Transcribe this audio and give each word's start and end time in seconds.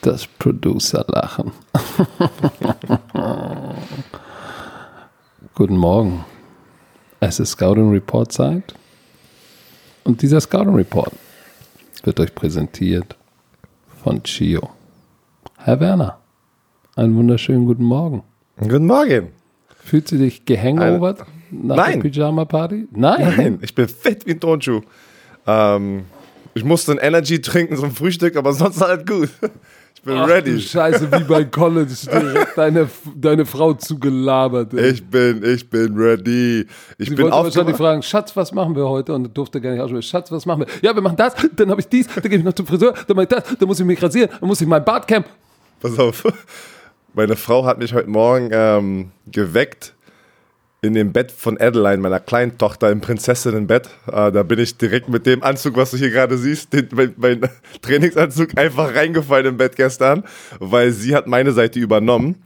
Das 0.00 0.26
Producer-Lachen. 0.38 1.52
Guten 5.54 5.76
Morgen. 5.76 6.24
Es 7.20 7.38
ist 7.38 7.50
Scouting 7.50 7.90
Report 7.90 8.32
Zeit. 8.32 8.74
Und 10.04 10.22
dieser 10.22 10.40
Scouting 10.40 10.76
Report 10.76 11.12
wird 12.02 12.20
euch 12.20 12.34
präsentiert 12.34 13.14
von 14.02 14.22
Chio. 14.22 14.70
Herr 15.58 15.80
Werner, 15.80 16.18
einen 16.96 17.14
wunderschönen 17.14 17.66
guten 17.66 17.84
Morgen. 17.84 18.22
Guten 18.56 18.86
Morgen. 18.86 19.32
Fühlt 19.68 20.08
sie 20.08 20.16
dich 20.16 20.46
gehangovert 20.46 21.26
nach 21.62 21.76
Nein. 21.76 22.00
der 22.00 22.08
Pyjama-Party? 22.10 22.88
Nein. 22.92 23.34
Nein, 23.36 23.58
ich 23.62 23.74
bin 23.74 23.88
fett 23.88 24.26
wie 24.26 24.32
ein 24.32 24.40
Turnschuh. 24.40 24.80
Ähm, 25.46 26.04
ich 26.54 26.64
musste 26.64 26.92
ein 26.92 26.98
Energy 26.98 27.40
trinken 27.40 27.76
zum 27.76 27.90
Frühstück, 27.90 28.36
aber 28.36 28.52
sonst 28.52 28.80
alles 28.82 29.04
gut. 29.06 29.28
Ich 29.94 30.02
bin 30.02 30.18
Ach, 30.18 30.26
Du 30.26 30.32
ready. 30.32 30.60
Scheiße, 30.60 31.10
wie 31.12 31.24
bei 31.24 31.44
College 31.44 31.92
direkt 32.12 32.58
deine, 32.58 32.88
deine 33.16 33.46
Frau 33.46 33.72
zugelabert. 33.72 34.74
ey. 34.74 34.90
Ich 34.90 35.04
bin, 35.04 35.42
ich 35.42 35.68
bin 35.70 35.96
ready. 35.96 36.66
Ich 36.98 37.08
Sie 37.08 37.14
bin 37.14 37.24
wollte 37.24 37.36
wahrscheinlich 37.36 37.76
fragen, 37.76 38.02
Schatz, 38.02 38.36
was 38.36 38.52
machen 38.52 38.76
wir 38.76 38.86
heute? 38.86 39.14
Und 39.14 39.34
durfte 39.36 39.60
gar 39.60 39.70
nicht 39.72 39.80
aussprechen. 39.80 40.02
Schatz, 40.02 40.30
was 40.30 40.44
machen 40.44 40.60
wir? 40.60 40.66
Ja, 40.82 40.94
wir 40.94 41.00
machen 41.02 41.16
das, 41.16 41.34
dann 41.56 41.70
habe 41.70 41.80
ich 41.80 41.88
dies, 41.88 42.06
dann 42.06 42.22
gehe 42.22 42.38
ich 42.38 42.44
noch 42.44 42.52
zum 42.52 42.66
Friseur, 42.66 42.92
dann 43.06 43.16
mache 43.16 43.24
ich 43.24 43.28
das, 43.30 43.56
dann 43.58 43.66
muss 43.66 43.80
ich 43.80 43.86
mich 43.86 44.02
rasieren, 44.02 44.28
dann 44.38 44.46
muss 44.48 44.60
ich 44.60 44.66
mein 44.68 44.84
Bart 44.84 45.08
kämmen. 45.08 45.24
Pass 45.80 45.98
auf. 45.98 46.22
Meine 47.14 47.36
Frau 47.36 47.64
hat 47.64 47.78
mich 47.78 47.94
heute 47.94 48.10
Morgen 48.10 48.50
ähm, 48.52 49.10
geweckt 49.32 49.93
in 50.84 50.94
dem 50.94 51.12
Bett 51.12 51.32
von 51.32 51.58
Adeline, 51.58 51.98
meiner 51.98 52.20
kleinen 52.20 52.58
Tochter, 52.58 52.90
im 52.90 53.00
Prinzessinnenbett. 53.00 53.88
Äh, 54.06 54.30
da 54.30 54.42
bin 54.42 54.58
ich 54.58 54.76
direkt 54.76 55.08
mit 55.08 55.24
dem 55.26 55.42
Anzug, 55.42 55.76
was 55.76 55.90
du 55.90 55.96
hier 55.96 56.10
gerade 56.10 56.36
siehst, 56.36 56.72
den, 56.72 56.88
mein, 56.92 57.14
mein 57.16 57.40
Trainingsanzug, 57.82 58.56
einfach 58.56 58.94
reingefallen 58.94 59.46
im 59.46 59.56
Bett 59.56 59.76
gestern, 59.76 60.24
weil 60.60 60.92
sie 60.92 61.16
hat 61.16 61.26
meine 61.26 61.52
Seite 61.52 61.78
übernommen. 61.80 62.36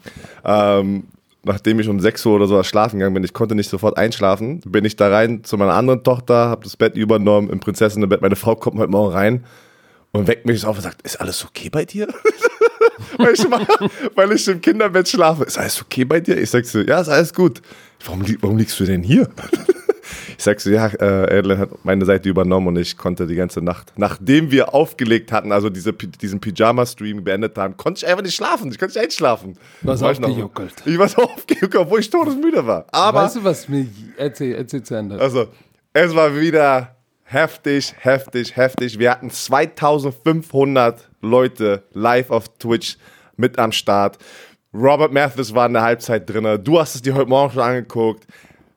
Ähm, 0.44 1.04
nachdem 1.42 1.80
ich 1.80 1.88
um 1.88 1.98
6 1.98 2.24
Uhr 2.26 2.36
oder 2.36 2.46
so 2.46 2.62
schlafen 2.62 2.98
gegangen 2.98 3.14
bin, 3.14 3.24
ich 3.24 3.32
konnte 3.32 3.54
nicht 3.54 3.70
sofort 3.70 3.96
einschlafen, 3.96 4.60
bin 4.60 4.84
ich 4.84 4.96
da 4.96 5.08
rein 5.08 5.42
zu 5.42 5.56
meiner 5.56 5.74
anderen 5.74 6.04
Tochter, 6.04 6.48
habe 6.48 6.62
das 6.64 6.76
Bett 6.76 6.96
übernommen, 6.96 7.50
im 7.50 7.58
Prinzessinnenbett. 7.58 8.22
Meine 8.22 8.36
Frau 8.36 8.54
kommt 8.54 8.78
heute 8.78 8.90
Morgen 8.90 9.12
rein 9.12 9.44
und 10.12 10.28
weckt 10.28 10.46
mich 10.46 10.64
auf 10.64 10.76
und 10.76 10.82
sagt, 10.82 11.02
ist 11.02 11.20
alles 11.20 11.44
okay 11.44 11.70
bei 11.70 11.84
dir? 11.84 12.08
weil, 13.18 13.34
ich 13.34 13.48
mal, 13.48 13.66
weil 14.14 14.32
ich 14.32 14.46
im 14.46 14.60
Kinderbett 14.60 15.08
schlafe. 15.08 15.44
Ist 15.44 15.58
alles 15.58 15.82
okay 15.82 16.04
bei 16.04 16.20
dir? 16.20 16.36
Ich 16.38 16.50
sag 16.50 16.64
so, 16.64 16.80
ja, 16.80 17.00
ist 17.00 17.08
alles 17.08 17.34
gut. 17.34 17.60
Warum, 18.04 18.24
warum 18.40 18.56
liegst 18.58 18.78
du 18.80 18.84
denn 18.84 19.02
hier? 19.02 19.28
Ich 20.38 20.44
sag 20.44 20.60
so, 20.60 20.70
ja, 20.70 20.86
äh, 20.86 21.42
hat 21.58 21.84
meine 21.84 22.04
Seite 22.04 22.28
übernommen 22.28 22.68
und 22.68 22.76
ich 22.76 22.96
konnte 22.96 23.26
die 23.26 23.34
ganze 23.34 23.60
Nacht, 23.60 23.92
nachdem 23.96 24.52
wir 24.52 24.72
aufgelegt 24.72 25.32
hatten, 25.32 25.50
also 25.50 25.68
diese, 25.68 25.92
diesen 25.92 26.38
Pyjama-Stream 26.38 27.24
beendet 27.24 27.58
haben, 27.58 27.76
konnte 27.76 27.98
ich 27.98 28.06
einfach 28.06 28.22
nicht 28.22 28.36
schlafen. 28.36 28.70
Ich 28.70 28.78
konnte 28.78 28.96
nicht 28.96 29.04
einschlafen. 29.04 29.58
Warst 29.82 30.00
War 30.02 30.12
ich 30.12 30.20
noch- 30.20 30.28
aufgejuckelt. 30.28 30.74
Ich 30.86 30.96
war 30.96 31.08
so 31.08 31.22
aufgejuckelt, 31.22 31.74
obwohl 31.82 31.98
ich 32.00 32.08
todesmüde 32.08 32.64
war. 32.64 32.86
Aber, 32.92 33.22
weißt 33.24 33.36
du, 33.36 33.44
was 33.44 33.68
mir. 33.68 33.88
Erzähl, 34.16 34.54
erzähl 34.54 34.82
zu 34.84 34.94
Ende. 34.94 35.20
also, 35.20 35.48
es 35.92 36.14
war 36.14 36.34
wieder 36.38 36.96
heftig, 37.24 37.94
heftig, 37.98 38.56
heftig. 38.56 38.98
Wir 38.98 39.10
hatten 39.10 39.30
2500 39.30 41.08
Leute 41.20 41.82
live 41.92 42.30
auf 42.30 42.48
Twitch 42.58 42.96
mit 43.36 43.58
am 43.58 43.72
Start. 43.72 44.18
Robert 44.78 45.12
Mathis 45.12 45.54
war 45.54 45.66
in 45.66 45.72
der 45.72 45.82
Halbzeit 45.82 46.28
drin. 46.28 46.62
Du 46.62 46.78
hast 46.78 46.94
es 46.94 47.02
dir 47.02 47.14
heute 47.14 47.28
Morgen 47.28 47.52
schon 47.52 47.62
angeguckt. 47.62 48.26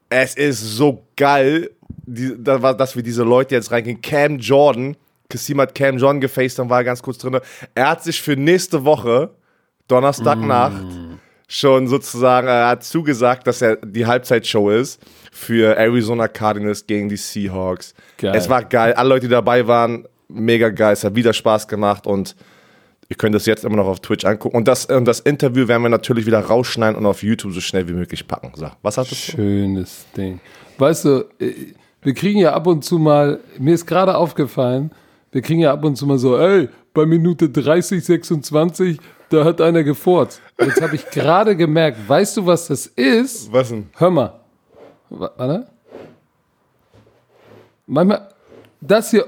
Es 0.10 0.36
ist 0.36 0.60
so 0.60 1.06
geil, 1.16 1.70
die, 2.06 2.34
dass 2.44 2.96
wir 2.96 3.04
diese 3.04 3.24
Leute 3.24 3.56
jetzt 3.56 3.72
reingehen. 3.72 4.02
Cam 4.02 4.40
Jordan, 4.40 4.98
Kassim 5.30 5.62
hat 5.62 5.76
Cam 5.76 5.98
Jordan 5.98 6.20
gefaced 6.20 6.60
und 6.60 6.70
war 6.70 6.84
ganz 6.84 7.02
kurz 7.02 7.20
drin. 7.20 7.40
Er 7.76 7.90
hat 7.90 8.04
sich 8.04 8.22
für 8.22 8.36
nächste 8.36 8.84
Woche, 8.84 9.30
Donnerstagnacht, 9.88 10.86
schon 11.48 11.88
sozusagen, 11.88 12.48
er 12.48 12.70
hat 12.70 12.84
zugesagt, 12.84 13.46
dass 13.46 13.62
er 13.62 13.76
die 13.76 14.06
Halbzeitshow 14.06 14.72
ist 14.72 15.02
für 15.32 15.78
Arizona 15.78 16.28
Cardinals 16.28 16.88
gegen 16.88 17.10
die 17.10 17.18
Seahawks. 17.18 17.94
Geil. 18.18 18.34
Es 18.36 18.50
war 18.50 18.64
geil. 18.64 18.94
Alle 18.94 19.10
Leute, 19.10 19.28
die 19.28 19.32
dabei 19.32 19.68
waren, 19.68 20.08
mega 20.30 20.70
geil. 20.70 20.94
Es 20.94 21.04
hat 21.04 21.16
wieder 21.16 21.34
Spaß 21.34 21.68
gemacht 21.68 22.08
und 22.08 22.36
ihr 23.12 23.18
könnt 23.18 23.36
das 23.36 23.46
jetzt 23.46 23.66
immer 23.66 23.76
noch 23.76 23.88
auf 23.88 24.00
Twitch 24.00 24.24
angucken. 24.24 24.56
Und 24.56 24.70
das, 24.70 24.86
und 24.86 25.04
das 25.04 25.20
Interview 25.20 25.68
werden 25.68 25.84
wir 25.84 25.90
natürlich 25.90 26.26
wieder 26.26 26.40
rausschneiden 26.40 26.96
und 26.96 27.06
auf 27.06 27.22
YouTube 27.22 27.52
so 27.52 27.60
schnell 27.60 27.86
wie 27.90 27.94
möglich 27.94 28.26
packen. 28.26 28.54
So, 28.56 28.68
was 28.82 28.98
hat 28.98 29.12
das? 29.12 29.18
Schönes 29.18 30.06
Ding. 30.16 30.40
Weißt 30.78 31.04
du, 31.04 31.26
äh, 31.38 31.74
wir 32.02 32.14
kriegen 32.14 32.40
ja 32.40 32.54
ab 32.54 32.68
und 32.68 32.86
zu 32.86 32.98
mal, 32.98 33.42
mir 33.60 33.74
ist 33.74 33.86
gerade 33.86 34.16
aufgefallen, 34.16 34.92
wir 35.34 35.42
kriegen 35.42 35.60
ja 35.60 35.74
ab 35.74 35.84
und 35.84 35.98
zu 35.98 36.08
mal 36.08 36.18
so, 36.18 36.38
ey, 36.38 36.70
bei 36.94 37.06
Minute 37.06 37.50
30, 37.50 38.02
26, 38.04 38.98
da 39.30 39.44
hat 39.44 39.60
einer 39.60 39.84
gefurzt. 39.84 40.42
Jetzt 40.60 40.82
habe 40.82 40.96
ich 40.96 41.06
gerade 41.10 41.58
gemerkt, 41.58 41.98
weißt 42.08 42.38
du, 42.38 42.46
was 42.46 42.68
das 42.68 42.86
ist? 42.88 43.52
Was 43.52 43.70
denn? 43.70 43.90
Hör 43.98 44.10
mal. 44.10 44.40
Wa- 45.10 45.32
Warte. 45.36 45.68
Manchmal, 47.88 48.30
das 48.80 49.12
hier, 49.12 49.26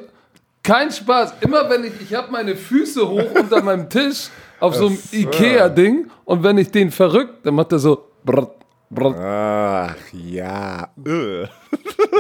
kein 0.64 0.92
Spaß. 0.92 1.34
Immer 1.42 1.70
wenn 1.70 1.84
ich, 1.84 1.94
ich 2.02 2.14
habe 2.16 2.32
meine 2.32 2.56
Füße 2.56 3.08
hoch 3.08 3.32
unter 3.38 3.62
meinem 3.62 3.90
Tisch 3.90 4.30
auf 4.60 4.76
so 4.76 4.88
einem 4.88 4.98
Ikea-Ding 5.12 6.08
und 6.26 6.44
wenn 6.44 6.58
ich 6.58 6.72
den 6.72 6.90
verrückt, 6.92 7.46
dann 7.46 7.56
macht 7.56 7.72
er 7.74 7.80
so, 7.80 8.08
brrt, 8.24 8.52
brrt. 8.90 9.18
Ach 9.20 9.96
ja. 10.14 10.88
Ugh. 10.98 11.50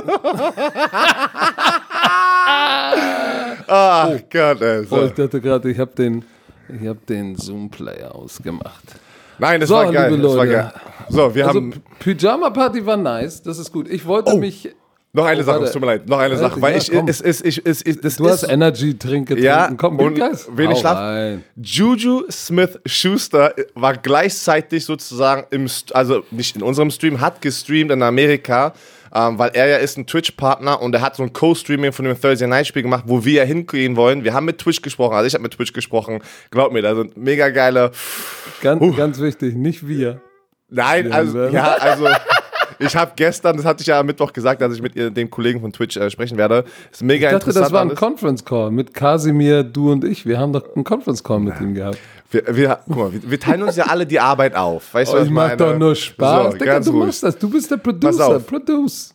Ach 3.67 4.09
Gott, 4.31 4.61
ey. 4.61 4.85
So. 4.85 4.95
Oh, 4.97 5.05
ich 5.05 5.13
dachte 5.13 5.41
gerade, 5.41 5.69
ich 5.71 5.79
habe 5.79 5.93
den, 5.95 6.25
ich 6.81 6.87
hab 6.87 7.05
den 7.05 7.35
Zoom-Player 7.35 8.13
ausgemacht. 8.13 8.83
Nein, 9.39 9.59
das 9.61 9.69
So, 9.69 9.75
war 9.75 9.91
geil. 9.91 10.17
Das 10.19 10.35
war 10.37 10.47
geil. 10.47 10.73
So, 11.09 11.33
wir 11.35 11.47
Also 11.47 11.59
haben 11.59 11.73
Pyjama-Party 11.99 12.85
war 12.85 12.97
nice, 12.97 13.41
das 13.41 13.57
ist 13.57 13.71
gut. 13.71 13.89
Ich 13.89 14.05
wollte 14.05 14.33
Oh. 14.33 14.37
mich, 14.37 14.69
noch 15.15 15.25
eine 15.25 15.41
Oh, 15.41 15.43
Sache, 15.43 15.63
es 15.65 15.71
tut 15.71 15.81
mir 15.81 15.87
leid, 15.87 16.09
noch 16.09 16.17
eine 16.17 16.35
Sache, 16.37 16.59
weil 16.59 16.75
ich, 16.75 16.91
es 16.91 17.21
ist, 17.21 17.45
ich, 17.45 17.61
es 17.63 17.81
ist, 17.83 18.03
das 18.03 18.15
du 18.15 18.27
hast 18.27 18.43
Energy-Trink 18.43 19.27
getrunken. 19.27 19.45
Ja, 19.45 19.71
Komm, 19.77 19.99
und 19.99 20.15
Glas. 20.15 20.47
wenig 20.51 20.79
Schlaf. 20.79 21.39
Juju 21.55 22.23
Smith 22.31 22.79
Schuster 22.87 23.53
war 23.75 23.95
gleichzeitig 23.95 24.83
sozusagen 24.85 25.45
im, 25.51 25.67
also 25.93 26.23
nicht 26.31 26.55
in 26.55 26.63
unserem 26.63 26.89
Stream, 26.89 27.21
hat 27.21 27.41
gestreamt 27.41 27.91
in 27.91 28.01
Amerika, 28.01 28.73
ähm, 29.13 29.37
weil 29.37 29.51
er 29.53 29.67
ja 29.67 29.77
ist 29.77 29.99
ein 29.99 30.07
Twitch-Partner 30.07 30.81
und 30.81 30.95
er 30.95 31.01
hat 31.01 31.15
so 31.15 31.21
ein 31.21 31.31
Co-Streaming 31.31 31.91
von 31.91 32.05
dem 32.05 32.19
Thursday 32.19 32.47
Night 32.47 32.65
Spiel 32.65 32.81
gemacht, 32.81 33.03
wo 33.05 33.23
wir 33.23 33.33
ja 33.33 33.43
hingehen 33.43 33.95
wollen. 33.95 34.23
Wir 34.23 34.33
haben 34.33 34.45
mit 34.45 34.57
Twitch 34.57 34.81
gesprochen, 34.81 35.13
also 35.13 35.27
ich 35.27 35.35
habe 35.35 35.43
mit 35.43 35.51
Twitch 35.53 35.73
gesprochen. 35.73 36.21
Glaub 36.49 36.73
mir, 36.73 36.81
da 36.81 36.95
sind 36.95 37.15
mega 37.15 37.49
geile. 37.49 37.91
Ganz, 38.61 38.97
ganz 38.97 39.19
wichtig, 39.19 39.53
nicht 39.55 39.87
wir. 39.87 40.21
Nein, 40.69 41.11
also 41.11 41.43
ja, 41.49 41.73
also 41.73 42.07
ich 42.79 42.95
habe 42.95 43.11
gestern, 43.15 43.57
das 43.57 43.65
hatte 43.65 43.81
ich 43.81 43.87
ja 43.87 43.99
am 43.99 44.05
Mittwoch 44.05 44.33
gesagt, 44.33 44.61
dass 44.61 44.73
ich 44.75 44.81
mit 44.81 44.95
ihr, 44.95 45.09
dem 45.11 45.29
Kollegen 45.29 45.61
von 45.61 45.71
Twitch 45.71 45.97
äh, 45.97 46.09
sprechen 46.09 46.37
werde. 46.37 46.65
Ist 46.91 47.03
mega 47.03 47.27
Ich 47.27 47.33
dachte, 47.33 47.49
interessant. 47.49 47.65
das 47.65 47.71
war 47.73 47.81
ein 47.81 47.87
alles. 47.89 47.99
Conference 47.99 48.45
Call 48.45 48.71
mit 48.71 48.93
Kasimir, 48.93 49.63
du 49.63 49.91
und 49.91 50.03
ich. 50.03 50.25
Wir 50.25 50.39
haben 50.39 50.53
doch 50.53 50.75
einen 50.75 50.83
Conference 50.83 51.23
Call 51.23 51.39
mit 51.39 51.59
ihm 51.61 51.73
gehabt. 51.73 51.97
Wir, 52.31 52.43
wir, 52.55 52.79
guck 52.87 52.95
mal, 52.97 53.13
wir, 53.13 53.29
wir 53.31 53.39
teilen 53.39 53.61
uns 53.63 53.75
ja 53.75 53.85
alle 53.85 54.05
die 54.07 54.19
Arbeit 54.19 54.55
auf. 54.55 54.93
Weißt 54.93 55.11
du, 55.13 55.17
Oh, 55.17 55.19
was 55.19 55.27
ich 55.27 55.31
mach 55.33 55.43
meine? 55.49 55.57
doch 55.57 55.77
nur 55.77 55.95
Spaß. 55.95 56.53
So, 56.53 56.57
Digga, 56.57 56.79
du 56.79 56.91
ruhig. 56.91 57.05
machst 57.05 57.23
das. 57.23 57.37
Du 57.37 57.49
bist 57.49 57.69
der 57.69 57.77
Producer. 57.77 58.39
Produce. 58.39 59.13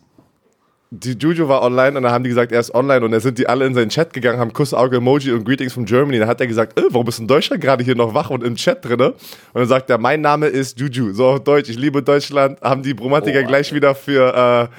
Die 0.90 1.12
Juju 1.12 1.48
war 1.48 1.62
online 1.62 1.98
und 1.98 2.02
dann 2.04 2.12
haben 2.12 2.24
die 2.24 2.30
gesagt, 2.30 2.50
er 2.50 2.60
ist 2.60 2.74
online 2.74 3.04
und 3.04 3.10
dann 3.10 3.20
sind 3.20 3.36
die 3.36 3.46
alle 3.46 3.66
in 3.66 3.74
seinen 3.74 3.90
Chat 3.90 4.14
gegangen, 4.14 4.38
haben 4.40 4.54
Kuss, 4.54 4.72
Auge, 4.72 4.96
Emoji 4.96 5.32
und 5.32 5.44
Greetings 5.44 5.74
from 5.74 5.84
Germany. 5.84 6.18
Dann 6.18 6.28
hat 6.28 6.40
er 6.40 6.46
gesagt, 6.46 6.78
äh, 6.78 6.84
warum 6.88 7.06
ist 7.08 7.18
denn 7.18 7.26
Deutschland 7.26 7.62
gerade 7.62 7.84
hier 7.84 7.94
noch 7.94 8.14
wach 8.14 8.30
und 8.30 8.42
im 8.42 8.56
Chat 8.56 8.82
drinne? 8.82 9.08
Und 9.08 9.16
dann 9.54 9.68
sagt 9.68 9.90
er, 9.90 9.98
mein 9.98 10.22
Name 10.22 10.46
ist 10.46 10.80
Juju. 10.80 11.12
So 11.12 11.26
auf 11.26 11.44
Deutsch, 11.44 11.68
ich 11.68 11.76
liebe 11.78 12.02
Deutschland. 12.02 12.60
Haben 12.62 12.82
die 12.82 12.94
Bromatiker 12.94 13.42
Boah. 13.42 13.48
gleich 13.48 13.74
wieder 13.74 13.94
für, 13.94 14.70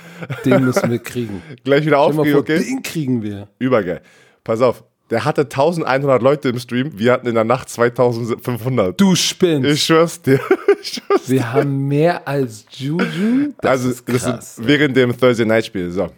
Den 0.46 0.66
müssen 0.66 0.90
wir 0.90 1.00
kriegen. 1.00 1.44
äh, 1.52 1.56
gleich 1.64 1.86
wieder 1.86 2.00
aufgegeben, 2.00 2.40
okay? 2.40 2.60
Den 2.60 2.82
kriegen 2.82 3.22
wir. 3.22 3.48
Übergeil. 3.60 4.02
Pass 4.44 4.62
auf, 4.62 4.84
der 5.10 5.26
hatte 5.26 5.42
1100 5.42 6.22
Leute 6.22 6.50
im 6.50 6.60
Stream, 6.60 6.92
wir 6.98 7.12
hatten 7.12 7.28
in 7.28 7.36
der 7.36 7.44
Nacht 7.44 7.70
2500. 7.70 9.00
Du 9.00 9.16
spinnst. 9.16 9.70
Ich 9.70 9.84
schwör's 9.84 10.22
dir. 10.22 10.40
Ich 10.82 10.94
schwör's 10.94 11.26
dir. 11.26 11.34
wir 11.34 11.54
haben 11.54 11.90
mehr 11.90 12.26
als 12.26 12.66
Juju. 12.72 13.52
Das 13.60 13.72
also, 13.72 13.90
ist 13.90 14.08
das 14.08 14.24
krass. 14.24 14.58
ist 14.58 14.66
während 14.66 14.96
dem 14.96 15.18
Thursday 15.18 15.46
Night 15.46 15.66
Spiel. 15.66 15.92
So. 15.92 16.10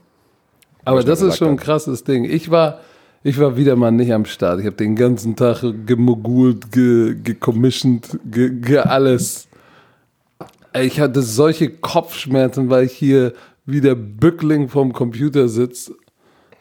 Aber 0.85 1.03
das 1.03 1.21
ist 1.21 1.37
schon 1.37 1.49
ein 1.49 1.57
krasses 1.57 2.03
Ding. 2.03 2.25
Ich 2.25 2.51
war, 2.51 2.79
ich 3.23 3.39
war 3.39 3.57
wieder 3.57 3.75
mal 3.75 3.91
nicht 3.91 4.13
am 4.13 4.25
Start. 4.25 4.59
Ich 4.59 4.67
habe 4.67 4.75
den 4.75 4.95
ganzen 4.95 5.35
Tag 5.35 5.63
gemogult, 5.87 6.71
ge, 6.71 7.15
gecommissioned, 7.15 8.19
ge, 8.25 8.51
ge 8.51 8.77
alles. 8.77 9.47
Ich 10.79 10.99
hatte 10.99 11.23
solche 11.23 11.69
Kopfschmerzen, 11.69 12.69
weil 12.69 12.85
ich 12.85 12.93
hier 12.93 13.33
wie 13.65 13.81
der 13.81 13.95
Bückling 13.95 14.69
vom 14.69 14.93
Computer 14.93 15.47
sitze. 15.47 15.95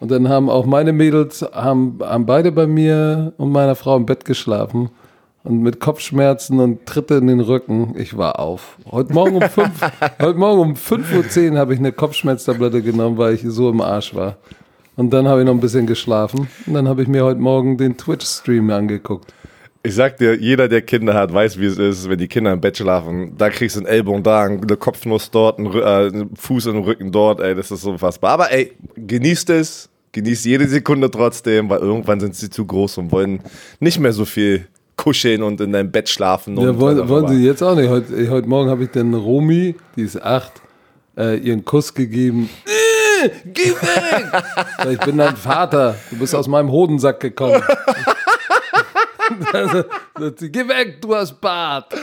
Und 0.01 0.11
dann 0.11 0.29
haben 0.29 0.49
auch 0.49 0.65
meine 0.65 0.93
Mädels, 0.93 1.43
haben, 1.43 1.99
haben 2.01 2.25
beide 2.25 2.51
bei 2.53 2.67
mir 2.67 3.35
und 3.37 3.53
meiner 3.53 3.75
Frau 3.75 3.97
im 3.97 4.07
Bett 4.07 4.25
geschlafen. 4.25 4.91
und 5.43 5.63
mit 5.63 5.81
Kopfschmerzen 5.81 6.61
und 6.61 6.85
Tritte 6.85 7.15
in 7.15 7.27
den 7.27 7.41
Rücken. 7.41 7.95
Ich 7.97 8.17
war 8.17 8.39
auf. 8.39 8.77
Heute 8.91 9.13
Morgen 9.15 9.37
um 9.37 9.43
5 9.43 9.71
heute 10.21 10.39
Morgen 10.39 10.61
um 10.61 10.75
5.10 10.75 11.53
Uhr 11.53 11.59
habe 11.59 11.73
ich 11.73 11.79
eine 11.79 11.93
Kopfschmerztablette 11.93 12.83
genommen, 12.83 13.17
weil 13.17 13.35
ich 13.35 13.43
so 13.47 13.71
im 13.71 13.81
Arsch 13.81 14.15
war. 14.15 14.37
Und 14.97 15.11
dann 15.15 15.27
habe 15.29 15.41
ich 15.41 15.47
noch 15.47 15.55
ein 15.55 15.61
bisschen 15.61 15.87
geschlafen. 15.87 16.49
Und 16.67 16.75
dann 16.75 16.89
habe 16.89 17.03
ich 17.03 17.09
mir 17.09 17.25
heute 17.25 17.41
Morgen 17.41 17.79
den 17.79 17.97
Twitch-Stream 17.97 18.69
angeguckt. 18.71 19.33
Ich 19.83 19.95
sag 19.95 20.19
dir, 20.19 20.35
jeder, 20.37 20.69
der 20.69 20.83
Kinder 20.83 21.15
hat, 21.15 21.33
weiß, 21.33 21.59
wie 21.59 21.65
es 21.65 21.79
ist, 21.79 22.09
wenn 22.11 22.19
die 22.19 22.29
Kinder 22.29 22.53
im 22.53 22.61
Bett 22.61 22.77
schlafen. 22.77 23.33
Da 23.39 23.49
kriegst 23.49 23.77
du 23.77 23.81
einen 23.81 23.89
Ellbogen 23.89 24.23
da, 24.23 24.43
eine 24.43 24.77
Kopfnuss 24.77 25.31
dort, 25.31 25.59
einen, 25.59 25.73
äh, 25.73 25.83
einen 25.83 26.37
Fuß 26.37 26.67
im 26.67 26.81
Rücken 26.81 27.11
dort. 27.11 27.41
Ey, 27.41 27.55
das 27.55 27.71
ist 27.71 27.81
so 27.81 27.93
unfassbar. 27.93 28.33
Aber 28.33 28.53
ey, 28.53 28.73
genießt 28.97 29.49
es. 29.51 29.89
Genießt 30.13 30.45
jede 30.45 30.67
Sekunde 30.69 31.11
trotzdem, 31.11 31.71
weil 31.71 31.79
irgendwann 31.79 32.21
sind 32.21 32.35
sie 32.35 32.51
zu 32.51 32.67
groß 32.67 32.99
und 32.99 33.13
wollen 33.13 33.41
nicht 33.79 33.99
mehr 34.01 34.13
so 34.13 34.25
viel 34.25 34.67
kuscheln 34.97 35.43
und 35.43 35.61
in 35.61 35.73
deinem 35.73 35.91
Bett 35.91 36.09
schlafen. 36.09 36.61
Ja, 36.61 36.79
wollen, 36.79 36.99
was 36.99 37.09
wollen 37.09 37.29
sie 37.29 37.47
jetzt 37.47 37.63
auch 37.63 37.77
nicht. 37.77 37.89
Heute, 37.89 38.29
heute 38.29 38.49
Morgen 38.49 38.69
habe 38.69 38.85
ich 38.85 38.91
den 38.91 39.15
Romi, 39.15 39.77
die 39.97 40.03
ist 40.03 40.21
acht, 40.21 40.53
äh, 41.17 41.39
ihren 41.39 41.65
Kuss 41.65 41.95
gegeben. 41.95 42.51
Äh, 43.25 43.31
geh 43.47 43.71
weg! 43.71 44.43
Ich 44.91 44.99
bin 45.01 45.19
dein 45.19 45.37
Vater. 45.37 45.95
Du 46.11 46.19
bist 46.19 46.35
aus 46.35 46.49
meinem 46.49 46.71
Hodensack 46.71 47.21
gekommen. 47.21 47.63
Also, 49.53 49.85
Geh 50.49 50.69
weg, 50.69 51.01
du 51.01 51.15
hast 51.15 51.41
Bart. 51.41 51.93
Weißt 51.93 52.03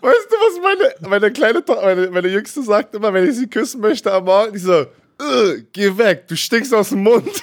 du, 0.00 0.36
was 0.36 0.60
meine, 0.62 1.10
meine 1.10 1.30
kleine 1.32 1.62
meine, 1.68 2.10
meine 2.10 2.28
Jüngste 2.28 2.62
sagt 2.62 2.94
immer, 2.94 3.12
wenn 3.12 3.28
ich 3.28 3.36
sie 3.36 3.46
küssen 3.48 3.80
möchte 3.80 4.12
am 4.12 4.24
Morgen, 4.24 4.52
die 4.52 4.58
so, 4.58 4.72
"Äh, 4.82 5.62
geh 5.72 5.96
weg, 5.96 6.26
du 6.28 6.36
stinkst 6.36 6.74
aus 6.74 6.88
dem 6.90 7.02
Mund. 7.04 7.28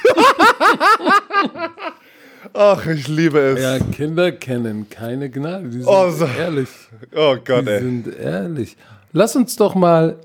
Ach, 2.53 2.85
ich 2.85 3.07
liebe 3.07 3.39
es. 3.39 3.61
Ja, 3.61 3.79
Kinder 3.79 4.31
kennen 4.31 4.87
keine 4.89 5.29
Gnade. 5.29 5.69
Die 5.69 5.79
sind 5.79 5.87
Oh, 5.87 6.09
so- 6.11 6.25
ehrlich. 6.25 6.69
Oh 7.15 7.35
Gott, 7.43 7.65
Die 7.65 7.71
ey. 7.71 7.79
sind 7.79 8.15
ehrlich. 8.19 8.77
Lass 9.11 9.35
uns 9.35 9.55
doch 9.55 9.75
mal 9.75 10.17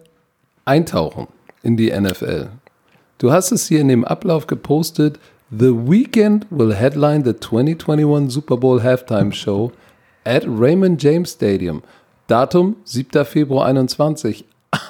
eintauchen 0.64 1.28
in 1.62 1.76
die 1.76 1.90
NFL. 1.90 2.49
Du 3.19 3.32
hast 3.32 3.52
es 3.52 3.69
hier 3.69 3.81
in 3.81 3.88
dem 3.88 4.05
Ablauf 4.05 4.46
gepostet. 4.46 5.19
The 5.50 5.73
Weeknd 5.73 6.47
will 6.50 6.75
headline 6.75 7.25
the 7.25 7.33
2021 7.33 8.29
Super 8.31 8.56
Bowl 8.56 8.81
Halftime 8.81 9.33
Show 9.33 9.73
at 10.25 10.45
Raymond 10.47 11.00
James 11.00 11.31
Stadium. 11.31 11.83
Datum 12.27 12.77
7. 12.85 13.25
Februar 13.25 13.67
21. 13.67 14.45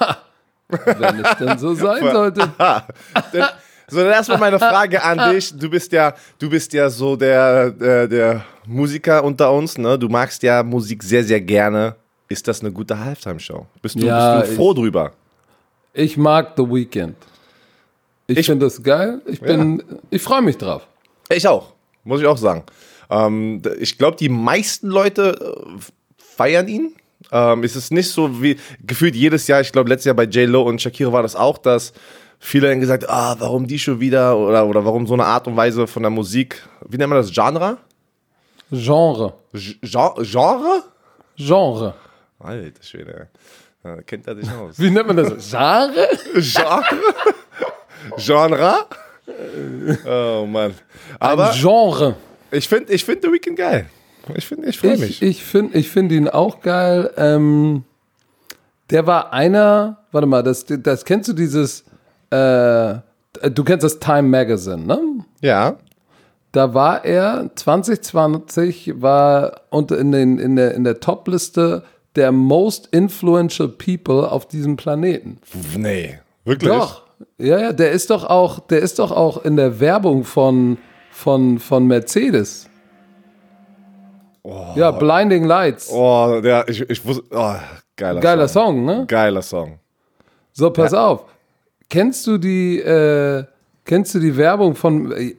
Wenn 0.67 1.23
es 1.23 1.37
denn 1.37 1.57
so 1.57 1.73
sein 1.73 2.11
sollte. 2.11 2.49
So, 3.91 4.03
dann 4.03 4.11
erstmal 4.11 4.37
meine 4.37 4.59
Frage 4.59 5.01
an 5.01 5.31
dich. 5.33 5.51
Du 5.57 5.67
bist 5.67 5.91
ja, 5.91 6.13
du 6.37 6.47
bist 6.47 6.71
ja 6.73 6.87
so 6.91 7.15
der, 7.15 7.71
der, 7.71 8.07
der 8.07 8.45
Musiker 8.67 9.23
unter 9.23 9.51
uns, 9.51 9.79
ne? 9.79 9.97
Du 9.97 10.07
magst 10.07 10.43
ja 10.43 10.61
Musik 10.61 11.01
sehr, 11.01 11.23
sehr 11.23 11.41
gerne. 11.41 11.95
Ist 12.27 12.47
das 12.47 12.61
eine 12.61 12.71
gute 12.71 12.99
Halftime-Show? 12.99 13.65
Bist 13.81 13.95
du, 13.95 14.05
Ja, 14.05 14.41
bist 14.41 14.51
du 14.51 14.55
froh 14.57 14.73
drüber? 14.75 15.13
Ich 15.93 16.17
mag 16.17 16.53
The 16.55 16.61
Weeknd. 16.61 17.15
Ich, 18.29 18.37
Ich- 18.39 18.45
finde 18.45 18.65
das 18.65 18.81
geil. 18.83 19.21
Ich 19.25 19.41
bin, 19.41 19.83
ich 20.09 20.21
freue 20.21 20.41
mich 20.41 20.57
drauf. 20.57 20.87
Ich 21.29 21.47
auch, 21.47 21.73
muss 22.03 22.21
ich 22.21 22.27
auch 22.27 22.37
sagen. 22.37 22.63
Ähm, 23.09 23.61
ich 23.79 23.97
glaube, 23.97 24.17
die 24.17 24.29
meisten 24.29 24.87
Leute 24.87 25.37
äh, 25.39 25.79
feiern 26.17 26.67
ihn. 26.67 26.93
Ähm, 27.31 27.63
es 27.63 27.75
ist 27.75 27.91
nicht 27.91 28.09
so 28.09 28.41
wie 28.41 28.57
gefühlt 28.85 29.15
jedes 29.15 29.47
Jahr, 29.47 29.61
ich 29.61 29.71
glaube, 29.71 29.89
letztes 29.89 30.05
Jahr 30.05 30.15
bei 30.15 30.23
J-Lo 30.23 30.61
und 30.63 30.81
Shakira 30.81 31.11
war 31.11 31.21
das 31.23 31.35
auch, 31.35 31.57
dass 31.57 31.91
viele 32.39 32.69
dann 32.69 32.79
gesagt 32.79 33.09
ah, 33.09 33.35
warum 33.39 33.67
die 33.67 33.77
schon 33.77 33.99
wieder 33.99 34.37
oder, 34.37 34.65
oder 34.65 34.85
warum 34.85 35.05
so 35.05 35.13
eine 35.15 35.25
Art 35.25 35.45
und 35.47 35.57
Weise 35.57 35.85
von 35.87 36.01
der 36.03 36.09
Musik, 36.11 36.61
wie 36.87 36.97
nennt 36.97 37.09
man 37.09 37.17
das, 37.19 37.31
Genre? 37.33 37.77
Genre. 38.71 39.33
Gen- 39.53 39.79
Genre? 40.21 40.83
Genre. 41.35 41.93
Alter 42.39 42.83
Schwede, 42.83 43.27
ja, 43.83 43.95
da 43.97 44.01
kennt 44.03 44.27
er 44.27 44.35
sich 44.35 44.49
aus. 44.51 44.79
Wie 44.79 44.89
nennt 44.89 45.07
man 45.07 45.17
das? 45.17 45.27
Genre? 45.51 46.07
Genre? 46.35 46.83
Genre? 48.17 48.73
Oh 50.07 50.47
Mann. 50.49 50.73
Aber 51.19 51.51
Ein 51.51 51.55
Genre. 51.59 52.15
ich 52.49 52.67
finde 52.67 52.91
ich 52.91 53.05
find 53.05 53.21
The 53.21 53.31
Weeknd 53.31 53.55
geil. 53.57 53.85
Ich 54.35 54.47
finde, 54.47 54.67
ich 54.67 54.79
freue 54.79 54.93
Ich, 54.95 54.99
mich. 54.99 55.21
ich 55.21 55.43
finde 55.43 55.77
ich 55.77 55.89
find 55.89 56.11
ihn 56.11 56.27
auch 56.27 56.61
geil. 56.61 57.11
Ähm, 57.15 57.83
der 58.89 59.05
war 59.05 59.31
einer, 59.31 59.99
warte 60.11 60.25
mal, 60.27 60.41
das, 60.41 60.65
das 60.67 61.05
kennst 61.05 61.29
du 61.29 61.33
dieses, 61.33 61.81
äh, 62.31 62.95
du 63.51 63.63
kennst 63.63 63.83
das 63.83 63.99
Time 63.99 64.23
Magazine, 64.23 64.83
ne? 64.85 64.99
ja. 65.41 65.77
Da 66.51 66.73
war 66.73 67.05
er 67.05 67.51
2020 67.53 68.93
war 69.03 69.61
unter 69.69 69.99
in, 69.99 70.11
den, 70.11 70.39
in 70.39 70.55
der, 70.55 70.73
in 70.73 70.83
der 70.83 70.99
Top-Liste 70.99 71.83
der 72.15 72.31
most 72.31 72.87
influential 72.87 73.67
people 73.69 74.27
auf 74.31 74.47
diesem 74.47 74.75
Planeten. 74.75 75.37
Nee, 75.77 76.17
wirklich? 76.45 76.71
Doch. 76.71 77.03
Ja, 77.39 77.57
ja, 77.59 77.73
der 77.73 77.91
ist 77.91 78.09
doch 78.09 78.25
auch, 78.25 78.59
der 78.59 78.79
ist 78.79 78.99
doch 78.99 79.11
auch 79.11 79.43
in 79.45 79.55
der 79.55 79.79
Werbung 79.79 80.25
von, 80.25 80.77
von, 81.11 81.57
von 81.57 81.87
Mercedes. 81.87 82.69
Ja, 84.75 84.91
Blinding 84.91 85.45
Lights. 85.45 85.89
Oh, 85.91 86.41
der, 86.41 86.67
ich, 86.67 86.81
ich 86.89 87.05
wusste, 87.05 87.23
oh, 87.31 87.55
geiler, 87.95 88.19
Geiler 88.19 88.47
Song. 88.47 88.77
Song, 88.77 88.85
ne? 88.85 89.05
Geiler 89.07 89.41
Song. 89.41 89.79
So, 90.51 90.69
pass 90.71 90.93
auf. 90.93 91.25
Kennst 91.89 92.27
du 92.27 92.37
die, 92.37 92.79
äh, 92.79 93.43
kennst 93.85 94.15
du 94.15 94.19
die 94.19 94.35
Werbung 94.35 94.75
von, 94.75 95.11
äh, 95.11 95.35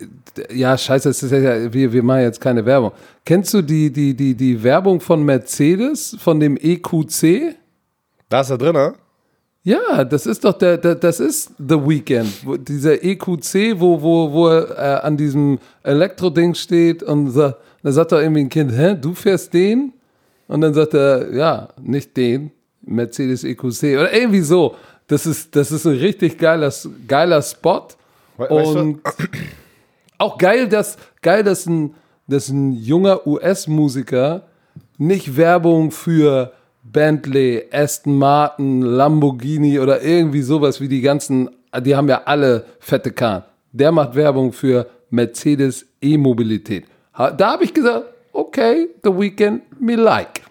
ja, 0.52 0.76
scheiße, 0.79 1.08
das 1.08 1.23
ist 1.23 1.32
ja, 1.32 1.73
wir, 1.73 1.93
wir 1.93 2.02
machen 2.02 2.23
jetzt 2.23 2.41
keine 2.41 2.64
Werbung. 2.64 2.93
Kennst 3.25 3.52
du 3.52 3.62
die, 3.62 3.93
die, 3.93 4.14
die, 4.14 4.35
die 4.35 4.62
Werbung 4.62 5.00
von 5.00 5.23
Mercedes, 5.23 6.17
von 6.19 6.41
dem 6.41 6.56
EQC? 6.56 7.56
Da 8.29 8.41
ist 8.41 8.50
er 8.50 8.58
drin, 8.58 8.73
ne? 8.73 8.94
Ja, 9.62 10.04
das 10.04 10.24
ist 10.26 10.42
doch 10.44 10.54
der, 10.54 10.78
der 10.78 10.94
das 10.94 11.20
ist 11.20 11.52
The 11.58 11.74
Weekend. 11.86 12.46
Wo, 12.46 12.56
dieser 12.56 13.02
EQC, 13.04 13.78
wo, 13.78 14.00
wo, 14.00 14.32
wo 14.32 14.48
er 14.48 14.70
äh, 15.02 15.06
an 15.06 15.16
diesem 15.18 15.58
Elektroding 15.82 16.54
steht 16.54 17.02
und 17.02 17.30
sa- 17.30 17.56
da 17.82 17.92
sagt 17.92 18.12
doch 18.12 18.20
irgendwie 18.20 18.40
ein 18.40 18.48
Kind, 18.48 18.72
hä, 18.72 18.96
du 18.98 19.14
fährst 19.14 19.52
den? 19.52 19.92
Und 20.48 20.62
dann 20.62 20.72
sagt 20.74 20.94
er, 20.94 21.32
ja, 21.34 21.68
nicht 21.80 22.16
den, 22.16 22.50
Mercedes 22.82 23.44
EQC 23.44 23.82
oder 23.98 24.12
irgendwie 24.12 24.40
so. 24.40 24.74
Das 25.06 25.26
ist, 25.26 25.54
das 25.54 25.70
ist 25.72 25.86
ein 25.86 25.96
richtig 25.96 26.38
geiler, 26.38 26.72
geiler 27.06 27.42
Spot. 27.42 27.86
We- 28.38 28.48
weißt 28.48 28.74
du- 28.74 28.78
Und 28.78 29.00
auch 30.18 30.38
geil, 30.38 30.68
dass, 30.68 30.96
geil, 31.20 31.44
dass 31.44 31.66
ein, 31.66 31.94
dass 32.26 32.48
ein 32.48 32.72
junger 32.72 33.26
US-Musiker 33.26 34.42
nicht 34.96 35.36
Werbung 35.36 35.90
für 35.90 36.52
Bentley, 36.92 37.64
Aston 37.72 38.16
Martin, 38.16 38.82
Lamborghini 38.82 39.78
oder 39.78 40.02
irgendwie 40.02 40.42
sowas 40.42 40.81
wie 40.81 40.88
die 40.88 41.00
ganzen, 41.00 41.50
die 41.81 41.94
haben 41.94 42.09
ja 42.09 42.23
alle 42.25 42.64
fette 42.80 43.12
Kahn. 43.12 43.44
Der 43.73 43.92
macht 43.92 44.14
Werbung 44.14 44.52
für 44.52 44.87
Mercedes 45.11 45.87
E-Mobilität. 46.00 46.85
Da 47.14 47.52
habe 47.52 47.64
ich 47.64 47.75
gesagt, 47.75 48.06
okay, 48.32 48.88
The 49.02 49.11
Weekend, 49.11 49.62
me 49.80 49.97
like. 49.97 50.42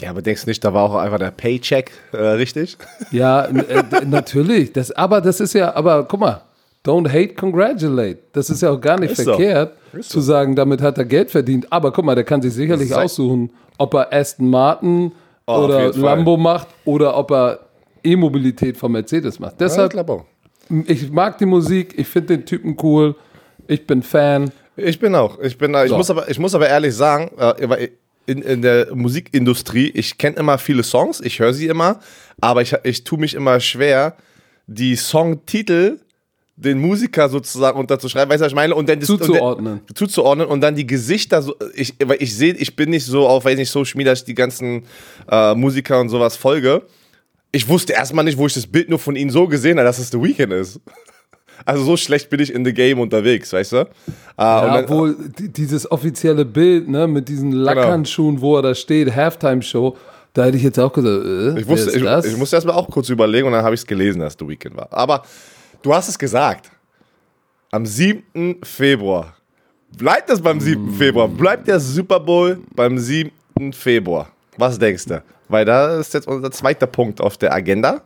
Ja, 0.00 0.10
aber 0.10 0.22
denkst 0.22 0.44
du 0.44 0.50
nicht, 0.50 0.64
da 0.64 0.72
war 0.72 0.84
auch 0.84 0.94
einfach 0.94 1.18
der 1.18 1.30
Paycheck 1.30 1.90
äh, 2.12 2.16
richtig? 2.16 2.76
Ja, 3.10 3.44
äh, 3.44 4.04
natürlich. 4.06 4.72
Das, 4.72 4.90
aber 4.90 5.20
das 5.20 5.40
ist 5.40 5.52
ja, 5.52 5.74
aber 5.74 6.04
guck 6.04 6.20
mal, 6.20 6.42
don't 6.84 7.08
hate, 7.08 7.34
congratulate. 7.34 8.18
Das 8.32 8.50
ist 8.50 8.62
ja 8.62 8.70
auch 8.70 8.80
gar 8.80 8.98
nicht 8.98 9.12
Ist 9.12 9.24
so. 9.24 9.34
verkehrt, 9.34 9.76
Ist 9.92 10.10
zu 10.10 10.20
sagen, 10.20 10.56
damit 10.56 10.80
hat 10.80 10.98
er 10.98 11.04
Geld 11.04 11.30
verdient. 11.30 11.70
Aber 11.70 11.92
guck 11.92 12.04
mal, 12.04 12.14
der 12.14 12.24
kann 12.24 12.40
sich 12.42 12.54
sicherlich 12.54 12.94
aussuchen, 12.94 13.50
ob 13.78 13.94
er 13.94 14.12
Aston 14.12 14.50
Martin 14.50 15.12
Oh, 15.46 15.64
oder 15.64 15.80
jeden 15.80 15.92
Fall. 15.94 16.02
Lambo 16.02 16.36
macht 16.36 16.68
oder 16.84 17.16
ob 17.16 17.30
er 17.32 17.60
E-Mobilität 18.04 18.76
von 18.76 18.92
Mercedes 18.92 19.38
macht. 19.38 19.60
Deshalb, 19.60 19.92
glaube 19.92 20.12
auch. 20.12 20.24
ich 20.86 21.10
mag 21.10 21.38
die 21.38 21.46
Musik, 21.46 21.94
ich 21.98 22.06
finde 22.06 22.36
den 22.38 22.46
Typen 22.46 22.76
cool, 22.82 23.16
ich 23.66 23.86
bin 23.86 24.02
Fan. 24.02 24.50
Ich 24.76 24.98
bin 24.98 25.14
auch. 25.14 25.38
Ich, 25.40 25.58
bin, 25.58 25.74
ich, 25.74 25.90
So. 25.90 25.96
muss 25.96 26.10
aber, 26.10 26.28
ich 26.30 26.38
muss 26.38 26.54
aber 26.54 26.68
ehrlich 26.68 26.94
sagen, 26.94 27.30
äh, 27.38 27.88
in, 28.26 28.40
in 28.42 28.62
der 28.62 28.94
Musikindustrie, 28.94 29.90
ich 29.94 30.16
kenne 30.16 30.36
immer 30.36 30.58
viele 30.58 30.84
Songs, 30.84 31.20
ich 31.20 31.40
höre 31.40 31.52
sie 31.52 31.66
immer, 31.66 31.98
aber 32.40 32.62
ich, 32.62 32.74
ich 32.84 33.02
tue 33.04 33.18
mich 33.18 33.34
immer 33.34 33.58
schwer, 33.60 34.16
die 34.68 34.94
Songtitel 34.94 35.98
den 36.56 36.78
Musiker 36.80 37.28
sozusagen 37.28 37.78
unterzuschreiben, 37.78 38.30
weißt 38.30 38.40
du, 38.40 38.44
was 38.44 38.52
ich 38.52 38.56
meine? 38.56 38.74
Und 38.74 38.88
dann 38.88 38.98
das- 39.00 39.06
Zuzuordnen. 39.08 39.72
Und 39.74 39.82
dann, 39.88 39.96
zuzuordnen 39.96 40.46
und 40.46 40.60
dann 40.60 40.74
die 40.74 40.86
Gesichter 40.86 41.42
so, 41.42 41.54
ich, 41.74 41.94
weil 42.04 42.18
ich 42.22 42.34
sehe, 42.36 42.54
ich 42.54 42.76
bin 42.76 42.90
nicht 42.90 43.06
so 43.06 43.26
auf, 43.26 43.44
weiß 43.44 43.56
nicht, 43.56 43.70
Social 43.70 43.96
Media, 43.96 44.12
dass 44.12 44.20
ich 44.20 44.26
die 44.26 44.34
ganzen 44.34 44.84
äh, 45.30 45.54
Musiker 45.54 45.98
und 46.00 46.08
sowas 46.10 46.36
folge. 46.36 46.82
Ich 47.52 47.68
wusste 47.68 47.92
erstmal 47.94 48.24
nicht, 48.24 48.38
wo 48.38 48.46
ich 48.46 48.54
das 48.54 48.66
Bild 48.66 48.88
nur 48.90 48.98
von 48.98 49.16
ihnen 49.16 49.30
so 49.30 49.46
gesehen 49.48 49.78
habe, 49.78 49.86
dass 49.86 49.98
es 49.98 50.10
The 50.10 50.20
Weeknd 50.22 50.52
ist. 50.52 50.80
Also 51.64 51.84
so 51.84 51.96
schlecht 51.96 52.28
bin 52.28 52.40
ich 52.40 52.52
in 52.52 52.64
the 52.64 52.72
game 52.72 52.98
unterwegs, 52.98 53.52
weißt 53.52 53.72
du? 53.72 53.76
Äh, 53.76 53.80
und 53.82 53.86
Ja, 54.38 54.74
dann- 54.74 54.84
obwohl 54.84 55.16
die- 55.38 55.48
dieses 55.52 55.88
offizielle 55.88 56.44
Bild 56.44 56.88
ne, 56.88 57.06
mit 57.06 57.28
diesen 57.28 57.52
Lackhandschuhen, 57.52 58.40
wo 58.40 58.56
er 58.56 58.62
da 58.62 58.74
steht, 58.74 59.14
Halftime-Show, 59.14 59.96
da 60.32 60.46
hätte 60.46 60.56
ich 60.56 60.64
jetzt 60.64 60.80
auch 60.80 60.92
gesagt, 60.92 61.24
äh, 61.24 61.60
Ich, 61.60 61.68
wusste, 61.68 61.96
ich, 61.96 62.02
das? 62.02 62.24
ich 62.24 62.36
musste 62.36 62.56
erstmal 62.56 62.74
auch 62.74 62.88
kurz 62.90 63.10
überlegen 63.10 63.46
und 63.46 63.52
dann 63.52 63.62
habe 63.64 63.76
ich 63.76 63.82
es 63.82 63.86
gelesen, 63.86 64.18
dass 64.20 64.34
The 64.36 64.48
Weekend 64.48 64.74
war. 64.76 64.88
Aber 64.90 65.22
du 65.82 65.94
hast 65.94 66.08
es 66.08 66.18
gesagt. 66.18 66.70
Am 67.70 67.86
7. 67.86 68.58
Februar 68.62 69.34
Bleibt 69.96 70.30
es 70.30 70.40
beim 70.40 70.60
7. 70.60 70.94
Februar? 70.94 71.28
Bleibt 71.28 71.68
der 71.68 71.78
Super 71.78 72.20
Bowl 72.20 72.58
beim 72.74 72.98
7. 72.98 73.30
Februar? 73.72 74.28
Was 74.56 74.78
denkst 74.78 75.06
du? 75.06 75.22
Weil 75.48 75.64
da 75.64 75.98
ist 75.98 76.14
jetzt 76.14 76.26
unser 76.26 76.50
zweiter 76.50 76.86
Punkt 76.86 77.20
auf 77.20 77.36
der 77.36 77.52
Agenda. 77.52 78.02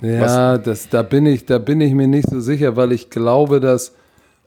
Ja, 0.00 0.56
das, 0.56 0.88
da, 0.88 1.02
bin 1.02 1.26
ich, 1.26 1.44
da 1.44 1.58
bin 1.58 1.80
ich 1.80 1.92
mir 1.92 2.06
nicht 2.06 2.30
so 2.30 2.40
sicher, 2.40 2.76
weil 2.76 2.92
ich 2.92 3.10
glaube, 3.10 3.60
dass. 3.60 3.92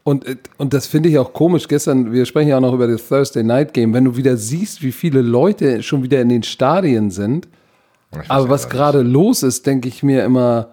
Und, 0.02 0.26
und 0.58 0.74
das 0.74 0.86
finde 0.86 1.08
ich 1.08 1.18
auch 1.18 1.32
komisch. 1.32 1.68
Gestern, 1.68 2.12
wir 2.12 2.26
sprechen 2.26 2.48
ja 2.48 2.56
auch 2.56 2.62
noch 2.62 2.74
über 2.74 2.86
das 2.86 3.06
Thursday 3.06 3.42
Night 3.42 3.72
Game, 3.72 3.94
wenn 3.94 4.04
du 4.04 4.16
wieder 4.16 4.36
siehst, 4.36 4.82
wie 4.82 4.92
viele 4.92 5.22
Leute 5.22 5.82
schon 5.82 6.02
wieder 6.02 6.20
in 6.20 6.28
den 6.28 6.42
Stadien 6.42 7.10
sind. 7.10 7.48
Aber 8.28 8.48
was 8.48 8.68
gerade 8.68 9.02
los 9.02 9.42
ist, 9.42 9.66
denke 9.66 9.88
ich 9.88 10.02
mir 10.02 10.24
immer, 10.24 10.68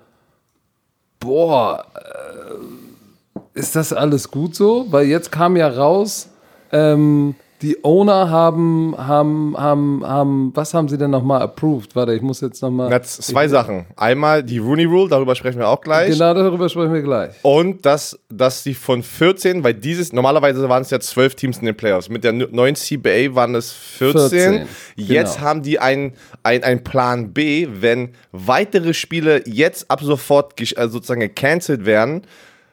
boah, 1.22 1.86
äh, 1.96 3.60
ist 3.60 3.78
das 3.78 3.94
alles 3.94 4.30
gut 4.30 4.56
so? 4.56 4.88
Weil 4.90 5.06
jetzt 5.06 5.32
kam 5.32 5.56
ja 5.56 5.70
raus, 5.70 6.30
ähm, 6.74 7.36
die 7.62 7.84
Owner 7.84 8.30
haben, 8.30 8.96
haben, 8.98 9.56
haben, 9.58 10.04
haben, 10.06 10.52
was 10.56 10.74
haben 10.74 10.90
sie 10.90 10.98
denn 10.98 11.12
nochmal 11.12 11.42
approved? 11.42 11.96
Warte, 11.96 12.14
ich 12.14 12.22
muss 12.22 12.42
jetzt 12.42 12.62
nochmal. 12.62 13.02
Zwei 13.04 13.46
ich, 13.46 13.52
Sachen. 13.52 13.86
Einmal 13.96 14.44
die 14.44 14.58
Rooney 14.58 14.86
Rule, 14.86 15.10
darüber 15.10 15.36
sprechen 15.36 15.60
wir 15.60 15.68
auch 15.68 15.82
gleich. 15.82 16.12
Genau, 16.12 16.34
darüber 16.34 16.70
sprechen 16.70 16.94
wir 16.94 17.02
gleich. 17.02 17.36
Und 17.44 17.86
dass, 17.86 18.20
dass 18.30 18.64
die 18.64 18.74
von 18.74 19.04
14, 19.04 19.64
weil 19.64 19.76
dieses, 19.76 20.12
normalerweise 20.12 20.68
waren 20.70 20.82
es 20.82 20.90
ja 20.90 21.00
12 21.00 21.36
Teams 21.36 21.58
in 21.60 21.66
den 21.66 21.76
Playoffs. 21.76 22.10
Mit 22.10 22.24
der 22.24 22.34
neuen 22.34 22.76
CBA 22.76 23.36
waren 23.36 23.56
es 23.56 23.72
14. 23.72 24.30
14 24.30 24.68
jetzt 24.96 25.36
genau. 25.36 25.48
haben 25.48 25.62
die 25.62 25.80
einen 25.80 26.14
ein 26.44 26.84
Plan 26.84 27.34
B, 27.34 27.68
wenn 27.72 28.14
weitere 28.32 28.94
Spiele 28.94 29.44
jetzt 29.46 29.90
ab 29.92 30.02
sofort 30.02 30.60
äh, 30.60 30.88
sozusagen 30.88 31.22
gecancelt 31.22 31.86
werden 31.86 32.24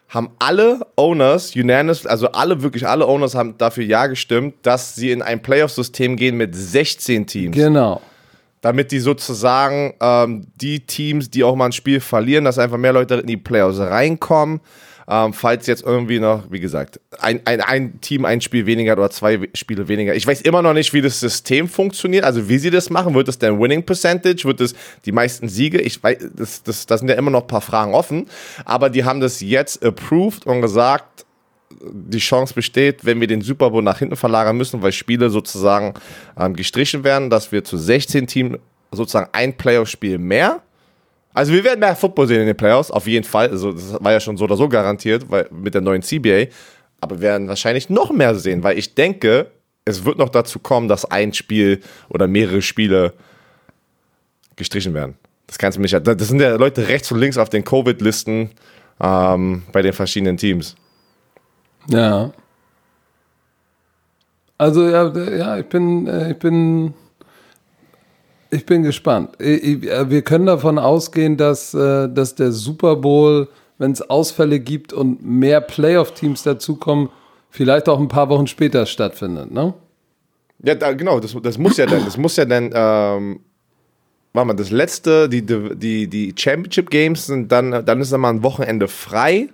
haben 0.09 0.31
alle 0.39 0.81
Owners 0.97 1.55
unanimous, 1.55 2.07
also 2.07 2.29
alle, 2.33 2.63
wirklich 2.63 2.87
alle 2.87 3.07
Owners 3.07 3.35
haben 3.35 3.57
dafür 3.59 3.85
Ja 3.85 4.07
gestimmt, 4.07 4.55
dass 4.63 4.95
sie 4.95 5.11
in 5.11 5.21
ein 5.23 5.43
Playoff-System 5.43 6.17
gehen 6.17 6.37
mit 6.37 6.55
16 6.55 7.27
Teams. 7.27 7.57
Genau. 7.57 8.01
Damit 8.61 8.91
die 8.91 9.01
sozusagen 9.01 9.95
ähm, 10.01 10.47
die 10.61 10.81
Teams, 10.81 11.31
die 11.31 11.45
auch 11.45 11.55
mal 11.55 11.67
ein 11.67 11.73
Spiel 11.73 12.01
verlieren, 12.01 12.45
dass 12.45 12.59
einfach 12.59 12.79
mehr 12.79 12.93
Leute 12.93 13.17
in 13.17 13.27
die 13.27 13.37
Playoffs 13.37 13.79
reinkommen. 13.79 14.61
Ähm, 15.11 15.33
falls 15.33 15.67
jetzt 15.67 15.83
irgendwie 15.85 16.21
noch, 16.21 16.51
wie 16.51 16.61
gesagt, 16.61 17.01
ein, 17.19 17.41
ein, 17.47 17.63
ein 17.63 18.01
Team 18.03 18.27
ein 18.27 18.43
Spiel 18.43 18.67
weniger 18.67 18.93
oder 18.93 19.09
zwei 19.09 19.49
Spiele 19.55 19.89
weniger. 19.89 20.15
Ich 20.15 20.27
weiß 20.27 20.43
immer 20.43 20.61
noch 20.61 20.75
nicht, 20.75 20.93
wie 20.93 21.01
das 21.01 21.19
System 21.19 21.67
funktioniert, 21.67 22.25
also 22.25 22.49
wie 22.51 22.59
sie 22.59 22.71
das 22.71 22.91
machen. 22.91 23.15
Wird 23.15 23.29
es 23.29 23.39
denn 23.39 23.59
Winning 23.59 23.83
Percentage? 23.85 24.45
Wird 24.45 24.61
es 24.61 24.75
die 25.07 25.13
meisten 25.13 25.49
Siege? 25.49 25.81
Ich 25.81 26.03
weiß, 26.03 26.19
das, 26.37 26.63
das, 26.63 26.85
das 26.85 27.01
sind 27.01 27.09
ja 27.09 27.15
immer 27.15 27.31
noch 27.31 27.43
ein 27.43 27.47
paar 27.47 27.63
Fragen 27.63 27.95
offen. 27.95 28.27
Aber 28.67 28.91
die 28.91 29.05
haben 29.05 29.21
das 29.21 29.41
jetzt 29.41 29.83
approved 29.83 30.47
und 30.47 30.61
gesagt, 30.61 31.25
die 31.81 32.19
Chance 32.19 32.53
besteht, 32.53 33.07
wenn 33.07 33.19
wir 33.19 33.29
den 33.29 33.41
Super 33.41 33.71
Bowl 33.71 33.83
nach 33.83 34.01
hinten 34.01 34.17
verlagern 34.17 34.59
müssen, 34.59 34.83
weil 34.83 34.93
Spiele 34.93 35.31
sozusagen 35.31 35.95
ähm, 36.39 36.55
gestrichen 36.55 37.03
werden, 37.03 37.31
dass 37.31 37.51
wir 37.51 37.65
zu 37.65 37.79
16 37.79 38.27
Teams 38.27 38.59
sozusagen 38.91 39.31
ein 39.33 39.57
Playoff-Spiel 39.57 40.19
mehr 40.19 40.63
also 41.39 41.53
wir 41.53 41.63
werden 41.63 41.79
mehr 41.79 41.95
Football 41.95 42.27
sehen 42.27 42.41
in 42.41 42.47
den 42.49 42.57
Playoffs, 42.57 42.91
auf 42.91 43.07
jeden 43.07 43.23
Fall. 43.23 43.49
Also 43.49 43.71
das 43.71 43.97
war 44.03 44.11
ja 44.11 44.19
schon 44.19 44.37
so 44.37 44.43
oder 44.43 44.57
so 44.57 44.69
garantiert, 44.69 45.31
weil 45.31 45.49
mit 45.53 45.73
der 45.73 45.81
neuen 45.81 46.03
CBA. 46.03 46.47
Aber 47.01 47.15
wir 47.15 47.23
werden 47.23 47.47
wahrscheinlich 47.47 47.89
noch 47.89 48.11
mehr 48.11 48.35
sehen, 48.35 48.65
weil 48.65 48.77
ich 48.77 48.97
denke, 48.97 49.47
es 49.85 50.05
wird 50.05 50.19
noch 50.19 50.31
dazu 50.31 50.59
kommen, 50.59 50.89
dass 50.89 51.05
ein 51.05 51.33
Spiel 51.33 51.81
oder 52.09 52.27
mehrere 52.27 52.61
Spiele 52.61 53.13
gestrichen 54.57 54.95
werden. 54.95 55.15
Das 55.47 55.59
kannst 55.59 55.79
du 55.79 55.81
nicht. 55.81 55.95
Das 56.05 56.27
sind 56.27 56.41
ja 56.41 56.57
Leute 56.57 56.89
rechts 56.89 57.13
und 57.13 57.21
links 57.21 57.39
auf 57.39 57.51
den 57.51 57.65
Covid-Listen 57.65 58.51
ähm, 59.01 59.63
bei 59.71 59.81
den 59.81 59.93
verschiedenen 59.93 60.39
Teams. 60.39 60.75
Ja. 61.89 62.33
Also 64.59 64.89
ja, 64.89 65.07
ja, 65.37 65.59
ich 65.59 65.67
bin, 65.67 66.09
äh, 66.09 66.33
ich 66.33 66.39
bin 66.41 66.95
ich 68.51 68.67
bin 68.67 68.83
gespannt. 68.83 69.41
Äh, 69.41 70.11
wir 70.11 70.23
können 70.23 70.47
davon 70.47 70.79
ausgehen, 70.79 71.37
dass, 71.37 71.75
äh, 71.75 72.09
dass 72.09 72.35
der 72.35 72.53
Super 72.53 72.97
Bowl, 72.97 73.49
wenn 73.79 73.93
es 73.93 74.03
Ausfälle 74.09 74.61
gibt 74.61 74.93
und 74.93 75.25
mehr 75.25 75.61
Playoff-Teams 75.61 76.43
dazukommen, 76.43 77.11
vielleicht 77.51 77.89
auch 77.89 77.99
ein 77.99 78.09
paar 78.09 78.29
Wochen 78.29 78.47
später 78.47 78.87
stattfindet, 78.87 79.51
ne? 79.53 79.75
Ja, 80.63 80.75
da, 80.75 80.93
genau, 80.93 81.21
das, 81.21 81.37
das 81.41 81.57
muss 81.57 81.77
ja 81.77 81.87
dann, 81.87 82.05
das 82.05 82.17
muss 82.17 82.37
ja 82.37 82.45
dann, 82.45 82.71
ähm, 82.75 83.41
warte 84.33 84.49
mal, 84.49 84.55
das 84.55 84.73
letzte, 84.73 85.29
die, 85.29 85.43
die, 85.43 86.09
die 86.09 86.35
Championship 86.37 86.91
Games 86.91 87.27
sind 87.27 87.53
dann, 87.53 87.85
dann 87.85 88.01
ist 88.01 88.13
dann 88.13 88.21
mal 88.21 88.31
ein 88.31 88.43
Wochenende 88.43 88.89
frei 88.89 89.51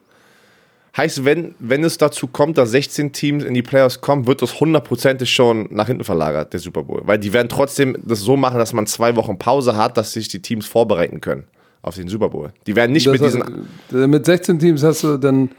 Heißt, 0.96 1.24
wenn, 1.24 1.56
wenn 1.58 1.82
es 1.82 1.98
dazu 1.98 2.28
kommt, 2.28 2.56
dass 2.56 2.70
16 2.70 3.12
Teams 3.12 3.42
in 3.42 3.52
die 3.52 3.62
Playoffs 3.62 4.00
kommen, 4.00 4.28
wird 4.28 4.42
das 4.42 4.60
hundertprozentig 4.60 5.28
schon 5.32 5.66
nach 5.70 5.88
hinten 5.88 6.04
verlagert, 6.04 6.52
der 6.52 6.60
Super 6.60 6.84
Bowl. 6.84 7.02
Weil 7.04 7.18
die 7.18 7.32
werden 7.32 7.48
trotzdem 7.48 7.96
das 8.04 8.20
so 8.20 8.36
machen, 8.36 8.58
dass 8.58 8.72
man 8.72 8.86
zwei 8.86 9.16
Wochen 9.16 9.36
Pause 9.36 9.76
hat, 9.76 9.96
dass 9.96 10.12
sich 10.12 10.28
die 10.28 10.40
Teams 10.40 10.66
vorbereiten 10.66 11.20
können 11.20 11.44
auf 11.82 11.96
den 11.96 12.08
Super 12.08 12.28
Bowl. 12.28 12.52
Die 12.66 12.76
werden 12.76 12.92
nicht 12.92 13.06
das 13.06 13.12
mit 13.12 13.22
diesen. 13.22 14.10
Mit 14.10 14.24
16 14.24 14.58
Teams 14.58 14.82
hast 14.84 15.02
du 15.02 15.16
dann. 15.18 15.50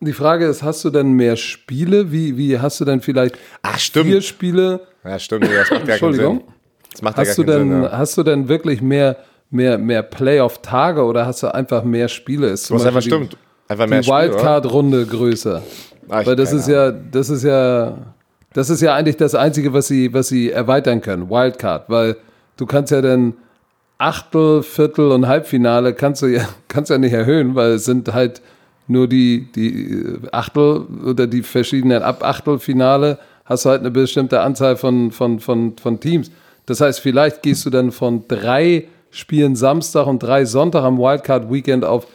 Die 0.00 0.12
Frage 0.12 0.46
ist, 0.46 0.62
hast 0.62 0.84
du 0.84 0.90
denn 0.90 1.12
mehr 1.12 1.36
Spiele? 1.36 2.10
Wie, 2.10 2.36
wie 2.36 2.58
hast 2.58 2.80
du 2.80 2.84
denn 2.84 3.00
vielleicht 3.00 3.36
Ach, 3.62 3.78
stimmt. 3.78 4.06
vier 4.06 4.20
Spiele? 4.20 4.80
Ja, 5.04 5.18
stimmt. 5.18 5.44
Das 5.44 5.70
macht 5.70 5.86
ja 5.86 5.94
Entschuldigung. 5.94 6.38
Sinn. 6.38 6.46
Das 6.92 7.02
macht 7.02 7.16
hast, 7.16 7.28
ja 7.28 7.34
du 7.34 7.44
denn, 7.44 7.68
Sinn, 7.68 7.82
ja. 7.82 7.92
hast 7.92 8.18
du 8.18 8.22
denn 8.22 8.48
wirklich 8.48 8.82
mehr, 8.82 9.16
mehr, 9.50 9.78
mehr 9.78 10.02
Playoff-Tage 10.02 11.04
oder 11.04 11.26
hast 11.26 11.42
du 11.42 11.54
einfach 11.54 11.84
mehr 11.84 12.08
Spiele? 12.08 12.48
Ist 12.48 12.66
zum 12.66 12.78
Was 12.78 12.86
einfach 12.86 13.02
stimmt. 13.02 13.36
Einfach 13.72 13.86
mehr 13.86 14.02
die 14.02 14.08
Wildcard-Runde 14.08 15.06
größer. 15.06 15.62
Ach, 16.08 16.26
Weil 16.26 16.36
das 16.36 16.52
ist 16.52 16.68
ja, 16.68 16.90
das 16.90 17.30
ist 17.30 17.42
ja, 17.42 17.96
das 18.52 18.68
ist 18.68 18.82
ja 18.82 18.94
eigentlich 18.94 19.16
das 19.16 19.34
Einzige, 19.34 19.72
was 19.72 19.86
sie, 19.86 20.12
was 20.12 20.28
sie 20.28 20.50
erweitern 20.50 21.00
können. 21.00 21.30
Wildcard, 21.30 21.88
weil 21.88 22.16
du 22.58 22.66
kannst 22.66 22.92
ja 22.92 23.00
dann 23.00 23.34
Achtel, 23.96 24.62
Viertel 24.62 25.10
und 25.12 25.26
Halbfinale 25.26 25.94
kannst 25.94 26.20
du 26.22 26.26
ja, 26.26 26.46
kannst 26.68 26.90
ja 26.90 26.98
nicht 26.98 27.14
erhöhen, 27.14 27.54
weil 27.54 27.72
es 27.72 27.86
sind 27.86 28.12
halt 28.12 28.42
nur 28.88 29.08
die, 29.08 29.50
die 29.54 30.18
Achtel 30.32 30.86
oder 31.06 31.26
die 31.26 31.42
verschiedenen 31.42 32.02
Ab-Achtelfinale 32.02 33.18
hast 33.46 33.64
du 33.64 33.70
halt 33.70 33.80
eine 33.80 33.90
bestimmte 33.90 34.40
Anzahl 34.40 34.76
von, 34.76 35.12
von, 35.12 35.40
von, 35.40 35.76
von 35.78 35.98
Teams. 35.98 36.30
Das 36.66 36.80
heißt, 36.80 37.00
vielleicht 37.00 37.42
gehst 37.42 37.64
du 37.64 37.70
dann 37.70 37.90
von 37.90 38.24
drei 38.28 38.86
Spielen 39.10 39.56
Samstag 39.56 40.06
und 40.06 40.22
drei 40.22 40.44
Sonntag 40.44 40.84
am 40.84 40.98
Wildcard 40.98 41.50
Weekend 41.50 41.84
auf 41.84 42.06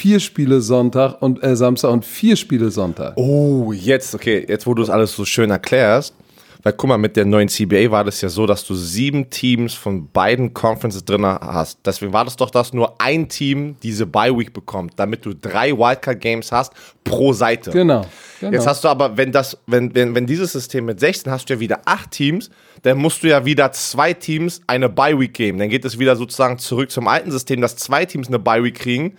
vier 0.00 0.18
Spiele 0.18 0.62
Sonntag 0.62 1.20
und 1.20 1.42
äh, 1.42 1.54
Samstag 1.54 1.90
und 1.90 2.06
vier 2.06 2.34
Spiele 2.34 2.70
Sonntag. 2.70 3.12
Oh, 3.16 3.70
jetzt, 3.74 4.14
okay, 4.14 4.46
jetzt 4.48 4.66
wo 4.66 4.72
du 4.72 4.82
es 4.82 4.88
alles 4.88 5.14
so 5.14 5.26
schön 5.26 5.50
erklärst, 5.50 6.14
weil 6.62 6.72
guck 6.72 6.88
mal, 6.88 6.96
mit 6.96 7.16
der 7.16 7.26
neuen 7.26 7.48
CBA 7.48 7.90
war 7.90 8.02
das 8.02 8.22
ja 8.22 8.30
so, 8.30 8.46
dass 8.46 8.64
du 8.64 8.74
sieben 8.74 9.28
Teams 9.28 9.74
von 9.74 10.08
beiden 10.10 10.54
Conferences 10.54 11.04
drin 11.04 11.26
hast. 11.26 11.80
Deswegen 11.84 12.14
war 12.14 12.24
das 12.24 12.34
doch, 12.34 12.50
dass 12.50 12.72
nur 12.72 12.94
ein 12.98 13.28
Team 13.28 13.76
diese 13.82 14.06
Bye 14.06 14.38
Week 14.38 14.54
bekommt, 14.54 14.94
damit 14.96 15.26
du 15.26 15.34
drei 15.34 15.72
Wildcard 15.72 16.18
Games 16.18 16.50
hast 16.50 16.72
pro 17.04 17.34
Seite. 17.34 17.70
Genau. 17.70 18.06
genau. 18.40 18.52
Jetzt 18.52 18.66
hast 18.66 18.82
du 18.82 18.88
aber, 18.88 19.18
wenn 19.18 19.32
das, 19.32 19.58
wenn, 19.66 19.94
wenn, 19.94 20.14
wenn 20.14 20.26
dieses 20.26 20.52
System 20.52 20.86
mit 20.86 20.98
16 20.98 21.30
hast 21.30 21.50
du 21.50 21.54
ja 21.54 21.60
wieder 21.60 21.80
acht 21.84 22.10
Teams, 22.12 22.48
dann 22.84 22.96
musst 22.96 23.22
du 23.22 23.28
ja 23.28 23.44
wieder 23.44 23.70
zwei 23.72 24.14
Teams 24.14 24.62
eine 24.66 24.88
Bye 24.88 25.20
Week 25.20 25.34
geben. 25.34 25.58
Dann 25.58 25.68
geht 25.68 25.84
es 25.84 25.98
wieder 25.98 26.16
sozusagen 26.16 26.56
zurück 26.58 26.90
zum 26.90 27.06
alten 27.06 27.30
System, 27.30 27.60
dass 27.60 27.76
zwei 27.76 28.06
Teams 28.06 28.28
eine 28.28 28.38
Bye 28.38 28.64
Week 28.64 28.74
kriegen 28.74 29.18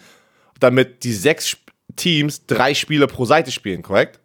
damit 0.62 1.04
die 1.04 1.14
sechs 1.14 1.58
Teams 1.96 2.46
drei 2.46 2.74
Spiele 2.74 3.08
pro 3.08 3.26
Seite 3.26 3.52
spielen, 3.52 3.82
korrekt? 3.82 4.20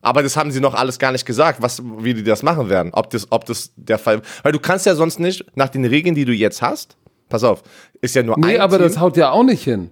Aber 0.00 0.22
das 0.22 0.36
haben 0.36 0.50
sie 0.50 0.60
noch 0.60 0.74
alles 0.74 0.98
gar 0.98 1.12
nicht 1.12 1.26
gesagt, 1.26 1.60
was, 1.60 1.82
wie 1.98 2.14
die 2.14 2.22
das 2.22 2.42
machen 2.42 2.68
werden. 2.68 2.92
Ob 2.94 3.10
das, 3.10 3.30
ob 3.30 3.44
das 3.46 3.72
der 3.76 3.98
Fall. 3.98 4.22
Weil 4.42 4.52
du 4.52 4.60
kannst 4.60 4.86
ja 4.86 4.94
sonst 4.94 5.18
nicht, 5.18 5.44
nach 5.56 5.68
den 5.68 5.84
Regeln, 5.84 6.14
die 6.14 6.24
du 6.24 6.32
jetzt 6.32 6.62
hast, 6.62 6.96
pass 7.28 7.44
auf, 7.44 7.62
ist 8.00 8.14
ja 8.14 8.22
nur 8.22 8.36
nee, 8.38 8.46
ein. 8.46 8.52
Nee, 8.54 8.58
aber 8.58 8.78
Team. 8.78 8.86
das 8.86 9.00
haut 9.00 9.16
ja 9.16 9.30
auch 9.30 9.42
nicht 9.42 9.64
hin. 9.64 9.90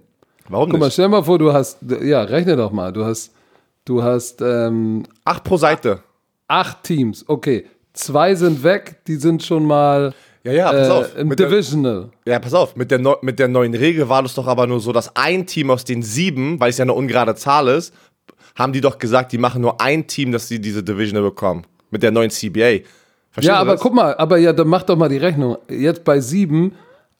Warum 0.49 0.67
nicht? 0.67 0.73
Guck 0.73 0.79
mal, 0.79 0.91
stell 0.91 1.09
mal 1.09 1.23
vor, 1.23 1.39
du 1.39 1.51
hast, 1.51 1.79
ja, 2.01 2.21
rechne 2.23 2.55
doch 2.55 2.71
mal, 2.71 2.93
du 2.93 3.03
hast, 3.03 3.33
du 3.83 4.01
hast, 4.01 4.41
ähm, 4.41 5.03
Acht 5.25 5.43
pro 5.43 5.57
Seite. 5.57 6.01
Acht 6.47 6.83
Teams, 6.83 7.25
okay. 7.27 7.65
Zwei 7.91 8.35
sind 8.35 8.63
weg, 8.63 9.01
die 9.07 9.15
sind 9.15 9.43
schon 9.43 9.65
mal 9.65 10.13
ja, 10.47 10.71
ja, 10.71 10.71
pass 10.71 10.87
äh, 10.87 10.91
auf. 10.91 11.17
Im 11.17 11.27
mit 11.27 11.39
Divisional. 11.39 12.09
Der, 12.25 12.33
ja, 12.33 12.39
pass 12.39 12.53
auf. 12.53 12.75
Mit 12.75 12.91
der, 12.91 13.17
mit 13.21 13.39
der 13.39 13.47
neuen 13.47 13.73
Regel 13.73 14.09
war 14.09 14.23
das 14.23 14.33
doch 14.33 14.47
aber 14.47 14.67
nur 14.67 14.79
so, 14.79 14.91
dass 14.91 15.15
ein 15.15 15.45
Team 15.45 15.71
aus 15.71 15.83
den 15.85 16.01
sieben, 16.01 16.59
weil 16.59 16.69
es 16.69 16.77
ja 16.77 16.83
eine 16.83 16.93
ungerade 16.93 17.35
Zahl 17.35 17.67
ist, 17.67 17.93
haben 18.55 18.73
die 18.73 18.81
doch 18.81 18.97
gesagt, 18.97 19.31
die 19.31 19.37
machen 19.37 19.61
nur 19.61 19.79
ein 19.79 20.07
Team, 20.07 20.31
dass 20.31 20.47
sie 20.47 20.59
diese 20.59 20.83
Divisional 20.83 21.23
bekommen. 21.23 21.65
Mit 21.89 22.03
der 22.03 22.11
neuen 22.11 22.29
CBA. 22.29 22.79
Verstehst 23.31 23.53
ja, 23.53 23.55
aber 23.55 23.73
das? 23.73 23.81
guck 23.81 23.93
mal, 23.93 24.15
aber 24.15 24.37
ja, 24.37 24.51
dann 24.51 24.67
mach 24.67 24.83
doch 24.83 24.95
mal 24.95 25.09
die 25.09 25.17
Rechnung. 25.17 25.57
Jetzt 25.69 26.03
bei 26.03 26.19
sieben, 26.19 26.73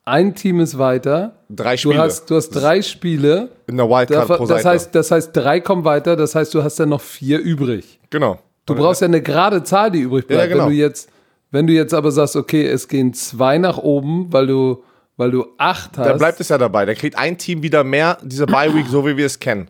ein 0.03 0.36
Team 0.36 0.60
ist 0.60 0.77
weiter. 0.77 1.34
Drei 1.50 1.77
Spiele. 1.77 1.96
Du 1.96 2.01
hast, 2.01 2.29
du 2.29 2.36
hast 2.36 2.50
drei 2.50 2.81
Spiele. 2.81 3.50
In 3.67 3.77
der 3.77 3.88
Wildcard 3.88 4.29
da, 4.29 4.38
pro 4.38 4.46
das 4.46 4.65
Heißt, 4.65 4.96
das 4.96 5.12
heißt, 5.12 5.36
drei 5.36 5.60
kommen 5.60 5.84
weiter, 5.84 6.15
das 6.15 6.34
heißt, 6.34 6.53
du 6.53 6.63
hast 6.63 6.79
dann 6.79 6.89
noch 6.89 7.01
vier 7.01 7.39
übrig. 7.39 8.00
Genau. 8.10 8.39
Du 8.65 8.75
brauchst 8.75 9.01
ja 9.01 9.07
eine 9.07 9.22
gerade 9.22 9.63
Zahl, 9.63 9.91
die 9.91 10.00
übrig 10.00 10.27
bleibt. 10.27 10.41
Ja, 10.41 10.48
genau. 10.48 10.63
Wenn 10.65 10.72
du 10.72 10.75
jetzt 10.75 11.10
wenn 11.51 11.68
du 11.68 11.74
jetzt 11.74 11.94
aber 11.94 12.12
sagst, 12.12 12.36
okay, 12.36 12.66
es 12.68 12.88
gehen 12.88 13.13
zwei 13.13 13.58
nach 13.58 13.77
oben, 13.77 14.32
weil 14.34 14.48
du, 14.48 14.84
weil 15.16 15.32
du 15.32 15.48
acht 15.58 15.98
hast. 15.98 16.06
Dann 16.08 16.18
bleibt 16.18 16.39
es 16.39 16.50
ja 16.50 16.58
dabei. 16.58 16.86
Da 16.86 16.94
kriegt 16.94 17.18
ein 17.18 17.38
Team 17.38 17.63
wieder 17.63 17.84
mehr 17.84 18.18
diese 18.24 18.46
Bye 18.46 18.74
Week, 18.75 18.86
so 18.88 19.06
wie 19.06 19.16
wir 19.18 19.25
es 19.25 19.39
kennen. 19.39 19.70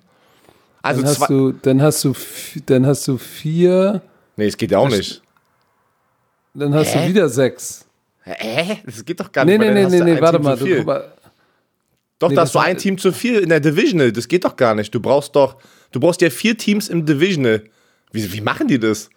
Also 0.81 1.01
dann, 1.01 1.09
hast 1.11 1.29
du, 1.29 1.51
dann, 1.51 1.81
hast 1.81 2.03
du, 2.03 2.13
dann 2.65 2.85
hast 2.85 3.07
du 3.07 3.17
vier, 3.17 4.01
Nee, 4.37 4.45
es 4.47 4.55
geht 4.57 4.71
ja 4.71 4.77
auch 4.79 4.89
nicht. 4.89 5.21
dann 6.53 6.73
hast 6.73 6.93
Hä? 6.95 7.03
du 7.03 7.09
wieder 7.09 7.27
sechs. 7.29 7.85
Hä? 8.23 8.77
Das 8.85 9.03
geht 9.05 9.19
doch 9.19 9.31
gar 9.31 9.45
Nee, 9.45 9.57
nicht. 9.57 9.67
nee, 9.73 9.81
dann 9.81 9.91
nee, 9.91 9.97
nee, 9.99 10.09
ein 10.11 10.15
nee, 10.15 10.21
warte 10.21 10.39
mal, 10.39 10.57
du, 10.57 10.83
mal. 10.83 11.11
Doch, 12.19 12.29
Nee, 12.29 12.35
da 12.35 12.41
das 12.41 12.49
hast 12.49 12.55
du 12.55 12.59
war- 12.59 12.65
ein 12.65 12.77
Team 12.77 12.97
zu 12.97 13.11
viel 13.11 13.39
in 13.39 13.49
der 13.49 13.59
Divisional. 13.59 14.11
Das 14.11 14.27
geht 14.27 14.43
doch 14.45 14.55
gar 14.55 14.75
nicht. 14.75 14.93
Du 14.93 14.99
brauchst 14.99 15.35
doch, 15.35 15.57
du 15.91 15.99
brauchst 15.99 16.21
ja 16.21 16.29
vier 16.29 16.57
Teams 16.57 16.89
im 16.89 17.05
Divisional. 17.05 17.63
Wie, 18.11 18.31
wie 18.33 18.41
machen 18.41 18.67
die 18.67 18.79
das? 18.79 19.09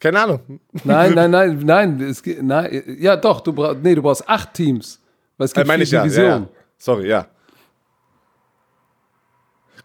Keine 0.00 0.20
Ahnung. 0.20 0.60
Nein, 0.82 1.12
nein, 1.14 1.30
nein, 1.30 1.58
nein, 1.62 2.00
es, 2.00 2.22
nein, 2.40 2.82
ja 2.98 3.16
doch, 3.16 3.42
du 3.42 3.52
brauchst, 3.52 3.82
nee, 3.82 3.94
du 3.94 4.02
braust 4.02 4.26
acht 4.26 4.54
Teams, 4.54 4.98
weil 5.36 5.44
es 5.44 5.52
Äh, 5.52 5.56
gibt 5.56 5.68
meine 5.68 5.86
vier 5.86 6.04
ich 6.06 6.16
ja, 6.16 6.22
ja, 6.22 6.28
ja. 6.38 6.48
Sorry, 6.78 7.08
ja. 7.08 7.26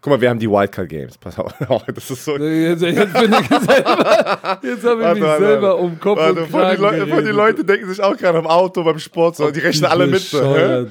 Guck 0.00 0.12
mal, 0.12 0.20
wir 0.20 0.30
haben 0.30 0.38
die 0.38 0.48
Wildcard 0.48 0.88
Games. 0.88 1.18
Pass 1.18 1.36
auf. 1.36 1.52
Das 1.92 2.10
ist 2.10 2.24
so. 2.24 2.36
Jetzt, 2.38 2.80
jetzt 2.80 3.12
bin 3.12 3.32
ich 3.32 3.48
selber, 3.48 4.60
jetzt 4.62 4.84
habe 4.84 5.02
ich 5.02 5.20
mich 5.20 5.38
selber 5.38 5.78
um 5.78 5.98
Kopf 5.98 6.18
warte, 6.18 6.42
und 6.42 6.50
voll 6.50 6.70
die, 6.70 6.76
Kragen 6.76 6.82
Leute, 6.82 7.06
voll 7.08 7.24
die. 7.24 7.30
Leute 7.30 7.64
denken 7.64 7.88
sich 7.88 8.00
auch 8.00 8.16
gerade 8.16 8.38
im 8.38 8.46
Auto, 8.46 8.84
beim 8.84 9.00
Sport, 9.00 9.36
so, 9.36 9.50
die 9.50 9.58
rechnen 9.58 9.82
die 9.82 9.86
alle 9.88 10.06
mit. 10.06 10.20
So, 10.20 10.38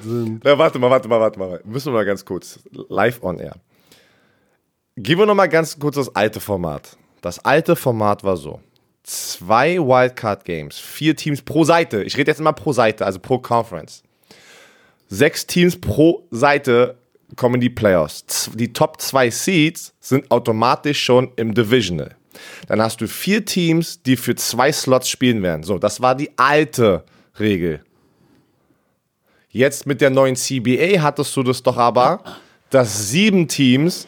sind. 0.04 0.44
Ja, 0.44 0.58
warte 0.58 0.80
mal, 0.80 0.90
warte 0.90 1.08
mal, 1.08 1.20
warte 1.20 1.40
mal. 1.40 1.62
Müssen 1.64 1.94
wir 1.94 2.00
mal 2.00 2.06
ganz 2.06 2.26
kurz. 2.26 2.60
Live 2.90 3.24
on 3.24 3.40
air. 3.40 3.56
Gehen 4.98 5.18
wir 5.18 5.26
noch 5.26 5.36
mal 5.36 5.48
ganz 5.48 5.80
kurz 5.80 5.96
das 5.96 6.14
alte 6.14 6.42
Format. 6.42 6.98
Das 7.22 7.40
alte 7.44 7.76
Format 7.76 8.22
war 8.24 8.36
so. 8.36 8.60
Zwei 9.06 9.78
Wildcard-Games, 9.78 10.80
vier 10.80 11.16
Teams 11.16 11.44
pro 11.44 11.64
Seite. 11.64 12.02
Ich 12.02 12.18
rede 12.18 12.32
jetzt 12.32 12.40
immer 12.40 12.54
pro 12.54 12.74
Seite, 12.74 13.06
also 13.06 13.20
pro 13.20 13.38
Conference. 13.38 14.02
Sechs 15.08 15.46
Teams 15.46 15.80
pro 15.80 16.26
Seite 16.32 16.98
kommen 17.36 17.56
in 17.56 17.62
die 17.62 17.70
Playoffs. 17.70 18.50
Die 18.56 18.74
Top 18.74 19.00
zwei 19.00 19.30
Seeds 19.30 19.94
sind 20.00 20.32
automatisch 20.32 21.04
schon 21.04 21.32
im 21.36 21.54
Divisional. 21.54 22.16
Dann 22.68 22.82
hast 22.82 23.00
du 23.00 23.08
vier 23.08 23.46
Teams, 23.46 24.02
die 24.02 24.18
für 24.18 24.34
zwei 24.34 24.72
Slots 24.72 25.08
spielen 25.08 25.44
werden. 25.44 25.62
So, 25.62 25.78
das 25.78 26.02
war 26.02 26.16
die 26.16 26.32
alte 26.38 27.04
Regel. 27.40 27.82
Jetzt 29.50 29.86
mit 29.86 30.02
der 30.02 30.10
neuen 30.10 30.36
CBA 30.36 31.04
hattest 31.04 31.36
du 31.36 31.44
das 31.44 31.62
doch 31.62 31.78
aber, 31.78 32.24
dass 32.72 33.10
sieben 33.10 33.48
Teams 33.48 34.08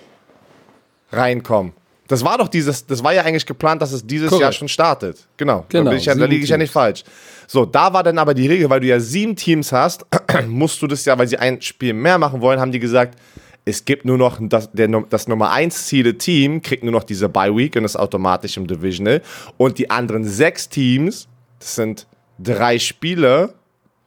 reinkommen. 1.11 1.73
Das 2.07 2.23
war 2.23 2.37
doch 2.37 2.47
dieses, 2.47 2.85
das 2.85 3.03
war 3.03 3.13
ja 3.13 3.23
eigentlich 3.23 3.45
geplant, 3.45 3.81
dass 3.81 3.91
es 3.91 4.05
dieses 4.05 4.29
Korrekt. 4.29 4.41
Jahr 4.41 4.51
schon 4.53 4.67
startet. 4.67 5.27
Genau. 5.35 5.65
Genau, 5.69 5.91
Da, 5.91 5.97
ja, 5.97 6.15
da 6.15 6.25
liege 6.25 6.43
ich 6.43 6.49
ja 6.49 6.57
nicht 6.57 6.71
falsch. 6.71 7.03
So, 7.47 7.65
da 7.65 7.93
war 7.93 8.03
dann 8.03 8.17
aber 8.17 8.33
die 8.33 8.47
Regel, 8.47 8.69
weil 8.69 8.79
du 8.79 8.87
ja 8.87 8.99
sieben 8.99 9.35
Teams 9.35 9.71
hast, 9.71 10.05
musst 10.47 10.81
du 10.81 10.87
das 10.87 11.05
ja, 11.05 11.17
weil 11.17 11.27
sie 11.27 11.37
ein 11.37 11.61
Spiel 11.61 11.93
mehr 11.93 12.17
machen 12.17 12.41
wollen, 12.41 12.59
haben 12.59 12.71
die 12.71 12.79
gesagt, 12.79 13.17
es 13.65 13.83
gibt 13.83 14.05
nur 14.05 14.17
noch 14.17 14.37
das, 14.41 14.71
der, 14.71 14.87
das 15.09 15.27
Nummer 15.27 15.51
1 15.51 15.87
Ziele 15.87 16.17
Team, 16.17 16.61
kriegt 16.61 16.83
nur 16.83 16.93
noch 16.93 17.03
diese 17.03 17.27
Bye 17.27 17.53
Week 17.55 17.75
und 17.75 17.83
ist 17.83 17.97
automatisch 17.97 18.55
im 18.55 18.65
Divisional. 18.65 19.21
Und 19.57 19.77
die 19.77 19.89
anderen 19.89 20.23
sechs 20.23 20.69
Teams, 20.69 21.27
das 21.59 21.75
sind 21.75 22.07
drei 22.39 22.79
Spiele, 22.79 23.53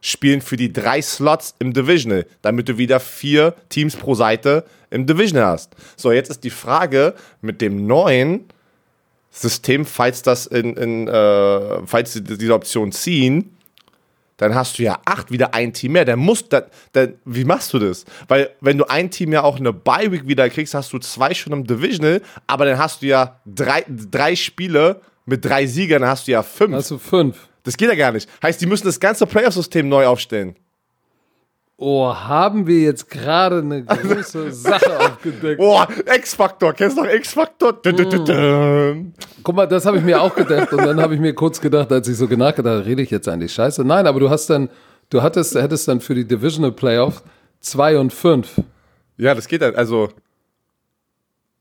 spielen 0.00 0.40
für 0.40 0.56
die 0.56 0.72
drei 0.72 1.02
Slots 1.02 1.54
im 1.58 1.72
Divisional, 1.72 2.26
damit 2.42 2.68
du 2.68 2.78
wieder 2.78 3.00
vier 3.00 3.54
Teams 3.68 3.96
pro 3.96 4.14
Seite 4.14 4.64
im 4.90 5.06
Divisional 5.06 5.46
hast. 5.46 5.74
So, 5.96 6.12
jetzt 6.12 6.30
ist 6.30 6.44
die 6.44 6.50
Frage 6.50 7.14
mit 7.40 7.60
dem 7.60 7.86
neuen 7.86 8.46
System, 9.30 9.84
falls 9.84 10.22
das 10.22 10.46
in, 10.46 10.76
in 10.76 11.08
äh, 11.08 11.86
falls 11.86 12.12
sie 12.12 12.22
diese 12.22 12.54
Option 12.54 12.90
ziehen, 12.92 13.56
dann 14.38 14.54
hast 14.54 14.78
du 14.78 14.82
ja 14.82 14.98
acht 15.04 15.30
wieder 15.30 15.52
ein 15.52 15.74
Team 15.74 15.92
mehr. 15.92 16.06
Dann 16.06 16.18
musst 16.18 16.50
dann, 16.52 16.64
dann, 16.92 17.14
wie 17.26 17.44
machst 17.44 17.72
du 17.74 17.78
das? 17.78 18.06
Weil 18.26 18.50
wenn 18.60 18.78
du 18.78 18.86
ein 18.86 19.10
Team 19.10 19.32
ja 19.32 19.42
auch 19.42 19.58
eine 19.58 19.72
Bye 19.72 20.10
Week 20.10 20.26
wieder 20.26 20.48
kriegst, 20.48 20.72
hast 20.72 20.92
du 20.94 20.98
zwei 20.98 21.34
schon 21.34 21.52
im 21.52 21.66
Divisional, 21.66 22.22
aber 22.46 22.64
dann 22.64 22.78
hast 22.78 23.02
du 23.02 23.06
ja 23.06 23.38
drei, 23.44 23.84
drei 23.86 24.34
Spiele 24.34 25.02
mit 25.26 25.44
drei 25.44 25.66
Siegern, 25.66 26.02
dann 26.02 26.10
hast 26.10 26.26
du 26.26 26.32
ja 26.32 26.42
fünf. 26.42 26.74
Hast 26.74 26.90
du 26.90 26.98
fünf. 26.98 27.49
Das 27.62 27.76
geht 27.76 27.88
ja 27.88 27.94
gar 27.94 28.12
nicht. 28.12 28.28
Heißt, 28.42 28.60
die 28.60 28.66
müssen 28.66 28.86
das 28.86 29.00
ganze 29.00 29.26
Playoff-System 29.26 29.88
neu 29.88 30.06
aufstellen. 30.06 30.56
Oh, 31.82 32.14
haben 32.14 32.66
wir 32.66 32.80
jetzt 32.80 33.08
gerade 33.08 33.60
eine 33.60 33.82
große 33.82 34.52
Sache 34.52 35.00
aufgedeckt. 35.00 35.56
Boah, 35.56 35.88
X-Factor. 36.14 36.74
Kennst 36.74 36.98
du 36.98 37.02
noch 37.02 37.72
dun, 37.82 38.24
dun. 38.26 39.14
Guck 39.42 39.56
mal, 39.56 39.66
das 39.66 39.86
habe 39.86 39.96
ich 39.96 40.04
mir 40.04 40.20
auch 40.20 40.34
gedacht 40.34 40.70
und 40.74 40.84
dann 40.84 41.00
habe 41.00 41.14
ich 41.14 41.20
mir 41.20 41.34
kurz 41.34 41.58
gedacht, 41.58 41.90
als 41.90 42.06
ich 42.06 42.18
so 42.18 42.26
nachgedacht 42.26 42.80
habe, 42.80 42.84
rede 42.84 43.00
ich 43.00 43.10
jetzt 43.10 43.26
eigentlich 43.28 43.54
scheiße? 43.54 43.82
Nein, 43.82 44.06
aber 44.06 44.20
du 44.20 44.28
hast 44.28 44.50
dann, 44.50 44.68
du 45.08 45.22
hattest, 45.22 45.54
hättest 45.54 45.88
dann 45.88 46.02
für 46.02 46.14
die 46.14 46.26
Divisional 46.26 46.72
Playoff 46.72 47.22
zwei 47.60 47.96
und 47.98 48.12
fünf. 48.12 48.60
Ja, 49.16 49.34
das 49.34 49.48
geht 49.48 49.62
dann. 49.62 49.74
Also. 49.74 50.10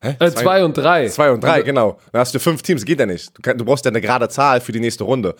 Hä? 0.02 0.16
Äh, 0.20 0.32
zwei 0.32 0.66
und 0.66 0.78
drei. 0.78 1.08
Zwei 1.08 1.32
und 1.32 1.42
drei, 1.42 1.62
genau. 1.62 1.98
Dann 2.12 2.20
hast 2.20 2.36
du 2.36 2.40
fünf 2.40 2.62
Teams, 2.62 2.84
geht 2.84 3.00
ja 3.00 3.06
nicht. 3.06 3.38
Du, 3.38 3.42
kann, 3.42 3.58
du 3.58 3.64
brauchst 3.64 3.86
ja 3.86 3.92
eine 3.92 4.02
gerade 4.02 4.28
Zahl 4.28 4.60
für 4.60 4.74
die 4.74 4.82
nächste 4.82 5.06
Runde. 5.06 5.36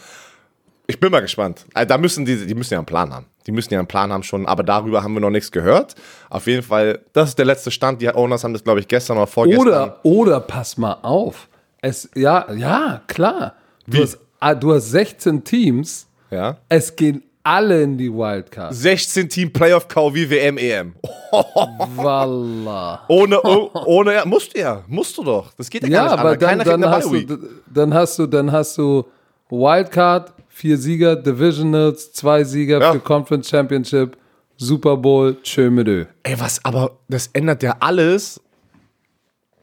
Ich 0.90 1.00
bin 1.00 1.12
mal 1.12 1.20
gespannt. 1.20 1.66
Also 1.76 1.88
da 1.88 2.00
müssen 2.00 2.26
die, 2.26 2.48
die 2.48 2.56
müssen 2.56 2.74
ja 2.74 2.80
einen 2.80 2.86
Plan 2.88 3.14
haben. 3.14 3.28
Die 3.46 3.52
müssen 3.52 3.72
ja 3.72 3.78
einen 3.78 3.88
Plan 3.88 4.12
haben 4.12 4.24
schon, 4.24 4.48
aber 4.48 4.64
darüber 4.64 5.04
haben 5.04 5.14
wir 5.14 5.20
noch 5.20 5.30
nichts 5.30 5.52
gehört. 5.52 5.94
Auf 6.32 6.48
jeden 6.48 6.64
Fall, 6.64 7.02
das 7.14 7.30
ist 7.30 7.38
der 7.38 7.46
letzte 7.46 7.70
Stand. 7.70 8.02
Die 8.02 8.10
Owners 8.10 8.44
haben 8.44 8.54
das, 8.54 8.64
glaube 8.64 8.80
ich, 8.80 8.88
gestern 8.88 9.18
oder 9.18 9.28
vorgestern. 9.28 9.68
Oder, 9.68 10.00
oder 10.04 10.40
pass 10.40 10.80
mal 10.80 10.98
auf. 11.04 11.48
Es, 11.80 12.10
ja, 12.16 12.52
ja, 12.52 13.04
klar. 13.06 13.54
Du 13.86 13.98
Wie? 13.98 14.02
hast, 14.02 14.18
ah, 14.40 14.56
du 14.56 14.74
hast 14.74 14.90
16 14.90 15.44
Teams. 15.44 16.08
Ja. 16.32 16.58
Es 16.70 16.96
gehen 16.96 17.22
alle 17.44 17.84
in 17.84 17.96
die 17.96 18.12
Wildcard. 18.12 18.74
16 18.74 19.30
Team 19.30 19.54
Playoff 19.54 19.88
KW 19.88 20.28
WM 20.28 20.58
EM. 20.58 20.96
Voila. 21.32 23.06
Ohne, 23.08 23.40
oh, 23.44 23.70
ohne, 23.86 24.24
musst 24.26 24.56
du 24.56 24.60
ja, 24.60 24.84
musst 24.88 25.16
du 25.20 25.24
doch. 25.24 25.54
Das 25.56 25.70
geht 25.70 25.84
ja, 25.84 25.90
Ja, 25.90 26.00
gar 26.00 26.10
nicht 26.10 26.20
aber 26.20 26.38
dann, 26.38 26.50
Keiner 26.50 26.64
dann, 26.64 26.90
hast 26.90 27.12
du, 27.12 27.38
dann 27.72 27.94
hast 27.94 28.18
du, 28.18 28.26
dann 28.26 28.52
hast 28.52 28.78
du 28.80 29.06
Wildcard, 29.52 30.34
vier 30.60 30.78
Sieger, 30.78 31.16
Divisionals, 31.16 32.12
zwei 32.12 32.44
Sieger 32.44 32.82
Ja. 32.82 32.92
für 32.92 33.00
Conference 33.00 33.50
Championship, 33.50 34.18
Super 34.58 34.98
Bowl, 34.98 35.38
tschö 35.42 35.70
mit 35.70 35.88
Ö. 35.88 36.04
Ey, 36.24 36.38
was, 36.38 36.64
aber 36.66 36.98
das 37.08 37.28
ändert 37.32 37.64
ja 37.64 37.78
alles. 37.80 38.42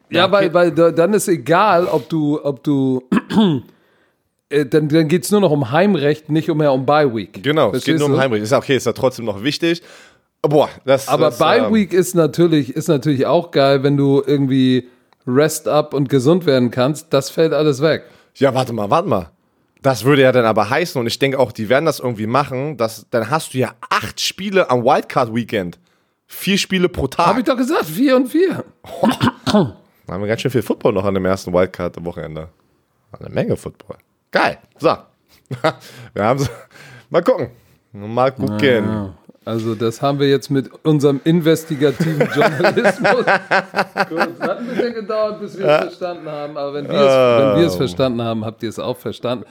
Ja, 0.09 0.25
okay. 0.25 0.33
weil, 0.33 0.55
weil 0.55 0.71
da- 0.73 0.91
dann 0.91 1.13
ist 1.13 1.29
egal, 1.29 1.87
ob 1.87 2.09
du, 2.09 2.41
ob 2.43 2.65
du, 2.65 3.03
äh, 4.49 4.65
dann, 4.65 4.89
dann 4.89 5.07
geht 5.09 5.25
es 5.25 5.31
nur 5.31 5.41
noch 5.43 5.51
um 5.51 5.71
Heimrecht, 5.71 6.31
nicht 6.31 6.49
mehr 6.55 6.73
um 6.73 6.87
Bye 6.87 7.15
Week. 7.15 7.43
Genau, 7.43 7.67
es 7.67 7.73
geht 7.73 7.83
Verstehst 7.83 7.99
nur 7.99 8.07
um 8.09 8.13
du? 8.15 8.19
Heimrecht. 8.21 8.43
Ist 8.45 8.53
ja 8.53 8.59
okay, 8.59 8.77
ist 8.77 8.87
ja 8.87 8.93
trotzdem 8.93 9.27
noch 9.27 9.43
wichtig. 9.43 9.83
Boah, 10.41 10.71
das 10.87 11.09
Aber 11.09 11.27
das, 11.27 11.39
Bye 11.39 11.67
ähm, 11.67 11.75
Week 11.75 11.93
ist 11.93 12.15
natürlich, 12.15 12.75
ist 12.75 12.89
natürlich 12.89 13.27
auch 13.27 13.51
geil, 13.51 13.83
wenn 13.83 13.97
du 13.99 14.23
irgendwie 14.25 14.89
rest 15.27 15.67
up 15.69 15.93
und 15.93 16.09
gesund 16.09 16.47
werden 16.47 16.71
kannst. 16.71 17.13
Das 17.13 17.29
fällt 17.31 17.53
alles 17.53 17.83
weg. 17.83 18.05
Ja, 18.37 18.55
warte 18.55 18.73
mal, 18.73 18.89
warte 18.89 19.09
mal. 19.09 19.31
Das 19.83 20.05
würde 20.05 20.23
ja 20.23 20.33
dann 20.33 20.45
aber 20.45 20.71
heißen, 20.71 21.01
und 21.01 21.07
ich 21.07 21.19
denke 21.19 21.39
auch, 21.39 21.53
die 21.53 21.69
werden 21.69 21.85
das 21.85 22.01
irgendwie 22.01 22.27
machen, 22.27 22.77
dass, 22.77 23.07
dann 23.11 23.31
hast 23.31 23.55
du 23.55 23.59
ja 23.59 23.75
acht 23.89 24.21
Spiele 24.21 24.71
am 24.71 24.85
Wildcard-Weekend. 24.85 25.79
Vier 26.27 26.59
Spiele 26.59 26.89
pro 26.89 27.07
Tag. 27.07 27.27
Hab 27.27 27.39
ich 27.39 27.45
doch 27.45 27.57
gesagt, 27.57 27.85
vier 27.85 28.17
und 28.17 28.29
vier. 28.29 28.65
Da 28.83 30.13
haben 30.13 30.23
wir 30.23 30.27
ganz 30.27 30.41
schön 30.41 30.51
viel 30.51 30.63
Football 30.63 30.93
noch 30.93 31.05
an 31.05 31.15
dem 31.15 31.25
ersten 31.25 31.53
Wildcard-Wochenende. 31.53 32.49
Eine 33.19 33.29
Menge 33.29 33.57
Football. 33.57 33.99
Geil. 34.31 34.59
So. 34.79 34.97
wir 36.15 36.25
haben 36.25 36.39
so. 36.39 36.49
Mal 37.09 37.23
gucken. 37.23 37.51
Mal 37.93 38.33
gucken. 38.33 39.15
Also 39.45 39.77
das 39.77 40.03
haben 40.03 40.19
wir 40.19 40.29
jetzt 40.29 40.51
mit 40.51 40.69
unserem 40.85 41.21
investigativen 41.23 42.29
Journalismus. 42.35 43.25
Gut, 44.09 44.29
es 44.35 44.41
hat 44.41 44.59
ein 44.59 44.67
bisschen 44.67 44.95
gedauert, 44.95 45.41
bis 45.41 45.57
wir 45.57 45.67
es 45.67 45.77
verstanden 45.83 46.29
haben, 46.29 46.57
aber 46.57 46.75
wenn 46.75 46.89
wir 46.89 46.95
es, 46.95 47.15
wenn 47.15 47.61
wir 47.61 47.67
es 47.69 47.77
verstanden 47.77 48.23
haben, 48.23 48.45
habt 48.45 48.65
ihr 48.65 48.69
es 48.69 48.81
auch 48.81 48.97
verstanden. 48.97 49.45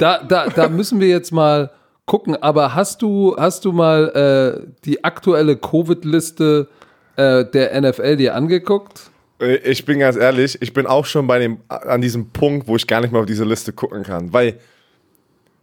Da, 0.00 0.22
da, 0.22 0.48
da 0.48 0.68
müssen 0.68 0.98
wir 0.98 1.08
jetzt 1.08 1.30
mal 1.30 1.70
gucken. 2.06 2.34
Aber 2.42 2.74
hast 2.74 3.02
du, 3.02 3.36
hast 3.38 3.66
du 3.66 3.72
mal 3.72 4.64
äh, 4.64 4.72
die 4.84 5.04
aktuelle 5.04 5.56
Covid-Liste 5.56 6.68
äh, 7.16 7.44
der 7.44 7.78
NFL 7.80 8.16
dir 8.16 8.34
angeguckt? 8.34 9.10
Äh, 9.40 9.56
Ich 9.58 9.84
bin 9.84 9.98
ganz 9.98 10.16
ehrlich, 10.16 10.60
ich 10.62 10.72
bin 10.72 10.86
auch 10.86 11.04
schon 11.04 11.26
bei 11.26 11.38
dem, 11.38 11.58
an 11.68 12.00
diesem 12.00 12.30
Punkt, 12.30 12.66
wo 12.66 12.76
ich 12.76 12.86
gar 12.86 13.02
nicht 13.02 13.12
mehr 13.12 13.20
auf 13.20 13.26
diese 13.26 13.44
Liste 13.44 13.74
gucken 13.74 14.02
kann. 14.02 14.32
Weil, 14.32 14.58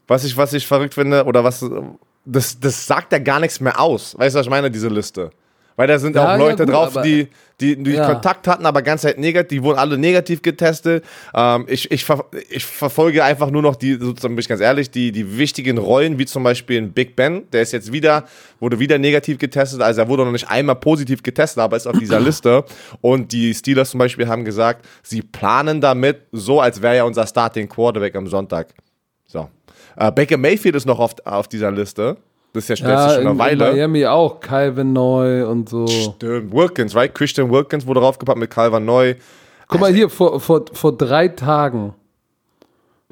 was 0.07 0.23
ich, 0.23 0.37
was 0.37 0.53
ich 0.53 0.67
verrückt 0.67 0.93
finde, 0.93 1.25
oder 1.25 1.43
was, 1.43 1.65
das, 2.23 2.59
das 2.59 2.85
sagt 2.85 3.11
ja 3.11 3.17
gar 3.17 3.39
nichts 3.39 3.59
mehr 3.59 3.79
aus. 3.79 4.15
Weißt 4.19 4.35
du, 4.35 4.39
was 4.39 4.45
ich 4.45 4.51
meine, 4.51 4.69
diese 4.69 4.89
Liste? 4.89 5.31
Weil 5.77 5.87
da 5.87 5.99
sind 5.99 6.15
Ja, 6.15 6.23
auch 6.23 6.29
ja, 6.29 6.35
Leute 6.35 6.65
gut, 6.65 6.73
drauf, 6.73 7.01
die, 7.03 7.27
die, 7.61 7.81
die 7.81 7.91
Ja. 7.91 8.11
Kontakt 8.11 8.47
hatten, 8.47 8.65
aber 8.65 8.81
ganz 8.81 9.03
halt 9.03 9.19
negativ, 9.19 9.59
die 9.59 9.63
wurden 9.63 9.77
alle 9.77 9.97
negativ 9.97 10.41
getestet. 10.41 11.05
Ähm, 11.35 11.65
ich, 11.69 11.91
ich, 11.91 12.03
ver, 12.03 12.25
ich 12.49 12.65
verfolge 12.65 13.23
einfach 13.23 13.51
nur 13.51 13.61
noch 13.61 13.75
die, 13.75 13.93
sozusagen 13.93 14.35
bin 14.35 14.41
ich 14.41 14.47
ganz 14.47 14.59
ehrlich, 14.59 14.89
die, 14.89 15.11
die 15.11 15.37
wichtigen 15.37 15.77
Rollen, 15.77 16.17
wie 16.17 16.25
zum 16.25 16.41
Beispiel 16.43 16.81
ein 16.81 16.93
Big 16.93 17.15
Ben, 17.15 17.43
der 17.51 17.61
ist 17.61 17.73
jetzt 17.73 17.93
wieder, 17.93 18.25
wurde 18.59 18.79
wieder 18.79 18.97
negativ 18.97 19.37
getestet, 19.37 19.81
also 19.81 20.01
er 20.01 20.07
wurde 20.09 20.25
noch 20.25 20.31
nicht 20.31 20.49
einmal 20.49 20.75
positiv 20.75 21.21
getestet, 21.21 21.59
aber 21.61 21.77
ist 21.77 21.85
auf 21.85 21.97
dieser 21.97 22.19
Liste. 22.27 22.65
Und 23.01 23.31
die 23.31 23.53
Steelers 23.53 23.91
zum 23.91 23.99
Beispiel 23.99 24.27
haben 24.27 24.45
gesagt, 24.45 24.83
sie 25.03 25.21
planen 25.21 25.79
damit 25.79 26.21
so, 26.31 26.59
als 26.59 26.81
wäre 26.81 26.95
ja 26.97 27.03
unser 27.03 27.27
Starting 27.27 27.69
Quarterback 27.69 28.15
am 28.15 28.25
Sonntag. 28.25 28.69
So. 29.27 29.47
Äh, 29.95 30.11
Baker 30.11 30.37
Mayfield 30.37 30.75
ist 30.75 30.85
noch 30.85 30.99
auf, 30.99 31.13
auf 31.23 31.47
dieser 31.47 31.69
Liste. 31.71 32.17
Das 32.53 32.69
ist 32.69 32.79
ja, 32.79 32.89
ja 32.89 33.09
schon 33.09 33.21
eine 33.21 33.31
in, 33.31 33.39
Weile. 33.39 33.69
In 33.69 33.75
Miami 33.75 34.05
auch, 34.05 34.39
Calvin 34.39 34.93
Neu 34.93 35.47
und 35.47 35.69
so. 35.69 35.87
Stimmt, 35.87 36.51
Wilkins, 36.53 36.95
right? 36.95 37.13
Christian 37.13 37.51
Wilkins 37.51 37.85
wurde 37.85 37.99
draufgepackt 37.99 38.39
mit 38.39 38.49
Calvin 38.49 38.85
Neu. 38.85 39.15
Guck 39.67 39.81
mal 39.81 39.93
hier, 39.93 40.09
vor, 40.09 40.39
vor, 40.39 40.65
vor 40.71 40.95
drei 40.95 41.27
Tagen, 41.27 41.93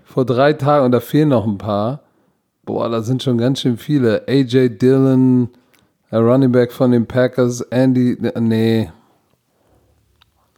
vor 0.03 0.25
drei 0.25 0.53
Tagen, 0.53 0.85
und 0.85 0.91
da 0.91 1.01
fehlen 1.01 1.29
noch 1.29 1.45
ein 1.45 1.57
paar, 1.57 2.01
boah, 2.63 2.89
da 2.89 3.01
sind 3.01 3.21
schon 3.23 3.37
ganz 3.37 3.61
schön 3.61 3.77
viele. 3.77 4.23
AJ 4.27 4.77
Dillon, 4.77 5.49
Running 6.11 6.51
Back 6.51 6.71
von 6.71 6.91
den 6.91 7.05
Packers, 7.05 7.61
Andy, 7.61 8.17
nee. 8.39 8.89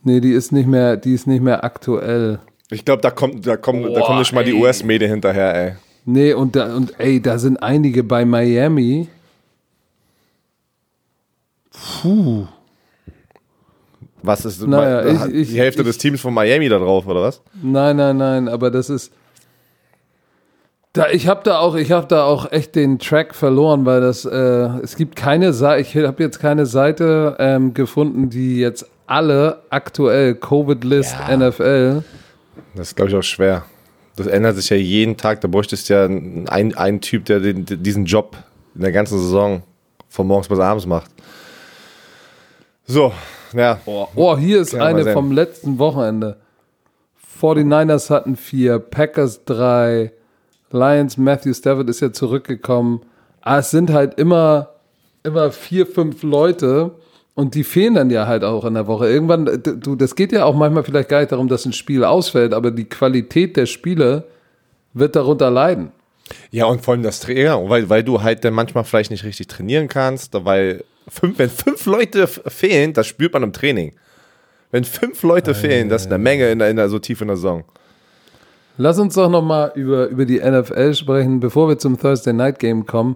Nee, 0.04 0.20
die 0.22 0.32
ist 0.32 0.52
nicht 0.52 0.68
mehr, 0.68 0.98
die 0.98 1.14
ist 1.14 1.28
nicht 1.28 1.42
mehr 1.42 1.64
aktuell. 1.64 2.40
Ich 2.70 2.86
glaube, 2.86 3.02
da 3.02 3.10
kommt, 3.12 3.46
da 3.48 3.58
kommt, 3.58 3.84
Boah, 3.84 3.94
da 3.94 4.02
kommt 4.02 4.20
nicht 4.20 4.34
mal 4.34 4.44
ey. 4.44 4.52
die 4.52 4.54
US-Medien 4.54 5.10
hinterher, 5.10 5.56
ey. 5.56 5.76
Nee, 6.10 6.32
und 6.32 6.56
da, 6.56 6.74
und 6.74 6.98
ey, 7.02 7.22
da 7.22 7.38
sind 7.38 7.62
einige 7.62 8.02
bei 8.02 8.24
Miami. 8.24 9.10
Puh. 12.02 12.48
Was 14.24 14.46
ist 14.46 14.66
naja, 14.66 15.06
ich, 15.06 15.34
ich, 15.34 15.50
die 15.50 15.60
Hälfte 15.60 15.82
ich, 15.82 15.88
des 15.88 15.98
Teams 15.98 16.22
von 16.22 16.34
Miami 16.34 16.70
da 16.70 16.80
drauf, 16.80 17.06
oder 17.08 17.24
was? 17.24 17.42
Nein, 17.62 17.98
nein, 17.98 18.16
nein, 18.16 18.48
aber 18.48 18.72
das 18.72 18.90
ist. 18.90 19.12
Da, 20.94 21.10
ich 21.10 21.28
habe 21.28 21.42
da 21.44 21.60
auch, 21.60 21.76
ich 21.76 21.92
habe 21.92 22.08
da 22.08 22.24
auch 22.24 22.54
echt 22.54 22.76
den 22.76 23.00
Track 23.00 23.36
verloren, 23.36 23.86
weil 23.86 24.00
das, 24.00 24.24
äh, 24.24 24.38
es 24.82 24.96
gibt 24.96 25.18
keine 25.18 25.52
Seite, 25.52 25.82
ich 25.82 25.98
habe 25.98 26.24
jetzt 26.24 26.40
keine 26.40 26.66
Seite 26.66 27.36
ähm, 27.38 27.74
gefunden, 27.74 28.30
die 28.30 28.60
jetzt 28.60 28.86
alle 29.08 29.62
aktuell 29.72 30.36
Covid-List 30.36 31.18
ja. 31.28 31.36
NFL. 31.36 32.04
Das 32.76 32.88
ist, 32.88 32.96
glaube 32.96 33.12
ich, 33.12 33.18
auch 33.18 33.24
schwer. 33.24 33.66
Das 34.18 34.28
ändert 34.28 34.56
sich 34.56 34.70
ja 34.70 34.76
jeden 34.76 35.16
Tag. 35.16 35.42
Da 35.42 35.48
bräuchtest 35.48 35.90
du 35.90 35.94
ja 35.94 36.06
einen, 36.06 36.76
einen 36.76 37.02
Typ, 37.02 37.26
der 37.26 37.40
den, 37.40 37.66
diesen 37.66 38.06
Job 38.06 38.36
in 38.76 38.82
der 38.82 38.92
ganzen 38.92 39.20
Saison 39.20 39.62
von 40.10 40.28
morgens 40.28 40.48
bis 40.48 40.60
abends 40.60 40.86
macht. 40.86 41.12
So, 42.86 43.14
ja. 43.54 43.80
Oh, 43.86 44.08
oh 44.16 44.38
hier 44.38 44.60
ist 44.60 44.74
eine 44.74 45.14
vom 45.14 45.32
letzten 45.32 45.78
Wochenende. 45.78 46.38
49ers 47.40 48.10
hatten 48.10 48.36
vier, 48.36 48.80
Packers 48.80 49.46
drei, 49.46 50.12
Lions, 50.72 51.18
Matthew 51.18 51.54
Stafford 51.54 51.88
ist 51.90 52.00
ja 52.00 52.12
zurückgekommen. 52.12 53.02
Aber 53.42 53.56
ah, 53.56 53.60
es 53.60 53.70
sind 53.70 53.92
halt 53.92 54.16
immer, 54.16 54.72
immer 55.24 55.52
vier, 55.52 55.86
fünf 55.86 56.24
Leute 56.24 56.96
und 57.38 57.54
die 57.54 57.64
fehlen 57.64 57.94
dann 57.94 58.10
ja 58.10 58.26
halt 58.26 58.44
auch 58.44 58.66
in 58.66 58.74
der 58.74 58.88
Woche. 58.88 59.08
Irgendwann, 59.08 59.62
du, 59.64 59.96
das 59.96 60.16
geht 60.16 60.32
ja 60.32 60.44
auch 60.44 60.56
manchmal 60.56 60.84
vielleicht 60.84 61.08
gar 61.08 61.20
nicht 61.20 61.32
darum, 61.32 61.48
dass 61.48 61.68
ein 61.68 61.72
Spiel 61.72 62.04
ausfällt, 62.04 62.52
aber 62.52 62.72
die 62.72 62.86
Qualität 62.86 63.56
der 63.58 63.68
Spiele 63.68 64.24
wird 64.96 65.16
darunter 65.16 65.52
leiden. 65.52 65.92
Ja, 66.50 66.66
und 66.66 66.82
vor 66.82 66.96
allem 66.96 67.04
das 67.04 67.20
Training, 67.20 67.70
weil, 67.70 67.88
weil 67.90 68.04
du 68.04 68.24
halt 68.24 68.44
dann 68.44 68.56
manchmal 68.56 68.86
vielleicht 68.86 69.12
nicht 69.12 69.24
richtig 69.24 69.46
trainieren 69.46 69.88
kannst, 69.88 70.34
weil 70.46 70.84
fünf, 71.08 71.38
wenn 71.38 71.52
fünf 71.52 71.86
Leute 71.86 72.26
fehlen, 72.26 72.94
das 72.94 73.06
spürt 73.06 73.34
man 73.34 73.44
im 73.44 73.54
Training. 73.54 73.94
Wenn 74.72 74.84
fünf 74.84 75.22
Leute 75.22 75.52
äh, 75.52 75.54
fehlen, 75.54 75.90
das 75.90 76.02
ist 76.02 76.08
eine 76.08 76.18
Menge 76.18 76.50
in 76.50 76.58
der, 76.58 76.72
in 76.72 76.76
der, 76.76 76.90
so 76.90 76.98
tief 76.98 77.22
in 77.22 77.28
der 77.28 77.38
Saison. 77.38 77.66
Lass 78.80 78.98
uns 78.98 79.14
doch 79.14 79.30
nochmal 79.30 79.74
über, 79.76 80.08
über 80.08 80.26
die 80.26 80.40
NFL 80.40 80.96
sprechen, 80.96 81.40
bevor 81.40 81.70
wir 81.70 81.78
zum 81.78 82.00
Thursday 82.00 82.34
Night 82.34 82.58
Game 82.58 82.88
kommen, 82.88 83.16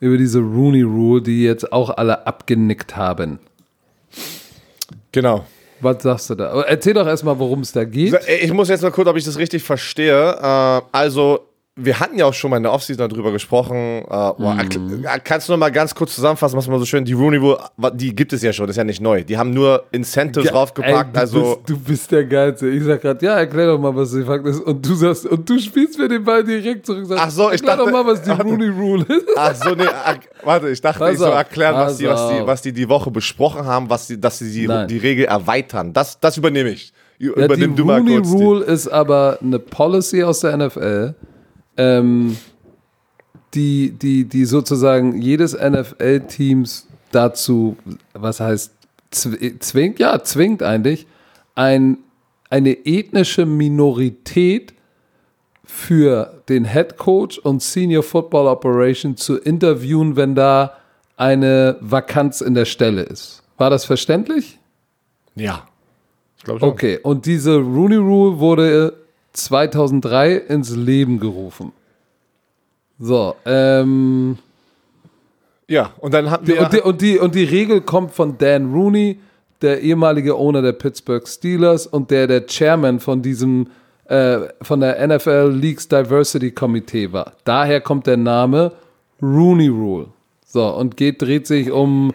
über 0.00 0.16
diese 0.16 0.40
Rooney 0.40 0.82
Rule, 0.82 1.22
die 1.22 1.44
jetzt 1.44 1.72
auch 1.72 1.90
alle 1.90 2.26
abgenickt 2.26 2.96
haben. 2.96 3.38
Genau. 5.12 5.44
Was 5.80 6.02
sagst 6.02 6.30
du 6.30 6.34
da? 6.34 6.60
Erzähl 6.62 6.92
doch 6.94 7.06
erstmal, 7.06 7.38
worum 7.38 7.60
es 7.60 7.72
da 7.72 7.84
geht. 7.84 8.14
Ich 8.42 8.52
muss 8.52 8.68
jetzt 8.68 8.82
mal 8.82 8.90
kurz, 8.90 9.08
ob 9.08 9.16
ich 9.16 9.24
das 9.24 9.38
richtig 9.38 9.62
verstehe. 9.62 10.32
Äh, 10.32 10.82
also, 10.92 11.49
wir 11.84 12.00
hatten 12.00 12.18
ja 12.18 12.26
auch 12.26 12.34
schon 12.34 12.50
mal 12.50 12.56
in 12.58 12.62
der 12.62 12.72
Offseason 12.72 13.08
darüber 13.08 13.32
gesprochen. 13.32 14.04
Äh, 14.08 14.32
mhm. 14.38 15.04
Kannst 15.24 15.48
du 15.48 15.52
noch 15.52 15.58
mal 15.58 15.70
ganz 15.70 15.94
kurz 15.94 16.14
zusammenfassen, 16.14 16.56
was 16.56 16.66
man 16.68 16.78
so 16.78 16.84
schön, 16.84 17.04
die 17.04 17.12
Rooney 17.12 17.38
Rule, 17.38 17.58
die 17.94 18.14
gibt 18.14 18.32
es 18.32 18.42
ja 18.42 18.52
schon, 18.52 18.66
das 18.66 18.74
ist 18.74 18.78
ja 18.78 18.84
nicht 18.84 19.00
neu. 19.00 19.24
Die 19.24 19.36
haben 19.36 19.50
nur 19.50 19.84
Incentives 19.92 20.44
Ge 20.44 20.52
draufgepackt. 20.52 21.08
Ey, 21.08 21.12
du, 21.14 21.20
also 21.20 21.40
bist, 21.40 21.58
du 21.68 21.78
bist 21.78 22.12
der 22.12 22.24
Geilste. 22.24 22.68
Ich 22.68 22.84
sag 22.84 23.00
gerade, 23.00 23.24
ja, 23.24 23.38
erklär 23.38 23.66
doch 23.66 23.78
mal, 23.78 23.94
was 23.94 24.12
die 24.12 24.22
Fakt 24.22 24.46
ist. 24.46 24.60
Und 24.60 24.86
du 24.86 24.94
sagst, 24.94 25.26
und 25.26 25.48
du 25.48 25.58
spielst 25.58 25.98
mir 25.98 26.08
den 26.08 26.24
Ball 26.24 26.44
direkt 26.44 26.86
zurück. 26.86 27.06
Sagst, 27.06 27.24
ach 27.24 27.30
so, 27.30 27.46
ich 27.48 27.62
erklär 27.62 27.76
dachte, 27.76 27.90
doch 27.90 28.04
mal, 28.04 28.12
was 28.12 28.22
die 28.22 28.30
Rooney 28.42 28.68
Rule 28.68 29.04
ist. 29.08 29.26
Ach 29.36 29.54
so, 29.54 29.74
nee, 29.74 29.84
warte, 30.44 30.68
ich 30.68 30.80
dachte, 30.80 30.98
pass 30.98 31.12
ich 31.12 31.18
soll 31.18 31.32
erklären, 31.32 31.74
was 31.74 31.96
die, 31.96 32.06
was, 32.06 32.28
die, 32.28 32.46
was 32.46 32.62
die 32.62 32.72
die 32.72 32.88
Woche 32.88 33.10
besprochen 33.10 33.64
haben, 33.64 33.88
was 33.90 34.06
die, 34.06 34.20
dass 34.20 34.38
sie 34.38 34.66
die, 34.66 34.86
die 34.86 34.98
Regel 34.98 35.26
erweitern. 35.26 35.92
Das, 35.92 36.18
das 36.20 36.36
übernehme 36.36 36.70
ich. 36.70 36.92
Übernimm 37.18 37.76
ja, 37.76 37.76
die 37.76 37.82
Rooney 37.82 38.16
Rule 38.16 38.64
ist 38.64 38.88
aber 38.88 39.38
eine 39.42 39.58
Policy 39.58 40.22
aus 40.24 40.40
der 40.40 40.56
NFL 40.56 41.14
ähm, 41.80 42.36
die, 43.54 43.90
die, 43.90 44.24
die 44.24 44.44
sozusagen 44.44 45.20
jedes 45.20 45.54
NFL-Teams 45.54 46.86
dazu, 47.10 47.76
was 48.12 48.38
heißt, 48.40 48.72
zwingt, 49.10 49.98
ja, 49.98 50.22
zwingt 50.22 50.62
eigentlich, 50.62 51.06
ein, 51.54 51.98
eine 52.50 52.86
ethnische 52.86 53.46
Minorität 53.46 54.74
für 55.64 56.42
den 56.48 56.66
Head 56.66 56.96
Coach 56.96 57.38
und 57.38 57.62
Senior 57.62 58.02
Football 58.02 58.46
Operation 58.46 59.16
zu 59.16 59.38
interviewen, 59.38 60.16
wenn 60.16 60.34
da 60.34 60.76
eine 61.16 61.76
Vakanz 61.80 62.40
in 62.40 62.54
der 62.54 62.66
Stelle 62.66 63.02
ist. 63.02 63.42
War 63.56 63.70
das 63.70 63.84
verständlich? 63.84 64.58
Ja. 65.34 65.66
Ich. 66.42 66.62
Okay, 66.62 66.98
und 67.02 67.26
diese 67.26 67.56
Rooney 67.56 67.96
Rule 67.96 68.38
wurde 68.38 68.94
2003 69.44 70.34
ins 70.36 70.74
Leben 70.74 71.20
gerufen. 71.20 71.72
So, 72.98 73.34
ähm. 73.46 74.38
Ja, 75.66 75.92
und 75.98 76.12
dann 76.12 76.30
hatten 76.30 76.46
wir. 76.46 76.60
Und 76.60 76.72
die, 76.72 76.80
und, 76.80 77.00
die, 77.00 77.18
und 77.18 77.34
die 77.34 77.44
Regel 77.44 77.80
kommt 77.80 78.12
von 78.12 78.36
Dan 78.36 78.72
Rooney, 78.72 79.20
der 79.62 79.80
ehemalige 79.80 80.36
Owner 80.36 80.62
der 80.62 80.72
Pittsburgh 80.72 81.26
Steelers 81.26 81.86
und 81.86 82.10
der 82.10 82.26
der 82.26 82.46
Chairman 82.46 82.98
von 83.00 83.22
diesem, 83.22 83.68
äh, 84.06 84.40
von 84.62 84.80
der 84.80 85.06
NFL 85.06 85.52
Leagues 85.54 85.86
Diversity 85.88 86.50
Committee 86.50 87.12
war. 87.12 87.34
Daher 87.44 87.80
kommt 87.80 88.06
der 88.06 88.16
Name 88.16 88.72
Rooney 89.22 89.68
Rule. 89.68 90.08
So, 90.44 90.66
und 90.66 90.96
geht, 90.96 91.22
dreht 91.22 91.46
sich 91.46 91.70
um 91.70 92.12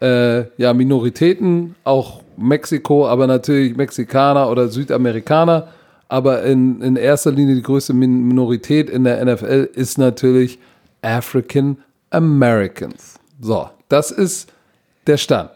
äh, 0.00 0.44
ja, 0.56 0.72
Minoritäten, 0.72 1.74
auch 1.84 2.22
Mexiko, 2.36 3.06
aber 3.06 3.26
natürlich 3.26 3.76
Mexikaner 3.76 4.50
oder 4.50 4.68
Südamerikaner 4.68 5.68
aber 6.14 6.44
in, 6.44 6.80
in 6.80 6.94
erster 6.94 7.32
Linie 7.32 7.56
die 7.56 7.62
größte 7.62 7.92
Minorität 7.92 8.88
in 8.88 9.02
der 9.02 9.24
NFL 9.24 9.68
ist 9.74 9.98
natürlich 9.98 10.60
African 11.02 11.78
Americans. 12.10 13.16
So, 13.40 13.68
das 13.88 14.12
ist 14.12 14.52
der 15.08 15.16
Stand. 15.16 15.50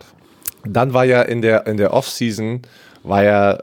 Dann 0.64 0.92
war 0.92 1.04
ja 1.04 1.22
in 1.22 1.42
der, 1.42 1.68
in 1.68 1.76
der 1.76 1.92
Offseason, 1.92 2.62
war 3.04 3.22
ja, 3.22 3.58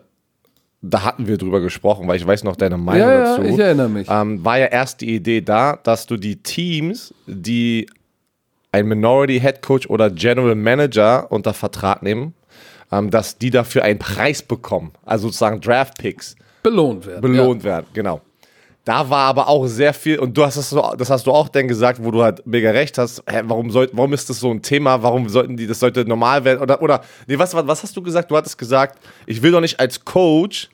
da 0.81 1.03
hatten 1.03 1.27
wir 1.27 1.37
drüber 1.37 1.59
gesprochen, 1.59 2.07
weil 2.07 2.15
ich 2.15 2.25
weiß 2.25 2.45
noch 2.45 2.55
deine 2.55 2.77
Meinung 2.77 3.09
ja, 3.09 3.35
dazu. 3.35 3.41
Ja, 3.41 3.49
ich 3.49 3.59
erinnere 3.59 3.89
mich. 3.89 4.07
Ähm, 4.09 4.45
war 4.45 4.57
ja 4.57 4.67
erst 4.67 5.01
die 5.01 5.15
Idee 5.15 5.41
da, 5.41 5.77
dass 5.83 6.07
du 6.07 6.15
die 6.15 6.37
Teams, 6.37 7.13
die 7.27 7.87
ein 8.71 8.87
Minority 8.87 9.41
Head 9.41 9.61
Coach 9.61 9.89
oder 9.89 10.09
General 10.09 10.55
Manager 10.55 11.29
unter 11.29 11.53
Vertrag 11.53 12.01
nehmen, 12.03 12.35
ähm, 12.89 13.09
dass 13.09 13.37
die 13.37 13.49
dafür 13.49 13.83
einen 13.83 13.99
Preis 13.99 14.41
bekommen, 14.41 14.93
also 15.03 15.27
sozusagen 15.27 15.59
Draft 15.59 15.97
Picks 15.97 16.37
belohnt 16.65 17.05
werden. 17.05 17.21
Belohnt 17.21 17.63
ja. 17.63 17.69
werden, 17.69 17.85
genau. 17.93 18.21
Da 18.83 19.09
war 19.09 19.25
aber 19.25 19.47
auch 19.47 19.65
sehr 19.65 19.93
viel, 19.93 20.19
und 20.19 20.37
du 20.37 20.45
hast 20.45 20.57
das, 20.57 20.69
so, 20.69 20.93
das 20.95 21.09
hast 21.09 21.25
du 21.25 21.31
auch 21.31 21.49
dann 21.49 21.67
gesagt, 21.67 22.03
wo 22.03 22.11
du 22.11 22.21
halt 22.21 22.45
mega 22.45 22.69
recht 22.69 22.99
hast, 22.99 23.23
hä, 23.27 23.41
warum, 23.45 23.71
soll, 23.71 23.89
warum 23.93 24.13
ist 24.13 24.29
das 24.29 24.39
so 24.39 24.51
ein 24.51 24.61
Thema, 24.61 25.01
warum 25.01 25.27
sollten 25.27 25.57
die, 25.57 25.65
das 25.65 25.79
sollte 25.79 26.05
normal 26.05 26.43
werden, 26.45 26.61
oder, 26.61 26.81
oder 26.81 27.01
nee, 27.25 27.37
was, 27.39 27.55
was 27.55 27.81
hast 27.81 27.97
du 27.97 28.01
gesagt? 28.03 28.29
Du 28.29 28.37
hattest 28.37 28.57
gesagt, 28.57 28.99
ich 29.25 29.41
will 29.41 29.51
doch 29.51 29.61
nicht 29.61 29.79
als 29.79 30.05
Coach 30.05 30.69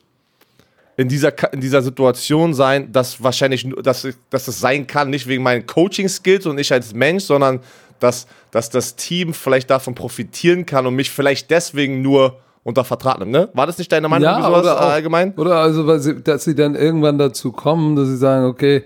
in 0.98 1.08
dieser, 1.08 1.32
in 1.54 1.60
dieser 1.62 1.80
Situation 1.80 2.52
sein, 2.52 2.92
dass 2.92 3.22
wahrscheinlich, 3.22 3.66
dass, 3.82 4.06
dass 4.28 4.48
es 4.48 4.60
sein 4.60 4.86
kann, 4.86 5.08
nicht 5.08 5.26
wegen 5.26 5.42
meinen 5.42 5.66
Coaching-Skills 5.66 6.44
und 6.44 6.58
ich 6.58 6.70
als 6.70 6.92
Mensch, 6.92 7.24
sondern 7.24 7.60
dass, 7.98 8.26
dass 8.50 8.68
das 8.68 8.96
Team 8.96 9.32
vielleicht 9.32 9.70
davon 9.70 9.94
profitieren 9.94 10.66
kann 10.66 10.86
und 10.86 10.96
mich 10.96 11.10
vielleicht 11.10 11.50
deswegen 11.50 12.02
nur 12.02 12.38
unter 12.64 12.84
Vertrag 12.84 13.18
nimmt, 13.18 13.32
ne? 13.32 13.48
War 13.54 13.66
das 13.66 13.78
nicht 13.78 13.90
deine 13.90 14.08
Meinung 14.08 14.24
ja, 14.24 14.48
oder 14.48 14.80
auch, 14.80 14.90
allgemein? 14.90 15.32
Oder 15.34 15.56
also, 15.56 15.86
weil 15.86 15.98
sie, 15.98 16.22
dass 16.22 16.44
sie 16.44 16.54
dann 16.54 16.74
irgendwann 16.74 17.18
dazu 17.18 17.52
kommen, 17.52 17.96
dass 17.96 18.08
sie 18.08 18.16
sagen, 18.16 18.46
okay, 18.46 18.84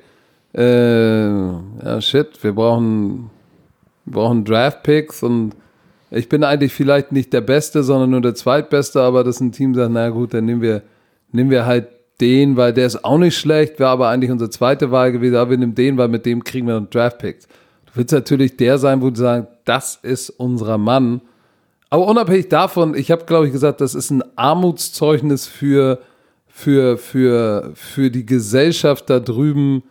äh, 0.55 1.27
ja 1.29 2.01
shit, 2.01 2.43
wir 2.43 2.53
brauchen, 2.53 3.31
wir 4.07 4.15
brauchen 4.15 4.45
Draft-Picks 4.45 5.23
und 5.23 5.55
ich 6.11 6.29
bin 6.29 6.45
eigentlich 6.45 6.73
vielleicht 6.73 7.13
nicht 7.13 7.33
der 7.33 7.43
Beste, 7.43 7.83
sondern 7.83 8.11
nur 8.11 8.23
der 8.23 8.35
Zweitbeste, 8.35 9.03
aber 9.03 9.25
das 9.25 9.37
ist 9.37 9.41
ein 9.41 9.53
Team, 9.53 9.75
sagt, 9.75 9.93
na 9.93 10.09
gut, 10.09 10.33
dann 10.33 10.47
nehmen 10.47 10.63
wir, 10.63 10.83
nehmen 11.33 11.51
wir 11.51 11.67
halt 11.67 11.89
den, 12.21 12.57
weil 12.57 12.73
der 12.73 12.87
ist 12.87 13.05
auch 13.05 13.19
nicht 13.19 13.37
schlecht, 13.37 13.79
wäre 13.79 13.91
aber 13.91 14.09
eigentlich 14.09 14.31
unsere 14.31 14.49
zweite 14.49 14.91
Wahl 14.91 15.13
gewesen, 15.13 15.37
aber 15.37 15.51
wir 15.51 15.59
nehmen 15.59 15.75
den, 15.75 15.99
weil 15.99 16.09
mit 16.09 16.25
dem 16.25 16.43
kriegen 16.43 16.67
wir 16.67 16.81
noch 16.81 16.89
Draft-Picks. 16.89 17.47
Du 17.87 17.93
willst 17.95 18.13
natürlich 18.13 18.57
der 18.57 18.79
sein, 18.79 19.03
wo 19.03 19.11
du 19.11 19.17
sagst, 19.17 19.49
das 19.67 19.99
ist 20.03 20.31
unser 20.31 20.79
Mann, 20.79 21.21
aber 21.91 22.07
unabhängig 22.07 22.49
davon, 22.49 22.95
ich 22.95 23.11
habe, 23.11 23.25
glaube 23.25 23.47
ich, 23.47 23.53
gesagt, 23.53 23.81
das 23.81 23.95
ist 23.95 24.11
ein 24.11 24.23
Armutszeugnis 24.37 25.47
für, 25.47 26.01
für, 26.49 26.99
für, 26.99 27.73
für 27.75 28.11
die 28.11 28.27
Gesellschaft 28.27 29.09
da 29.11 29.21
drüben 29.21 29.83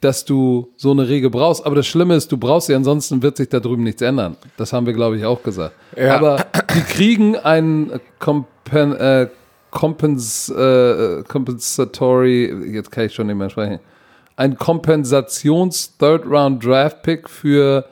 dass 0.00 0.24
du 0.24 0.72
so 0.76 0.92
eine 0.92 1.06
Regel 1.08 1.30
brauchst. 1.30 1.66
Aber 1.66 1.74
das 1.74 1.86
Schlimme 1.86 2.14
ist, 2.16 2.30
du 2.30 2.36
brauchst 2.36 2.66
sie, 2.68 2.74
ansonsten 2.74 3.22
wird 3.22 3.38
sich 3.38 3.48
da 3.48 3.58
drüben 3.60 3.82
nichts 3.82 4.02
ändern. 4.02 4.36
Das 4.56 4.72
haben 4.72 4.86
wir, 4.86 4.92
glaube 4.92 5.16
ich, 5.16 5.24
auch 5.24 5.42
gesagt. 5.42 5.74
Ja. 5.96 6.14
Aber 6.16 6.46
die 6.74 6.82
kriegen 6.82 7.36
ein 7.36 7.98
Kompen, 8.18 8.94
äh, 8.94 9.28
Kompens, 9.70 10.48
äh, 10.48 11.22
Compensatory, 11.26 12.72
jetzt 12.72 12.90
kann 12.90 13.06
ich 13.06 13.14
schon 13.14 13.26
nicht 13.26 13.36
mehr 13.36 13.50
sprechen, 13.50 13.80
ein 14.36 14.56
Kompensations-Third-Round-Draft-Pick 14.56 17.28
für 17.28 17.84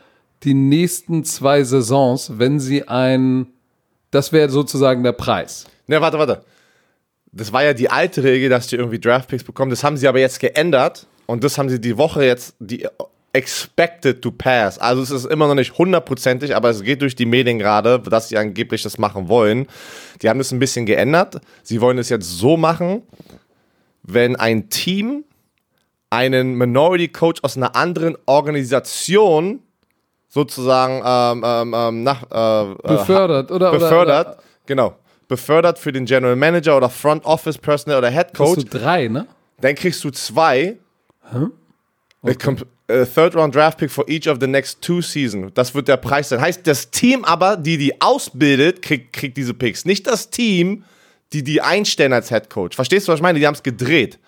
die 0.44 0.54
nächsten 0.54 1.24
zwei 1.24 1.64
Saisons, 1.64 2.32
wenn 2.38 2.60
sie 2.60 2.86
ein, 2.88 3.46
das 4.10 4.32
wäre 4.32 4.48
sozusagen 4.50 5.02
der 5.02 5.12
Preis. 5.12 5.66
Ne, 5.86 6.00
warte, 6.00 6.18
warte. 6.18 6.44
Das 7.32 7.52
war 7.52 7.64
ja 7.64 7.74
die 7.74 7.90
alte 7.90 8.22
Regel, 8.22 8.48
dass 8.48 8.68
die 8.68 8.76
irgendwie 8.76 9.00
Draftpicks 9.00 9.42
bekommen. 9.42 9.70
Das 9.70 9.82
haben 9.82 9.96
sie 9.96 10.06
aber 10.06 10.20
jetzt 10.20 10.38
geändert 10.38 11.06
und 11.26 11.42
das 11.42 11.58
haben 11.58 11.68
sie 11.68 11.80
die 11.80 11.96
Woche 11.96 12.24
jetzt 12.24 12.54
die 12.60 12.86
expected 13.32 14.22
to 14.22 14.30
pass. 14.30 14.78
Also 14.78 15.02
es 15.02 15.10
ist 15.10 15.26
immer 15.26 15.48
noch 15.48 15.56
nicht 15.56 15.76
hundertprozentig, 15.76 16.54
aber 16.54 16.70
es 16.70 16.82
geht 16.82 17.02
durch 17.02 17.16
die 17.16 17.26
Medien 17.26 17.58
gerade, 17.58 17.98
dass 17.98 18.28
sie 18.28 18.38
angeblich 18.38 18.82
das 18.82 18.96
machen 18.96 19.28
wollen. 19.28 19.66
Die 20.22 20.28
haben 20.28 20.38
das 20.38 20.52
ein 20.52 20.60
bisschen 20.60 20.86
geändert. 20.86 21.40
Sie 21.64 21.80
wollen 21.80 21.98
es 21.98 22.08
jetzt 22.08 22.30
so 22.30 22.56
machen, 22.56 23.02
wenn 24.04 24.36
ein 24.36 24.70
Team 24.70 25.24
einen 26.10 26.54
Minority 26.54 27.08
Coach 27.08 27.42
aus 27.42 27.56
einer 27.56 27.74
anderen 27.74 28.16
Organisation 28.26 29.58
sozusagen 30.34 31.00
ähm, 31.06 31.44
ähm, 31.46 31.74
ähm, 31.76 32.02
nach, 32.02 32.22
äh, 32.24 32.74
Befördert, 32.88 33.52
oder? 33.52 33.70
befördert, 33.70 34.26
Oder, 34.26 34.38
genau, 34.66 34.96
befördert 35.28 35.78
für 35.78 35.92
den 35.92 36.06
General 36.06 36.34
Manager 36.34 36.76
oder 36.76 36.90
Front 36.90 37.24
Office 37.24 37.56
Personnel 37.56 37.98
oder 37.98 38.10
Head 38.10 38.30
oder, 38.30 38.38
Coach, 38.44 38.56
hast 38.64 38.74
du 38.74 38.78
drei, 38.78 39.06
ne? 39.06 39.28
dann 39.60 39.76
kriegst 39.76 40.02
du 40.02 40.10
zwei. 40.10 40.76
A 41.22 42.30
comp- 42.30 42.66
a 42.88 43.04
third 43.04 43.36
round 43.36 43.54
draft 43.54 43.78
pick 43.78 43.90
for 43.90 44.08
each 44.08 44.28
of 44.28 44.38
the 44.40 44.46
next 44.48 44.82
two 44.82 45.00
seasons. 45.00 45.52
Das 45.54 45.72
wird 45.74 45.86
der 45.86 45.98
Preis 45.98 46.30
sein. 46.30 46.40
Heißt, 46.40 46.66
das 46.66 46.90
Team 46.90 47.24
aber, 47.24 47.56
die 47.56 47.78
die 47.78 48.00
ausbildet, 48.00 48.82
kriegt, 48.82 49.12
kriegt 49.12 49.36
diese 49.36 49.54
Picks. 49.54 49.84
Nicht 49.84 50.06
das 50.06 50.30
Team, 50.30 50.84
die 51.32 51.44
die 51.44 51.60
einstellen 51.60 52.12
als 52.12 52.28
Head 52.28 52.50
Coach. 52.50 52.74
Verstehst 52.74 53.06
du, 53.06 53.12
was 53.12 53.18
ich 53.18 53.22
meine? 53.22 53.38
Die 53.38 53.46
haben 53.46 53.54
es 53.54 53.62
gedreht. 53.62 54.18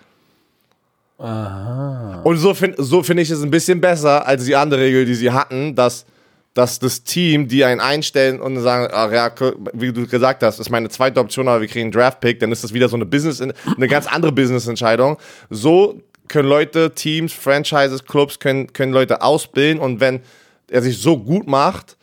Und 1.17 2.37
so 2.37 2.53
finde 2.53 2.83
so 2.83 3.01
find 3.01 3.19
ich 3.19 3.29
es 3.29 3.41
ein 3.41 3.49
bisschen 3.49 3.81
besser 3.81 4.27
als 4.27 4.45
die 4.45 4.55
andere 4.55 4.81
Regel, 4.81 5.05
die 5.05 5.15
sie 5.15 5.31
hatten, 5.31 5.73
dass, 5.75 6.05
dass 6.53 6.77
das 6.77 7.03
Team, 7.03 7.47
die 7.47 7.65
einen 7.65 7.81
einstellen 7.81 8.39
und 8.39 8.59
sagen, 8.59 8.87
ach 8.91 9.11
ja, 9.11 9.31
wie 9.73 9.91
du 9.91 10.05
gesagt 10.05 10.43
hast, 10.43 10.59
ist 10.59 10.69
meine 10.69 10.89
zweite 10.89 11.19
Option, 11.19 11.47
aber 11.47 11.61
wir 11.61 11.67
kriegen 11.67 11.85
einen 11.85 11.91
Draft-Pick, 11.91 12.39
dann 12.39 12.51
ist 12.51 12.63
das 12.63 12.73
wieder 12.73 12.87
so 12.87 12.95
eine 12.95 13.05
Business, 13.05 13.41
eine 13.41 13.87
ganz 13.87 14.05
andere 14.05 14.31
Business-Entscheidung. 14.31 15.17
So 15.49 16.01
können 16.27 16.49
Leute, 16.49 16.93
Teams, 16.93 17.33
Franchises, 17.33 18.05
Clubs 18.05 18.37
können, 18.39 18.71
können 18.73 18.93
Leute 18.93 19.21
ausbilden 19.21 19.79
und 19.81 19.99
wenn 19.99 20.21
er 20.69 20.81
sich 20.81 20.99
so 20.99 21.17
gut 21.17 21.47
macht 21.47 21.97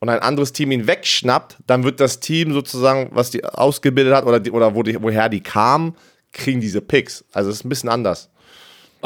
und 0.00 0.08
ein 0.08 0.20
anderes 0.20 0.52
Team 0.52 0.72
ihn 0.72 0.86
wegschnappt, 0.86 1.58
dann 1.66 1.84
wird 1.84 2.00
das 2.00 2.18
Team 2.18 2.52
sozusagen, 2.52 3.10
was 3.12 3.30
die 3.30 3.44
ausgebildet 3.44 4.14
hat 4.14 4.24
oder, 4.24 4.40
die, 4.40 4.50
oder 4.50 4.74
wo 4.74 4.82
die, 4.82 5.00
woher 5.00 5.28
die 5.28 5.42
kamen, 5.42 5.94
kriegen 6.32 6.60
diese 6.60 6.80
Picks. 6.80 7.24
Also 7.32 7.50
es 7.50 7.56
ist 7.56 7.64
ein 7.64 7.68
bisschen 7.68 7.90
anders. 7.90 8.30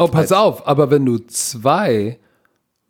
Oh, 0.00 0.08
pass 0.08 0.32
auf, 0.32 0.66
aber 0.66 0.90
wenn 0.90 1.04
du 1.04 1.18
zwei 1.18 2.18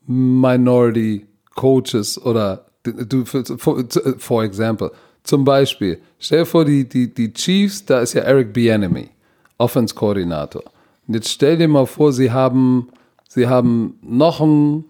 Minority 0.06 1.26
Coaches 1.56 2.20
oder 2.24 2.66
du, 2.84 3.24
for, 3.24 3.84
for 4.18 4.44
example, 4.44 4.92
zum 5.24 5.44
Beispiel, 5.44 6.00
stell 6.18 6.40
dir 6.40 6.46
vor, 6.46 6.64
die, 6.64 6.88
die, 6.88 7.12
die 7.12 7.32
Chiefs, 7.32 7.84
da 7.84 8.00
ist 8.00 8.14
ja 8.14 8.22
Eric 8.22 8.52
Bieniemy, 8.52 9.10
Offense-Koordinator. 9.58 10.62
Und 11.06 11.14
jetzt 11.14 11.30
stell 11.30 11.58
dir 11.58 11.68
mal 11.68 11.86
vor, 11.86 12.12
sie 12.12 12.30
haben, 12.30 12.88
sie 13.28 13.48
haben 13.48 13.98
noch 14.02 14.40
einen 14.40 14.84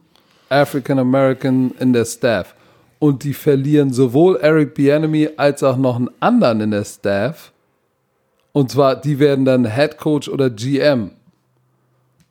African 0.51 0.99
American 0.99 1.73
in 1.81 1.93
der 1.93 2.05
Staff 2.05 2.55
und 2.99 3.25
die 3.25 3.33
verlieren 3.33 3.93
sowohl 3.93 4.37
Eric 4.37 4.75
Bieniemy 4.75 5.31
als 5.37 5.63
auch 5.63 5.79
noch 5.79 5.97
einen 5.97 6.11
anderen 6.21 6.61
in 6.61 6.71
der 6.71 6.85
Staff. 6.85 7.53
Und 8.53 8.71
zwar, 8.71 8.97
die 8.97 9.19
werden 9.19 9.45
dann 9.45 9.65
Head 9.65 9.97
Coach 9.97 10.29
oder 10.29 10.51
GM. 10.51 11.13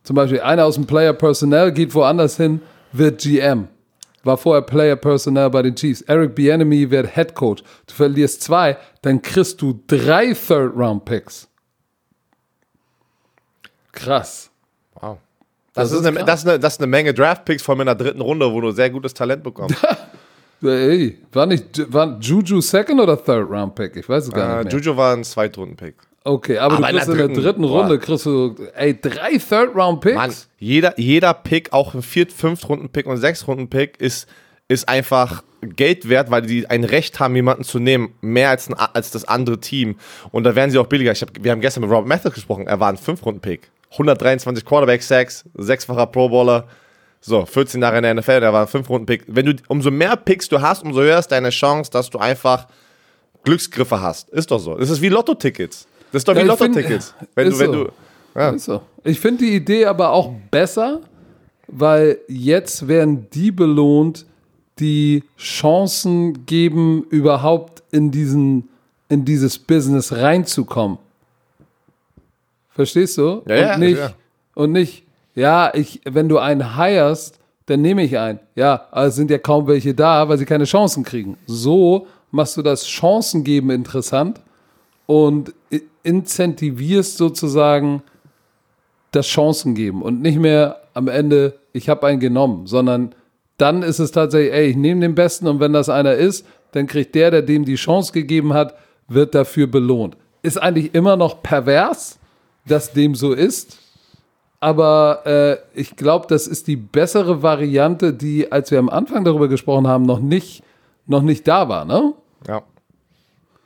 Zum 0.04 0.16
Beispiel 0.16 0.42
einer 0.42 0.66
aus 0.66 0.76
dem 0.76 0.86
Player 0.86 1.14
Personnel 1.14 1.72
geht 1.72 1.94
woanders 1.94 2.38
hin, 2.38 2.62
wird 2.92 3.22
GM. 3.22 3.68
War 4.24 4.38
vorher 4.38 4.62
Player 4.62 4.96
Personnel 4.96 5.50
bei 5.50 5.62
den 5.62 5.76
Chiefs. 5.76 6.02
Eric 6.02 6.36
Bieniemy 6.36 6.90
wird 6.92 7.16
Head 7.16 7.36
Coach. 7.36 7.64
Du 7.88 7.94
verlierst 7.94 8.42
zwei, 8.44 8.78
dann 9.02 9.22
kriegst 9.22 9.62
du 9.62 9.82
drei 9.88 10.34
Third 10.34 10.76
Round 10.76 11.06
Picks. 11.06 11.48
Krass. 13.92 14.50
Wow. 15.00 15.18
Das, 15.74 15.92
Das 15.92 16.00
ist 16.00 16.06
eine, 16.06 16.26
das, 16.26 16.40
ist 16.42 16.48
eine, 16.48 16.60
das 16.60 16.74
ist 16.74 16.80
eine 16.80 16.88
Menge 16.88 17.14
Draft-Picks 17.14 17.64
vor 17.64 17.74
allem 17.74 17.82
in 17.82 17.86
der 17.88 17.96
dritten 17.96 18.22
Runde, 18.22 18.52
wo 18.52 18.60
du 18.60 18.72
sehr 18.72 18.90
gutes 18.90 19.14
Talent 19.14 19.44
bekommst. 19.44 19.78
Ey, 20.62 21.18
war 21.32 21.46
nicht 21.46 21.94
war 21.94 22.20
Juju 22.20 22.60
Second 22.60 23.00
oder 23.00 23.24
Third 23.24 23.50
Round 23.50 23.76
Pick? 23.76 23.96
Ich 23.96 24.10
weiß 24.10 24.26
es 24.26 24.32
gar 24.32 24.60
äh, 24.60 24.64
nicht 24.64 24.74
mehr. 24.74 24.82
Juju 24.82 24.98
war 24.98 25.14
ein 25.16 25.24
Zweitrunden-Pick. 25.24 25.96
Okay, 26.24 26.58
aber, 26.58 26.76
Aber 26.78 26.88
du 26.88 26.90
in 26.92 26.96
kriegst 26.96 27.08
der 27.08 27.14
in 27.14 27.18
der 27.20 27.28
dritten- 27.28 27.44
dritten 27.44 27.62
boah. 27.62 27.82
Runde 27.82 28.00
kriegst 28.00 28.26
du 28.26 28.56
ey 28.76 29.00
drei 29.00 29.38
Third 29.38 29.76
Round 29.76 30.02
Picks. 30.02 30.16
Mann, 30.16 30.34
jeder, 30.60 31.00
jeder 31.00 31.34
Pick, 31.34 31.72
auch 31.74 31.94
ein 31.94 32.02
Viert-, 32.02 32.34
Fünft-Runden-Pick 32.34 33.06
und 33.06 33.18
Sechs-Runden-Pick, 33.18 34.00
ist, 34.02 34.28
ist 34.68 34.88
einfach 34.90 35.44
Geld 35.62 36.08
wert, 36.10 36.30
weil 36.30 36.42
die 36.44 36.70
ein 36.70 36.84
Recht 36.84 37.20
haben, 37.20 37.36
jemanden 37.36 37.64
zu 37.64 37.80
nehmen, 37.80 38.14
mehr 38.22 38.50
als, 38.50 38.70
ein, 38.70 38.76
als 38.76 39.12
das 39.12 39.26
andere 39.26 39.60
Team. 39.60 39.98
Und 40.32 40.44
da 40.44 40.56
werden 40.56 40.72
sie 40.72 40.78
auch 40.78 40.88
billiger. 40.88 41.12
Ich 41.12 41.22
hab, 41.22 41.30
wir 41.42 41.52
haben 41.52 41.62
gestern 41.62 41.82
mit 41.82 41.90
Robert 41.90 42.08
Matthews 42.08 42.34
gesprochen, 42.36 42.68
er 42.68 42.80
war 42.80 42.90
ein 42.90 42.98
Fünf-Runden-Pick. 42.98 43.70
123 43.92 44.64
Quarterback-Sacks, 44.66 45.46
sechsfacher 45.56 46.06
Pro-Bowler. 46.08 46.68
So, 47.22 47.46
14 47.46 47.82
Jahre 47.82 47.98
in 47.98 48.04
der 48.04 48.14
NFL, 48.14 48.40
der 48.42 48.54
war 48.54 48.62
ein 48.64 48.68
Fünf-Runden-Pick. 48.68 49.24
Wenn 49.28 49.46
du, 49.48 49.54
umso 49.68 49.90
mehr 49.90 50.16
Picks 50.16 50.48
du 50.48 50.62
hast, 50.62 50.84
umso 50.84 51.02
höher 51.02 51.18
ist 51.20 51.30
deine 51.30 51.50
Chance, 51.50 51.90
dass 51.92 52.10
du 52.10 52.20
einfach 52.20 52.68
Glücksgriffe 53.44 54.02
hast. 54.02 54.30
Ist 54.30 54.52
doch 54.52 54.60
so. 54.60 54.76
Das 54.76 54.90
ist 54.90 55.02
wie 55.02 55.10
Lotto-Tickets. 55.10 55.88
Das 56.12 56.22
ist 56.22 56.28
doch 56.28 56.36
wie 56.36 56.40
Ja, 56.40 56.46
Lotto-Tickets. 56.46 57.14
Wenn 57.36 57.50
du, 57.50 57.60
wenn 57.60 57.72
so. 57.72 57.84
du, 57.84 57.92
ja. 58.36 58.58
So. 58.58 58.82
Ich 59.04 59.20
finde 59.20 59.46
die 59.46 59.56
Idee 59.56 59.86
aber 59.86 60.12
auch 60.12 60.34
besser, 60.52 61.02
weil 61.68 62.18
jetzt 62.28 62.88
werden 62.88 63.28
die 63.34 63.52
belohnt, 63.52 64.26
die 64.80 65.24
Chancen 65.38 66.46
geben, 66.46 67.06
überhaupt 67.10 67.84
in 67.92 68.12
diesen 68.12 68.70
in 69.10 69.26
dieses 69.26 69.58
Business 69.58 70.14
reinzukommen. 70.14 71.00
Verstehst 72.70 73.18
du? 73.18 73.42
Ja, 73.48 73.56
ja, 73.56 73.74
und 73.74 73.80
nicht 73.80 73.98
ja. 73.98 74.14
und 74.56 74.72
nicht 74.72 75.04
ja, 75.36 75.72
ich 75.74 76.02
wenn 76.06 76.30
du 76.30 76.38
einen 76.38 76.76
hirest, 76.76 77.40
dann 77.66 77.82
nehme 77.82 78.04
ich 78.04 78.18
einen. 78.18 78.40
Ja, 78.56 78.88
aber 78.92 79.08
es 79.08 79.16
sind 79.16 79.30
ja 79.32 79.38
kaum 79.38 79.68
welche 79.68 79.94
da, 79.94 80.28
weil 80.30 80.38
sie 80.38 80.46
keine 80.46 80.66
Chancen 80.66 81.04
kriegen. 81.04 81.38
So 81.46 82.08
machst 82.32 82.56
du 82.58 82.62
das 82.62 82.86
Chancen 82.86 83.44
geben 83.44 83.70
interessant 83.72 84.40
und 85.10 85.56
incentivierst 86.04 87.18
sozusagen 87.18 88.04
das 89.10 89.26
Chancen 89.26 89.74
geben 89.74 90.04
und 90.04 90.22
nicht 90.22 90.38
mehr 90.38 90.82
am 90.94 91.08
Ende, 91.08 91.58
ich 91.74 91.90
habe 91.90 92.06
einen 92.06 92.20
genommen, 92.20 92.68
sondern 92.68 93.16
dann 93.58 93.82
ist 93.82 93.98
es 93.98 94.12
tatsächlich, 94.12 94.54
ey, 94.54 94.68
ich 94.68 94.76
nehme 94.76 95.02
den 95.02 95.16
Besten 95.16 95.48
und 95.48 95.60
wenn 95.60 95.74
das 95.74 95.90
einer 95.90 96.14
ist, 96.14 96.46
dann 96.74 96.86
kriegt 96.86 97.16
der, 97.16 97.32
der 97.32 97.42
dem 97.42 97.66
die 97.66 97.74
Chance 97.74 98.14
gegeben 98.14 98.54
hat, 98.54 98.76
wird 99.08 99.34
dafür 99.34 99.66
belohnt. 99.66 100.16
Ist 100.44 100.62
eigentlich 100.62 100.94
immer 100.94 101.16
noch 101.16 101.42
pervers, 101.42 102.20
dass 102.68 102.94
dem 102.94 103.16
so 103.16 103.34
ist, 103.34 103.80
aber 104.60 105.26
äh, 105.26 105.58
ich 105.74 105.96
glaube, 105.96 106.28
das 106.30 106.46
ist 106.46 106.68
die 106.68 106.76
bessere 106.76 107.42
Variante, 107.42 108.14
die, 108.14 108.52
als 108.52 108.70
wir 108.70 108.78
am 108.78 108.90
Anfang 108.90 109.24
darüber 109.24 109.48
gesprochen 109.48 109.88
haben, 109.88 110.04
noch 110.04 110.20
nicht, 110.20 110.62
noch 111.08 111.24
nicht 111.24 111.48
da 111.48 111.68
war, 111.68 111.84
ne? 111.84 112.14
Ja. 112.48 112.62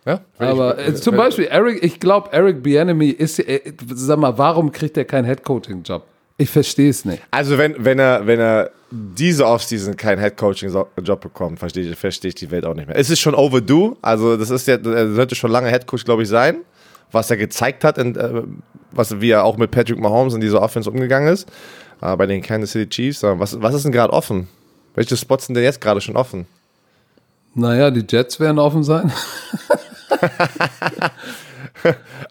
Ja, 0.05 0.19
Aber 0.37 0.77
äh, 0.77 0.93
zum 0.95 1.15
Beispiel, 1.15 1.45
Eric, 1.45 1.81
ich 1.83 1.99
glaube, 1.99 2.29
Eric 2.33 2.61
Bieniemy 2.61 3.09
ist, 3.09 3.39
äh, 3.39 3.61
sag 3.93 4.19
mal, 4.19 4.37
warum 4.37 4.71
kriegt 4.71 4.97
er 4.97 5.05
keinen 5.05 5.25
Headcoaching-Job? 5.25 6.05
Ich 6.37 6.49
verstehe 6.49 6.89
es 6.89 7.05
nicht. 7.05 7.21
Also 7.31 7.57
wenn, 7.57 7.75
wenn 7.85 7.99
er, 7.99 8.25
wenn 8.27 8.39
er 8.39 8.71
diese 8.91 9.45
Offseason 9.45 9.95
keinen 9.95 10.19
Headcoaching-Job 10.19 11.21
bekommt, 11.21 11.59
verstehe 11.59 11.89
ich, 11.89 11.97
verstehe 11.97 12.29
ich 12.29 12.35
die 12.35 12.51
Welt 12.51 12.65
auch 12.65 12.73
nicht 12.73 12.87
mehr. 12.87 12.97
Es 12.97 13.09
ist 13.09 13.19
schon 13.19 13.33
overdue, 13.33 13.95
also 14.01 14.35
das 14.35 14.49
ist 14.49 14.67
ja, 14.67 14.75
er 14.75 15.13
sollte 15.13 15.35
schon 15.35 15.51
lange 15.51 15.69
Headcoach, 15.69 16.03
glaube 16.03 16.23
ich, 16.23 16.29
sein, 16.29 16.57
was 17.11 17.29
er 17.31 17.37
gezeigt 17.37 17.83
hat, 17.83 17.97
und, 17.97 18.17
äh, 18.17 18.43
was, 18.91 19.21
wie 19.21 19.29
er 19.29 19.45
auch 19.45 19.57
mit 19.57 19.71
Patrick 19.71 19.99
Mahomes 19.99 20.33
in 20.33 20.41
dieser 20.41 20.61
Offense 20.61 20.89
umgegangen 20.89 21.31
ist, 21.31 21.47
äh, 22.01 22.15
bei 22.17 22.25
den 22.25 22.41
Kansas 22.41 22.71
City 22.71 22.89
Chiefs. 22.89 23.23
Äh, 23.23 23.39
Was, 23.39 23.61
was 23.61 23.73
ist 23.75 23.85
denn 23.85 23.91
gerade 23.91 24.11
offen? 24.11 24.47
Welche 24.95 25.15
Spots 25.15 25.45
sind 25.45 25.55
denn 25.55 25.63
jetzt 25.63 25.81
gerade 25.81 26.01
schon 26.01 26.15
offen? 26.17 26.45
Naja, 27.55 27.91
die 27.91 28.05
Jets 28.07 28.39
werden 28.39 28.59
offen 28.59 28.83
sein. 28.83 29.11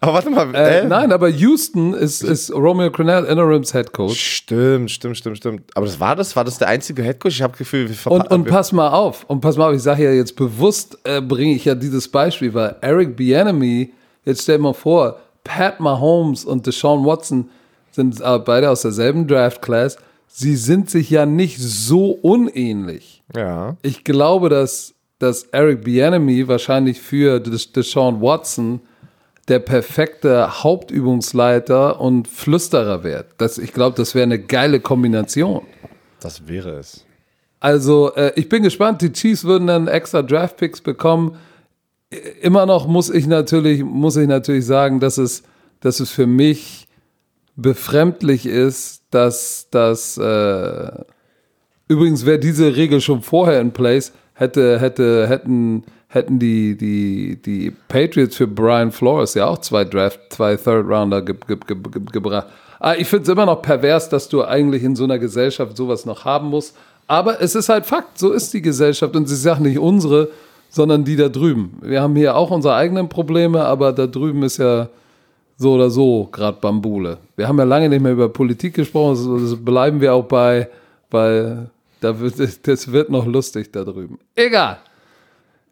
Aber 0.01 0.13
warte 0.13 0.29
mal, 0.29 0.53
Äh, 0.55 0.79
äh, 0.79 0.85
nein, 0.85 1.11
aber 1.11 1.29
Houston 1.29 1.93
ist, 1.93 2.23
ist 2.23 2.51
Romeo 2.53 2.91
Crennel 2.91 3.25
Interims 3.25 3.73
Headcoach. 3.73 4.15
Stimmt, 4.15 4.91
stimmt, 4.91 5.17
stimmt, 5.17 5.37
stimmt. 5.37 5.61
Aber 5.75 5.85
das 5.85 5.99
war 5.99 6.15
das? 6.15 6.35
War 6.35 6.43
das 6.43 6.57
der 6.57 6.69
einzige 6.69 7.03
Headcoach? 7.03 7.33
Ich 7.35 7.41
habe 7.41 7.51
das 7.51 7.59
Gefühl, 7.59 7.87
wir 7.89 7.95
verpa- 7.95 8.09
Und, 8.11 8.31
und 8.31 8.47
pass 8.47 8.71
mal 8.71 8.89
auf, 8.89 9.25
und 9.27 9.41
pass 9.41 9.57
mal 9.57 9.69
auf, 9.69 9.75
ich 9.75 9.81
sage 9.83 10.03
ja 10.05 10.11
jetzt 10.11 10.35
bewusst, 10.35 10.97
äh, 11.03 11.21
bringe 11.21 11.53
ich 11.55 11.65
ja 11.65 11.75
dieses 11.75 12.07
Beispiel, 12.07 12.53
weil 12.53 12.75
Eric 12.81 13.15
Bieniemy, 13.15 13.93
jetzt 14.25 14.43
stell 14.43 14.57
dir 14.57 14.63
mal 14.63 14.73
vor, 14.73 15.17
Pat 15.43 15.79
Mahomes 15.79 16.45
und 16.45 16.65
Deshaun 16.65 17.05
Watson 17.05 17.49
sind 17.91 18.19
äh, 18.21 18.39
beide 18.39 18.69
aus 18.69 18.81
derselben 18.81 19.27
Draft 19.27 19.61
Class. 19.61 19.97
Sie 20.27 20.55
sind 20.55 20.89
sich 20.89 21.09
ja 21.11 21.25
nicht 21.27 21.59
so 21.59 22.11
unähnlich. 22.11 23.23
Ja. 23.35 23.75
Ich 23.83 24.03
glaube, 24.03 24.49
dass, 24.49 24.92
dass 25.23 25.43
Eric 25.43 25.83
Bieniemy 25.83 26.47
wahrscheinlich 26.47 27.01
für 27.01 27.39
Deshaun 27.39 28.21
Watson 28.21 28.81
der 29.47 29.59
perfekte 29.59 30.63
Hauptübungsleiter 30.63 31.99
und 31.99 32.27
Flüsterer 32.27 33.03
wird. 33.03 33.27
Das, 33.37 33.57
ich 33.57 33.73
glaube, 33.73 33.97
das 33.97 34.15
wäre 34.15 34.23
eine 34.23 34.39
geile 34.39 34.79
Kombination. 34.79 35.63
Das 36.19 36.47
wäre 36.47 36.77
es. 36.77 37.05
Also, 37.59 38.13
äh, 38.15 38.33
ich 38.35 38.49
bin 38.49 38.63
gespannt. 38.63 39.01
Die 39.01 39.11
Chiefs 39.11 39.43
würden 39.43 39.67
dann 39.67 39.87
extra 39.87 40.21
Draft-Picks 40.21 40.81
bekommen. 40.81 41.37
Immer 42.41 42.65
noch 42.65 42.87
muss 42.87 43.09
ich 43.09 43.25
natürlich, 43.25 43.83
muss 43.83 44.17
ich 44.17 44.27
natürlich 44.27 44.65
sagen, 44.65 44.99
dass 44.99 45.17
es, 45.17 45.43
dass 45.79 45.99
es 45.99 46.11
für 46.11 46.27
mich 46.27 46.87
befremdlich 47.55 48.45
ist, 48.45 49.03
dass 49.11 49.67
das 49.71 50.17
äh, 50.17 50.91
übrigens 51.87 52.25
wäre 52.25 52.39
diese 52.39 52.75
Regel 52.75 53.01
schon 53.01 53.21
vorher 53.21 53.61
in 53.61 53.71
place, 53.71 54.11
hätte, 54.33 54.79
hätte, 54.79 55.27
hätten, 55.27 55.83
hätten 56.07 56.39
die, 56.39 56.77
die, 56.77 57.41
die 57.41 57.71
Patriots 57.87 58.35
für 58.35 58.47
Brian 58.47 58.91
Flores 58.91 59.33
ja 59.33 59.47
auch 59.47 59.59
zwei 59.59 59.83
Draft, 59.83 60.19
zwei 60.29 60.55
Third 60.55 60.87
Rounder 60.87 61.21
ge, 61.21 61.35
ge, 61.47 61.57
ge, 61.65 61.77
gebracht. 62.11 62.47
Ah, 62.79 62.95
ich 62.97 63.07
finde 63.07 63.23
es 63.23 63.29
immer 63.29 63.45
noch 63.45 63.61
pervers, 63.61 64.09
dass 64.09 64.27
du 64.27 64.43
eigentlich 64.43 64.83
in 64.83 64.95
so 64.95 65.05
einer 65.05 65.17
Gesellschaft 65.17 65.77
sowas 65.77 66.05
noch 66.05 66.25
haben 66.25 66.49
musst. 66.49 66.75
Aber 67.07 67.41
es 67.41 67.55
ist 67.55 67.69
halt 67.69 67.85
Fakt, 67.85 68.17
so 68.17 68.31
ist 68.31 68.53
die 68.53 68.61
Gesellschaft 68.61 69.15
und 69.15 69.27
sie 69.27 69.35
sagt 69.35 69.61
nicht 69.61 69.79
unsere, 69.79 70.29
sondern 70.69 71.03
die 71.03 71.15
da 71.15 71.29
drüben. 71.29 71.77
Wir 71.81 72.01
haben 72.01 72.15
hier 72.15 72.35
auch 72.35 72.51
unsere 72.51 72.75
eigenen 72.75 73.09
Probleme, 73.09 73.63
aber 73.63 73.93
da 73.93 74.07
drüben 74.07 74.43
ist 74.43 74.57
ja 74.57 74.89
so 75.57 75.73
oder 75.73 75.89
so 75.89 76.27
gerade 76.31 76.57
Bambule. 76.59 77.17
Wir 77.35 77.47
haben 77.47 77.57
ja 77.57 77.63
lange 77.63 77.89
nicht 77.89 78.01
mehr 78.01 78.13
über 78.13 78.29
Politik 78.29 78.73
gesprochen, 78.73 79.41
das 79.41 79.55
bleiben 79.63 80.01
wir 80.01 80.13
auch 80.13 80.25
bei, 80.25 80.67
weil 81.11 81.69
da 82.03 82.19
wird, 82.19 82.67
das 82.67 82.91
wird 82.91 83.09
noch 83.09 83.25
lustig 83.25 83.71
da 83.71 83.83
drüben. 83.83 84.19
Egal. 84.35 84.79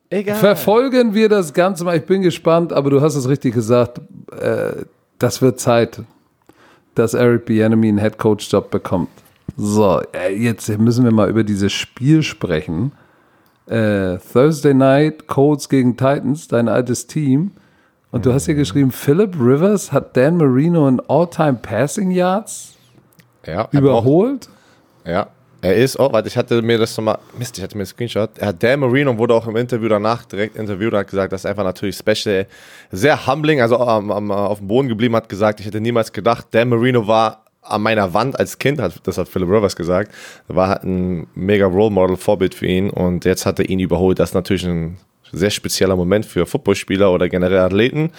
Egal. 0.09 0.35
Verfolgen 0.35 1.13
wir 1.13 1.29
das 1.29 1.53
Ganze 1.53 1.83
mal. 1.85 1.97
Ich 1.97 2.05
bin 2.05 2.21
gespannt, 2.21 2.73
aber 2.73 2.89
du 2.89 3.01
hast 3.01 3.15
es 3.15 3.29
richtig 3.29 3.53
gesagt. 3.53 4.01
Äh, 4.39 4.83
das 5.19 5.41
wird 5.41 5.59
Zeit, 5.59 6.01
dass 6.95 7.13
Eric 7.13 7.45
Bieniemy 7.45 7.87
einen 7.87 7.97
Headcoach-Job 7.97 8.69
bekommt. 8.69 9.09
So, 9.55 10.01
äh, 10.13 10.35
jetzt 10.35 10.67
müssen 10.79 11.05
wir 11.05 11.11
mal 11.11 11.29
über 11.29 11.43
dieses 11.43 11.71
Spiel 11.71 12.23
sprechen. 12.23 12.91
Äh, 13.67 14.17
Thursday 14.17 14.73
Night, 14.73 15.27
Colts 15.27 15.69
gegen 15.69 15.95
Titans, 15.95 16.47
dein 16.47 16.67
altes 16.67 17.07
Team. 17.07 17.51
Und 18.11 18.25
du 18.25 18.33
hast 18.33 18.45
hier 18.45 18.55
geschrieben, 18.55 18.91
Philip 18.91 19.33
Rivers 19.39 19.93
hat 19.93 20.17
Dan 20.17 20.35
Marino 20.35 20.87
in 20.89 20.99
All-Time 21.07 21.59
Passing 21.61 22.11
Yards 22.11 22.75
Ja, 23.45 23.69
überholt. 23.71 24.49
Ja. 25.05 25.27
Er 25.63 25.75
ist, 25.75 25.99
oh, 25.99 26.11
warte, 26.11 26.27
ich 26.27 26.35
hatte 26.37 26.61
mir 26.63 26.79
das 26.79 26.97
nochmal, 26.97 27.19
Mist, 27.37 27.57
ich 27.57 27.63
hatte 27.63 27.77
mir 27.77 27.81
einen 27.81 27.87
Screenshot. 27.87 28.31
Er 28.37 28.47
hat 28.47 28.63
Dan 28.63 28.79
Marino 28.79 29.15
wurde 29.17 29.35
auch 29.35 29.45
im 29.45 29.55
Interview 29.55 29.87
danach 29.89 30.25
direkt 30.25 30.55
interviewt 30.55 30.93
und 30.93 30.99
hat 30.99 31.07
gesagt, 31.07 31.31
das 31.31 31.41
ist 31.41 31.45
einfach 31.45 31.63
natürlich 31.63 31.95
special, 31.95 32.47
sehr 32.91 33.27
humbling, 33.27 33.61
also 33.61 33.77
am, 33.77 34.11
am, 34.11 34.31
auf 34.31 34.57
dem 34.57 34.67
Boden 34.67 34.87
geblieben, 34.87 35.15
hat 35.15 35.29
gesagt, 35.29 35.59
ich 35.59 35.67
hätte 35.67 35.79
niemals 35.79 36.11
gedacht, 36.11 36.47
Dan 36.51 36.69
Marino 36.69 37.05
war 37.05 37.45
an 37.61 37.83
meiner 37.83 38.11
Wand 38.13 38.39
als 38.39 38.57
Kind, 38.57 38.81
hat, 38.81 38.93
das 39.03 39.19
hat 39.19 39.29
Philip 39.29 39.49
Rivers 39.49 39.75
gesagt, 39.75 40.11
war 40.47 40.69
halt 40.69 40.83
ein 40.83 41.27
mega 41.35 41.67
Role 41.67 41.91
Model, 41.91 42.17
Vorbild 42.17 42.55
für 42.55 42.65
ihn 42.65 42.89
und 42.89 43.25
jetzt 43.25 43.45
hat 43.45 43.59
er 43.59 43.69
ihn 43.69 43.79
überholt. 43.79 44.19
Das 44.19 44.31
ist 44.31 44.33
natürlich 44.33 44.65
ein 44.65 44.97
sehr 45.31 45.51
spezieller 45.51 45.95
Moment 45.95 46.25
für 46.25 46.45
Footballspieler 46.45 47.11
oder 47.11 47.29
generell 47.29 47.59
Athleten. 47.59 48.11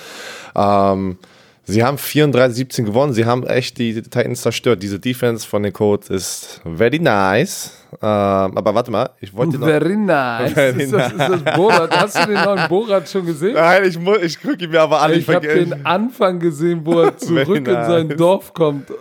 Ähm, 0.55 1.19
Sie 1.65 1.85
haben 1.85 1.97
34-17 1.97 2.83
gewonnen. 2.85 3.13
Sie 3.13 3.25
haben 3.25 3.47
echt 3.47 3.79
die 3.79 3.95
Titans 3.95 4.43
zerstört. 4.43 4.83
Diese 4.83 4.99
Defense 4.99 5.47
von 5.47 5.63
den 5.63 5.73
Colts 5.73 6.11
ist 6.11 6.61
very 6.77 6.99
nice. 6.99 7.87
Ähm, 7.95 8.01
aber 8.01 8.75
warte 8.75 8.91
mal, 8.91 9.11
ich 9.21 9.33
wollte 9.33 9.59
noch. 9.59 9.67
Very 9.69 9.97
nice. 9.97 10.53
Very 10.53 10.83
ist, 10.83 10.93
das, 10.93 11.13
ist 11.13 11.19
das 11.19 11.57
Borat? 11.57 11.91
Hast 11.97 12.19
du 12.19 12.27
den 12.27 12.43
neuen 12.43 12.69
Borat 12.69 13.09
schon 13.09 13.27
gesehen? 13.27 13.55
Nein, 13.55 13.85
ich, 13.85 13.99
muss, 13.99 14.19
ich 14.23 14.41
gucke 14.41 14.65
ihn 14.65 14.71
mir 14.71 14.81
aber 14.81 15.03
an. 15.03 15.13
Ich 15.13 15.29
habe 15.29 15.47
den 15.47 15.87
Anfang 15.87 16.41
gesehen, 16.41 16.81
wo 16.85 17.01
er 17.01 17.17
zurück 17.17 17.49
in 17.49 17.65
sein 17.65 18.09
nice. 18.09 18.17
Dorf 18.17 18.53
kommt. 18.53 18.93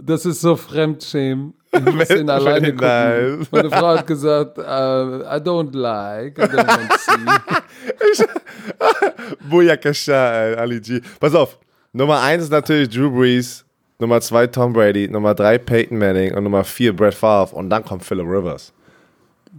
Das 0.00 0.24
ist 0.24 0.40
so 0.40 0.54
Fremdschämen. 0.54 1.54
Ich 1.72 1.94
muss 1.94 2.10
ihn 2.10 2.30
alleine 2.30 2.72
gucken. 2.72 2.86
nice. 2.86 3.48
Meine 3.50 3.70
Frau 3.70 3.88
hat 3.88 4.06
gesagt, 4.06 4.58
äh, 4.58 4.62
I 4.62 5.40
don't 5.40 5.76
like, 5.76 6.38
I 6.38 6.42
don't 6.42 6.66
want 6.66 6.90
to 6.90 6.98
see. 6.98 8.24
Booyakasha, 9.50 10.54
Ali 10.54 10.80
G. 10.80 11.00
Pass 11.18 11.34
auf. 11.34 11.58
Nummer 11.92 12.20
1 12.20 12.44
ist 12.44 12.50
natürlich 12.52 12.88
Drew 12.90 13.10
Brees. 13.10 13.64
Nummer 13.98 14.20
2 14.20 14.46
Tom 14.48 14.72
Brady. 14.72 15.08
Nummer 15.08 15.34
3 15.34 15.58
Peyton 15.58 15.98
Manning. 15.98 16.34
Und 16.34 16.44
Nummer 16.44 16.64
4 16.64 16.94
Brett 16.94 17.14
Favre. 17.14 17.54
Und 17.56 17.70
dann 17.70 17.84
kommt 17.84 18.04
Philip 18.04 18.26
Rivers. 18.26 18.72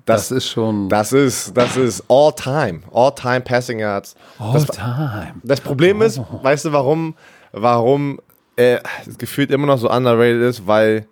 Das 0.06 0.32
ist 0.32 0.48
schon 0.48 0.88
Das 0.88 1.12
ist, 1.12 1.56
das 1.58 1.76
ist 1.76 2.04
all 2.08 2.32
time. 2.34 2.82
All 2.94 3.14
time 3.14 3.42
Passing 3.42 3.80
Yards. 3.80 4.16
all 4.38 4.54
das, 4.54 4.66
time. 4.68 5.34
das 5.44 5.60
Problem 5.60 6.02
ist, 6.02 6.22
weißt 6.42 6.66
du, 6.66 6.72
warum, 6.72 7.16
warum 7.52 8.20
er 8.56 8.82
gefühlt 9.18 9.52
immer 9.52 9.68
noch 9.68 9.78
so 9.78 9.90
underrated 9.92 10.42
ist? 10.44 10.66
Weil 10.68 11.06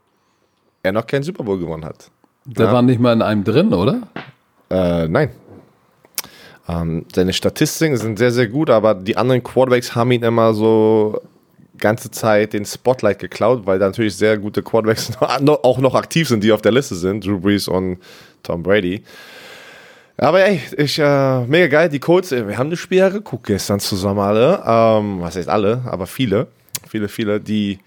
er 0.83 0.91
noch 0.93 1.05
keinen 1.05 1.23
Super 1.23 1.43
Bowl 1.43 1.57
gewonnen 1.59 1.83
hat. 1.83 2.09
Der 2.45 2.67
Ja. 2.67 2.73
war 2.73 2.81
nicht 2.81 2.99
mal 2.99 3.13
in 3.13 3.21
einem 3.21 3.43
drin, 3.43 3.73
oder? 3.73 4.01
Äh, 4.69 5.07
nein. 5.07 5.31
Ähm, 6.67 7.05
seine 7.13 7.33
Statistiken 7.33 7.97
sind 7.97 8.19
sehr, 8.19 8.31
sehr 8.31 8.47
gut, 8.47 8.69
aber 8.69 8.95
die 8.95 9.15
anderen 9.17 9.43
Quarterbacks 9.43 9.95
haben 9.95 10.11
ihn 10.11 10.23
immer 10.23 10.53
so 10.53 11.21
ganze 11.77 12.11
Zeit 12.11 12.53
den 12.53 12.65
Spotlight 12.65 13.19
geklaut, 13.19 13.65
weil 13.65 13.79
da 13.79 13.85
natürlich 13.85 14.15
sehr 14.15 14.37
gute 14.37 14.63
Quarterbacks 14.63 15.11
auch 15.19 15.77
noch 15.77 15.95
aktiv 15.95 16.27
sind, 16.27 16.43
die 16.43 16.51
auf 16.51 16.61
der 16.61 16.71
Liste 16.71 16.95
sind, 16.95 17.25
Drew 17.25 17.39
Brees 17.39 17.67
und 17.67 17.99
Tom 18.43 18.63
Brady. 18.63 19.03
Aber 20.17 20.41
ey, 20.43 20.59
ich, 20.77 20.97
äh, 20.97 21.45
mega 21.45 21.67
geil, 21.67 21.89
die 21.89 21.99
Colts, 21.99 22.31
äh, 22.31 22.47
wir 22.47 22.57
haben 22.57 22.71
das 22.71 22.79
Spiel 22.79 22.97
ja 22.97 23.09
geguckt 23.09 23.45
gestern 23.45 23.79
zusammen 23.79 24.19
alle, 24.19 24.63
ähm, 24.65 25.21
was 25.21 25.35
heißt 25.35 25.47
alle, 25.47 25.83
aber 25.85 26.07
viele, 26.07 26.47
viele, 26.87 27.07
viele, 27.07 27.39
die, 27.39 27.77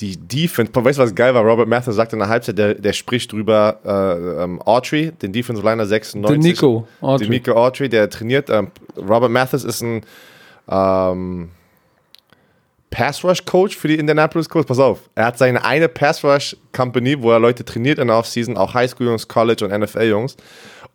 die 0.00 0.16
Defense, 0.16 0.72
weißt 0.74 0.98
du, 0.98 1.02
was 1.02 1.14
geil 1.14 1.34
war? 1.34 1.42
Robert 1.42 1.68
Matthews 1.68 1.96
sagte 1.96 2.16
in 2.16 2.20
der 2.20 2.28
Halbzeit, 2.28 2.58
der, 2.58 2.74
der 2.74 2.92
spricht 2.92 3.32
drüber, 3.32 3.80
äh, 3.84 4.44
ähm, 4.44 4.60
Autry, 4.62 5.12
den 5.22 5.32
Defensive 5.32 5.66
Liner 5.66 5.86
96. 5.86 6.34
Den 6.34 6.50
Nico 6.50 6.88
Autry. 7.00 7.24
Den 7.24 7.30
Nico 7.30 7.52
Autry, 7.52 7.88
der 7.88 8.10
trainiert, 8.10 8.50
ähm, 8.50 8.70
Robert 8.96 9.30
Mathis 9.30 9.64
ist 9.64 9.82
ein, 9.82 10.02
ähm, 10.68 11.50
Pass 12.90 13.22
Rush 13.24 13.44
Coach 13.44 13.76
für 13.76 13.88
die 13.88 13.96
Indianapolis 13.96 14.48
Colts. 14.48 14.66
Pass 14.66 14.78
auf, 14.78 15.10
er 15.14 15.26
hat 15.26 15.38
seine 15.38 15.64
eine 15.64 15.88
Pass 15.88 16.24
Rush 16.24 16.56
Company, 16.72 17.20
wo 17.20 17.30
er 17.30 17.38
Leute 17.38 17.64
trainiert 17.64 17.98
in 17.98 18.08
der 18.08 18.16
Offseason, 18.16 18.56
auch 18.56 18.74
Highschool 18.74 19.08
Jungs, 19.08 19.28
College 19.28 19.66
und 19.66 19.78
NFL 19.78 20.04
Jungs. 20.04 20.36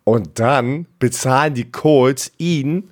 Und 0.04 0.38
dann 0.40 0.86
bezahlen 0.98 1.54
die 1.54 1.70
Colts 1.70 2.32
ihn, 2.38 2.90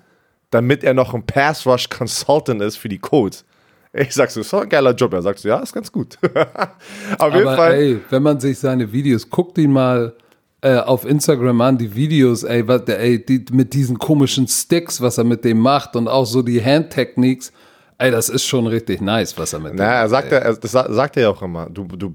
damit 0.50 0.84
er 0.84 0.94
noch 0.94 1.14
ein 1.14 1.24
Pass 1.24 1.66
Rush 1.66 1.88
Consultant 1.88 2.62
ist 2.62 2.76
für 2.76 2.88
die 2.88 2.98
Colts. 2.98 3.44
Ich 3.92 4.14
sag 4.14 4.30
so, 4.30 4.40
ist 4.40 4.52
doch 4.52 4.62
ein 4.62 4.68
geiler 4.68 4.92
Job. 4.94 5.12
Er 5.12 5.22
sagt 5.22 5.40
so, 5.40 5.48
ja, 5.48 5.58
ist 5.58 5.72
ganz 5.72 5.90
gut. 5.90 6.16
Auf 7.18 7.34
jeden 7.34 7.48
Aber 7.48 7.56
Fall. 7.56 7.74
ey, 7.74 8.00
wenn 8.10 8.22
man 8.22 8.38
sich 8.38 8.58
seine 8.58 8.92
Videos, 8.92 9.28
guckt 9.28 9.58
ihn 9.58 9.72
mal 9.72 10.14
äh, 10.62 10.76
auf 10.76 11.04
Instagram 11.06 11.60
an, 11.62 11.78
die 11.78 11.94
Videos, 11.94 12.44
ey, 12.44 12.66
was, 12.68 12.84
der, 12.84 13.00
ey 13.00 13.24
die, 13.24 13.44
mit 13.50 13.72
diesen 13.74 13.98
komischen 13.98 14.46
Sticks, 14.46 15.00
was 15.00 15.18
er 15.18 15.24
mit 15.24 15.44
dem 15.44 15.58
macht 15.58 15.96
und 15.96 16.06
auch 16.06 16.26
so 16.26 16.42
die 16.42 16.62
Handtechniques, 16.62 17.50
ey, 17.98 18.10
das 18.10 18.28
ist 18.28 18.44
schon 18.44 18.66
richtig 18.66 19.00
nice, 19.00 19.36
was 19.38 19.52
er 19.54 19.58
mit 19.60 19.72
dem 19.72 19.76
Na, 19.78 19.84
er 19.86 20.00
macht, 20.02 20.10
sagt, 20.10 20.32
er, 20.32 20.54
das 20.54 20.70
sa- 20.70 20.92
sagt 20.92 21.16
er 21.16 21.22
ja 21.24 21.28
auch 21.30 21.42
immer. 21.42 21.68
Du, 21.70 21.84
du, 21.84 22.12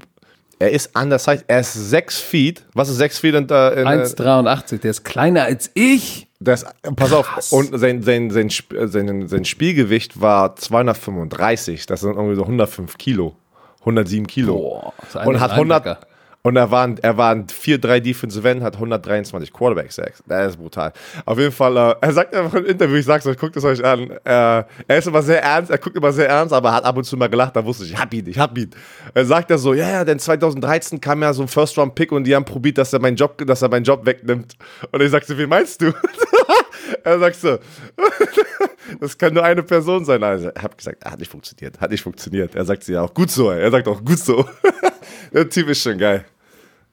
er 0.60 0.72
ist 0.72 0.98
undersized. 0.98 1.44
Er 1.48 1.60
ist 1.60 1.74
sechs 1.74 2.18
Feet. 2.20 2.64
Was 2.74 2.88
ist 2.90 2.98
sechs 2.98 3.20
Feet 3.20 3.36
in, 3.36 3.50
äh, 3.50 3.82
in, 3.82 3.88
1,83, 3.88 4.78
der 4.80 4.92
ist 4.92 5.04
kleiner 5.04 5.44
als 5.44 5.72
ich. 5.74 6.28
Das, 6.39 6.65
pass 6.95 7.13
auf, 7.13 7.28
Krass. 7.28 7.52
und 7.54 7.78
sein, 7.80 8.02
sein, 8.02 8.30
sein, 8.30 8.50
äh, 8.74 8.88
sein, 8.88 9.28
sein 9.28 9.45
Spielgewicht 9.45 10.19
war 10.19 10.56
235, 10.56 11.86
das 11.86 12.02
sind 12.02 12.15
irgendwie 12.15 12.36
so 12.36 12.41
105 12.41 12.98
Kilo, 12.98 13.36
107 13.82 14.28
Kilo. 14.28 14.58
Boah, 14.58 14.93
und 15.26 15.39
hat 15.39 15.52
100, 15.52 15.86
Linebacker. 15.86 16.08
Und 16.46 16.56
er 16.58 16.70
war, 16.70 16.88
er 17.02 17.18
war 17.18 17.32
ein 17.32 17.48
4-3 17.48 18.02
Defensive 18.02 18.48
End, 18.48 18.62
hat 18.62 18.76
123 18.76 19.52
Quarterback 19.52 19.92
Sacks. 19.92 20.22
Das 20.28 20.52
ist 20.52 20.58
brutal. 20.58 20.94
Auf 21.26 21.40
jeden 21.40 21.52
Fall, 21.52 21.76
äh, 21.76 21.96
er 22.00 22.14
sagt 22.14 22.36
einfach 22.36 22.54
im 22.54 22.66
Interview, 22.68 22.98
ich 22.98 23.06
sag's 23.06 23.26
euch, 23.26 23.36
guckt 23.36 23.58
es 23.58 23.64
euch 23.64 23.84
an, 23.84 24.12
äh, 24.12 24.20
er 24.24 24.68
ist 24.90 25.08
immer 25.08 25.24
sehr 25.24 25.42
ernst, 25.42 25.72
er 25.72 25.80
guckt 25.80 25.98
immer 25.98 26.14
sehr 26.14 26.30
ernst, 26.30 26.54
aber 26.54 26.70
er 26.70 26.76
hat 26.76 26.86
ab 26.86 26.96
und 26.98 27.04
zu 27.04 27.18
mal 27.18 27.30
gelacht, 27.30 27.56
da 27.56 27.66
wusste 27.66 27.84
ich, 27.84 27.93
ich 27.93 27.98
hab 27.98 28.14
ihn, 28.14 28.28
ich 28.28 28.38
hab 28.38 28.56
ihn. 28.56 28.70
Er 29.16 29.26
sagt 29.26 29.50
er 29.50 29.58
so, 29.58 29.74
ja, 29.74 29.89
ja, 29.89 30.06
denn 30.06 30.20
2013 30.20 31.02
kam 31.02 31.24
ja 31.24 31.34
so 31.34 31.41
ein 31.41 31.48
First-Round-Pick 31.48 32.12
und 32.12 32.26
die 32.26 32.36
haben 32.36 32.46
probiert, 32.46 32.78
dass 32.78 32.93
er 32.93 33.00
meinen 33.00 33.18
Job, 33.18 33.43
dass 33.43 33.64
er 33.64 33.70
meinen 33.70 33.86
Job 33.86 34.06
wegnimmt. 34.06 34.54
Und 34.91 35.02
ich 35.02 35.10
sagte, 35.10 35.36
wie 35.39 35.48
meinst 35.48 35.82
du? 35.82 35.93
er 37.04 37.18
sagt 37.18 37.38
so, 37.38 37.58
das 39.00 39.18
kann 39.18 39.34
nur 39.34 39.43
eine 39.43 39.64
Person 39.64 40.06
sein. 40.06 40.22
Also, 40.22 40.52
ich 40.56 40.62
habe 40.62 40.76
gesagt, 40.76 41.04
hat 41.06 41.18
nicht 41.18 41.32
funktioniert, 41.32 41.82
hat 41.82 41.89
nicht 41.89 42.04
funktioniert. 42.04 42.54
Er 42.54 42.66
sagt 42.66 42.84
sie 42.84 42.93
ja 42.93 43.02
auch 43.02 43.16
gut 43.16 43.32
so. 43.32 43.50
Er 43.50 43.72
sagt 43.72 43.88
auch 43.88 44.06
gut 44.06 44.20
so. 44.20 44.48
Der 45.34 45.50
Typ 45.50 45.70
ist 45.70 45.82
schon 45.82 45.98
geil. 45.98 46.24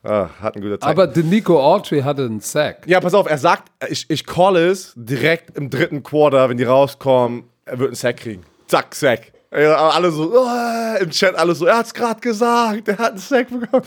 Ah, 0.05 0.28
hat 0.40 0.57
einen 0.57 0.64
guten 0.64 0.80
Tag. 0.80 0.90
Aber 0.90 1.07
den 1.07 1.28
Nico 1.28 1.61
Autry 1.61 2.00
hatte 2.00 2.24
einen 2.24 2.40
Sack. 2.40 2.86
ja, 2.86 3.00
pass 3.00 3.14
auf, 3.14 3.28
er 3.28 3.38
sagt, 3.38 3.70
ich, 3.88 4.05
ich 4.09 4.26
call 4.26 4.57
es 4.57 4.92
direkt 4.96 5.57
im 5.57 5.70
dritten 5.70 6.03
Quarter, 6.03 6.48
wenn 6.48 6.57
die 6.57 6.64
rauskommen, 6.64 7.44
er 7.64 7.78
wird 7.78 7.88
einen 7.90 7.94
Sack 7.94 8.16
kriegen. 8.18 8.42
Zack, 8.66 8.94
Sack. 8.94 9.32
Alle 9.53 10.11
so, 10.11 10.32
oh, 10.34 10.96
im 10.98 11.11
Chat 11.11 11.34
alle 11.36 11.55
so, 11.55 11.66
er 11.66 11.76
hat's 11.76 11.92
gerade 11.92 12.20
gesagt, 12.20 12.88
er 12.88 12.98
hat 12.98 13.11
einen 13.11 13.18
Sack 13.18 13.48
bekommen. 13.50 13.84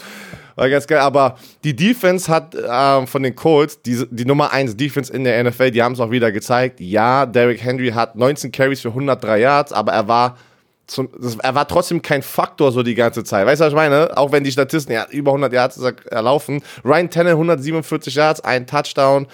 War 0.55 0.69
ganz 0.69 0.87
geil. 0.87 0.99
Aber 0.99 1.37
die 1.63 1.75
Defense 1.75 2.31
hat 2.31 2.55
ähm, 2.55 3.07
von 3.07 3.23
den 3.23 3.35
Colts, 3.35 3.81
die, 3.81 4.05
die 4.09 4.25
Nummer 4.25 4.53
1 4.53 4.77
Defense 4.77 5.11
in 5.11 5.23
der 5.23 5.43
NFL, 5.43 5.71
die 5.71 5.83
haben 5.83 5.93
es 5.93 5.99
auch 5.99 6.11
wieder 6.11 6.31
gezeigt. 6.31 6.79
Ja, 6.79 7.25
Derrick 7.25 7.63
Henry 7.63 7.89
hat 7.89 8.15
19 8.15 8.51
Carries 8.51 8.81
für 8.81 8.89
103 8.89 9.39
Yards, 9.39 9.73
aber 9.73 9.91
er 9.91 10.07
war 10.07 10.37
zum, 10.87 11.09
das, 11.19 11.35
er 11.37 11.55
war 11.55 11.67
trotzdem 11.67 12.01
kein 12.01 12.21
Faktor 12.21 12.71
so 12.71 12.83
die 12.83 12.95
ganze 12.95 13.23
Zeit. 13.23 13.45
Weißt 13.45 13.61
du, 13.61 13.65
was 13.65 13.73
ich 13.73 13.75
meine? 13.75 14.15
Auch 14.17 14.31
wenn 14.31 14.43
die 14.43 14.51
Statisten 14.51 14.93
ja, 14.93 15.07
über 15.09 15.31
100 15.31 15.51
Yards 15.51 15.77
erlaufen. 16.09 16.61
Ryan 16.83 17.09
Tennant 17.09 17.33
147 17.33 18.15
Yards, 18.15 18.41
ein 18.41 18.67
Touchdown. 18.67 19.27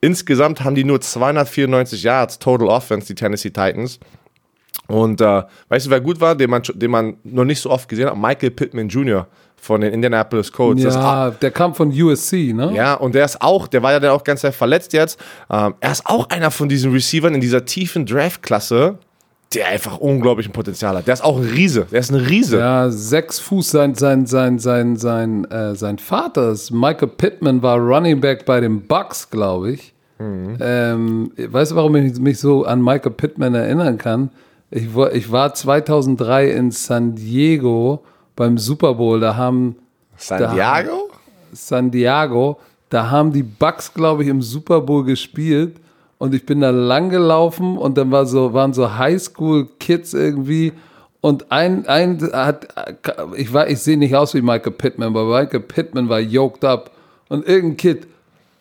Insgesamt 0.00 0.64
haben 0.64 0.74
die 0.74 0.84
nur 0.84 1.00
294 1.00 2.02
Yards 2.02 2.38
Total 2.38 2.68
Offense, 2.68 3.06
die 3.06 3.14
Tennessee 3.14 3.50
Titans. 3.50 3.98
Und 4.88 5.20
äh, 5.20 5.42
weißt 5.68 5.86
du, 5.86 5.90
wer 5.90 6.00
gut 6.00 6.20
war, 6.20 6.34
den 6.34 6.50
man, 6.50 6.62
den 6.74 6.90
man 6.90 7.16
noch 7.24 7.44
nicht 7.44 7.60
so 7.60 7.70
oft 7.70 7.88
gesehen 7.88 8.06
hat? 8.06 8.16
Michael 8.16 8.50
Pittman 8.50 8.88
Jr. 8.88 9.26
von 9.56 9.80
den 9.80 9.92
Indianapolis 9.92 10.52
Colts. 10.52 10.82
Ja, 10.82 11.30
der 11.30 11.50
kam 11.50 11.74
von 11.74 11.90
USC, 11.90 12.52
ne? 12.52 12.72
Ja, 12.74 12.94
und 12.94 13.14
der 13.14 13.24
ist 13.24 13.40
auch, 13.40 13.68
der 13.68 13.82
war 13.82 13.92
ja 13.92 14.00
dann 14.00 14.10
auch 14.10 14.24
ganz 14.24 14.40
sehr 14.40 14.52
verletzt 14.52 14.92
jetzt. 14.92 15.18
Ähm, 15.50 15.74
er 15.80 15.92
ist 15.92 16.04
auch 16.06 16.28
einer 16.30 16.50
von 16.50 16.68
diesen 16.68 16.92
Receivern 16.92 17.34
in 17.34 17.40
dieser 17.40 17.64
tiefen 17.64 18.06
Draft-Klasse, 18.06 18.98
der 19.54 19.68
einfach 19.68 19.98
unglaublich 19.98 20.48
ein 20.48 20.52
Potenzial 20.52 20.96
hat. 20.96 21.06
Der 21.06 21.14
ist 21.14 21.24
auch 21.24 21.36
ein 21.36 21.44
Riese. 21.44 21.86
Der 21.90 22.00
ist 22.00 22.10
ein 22.10 22.20
Riese. 22.20 22.58
Ja, 22.58 22.90
sechs 22.90 23.38
Fuß. 23.38 23.70
Sein, 23.70 23.94
sein, 23.94 24.26
sein, 24.26 24.58
sein, 24.58 24.96
sein, 24.96 25.44
äh, 25.46 25.74
sein 25.74 25.98
Vater 25.98 26.50
ist 26.50 26.70
Michael 26.70 27.08
Pittman, 27.08 27.62
war 27.62 27.78
Running 27.78 28.20
Back 28.20 28.44
bei 28.44 28.60
den 28.60 28.82
Bucks, 28.86 29.30
glaube 29.30 29.72
ich. 29.72 29.94
Mhm. 30.18 30.56
Ähm, 30.60 31.32
weißt 31.36 31.72
du, 31.72 31.76
warum 31.76 31.96
ich 31.96 32.18
mich 32.18 32.38
so 32.38 32.64
an 32.64 32.82
Michael 32.82 33.12
Pittman 33.12 33.54
erinnern 33.54 33.98
kann? 33.98 34.30
Ich 34.70 34.94
war, 34.94 35.12
ich 35.12 35.30
war 35.30 35.52
2003 35.52 36.50
in 36.50 36.70
San 36.70 37.14
Diego 37.14 38.04
beim 38.36 38.58
Super 38.58 38.94
Bowl. 38.94 39.20
Da 39.20 39.36
haben 39.36 39.76
San 40.16 40.54
Diego? 40.54 41.10
San 41.52 41.90
Diego. 41.90 42.58
Da 42.88 43.10
haben 43.10 43.32
die 43.32 43.42
Bucks, 43.42 43.92
glaube 43.92 44.22
ich, 44.22 44.28
im 44.28 44.42
Super 44.42 44.80
Bowl 44.80 45.04
gespielt 45.04 45.76
und 46.22 46.36
ich 46.36 46.46
bin 46.46 46.60
da 46.60 46.70
lang 46.70 47.10
gelaufen 47.10 47.76
und 47.76 47.98
dann 47.98 48.12
war 48.12 48.26
so, 48.26 48.52
waren 48.52 48.72
so 48.72 48.96
Highschool-Kids 48.96 50.14
irgendwie 50.14 50.72
und 51.20 51.50
ein, 51.50 51.84
ein 51.88 52.20
hat, 52.32 52.68
ich 53.36 53.52
war, 53.52 53.68
ich 53.68 53.80
sehe 53.80 53.96
nicht 53.96 54.14
aus 54.14 54.32
wie 54.32 54.40
Michael 54.40 54.70
Pittman, 54.70 55.08
aber 55.08 55.24
Michael 55.24 55.58
Pittman 55.58 56.08
war 56.08 56.20
yoked 56.20 56.64
up 56.64 56.92
und 57.28 57.44
irgendein 57.44 57.76
Kid, 57.76 58.06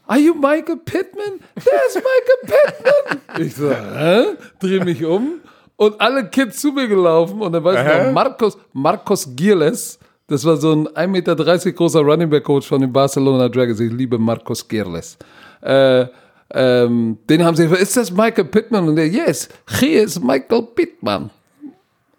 Are 0.07 0.17
you 0.17 0.33
Michael 0.33 0.77
Pittman? 0.77 1.39
There's 1.53 1.93
Michael 1.93 2.39
Pittman! 2.47 3.21
Ich 3.45 3.55
so, 3.55 3.69
hä? 3.69 4.23
Dreh 4.59 4.83
mich 4.83 5.05
um 5.05 5.33
und 5.75 6.01
alle 6.01 6.27
Kids 6.29 6.61
zu 6.61 6.71
mir 6.71 6.87
gelaufen 6.87 7.43
und 7.43 7.51
dann 7.51 7.63
weiß 7.63 7.79
ich 7.79 8.05
noch, 8.05 8.11
Marcos, 8.11 8.57
Marcos 8.73 9.35
Gierles, 9.35 9.99
das 10.25 10.43
war 10.45 10.57
so 10.57 10.71
ein 10.71 10.87
1,30 10.87 11.07
Meter 11.09 11.35
großer 11.73 11.99
Running 11.99 12.31
Back 12.31 12.43
Coach 12.43 12.67
von 12.67 12.81
den 12.81 12.91
Barcelona 12.91 13.47
Dragons. 13.49 13.79
Ich 13.79 13.91
liebe 13.91 14.17
Marcos 14.17 14.67
Gierles. 14.67 15.15
Äh, 15.61 16.07
ähm, 16.53 17.17
den 17.29 17.43
haben 17.43 17.55
sie 17.55 17.63
gefragt, 17.63 17.81
ist 17.81 17.97
das 17.97 18.11
Michael 18.11 18.45
Pittman? 18.45 18.87
Und 18.87 18.95
der, 18.95 19.07
yes, 19.07 19.49
hier 19.79 20.03
ist 20.03 20.23
Michael 20.23 20.63
Pittman. 20.75 21.29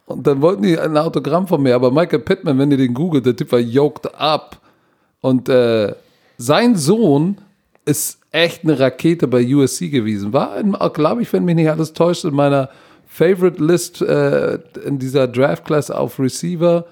Und 0.07 0.27
dann 0.27 0.43
wollten 0.43 0.63
die 0.63 0.79
ein 0.79 0.97
Autogramm 0.97 1.47
von 1.47 1.63
mir, 1.63 1.75
aber 1.75 1.91
Michael 1.91 2.21
Pittman, 2.21 2.59
wenn 2.59 2.71
ihr 2.71 2.77
den 2.77 2.95
googelt, 2.95 3.25
der 3.25 3.37
Typ 3.37 3.53
war 3.53 3.59
yoked 3.59 4.15
up. 4.15 4.61
Und 5.21 5.49
äh, 5.49 5.95
sein 6.37 6.77
Sohn 6.77 7.39
ist 7.85 8.19
echt 8.31 8.65
eine 8.65 8.79
Rakete 8.79 9.29
bei 9.29 9.45
USC 9.55 9.91
gewesen. 9.91 10.33
War, 10.33 10.63
glaube 10.91 11.23
ich, 11.23 11.33
wenn 11.33 11.45
mich 11.45 11.55
nicht 11.55 11.71
alles 11.71 11.93
täuscht, 11.93 12.25
in 12.25 12.35
meiner 12.35 12.69
Favorite 13.07 13.63
List 13.63 14.01
äh, 14.01 14.59
in 14.85 14.99
dieser 14.99 15.29
Draft 15.29 15.65
Class 15.65 15.91
auf 15.91 16.19
Receiver. 16.19 16.87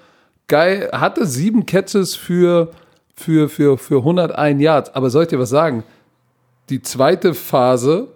Geil, 0.48 0.90
hatte 0.92 1.26
sieben 1.26 1.64
Catches 1.64 2.14
für, 2.14 2.70
für, 3.14 3.48
für, 3.48 3.78
für 3.78 3.98
101 3.98 4.60
Yards. 4.60 4.94
Aber 4.94 5.10
soll 5.10 5.22
ich 5.22 5.28
dir 5.30 5.38
was 5.38 5.50
sagen? 5.50 5.84
Die 6.70 6.80
zweite 6.82 7.34
Phase, 7.34 8.08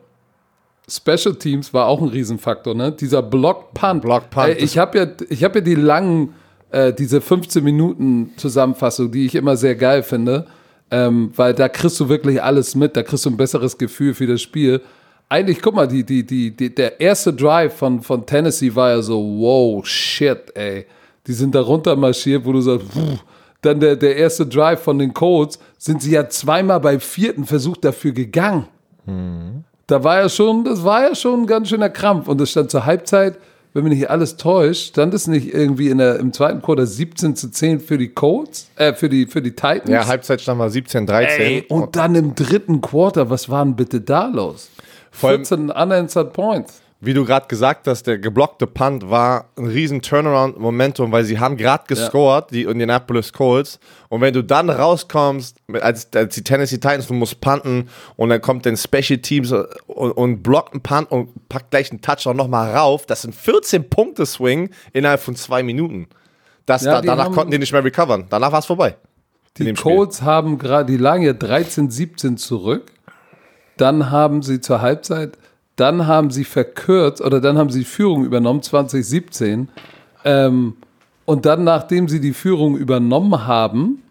Special 0.88 1.34
Teams, 1.34 1.74
war 1.74 1.86
auch 1.86 2.00
ein 2.00 2.09
Riesenfaktor, 2.09 2.74
ne? 2.74 2.92
Dieser 2.92 3.22
Block 3.22 3.74
Punt. 3.74 4.02
Block 4.02 4.30
Punt. 4.30 4.48
Ey, 4.48 4.57
ich 4.57 4.78
habe 4.78 4.98
ja, 4.98 5.07
ich 5.28 5.42
hab 5.42 5.55
ja 5.55 5.61
die 5.61 5.74
langen, 5.74 6.34
äh, 6.70 6.92
diese 6.92 7.20
15 7.20 7.64
Minuten 7.64 8.32
Zusammenfassung, 8.36 9.11
die 9.11 9.26
ich 9.26 9.34
immer 9.34 9.57
sehr 9.57 9.74
geil 9.74 10.02
finde, 10.02 10.46
ähm, 10.90 11.32
weil 11.34 11.55
da 11.55 11.68
kriegst 11.68 11.98
du 12.00 12.09
wirklich 12.09 12.42
alles 12.42 12.74
mit, 12.74 12.96
da 12.96 13.02
kriegst 13.02 13.24
du 13.26 13.30
ein 13.30 13.36
besseres 13.36 13.76
Gefühl 13.76 14.14
für 14.14 14.26
das 14.26 14.42
Spiel. 14.42 14.80
Eigentlich, 15.28 15.61
guck 15.61 15.74
mal, 15.74 15.88
die, 15.88 16.05
die, 16.05 16.24
die, 16.24 16.55
die, 16.55 16.74
der 16.74 17.00
erste 17.00 17.32
Drive 17.32 17.74
von, 17.74 18.02
von 18.02 18.24
Tennessee 18.24 18.74
war 18.74 18.90
ja 18.90 19.02
so, 19.02 19.20
wow, 19.20 19.84
shit, 19.84 20.55
ey. 20.55 20.86
Die 21.26 21.32
sind 21.32 21.55
da 21.55 21.62
runter 21.62 21.96
marschiert, 21.96 22.44
wo 22.44 22.52
du 22.52 22.61
sagst, 22.61 22.86
pff, 22.92 23.24
dann 23.64 23.80
der, 23.80 23.96
der 23.96 24.16
erste 24.16 24.46
Drive 24.46 24.80
von 24.80 24.98
den 24.98 25.14
Colts, 25.14 25.58
sind 25.78 26.02
sie 26.02 26.12
ja 26.12 26.28
zweimal 26.28 26.80
beim 26.80 27.00
vierten 27.00 27.44
Versuch 27.44 27.76
dafür 27.76 28.12
gegangen. 28.12 28.66
Mhm. 29.06 29.64
Da 29.86 30.02
war 30.02 30.20
ja 30.20 30.28
schon, 30.28 30.64
das 30.64 30.82
war 30.84 31.02
ja 31.02 31.14
schon 31.14 31.42
ein 31.42 31.46
ganz 31.46 31.68
schöner 31.68 31.90
Krampf. 31.90 32.28
Und 32.28 32.40
es 32.40 32.50
stand 32.50 32.70
zur 32.70 32.86
Halbzeit, 32.86 33.38
wenn 33.74 33.84
mich 33.84 33.98
nicht 33.98 34.10
alles 34.10 34.36
täuscht, 34.36 34.90
stand 34.90 35.12
es 35.14 35.26
nicht 35.26 35.52
irgendwie 35.52 35.88
in 35.88 35.98
der, 35.98 36.18
im 36.20 36.32
zweiten 36.32 36.62
Quarter 36.62 36.86
17 36.86 37.36
zu 37.36 37.50
10 37.50 37.80
für 37.80 37.98
die 37.98 38.08
Colts, 38.08 38.70
äh, 38.76 38.94
für 38.94 39.08
die, 39.08 39.26
für 39.26 39.42
die 39.42 39.50
Titans? 39.50 39.90
Ja, 39.90 40.06
Halbzeit 40.06 40.40
stand 40.40 40.58
mal 40.58 40.70
17, 40.70 41.06
13. 41.06 41.40
Ey, 41.40 41.64
und 41.68 41.96
dann 41.96 42.14
im 42.14 42.34
dritten 42.34 42.80
Quarter, 42.80 43.30
was 43.30 43.48
war 43.50 43.64
denn 43.64 43.76
bitte 43.76 44.00
da 44.00 44.26
los? 44.26 44.70
14 45.12 45.70
unanswered 45.70 46.32
points 46.32 46.84
wie 47.05 47.14
du 47.14 47.24
gerade 47.24 47.46
gesagt 47.46 47.86
hast, 47.86 48.07
der 48.07 48.18
geblockte 48.18 48.66
Punt 48.66 49.11
war 49.11 49.46
ein 49.57 49.66
riesen 49.66 50.02
Turnaround-Momentum, 50.02 51.12
weil 51.12 51.24
sie 51.24 51.38
haben 51.38 51.57
gerade 51.57 51.84
gescored, 51.86 52.50
ja. 52.50 52.55
die 52.57 52.62
Indianapolis 52.64 53.32
Colts. 53.32 53.78
Und 54.09 54.20
wenn 54.20 54.34
du 54.34 54.42
dann 54.42 54.70
rauskommst, 54.70 55.57
als, 55.80 56.09
als, 56.14 56.34
die 56.34 56.44
Tennessee 56.44 56.76
Titans, 56.76 57.07
du 57.07 57.14
musst 57.14 57.40
punten 57.40 57.88
und 58.16 58.28
dann 58.28 58.40
kommt 58.40 58.64
den 58.64 58.76
Special 58.76 59.18
Teams 59.18 59.52
und, 59.52 60.12
und 60.12 60.42
blockt 60.42 60.72
einen 60.72 60.82
Punt 60.82 61.11
und 61.11 61.48
packt 61.48 61.70
gleich 61.70 61.90
einen 61.90 62.00
Touchdown 62.00 62.36
nochmal 62.36 62.74
rauf, 62.74 63.07
das 63.07 63.22
sind 63.22 63.34
14 63.34 63.88
Punkte 63.88 64.26
Swing 64.26 64.70
innerhalb 64.92 65.20
von 65.20 65.36
zwei 65.36 65.62
Minuten. 65.62 66.09
Das, 66.66 66.82
ja, 66.82 67.00
da, 67.00 67.02
danach 67.02 67.30
konnten 67.32 67.50
die 67.50 67.59
nicht 67.59 67.72
mehr 67.72 67.84
recovern. 67.84 68.26
Danach 68.30 68.52
war 68.52 68.61
es 68.61 68.66
vorbei. 68.66 68.96
Die 69.59 69.72
Colts 69.74 70.22
haben 70.22 70.59
gerade, 70.59 70.90
die 70.90 70.96
lagen 70.96 71.22
ja 71.22 71.32
13, 71.32 71.90
17 71.90 72.36
zurück. 72.36 72.90
Dann 73.76 74.11
haben 74.11 74.42
sie 74.42 74.61
zur 74.61 74.80
Halbzeit 74.80 75.38
dann 75.76 76.06
haben 76.06 76.30
sie 76.30 76.44
verkürzt 76.44 77.20
oder 77.20 77.40
dann 77.40 77.58
haben 77.58 77.70
sie 77.70 77.84
Führung 77.84 78.24
übernommen, 78.24 78.62
2017. 78.62 79.68
Ähm, 80.24 80.76
und 81.24 81.46
dann, 81.46 81.64
nachdem 81.64 82.08
sie 82.08 82.20
die 82.20 82.32
Führung 82.32 82.76
übernommen 82.76 83.46
haben, 83.46 84.02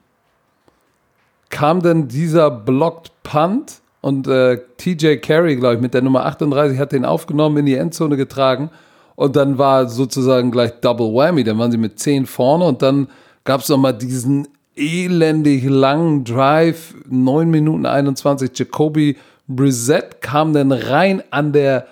kam 1.49 1.81
dann 1.81 2.07
dieser 2.07 2.49
Blocked 2.49 3.11
Punt 3.23 3.81
und 4.01 4.27
äh, 4.27 4.59
TJ 4.77 5.17
Carey, 5.17 5.55
glaube 5.55 5.75
ich, 5.75 5.81
mit 5.81 5.93
der 5.93 6.01
Nummer 6.01 6.25
38 6.25 6.77
hat 6.77 6.91
den 6.91 7.05
aufgenommen, 7.05 7.57
in 7.57 7.65
die 7.65 7.75
Endzone 7.75 8.17
getragen 8.17 8.69
und 9.15 9.35
dann 9.35 9.57
war 9.57 9.87
sozusagen 9.87 10.51
gleich 10.51 10.71
Double 10.81 11.13
Whammy. 11.13 11.43
Dann 11.43 11.57
waren 11.57 11.71
sie 11.71 11.77
mit 11.77 11.99
10 11.99 12.25
vorne 12.25 12.65
und 12.65 12.81
dann 12.81 13.07
gab 13.45 13.61
es 13.61 13.69
nochmal 13.69 13.93
diesen 13.93 14.47
elendig 14.75 15.63
langen 15.65 16.23
Drive, 16.23 16.95
9 17.07 17.49
Minuten 17.49 17.85
21. 17.85 18.51
Jacoby 18.57 19.17
Brissett 19.47 20.21
kam 20.21 20.53
dann 20.53 20.71
rein 20.71 21.23
an 21.31 21.51
der, 21.51 21.87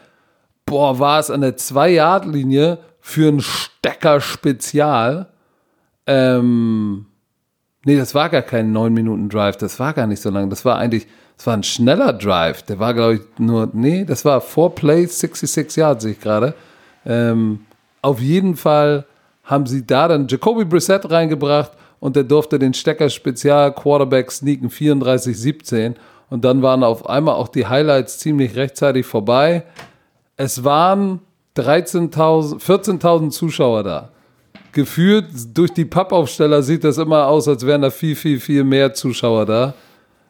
boah, 0.66 1.00
war 1.00 1.20
es 1.20 1.30
an 1.30 1.42
der 1.42 1.58
2-Yard-Linie 1.58 2.80
für 3.00 3.30
ein 3.30 3.42
Stecker-Spezial. 3.42 5.28
Ähm, 6.08 7.06
nee, 7.86 7.98
das 7.98 8.16
war 8.16 8.30
gar 8.30 8.42
kein 8.42 8.76
9-Minuten-Drive, 8.76 9.58
das 9.58 9.80
war 9.80 9.94
gar 9.94 10.08
nicht 10.08 10.22
so 10.22 10.30
lang. 10.30 10.50
Das 10.50 10.66
war 10.66 10.78
eigentlich, 10.78 11.08
das 11.38 11.48
war 11.48 11.56
ein 11.56 11.64
schneller 11.64 12.14
Drive. 12.14 12.64
Der 12.64 12.80
war, 12.80 12.94
glaube 12.94 13.16
ich, 13.16 13.22
nur, 13.38 13.70
nee, 13.74 14.06
das 14.06 14.24
war 14.24 14.40
4 14.42 14.70
Plays, 14.70 15.20
66 15.20 15.78
Yards, 15.78 16.04
sehe 16.04 16.14
ich 16.14 16.20
gerade. 16.20 16.54
Ähm, 17.06 17.66
auf 18.02 18.20
jeden 18.20 18.56
Fall 18.56 19.06
haben 19.44 19.66
sie 19.66 19.86
da 19.86 20.08
dann 20.08 20.28
Jacoby 20.28 20.66
Brissett 20.66 21.10
reingebracht 21.10 21.72
und 22.00 22.16
der 22.16 22.24
durfte 22.24 22.58
den 22.58 22.74
Stecker 22.74 23.10
Spezial 23.10 23.74
Quarterback 23.74 24.32
sneaken 24.32 24.70
34-17 24.70 25.96
und 26.32 26.46
dann 26.46 26.62
waren 26.62 26.84
auf 26.84 27.10
einmal 27.10 27.36
auch 27.36 27.50
die 27.50 27.68
Highlights 27.68 28.18
ziemlich 28.18 28.56
rechtzeitig 28.56 29.06
vorbei. 29.06 29.64
Es 30.38 30.64
waren 30.64 31.20
13.000, 31.58 32.58
14.000 32.64 33.32
Zuschauer 33.32 33.84
da. 33.84 34.10
Gefühlt 34.72 35.26
durch 35.54 35.74
die 35.74 35.84
Pappaufsteller 35.84 36.64
sieht 36.64 36.86
das 36.86 36.98
immer 36.98 37.28
aus, 37.28 37.50
als 37.50 37.66
wären 37.66 37.82
da 37.82 37.90
viel, 37.90 38.16
viel, 38.16 38.40
viel 38.40 38.64
mehr 38.64 38.94
Zuschauer 38.94 39.46
da. 39.46 39.74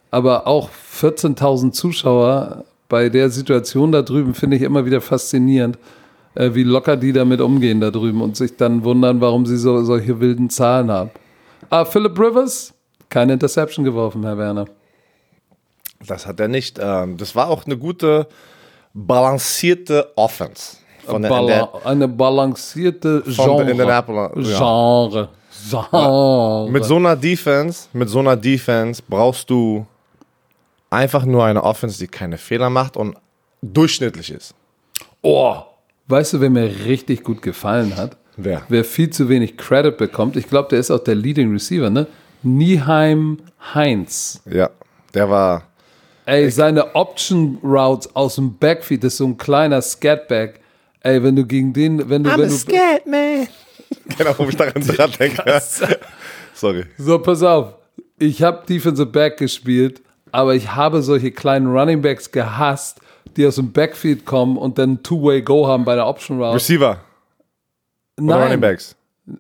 Aber 0.10 0.47
auch 0.47 0.72
14.000 0.99 1.72
Zuschauer 1.72 2.66
bei 2.89 3.08
der 3.10 3.30
Situation 3.30 3.91
da 3.91 4.02
drüben 4.02 4.34
finde 4.34 4.58
ich 4.58 4.64
immer 4.64 4.84
wieder 4.88 5.02
faszinierend, 5.02 5.78
äh, 6.34 6.49
wie 6.56 6.64
locker 6.64 6.97
die 6.97 7.14
damit 7.14 7.41
umgehen 7.41 7.80
da 7.80 7.91
drüben 7.91 8.24
und 8.24 8.36
sich 8.36 8.58
dann 8.58 8.84
wundern, 8.84 9.22
warum 9.22 9.45
sie 9.45 9.58
so, 9.58 9.84
solche 9.84 10.20
wilden 10.20 10.49
Zahlen 10.49 10.89
haben. 10.89 11.12
Ah, 11.70 11.86
Philip 11.86 12.20
Rivers, 12.20 12.74
keine 13.08 13.34
Interception 13.34 13.86
geworfen, 13.86 14.24
Herr 14.24 14.39
Werner. 14.39 14.66
Das 16.08 16.26
hat 16.26 16.39
er 16.39 16.47
nicht. 16.47 16.80
Ähm, 16.82 17.18
das 17.18 17.36
war 17.36 17.49
auch 17.49 17.66
eine 17.66 17.78
gute, 17.78 18.28
balancierte 18.93 20.12
Offense. 20.16 20.78
Von 21.06 21.24
Bala 21.24 21.47
der, 21.47 21.86
eine 21.86 22.08
balancierte 22.08 23.24
Genre. 23.26 23.74
ja. 23.74 24.58
Genre. 24.58 25.30
Genre. 25.70 26.70
mit 26.72 26.86
so 26.86 26.95
einer 26.95 27.16
Defense, 27.16 27.88
mit 27.93 28.10
so 28.10 28.20
einer 28.20 28.36
Defense 28.36 29.02
brauchst 29.08 29.49
du 29.49 29.86
einfach 30.89 31.26
nur 31.26 31.45
eine 31.45 31.64
Offense, 31.64 31.97
die 31.97 32.08
keine 32.08 32.38
Fehler 32.38 32.70
macht 32.70 32.97
und 32.97 33.16
durchschnittlich 33.62 34.32
ist. 34.32 34.54
oh, 35.22 35.58
weißt 36.08 36.34
du, 36.34 36.41
wer 36.41 36.49
mir 36.49 36.86
richtig 36.86 37.24
gut 37.24 37.41
gefallen 37.41 37.95
hat? 37.95 38.18
Wer? 38.38 38.64
Wer 38.70 38.84
viel 38.84 39.10
zu 39.10 39.30
wenig 39.30 39.58
Credit 39.58 39.97
bekommt, 39.97 40.36
ich 40.36 40.47
glaube, 40.47 40.70
der 40.70 40.80
ist 40.80 40.91
auch 40.91 40.99
der 40.99 41.16
Leading 41.16 41.52
Receiver, 41.52 41.89
ne? 41.89 42.08
Nieheim 42.43 43.38
Heinz. 43.74 44.41
Ja, 44.49 44.70
der 45.14 45.30
war. 45.30 45.64
Ey, 46.32 46.49
seine 46.49 46.95
Option 46.95 47.59
Routes 47.61 48.15
aus 48.15 48.36
dem 48.36 48.57
Backfield, 48.57 49.03
das 49.03 49.15
ist 49.15 49.17
so 49.17 49.25
ein 49.25 49.38
kleiner 49.38 49.82
Scatback. 49.82 50.61
Ey, 51.01 51.21
wenn 51.21 51.36
du 51.36 51.45
gegen 51.45 51.73
den, 51.73 52.09
wenn 52.09 52.23
du, 52.23 52.29
wenn 52.29 52.47
du, 52.47 52.49
scared 52.49 53.05
man. 53.05 53.49
genau, 54.17 54.34
wo 54.38 54.47
ich 54.47 54.55
daran 54.55 54.82
dran 54.82 55.11
denke. 55.19 55.43
Sorry. 56.53 56.86
so 56.97 57.19
pass 57.19 57.43
auf, 57.43 57.73
ich 58.17 58.41
habe 58.41 58.65
Defensive 58.65 59.07
Back 59.07 59.36
gespielt, 59.39 60.01
aber 60.32 60.55
ich 60.55 60.73
habe 60.73 61.01
solche 61.01 61.32
kleinen 61.32 61.67
Running 61.67 62.01
Backs 62.01 62.32
gehasst, 62.32 63.01
die 63.36 63.45
aus 63.45 63.55
dem 63.55 63.73
Backfield 63.73 64.25
kommen 64.25 64.55
und 64.55 64.77
dann 64.77 65.03
Two-Way 65.03 65.41
Go 65.41 65.67
haben 65.67 65.84
bei 65.84 65.95
der 65.95 66.07
Option 66.07 66.41
Route. 66.41 66.55
Receiver 66.55 67.01
Nein, 68.15 68.38
oder 68.38 68.45
Running 68.45 68.61
Backs. 68.61 68.95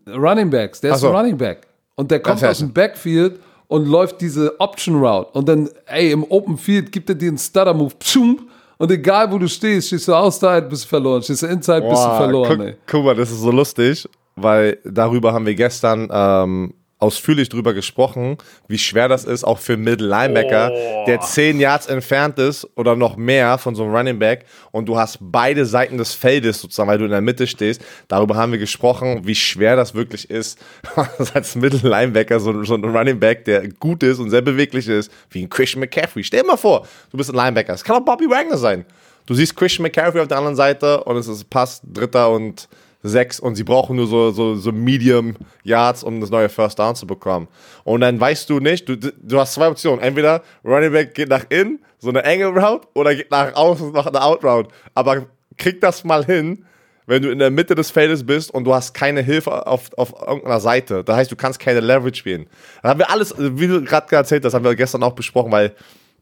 Running 0.09 0.49
Backs, 0.49 0.81
der 0.81 0.95
ist 0.95 0.99
so. 0.99 1.07
ein 1.07 1.15
Running 1.15 1.37
Back. 1.37 1.67
Und 1.95 2.11
der 2.11 2.19
kommt 2.19 2.43
aus 2.43 2.59
dem 2.59 2.73
Backfield 2.73 3.39
und 3.71 3.87
läuft 3.87 4.19
diese 4.19 4.59
Option 4.59 5.01
Route. 5.01 5.29
Und 5.31 5.47
dann, 5.47 5.69
ey, 5.85 6.11
im 6.11 6.25
Open 6.29 6.57
Field 6.57 6.91
gibt 6.91 7.07
er 7.07 7.15
dir 7.15 7.29
einen 7.29 7.37
Stutter 7.37 7.73
Move. 7.73 7.93
Pschum, 7.97 8.49
und 8.77 8.91
egal 8.91 9.31
wo 9.31 9.37
du 9.37 9.47
stehst, 9.47 9.87
stehst 9.87 10.09
du 10.09 10.13
outside, 10.13 10.63
bist 10.63 10.83
du 10.83 10.89
verloren. 10.89 11.21
Stehst 11.21 11.43
du 11.43 11.47
inside, 11.47 11.87
bist 11.87 12.03
du 12.03 12.17
verloren, 12.17 12.57
guck, 12.57 12.67
ey. 12.67 12.75
guck 12.85 13.05
mal, 13.05 13.15
das 13.15 13.31
ist 13.31 13.39
so 13.39 13.49
lustig, 13.49 14.09
weil 14.35 14.77
darüber 14.83 15.31
haben 15.31 15.45
wir 15.45 15.55
gestern 15.55 16.09
ähm, 16.11 16.73
ausführlich 17.01 17.49
drüber 17.49 17.73
gesprochen, 17.73 18.37
wie 18.67 18.77
schwer 18.77 19.07
das 19.07 19.25
ist, 19.25 19.43
auch 19.43 19.59
für 19.59 19.73
einen 19.73 19.83
Middle 19.83 20.07
Linebacker, 20.07 20.71
der 21.07 21.19
10 21.19 21.59
Yards 21.59 21.87
entfernt 21.87 22.37
ist 22.37 22.67
oder 22.75 22.95
noch 22.95 23.17
mehr 23.17 23.57
von 23.57 23.75
so 23.75 23.83
einem 23.83 23.95
Running 23.95 24.19
Back 24.19 24.45
und 24.71 24.85
du 24.87 24.97
hast 24.97 25.17
beide 25.19 25.65
Seiten 25.65 25.97
des 25.97 26.13
Feldes 26.13 26.61
sozusagen, 26.61 26.89
weil 26.89 26.99
du 26.99 27.05
in 27.05 27.11
der 27.11 27.21
Mitte 27.21 27.47
stehst. 27.47 27.81
Darüber 28.07 28.35
haben 28.35 28.51
wir 28.51 28.59
gesprochen, 28.59 29.21
wie 29.23 29.35
schwer 29.35 29.75
das 29.75 29.95
wirklich 29.95 30.29
ist, 30.29 30.59
als 31.33 31.55
Middle 31.55 31.89
Linebacker 31.89 32.39
so, 32.39 32.63
so 32.63 32.75
ein 32.75 32.85
Running 32.85 33.19
Back, 33.19 33.45
der 33.45 33.67
gut 33.67 34.03
ist 34.03 34.19
und 34.19 34.29
sehr 34.29 34.41
beweglich 34.41 34.87
ist, 34.87 35.11
wie 35.31 35.41
ein 35.41 35.49
Christian 35.49 35.79
McCaffrey. 35.79 36.23
Stell 36.23 36.41
dir 36.41 36.47
mal 36.47 36.57
vor, 36.57 36.87
du 37.09 37.17
bist 37.17 37.31
ein 37.31 37.35
Linebacker. 37.35 37.73
Es 37.73 37.83
kann 37.83 37.95
auch 37.95 38.05
Bobby 38.05 38.29
Wagner 38.29 38.57
sein. 38.57 38.85
Du 39.25 39.33
siehst 39.33 39.55
Christian 39.55 39.83
McCaffrey 39.83 40.21
auf 40.21 40.27
der 40.27 40.37
anderen 40.37 40.55
Seite 40.55 41.03
und 41.03 41.17
es 41.17 41.27
ist 41.27 41.49
Pass, 41.49 41.81
Dritter 41.83 42.29
und 42.29 42.67
sechs 43.03 43.39
und 43.39 43.55
sie 43.55 43.63
brauchen 43.63 43.95
nur 43.95 44.07
so, 44.07 44.31
so, 44.31 44.55
so 44.55 44.71
Medium 44.71 45.35
Yards, 45.63 46.03
um 46.03 46.21
das 46.21 46.29
neue 46.29 46.49
First 46.49 46.77
Down 46.79 46.95
zu 46.95 47.07
bekommen. 47.07 47.47
Und 47.83 48.01
dann 48.01 48.19
weißt 48.19 48.49
du 48.49 48.59
nicht, 48.59 48.87
du, 48.87 48.95
du 48.97 49.39
hast 49.39 49.53
zwei 49.53 49.67
Optionen. 49.67 49.99
Entweder 49.99 50.43
Running 50.63 50.91
Back 50.91 51.13
geht 51.15 51.29
nach 51.29 51.45
innen, 51.49 51.79
so 51.99 52.09
eine 52.09 52.23
Angle 52.25 52.49
Route, 52.49 52.87
oder 52.93 53.15
geht 53.15 53.31
nach 53.31 53.53
außen, 53.55 53.91
macht 53.91 54.07
eine 54.09 54.21
Out 54.23 54.43
Route. 54.43 54.69
Aber 54.93 55.25
krieg 55.57 55.81
das 55.81 56.03
mal 56.03 56.25
hin, 56.25 56.65
wenn 57.07 57.23
du 57.23 57.31
in 57.31 57.39
der 57.39 57.49
Mitte 57.51 57.75
des 57.75 57.89
Feldes 57.91 58.25
bist 58.25 58.51
und 58.53 58.63
du 58.63 58.73
hast 58.73 58.93
keine 58.93 59.21
Hilfe 59.21 59.65
auf, 59.67 59.89
auf 59.97 60.13
irgendeiner 60.25 60.59
Seite. 60.59 61.03
Das 61.03 61.15
heißt, 61.15 61.31
du 61.31 61.35
kannst 61.35 61.59
keine 61.59 61.79
Leverage 61.79 62.15
spielen. 62.15 62.45
Dann 62.83 62.91
haben 62.91 62.99
wir 62.99 63.09
alles, 63.09 63.33
wie 63.37 63.67
du 63.67 63.83
gerade 63.83 64.15
erzählt 64.15 64.45
hast, 64.45 64.53
haben 64.53 64.63
wir 64.63 64.75
gestern 64.75 65.03
auch 65.03 65.13
besprochen, 65.13 65.51
weil 65.51 65.73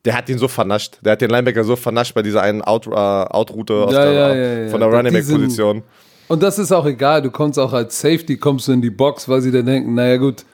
der 0.06 0.16
hat 0.16 0.30
ihn 0.30 0.38
so 0.38 0.48
vernascht. 0.48 0.98
Der 1.04 1.12
hat 1.12 1.22
den 1.22 1.30
Linebacker 1.30 1.66
so 1.66 1.76
vernascht 1.76 2.14
bei 2.16 2.22
dieser 2.22 2.42
einen 2.42 2.62
Out, 2.62 2.88
äh, 2.88 2.92
Out-Route 2.92 3.88
Ja, 3.92 4.12
ja, 4.12 4.34
ja, 4.36 4.70
von 4.70 4.80
der 4.80 4.90
Running 4.90 5.14
Diesen- 5.14 5.36
Back-Position. 5.36 5.84
Und 6.30 6.44
das 6.44 6.60
ist 6.60 6.72
auch 6.72 6.86
egal, 6.86 7.24
du 7.24 7.32
kommst 7.32 7.58
auch 7.58 7.74
als 7.74 8.00
Safety, 8.00 8.38
kommst 8.38 8.68
du 8.68 8.72
in 8.72 8.84
die 8.84 8.92
Box, 8.92 9.28
weil 9.28 9.42
sie 9.42 9.52
dann 9.52 9.66
denken, 9.66 9.96
naja 9.96 10.18
gut, 10.18 10.46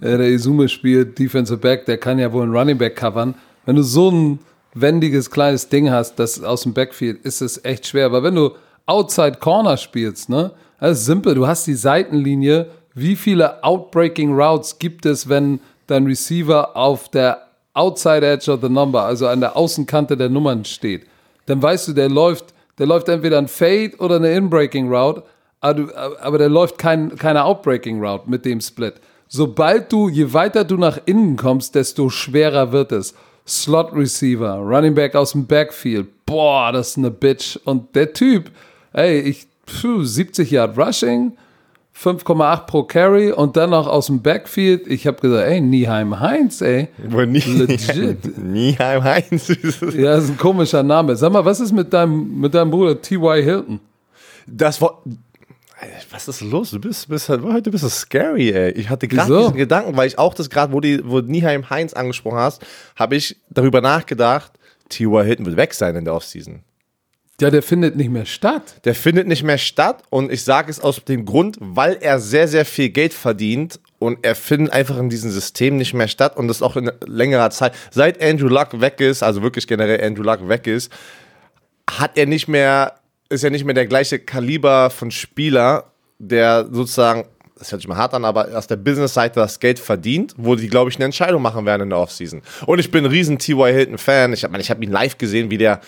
äh, 0.00 0.16
der 0.16 0.30
Izume 0.30 0.70
spielt 0.70 1.18
Defensive 1.18 1.58
Back, 1.58 1.84
der 1.84 1.98
kann 1.98 2.18
ja 2.18 2.32
wohl 2.32 2.44
einen 2.44 2.56
Running 2.56 2.78
Back 2.78 2.96
covern. 2.96 3.34
Wenn 3.66 3.76
du 3.76 3.82
so 3.82 4.10
ein 4.10 4.38
wendiges 4.72 5.30
kleines 5.30 5.68
Ding 5.68 5.90
hast, 5.90 6.18
das 6.18 6.42
aus 6.42 6.62
dem 6.62 6.72
Backfield, 6.72 7.26
ist 7.26 7.42
es 7.42 7.62
echt 7.62 7.86
schwer. 7.86 8.06
Aber 8.06 8.22
wenn 8.22 8.34
du 8.34 8.52
Outside 8.86 9.36
Corner 9.38 9.76
spielst, 9.76 10.30
ne, 10.30 10.52
ist 10.80 11.04
simpel, 11.04 11.34
du 11.34 11.46
hast 11.46 11.66
die 11.66 11.74
Seitenlinie, 11.74 12.68
wie 12.94 13.14
viele 13.14 13.62
Outbreaking 13.62 14.32
Routes 14.34 14.78
gibt 14.78 15.04
es, 15.04 15.28
wenn 15.28 15.60
dein 15.88 16.06
Receiver 16.06 16.74
auf 16.74 17.10
der 17.10 17.48
Outside 17.74 18.26
Edge 18.26 18.50
of 18.50 18.62
the 18.62 18.70
Number, 18.70 19.02
also 19.02 19.28
an 19.28 19.40
der 19.40 19.58
Außenkante 19.58 20.16
der 20.16 20.30
Nummern 20.30 20.64
steht, 20.64 21.06
dann 21.44 21.60
weißt 21.62 21.88
du, 21.88 21.92
der 21.92 22.08
läuft, 22.08 22.54
der 22.78 22.86
läuft 22.86 23.08
entweder 23.08 23.38
ein 23.38 23.48
Fade 23.48 23.92
oder 23.98 24.16
eine 24.16 24.32
Inbreaking 24.34 24.92
Route, 24.92 25.22
aber, 25.60 26.38
der 26.38 26.48
läuft 26.48 26.78
kein, 26.78 27.16
keine 27.16 27.44
Outbreaking 27.44 28.04
Route 28.04 28.28
mit 28.28 28.44
dem 28.44 28.60
Split. 28.60 28.94
Sobald 29.28 29.92
du, 29.92 30.08
je 30.08 30.32
weiter 30.32 30.64
du 30.64 30.76
nach 30.76 30.98
innen 31.06 31.36
kommst, 31.36 31.74
desto 31.74 32.10
schwerer 32.10 32.72
wird 32.72 32.92
es. 32.92 33.14
Slot 33.46 33.92
Receiver, 33.94 34.56
Running 34.56 34.94
Back 34.94 35.14
aus 35.14 35.32
dem 35.32 35.46
Backfield, 35.46 36.08
boah, 36.26 36.72
das 36.72 36.90
ist 36.90 36.98
eine 36.98 37.10
Bitch. 37.10 37.58
Und 37.64 37.94
der 37.94 38.12
Typ, 38.12 38.50
ey, 38.92 39.20
ich, 39.20 39.46
pfuh, 39.66 40.02
70 40.02 40.50
Yard 40.50 40.76
Rushing, 40.76 41.32
5,8 42.02 42.66
pro 42.66 42.82
Carry 42.84 43.30
und 43.32 43.56
dann 43.56 43.70
noch 43.70 43.86
aus 43.86 44.06
dem 44.06 44.22
Backfield. 44.22 44.86
Ich 44.88 45.06
habe 45.06 45.20
gesagt, 45.20 45.46
ey, 45.48 45.60
Nieheim 45.60 46.18
Heinz, 46.18 46.60
ey. 46.60 46.88
Wo 47.08 47.20
nie, 47.22 47.38
Legit. 47.40 48.36
Nieheim 48.42 49.04
Heinz. 49.04 49.48
Ja, 49.48 50.14
das 50.16 50.24
ist 50.24 50.30
ein 50.30 50.36
komischer 50.38 50.82
Name. 50.82 51.14
Sag 51.16 51.32
mal, 51.32 51.44
was 51.44 51.60
ist 51.60 51.72
mit 51.72 51.92
deinem, 51.92 52.40
mit 52.40 52.54
deinem 52.54 52.70
Bruder 52.70 53.00
T.Y. 53.00 53.42
Hilton? 53.42 53.80
Das 54.46 54.80
war. 54.80 55.02
Was 56.12 56.28
ist 56.28 56.42
los? 56.42 56.70
Du 56.70 56.78
bist, 56.80 57.08
bist 57.08 57.28
heute 57.28 57.70
bist 57.70 57.82
du 57.82 57.88
scary, 57.88 58.50
ey. 58.50 58.70
Ich 58.72 58.88
hatte 58.88 59.08
gerade 59.08 59.36
diesen 59.36 59.56
Gedanken, 59.56 59.96
weil 59.96 60.06
ich 60.06 60.16
auch 60.16 60.32
das 60.34 60.48
gerade, 60.48 60.72
wo, 60.72 60.78
die- 60.80 61.00
wo 61.04 61.18
Nieheim 61.20 61.70
Heinz 61.70 61.92
angesprochen 61.92 62.38
hast, 62.38 62.62
habe 62.94 63.16
ich 63.16 63.36
darüber 63.50 63.80
nachgedacht, 63.80 64.52
T.Y. 64.90 65.24
Hilton 65.24 65.46
wird 65.46 65.56
weg 65.56 65.74
sein 65.74 65.96
in 65.96 66.04
der 66.04 66.14
Offseason. 66.14 66.60
Ja, 67.42 67.50
der 67.50 67.62
findet 67.64 67.96
nicht 67.96 68.08
mehr 68.08 68.24
statt. 68.24 68.76
Der 68.84 68.94
findet 68.94 69.26
nicht 69.26 69.42
mehr 69.42 69.58
statt 69.58 70.04
und 70.10 70.30
ich 70.30 70.44
sage 70.44 70.70
es 70.70 70.78
aus 70.78 71.04
dem 71.04 71.24
Grund, 71.24 71.56
weil 71.58 71.98
er 72.00 72.20
sehr, 72.20 72.46
sehr 72.46 72.64
viel 72.64 72.90
Geld 72.90 73.12
verdient 73.12 73.80
und 73.98 74.24
er 74.24 74.36
findet 74.36 74.72
einfach 74.72 74.96
in 74.96 75.08
diesem 75.08 75.32
System 75.32 75.76
nicht 75.76 75.92
mehr 75.92 76.06
statt 76.06 76.36
und 76.36 76.46
das 76.46 76.62
auch 76.62 76.76
in 76.76 76.92
längerer 77.04 77.50
Zeit. 77.50 77.74
Seit 77.90 78.22
Andrew 78.22 78.46
Luck 78.46 78.80
weg 78.80 79.00
ist, 79.00 79.24
also 79.24 79.42
wirklich 79.42 79.66
generell 79.66 80.00
Andrew 80.04 80.22
Luck 80.22 80.48
weg 80.48 80.68
ist, 80.68 80.92
hat 81.90 82.16
er 82.16 82.26
nicht 82.26 82.46
mehr, 82.46 82.94
ist 83.28 83.42
er 83.42 83.50
nicht 83.50 83.64
mehr 83.64 83.74
der 83.74 83.86
gleiche 83.86 84.20
Kaliber 84.20 84.90
von 84.90 85.10
Spieler, 85.10 85.90
der 86.20 86.68
sozusagen, 86.70 87.24
das 87.58 87.72
hört 87.72 87.80
sich 87.80 87.88
mal 87.88 87.96
hart 87.96 88.14
an, 88.14 88.24
aber 88.24 88.56
aus 88.56 88.68
der 88.68 88.76
Business-Seite 88.76 89.40
das 89.40 89.58
Geld 89.58 89.80
verdient, 89.80 90.32
wo 90.36 90.54
die, 90.54 90.68
glaube 90.68 90.90
ich, 90.90 90.96
eine 90.96 91.06
Entscheidung 91.06 91.42
machen 91.42 91.66
werden 91.66 91.82
in 91.82 91.90
der 91.90 91.98
Offseason. 91.98 92.40
Und 92.66 92.78
ich 92.78 92.92
bin 92.92 93.04
ein 93.04 93.10
riesen 93.10 93.38
T.Y. 93.38 93.74
Hilton-Fan. 93.74 94.32
Ich 94.32 94.44
habe 94.44 94.60
ich 94.60 94.70
hab 94.70 94.80
ihn 94.80 94.92
live 94.92 95.18
gesehen, 95.18 95.50
wie 95.50 95.58
der 95.58 95.80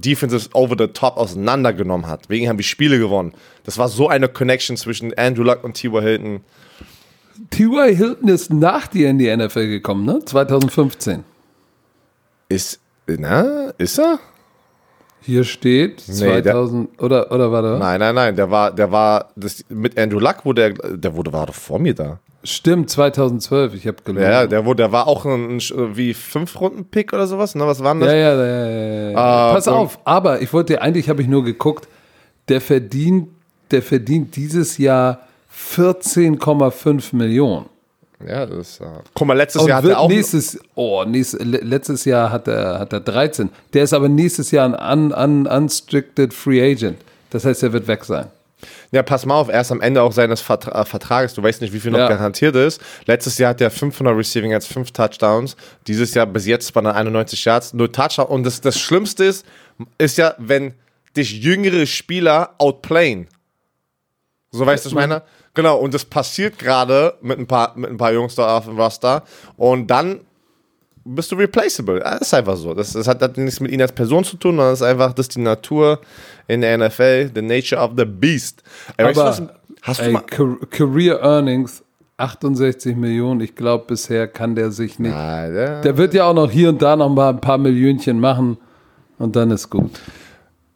Defenses 0.00 0.50
over 0.54 0.74
the 0.78 0.88
top 0.88 1.16
auseinandergenommen 1.16 2.06
hat. 2.06 2.28
Wegen 2.28 2.48
haben 2.48 2.56
die 2.58 2.62
Spiele 2.64 2.98
gewonnen. 2.98 3.32
Das 3.64 3.78
war 3.78 3.88
so 3.88 4.08
eine 4.08 4.28
Connection 4.28 4.76
zwischen 4.76 5.12
Andrew 5.16 5.42
Luck 5.42 5.64
und 5.64 5.74
T.Y. 5.74 6.00
Hilton. 6.02 6.40
T.Y. 7.50 7.94
Hilton 7.96 8.28
ist 8.28 8.52
nach 8.52 8.86
dir 8.86 9.10
in 9.10 9.18
die 9.18 9.34
NFL 9.34 9.66
gekommen, 9.68 10.04
ne? 10.04 10.20
2015. 10.24 11.24
Ist, 12.48 12.80
na, 13.06 13.70
ist 13.78 13.98
er? 13.98 14.18
Hier 15.20 15.44
steht 15.44 16.02
Nee, 16.06 16.42
der- 16.42 16.52
2000, 16.52 17.02
oder, 17.02 17.32
oder 17.32 17.50
war 17.50 17.62
der? 17.62 17.78
Nein, 17.78 17.98
nein, 17.98 18.14
nein, 18.14 18.36
der 18.36 18.50
war, 18.50 18.70
der 18.72 18.92
war, 18.92 19.30
das, 19.36 19.64
mit 19.70 19.98
Andrew 19.98 20.18
Luck, 20.18 20.36
wo 20.44 20.52
der, 20.52 20.74
der 20.74 21.14
wurde, 21.16 21.32
war 21.32 21.46
doch 21.46 21.54
vor 21.54 21.78
mir 21.78 21.94
da. 21.94 22.18
Stimmt, 22.44 22.90
2012, 22.90 23.74
ich 23.74 23.86
habe 23.86 23.96
gelogen. 24.04 24.22
Ja, 24.24 24.46
der, 24.46 24.62
der 24.74 24.92
war 24.92 25.06
auch 25.08 25.24
ein, 25.24 25.56
ein 25.58 25.96
wie 25.96 26.12
fünf 26.14 26.60
Runden 26.60 26.84
Pick 26.84 27.12
oder 27.12 27.26
sowas, 27.26 27.54
ne? 27.54 27.66
Was 27.66 27.82
waren 27.82 28.00
das? 28.00 28.10
Ja, 28.10 28.14
ja, 28.16 28.34
ja, 28.34 28.66
ja, 28.66 29.10
ja. 29.10 29.16
Ah, 29.16 29.52
Pass 29.54 29.66
auf, 29.66 29.98
aber 30.04 30.42
ich 30.42 30.52
wollte, 30.52 30.80
eigentlich 30.82 31.08
habe 31.08 31.22
ich 31.22 31.28
nur 31.28 31.42
geguckt, 31.42 31.88
der 32.48 32.60
verdient, 32.60 33.28
der 33.70 33.80
verdient 33.82 34.36
dieses 34.36 34.76
Jahr 34.78 35.20
14,5 35.56 37.14
Millionen. 37.16 37.66
Ja, 38.26 38.46
das 38.46 38.58
ist. 38.68 38.80
Äh, 38.80 38.84
guck 39.14 39.26
mal, 39.26 39.34
letztes 39.36 39.62
Und 39.62 39.68
Jahr 39.68 39.82
hat 39.82 39.88
er 39.88 40.00
auch. 40.00 40.08
nächstes, 40.08 40.58
oh, 40.74 41.04
nächstes, 41.04 41.40
le- 41.44 41.58
letztes 41.58 42.04
Jahr 42.04 42.30
hat 42.30 42.48
er, 42.48 42.78
hat 42.78 42.92
er 42.92 43.00
13. 43.00 43.50
Der 43.72 43.84
ist 43.84 43.92
aber 43.92 44.08
nächstes 44.08 44.50
Jahr 44.50 44.66
ein 44.82 45.12
un, 45.12 45.12
un, 45.12 45.46
unstricted 45.46 46.32
Free 46.32 46.62
Agent. 46.72 46.98
Das 47.30 47.44
heißt, 47.44 47.62
er 47.64 47.72
wird 47.72 47.86
weg 47.88 48.04
sein. 48.04 48.26
Ja, 48.92 49.02
pass 49.02 49.26
mal 49.26 49.34
auf, 49.34 49.48
erst 49.50 49.72
am 49.72 49.80
Ende 49.80 50.00
auch 50.02 50.12
seines 50.12 50.40
Vertra 50.40 50.80
äh, 50.80 50.84
Vertrages, 50.84 51.34
du 51.34 51.42
weißt 51.42 51.60
nicht, 51.60 51.72
wie 51.72 51.80
viel 51.80 51.90
noch 51.90 51.98
Ja. 51.98 52.08
garantiert 52.08 52.56
ist. 52.56 52.80
Letztes 53.06 53.36
Jahr 53.38 53.50
hat 53.50 53.60
er 53.60 53.70
500 53.70 54.16
Receiving 54.16 54.52
Yards, 54.52 54.66
5 54.66 54.90
Touchdowns. 54.92 55.56
Dieses 55.86 56.14
Jahr 56.14 56.26
bis 56.26 56.46
jetzt 56.46 56.72
bei 56.72 56.80
91 56.80 57.44
Yards, 57.44 57.74
nur 57.74 57.90
Touchdown. 57.92 58.26
Und 58.26 58.44
das, 58.44 58.60
das 58.60 58.78
Schlimmste 58.78 59.24
ist, 59.24 59.44
ist 59.98 60.16
ja, 60.18 60.34
wenn 60.38 60.74
dich 61.16 61.32
jüngere 61.42 61.84
Spieler 61.86 62.54
outplayen. 62.58 63.28
So 64.50 64.64
weißt 64.64 64.84
du, 64.84 64.88
was 64.88 64.92
ich 64.92 64.96
meine? 64.96 65.22
Genau, 65.54 65.76
und 65.78 65.94
das 65.94 66.04
passiert 66.04 66.58
gerade 66.58 67.16
mit 67.20 67.38
ein 67.38 67.46
paar, 67.46 67.72
mit 67.76 67.90
ein 67.90 67.96
paar 67.96 68.12
Jungs 68.12 68.34
da 68.34 68.56
auf 68.56 68.64
dem 68.64 68.78
Roster. 68.78 69.24
Und 69.56 69.88
dann 69.88 70.20
bist 71.04 71.30
du 71.32 71.36
replaceable. 71.36 72.00
Das 72.00 72.22
ist 72.22 72.34
einfach 72.34 72.56
so. 72.56 72.74
Das, 72.74 72.92
das 72.92 73.06
hat, 73.06 73.20
hat 73.22 73.36
nichts 73.36 73.60
mit 73.60 73.70
ihnen 73.70 73.82
als 73.82 73.92
Person 73.92 74.24
zu 74.24 74.36
tun, 74.36 74.52
sondern 74.56 74.72
das 74.72 74.80
ist 74.80 74.86
einfach, 74.86 75.12
das 75.12 75.24
ist 75.28 75.36
die 75.36 75.40
Natur 75.42 76.00
in 76.48 76.60
der 76.60 76.78
NFL, 76.78 77.30
the 77.34 77.42
nature 77.42 77.80
of 77.80 77.92
the 77.96 78.04
beast. 78.04 78.62
Du 78.96 79.04
Aber 79.04 79.16
was? 79.16 79.42
hast 79.82 80.00
du 80.00 80.04
ey, 80.04 80.12
mal, 80.12 80.20
Car- 80.22 80.56
Career 80.70 81.20
Earnings 81.20 81.82
68 82.16 82.96
Millionen. 82.96 83.40
Ich 83.40 83.54
glaube, 83.54 83.84
bisher 83.88 84.28
kann 84.28 84.54
der 84.54 84.70
sich 84.70 84.98
nicht. 84.98 85.12
Ah, 85.14 85.48
der, 85.48 85.80
Der 85.82 85.96
wird 85.96 86.14
ja 86.14 86.24
auch 86.24 86.34
noch 86.34 86.50
hier 86.50 86.68
und 86.68 86.80
da 86.80 86.96
noch 86.96 87.08
mal 87.10 87.30
ein 87.30 87.40
paar 87.40 87.58
Millionchen 87.58 88.20
machen 88.20 88.56
und 89.18 89.34
dann 89.36 89.50
ist 89.50 89.68
gut. 89.70 89.90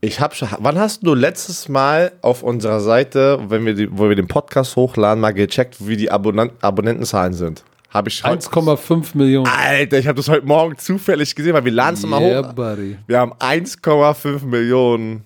Ich 0.00 0.20
habe 0.20 0.34
schon. 0.34 0.48
Wann 0.60 0.78
hast 0.78 1.04
du 1.04 1.14
letztes 1.14 1.68
Mal 1.68 2.12
auf 2.22 2.42
unserer 2.42 2.80
Seite, 2.80 3.40
wenn 3.48 3.64
wir 3.66 3.74
die, 3.74 3.88
wo 3.90 4.08
wir 4.08 4.14
den 4.16 4.28
Podcast 4.28 4.76
hochladen, 4.76 5.20
mal 5.20 5.32
gecheckt, 5.32 5.76
wie 5.88 5.96
die 5.96 6.10
Abonnent, 6.10 6.52
Abonnentenzahlen 6.60 7.32
sind? 7.34 7.64
Habe 7.90 8.08
ich 8.10 8.22
heute. 8.22 8.46
1,5 8.48 9.16
Millionen. 9.16 9.46
Alter, 9.48 9.98
ich 9.98 10.06
habe 10.06 10.16
das 10.16 10.28
heute 10.28 10.46
Morgen 10.46 10.76
zufällig 10.76 11.34
gesehen, 11.34 11.54
weil 11.54 11.64
wir 11.64 11.72
laden 11.72 11.94
es 11.94 12.04
immer 12.04 12.20
Yeah, 12.20 12.46
hoch. 12.48 12.52
buddy. 12.52 12.98
Wir 13.06 13.18
haben 13.20 13.32
1,5 13.34 14.44
Millionen 14.44 15.24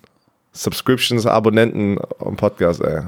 Subscriptions, 0.53 1.25
Abonnenten 1.25 1.97
im 2.25 2.35
Podcast, 2.37 2.81
ey. 2.81 3.01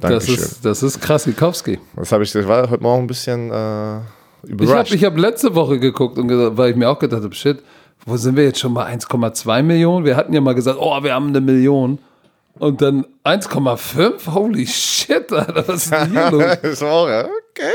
Das 0.00 0.10
Dankeschön. 0.10 0.34
ist, 0.34 0.64
das 0.64 0.82
ist 0.82 1.00
Krasikowski. 1.00 1.78
Das 1.96 2.12
habe 2.12 2.24
ich, 2.24 2.34
ich 2.34 2.46
war 2.46 2.68
heute 2.68 2.82
Morgen 2.82 3.04
ein 3.04 3.06
bisschen 3.06 3.50
äh, 3.50 3.52
Ich 3.52 3.52
habe 3.54 4.02
überrascht. 4.64 4.92
ich 4.92 5.04
hab 5.04 5.16
letzte 5.16 5.54
Woche 5.54 5.78
geguckt, 5.78 6.18
und 6.18 6.28
gesagt, 6.28 6.56
weil 6.56 6.70
ich 6.70 6.76
mir 6.76 6.88
auch 6.90 6.98
gedacht 6.98 7.22
habe, 7.22 7.34
shit, 7.34 7.62
wo 8.04 8.16
sind 8.16 8.36
wir 8.36 8.44
jetzt 8.44 8.60
schon 8.60 8.74
bei 8.74 8.86
1,2 8.92 9.62
Millionen? 9.62 10.04
Wir 10.04 10.16
hatten 10.16 10.32
ja 10.32 10.40
mal 10.40 10.54
gesagt, 10.54 10.78
oh, 10.80 11.02
wir 11.02 11.14
haben 11.14 11.28
eine 11.28 11.40
Million. 11.40 11.98
Und 12.58 12.82
dann 12.82 13.06
1,5? 13.24 14.32
Holy 14.32 14.66
shit, 14.66 15.32
Alter, 15.32 15.66
was 15.68 15.86
ist 15.86 15.92
denn 15.92 16.10
hier 16.10 16.30
los? 16.62 16.82
auch, 16.82 17.08
ja, 17.08 17.24
okay. 17.24 17.72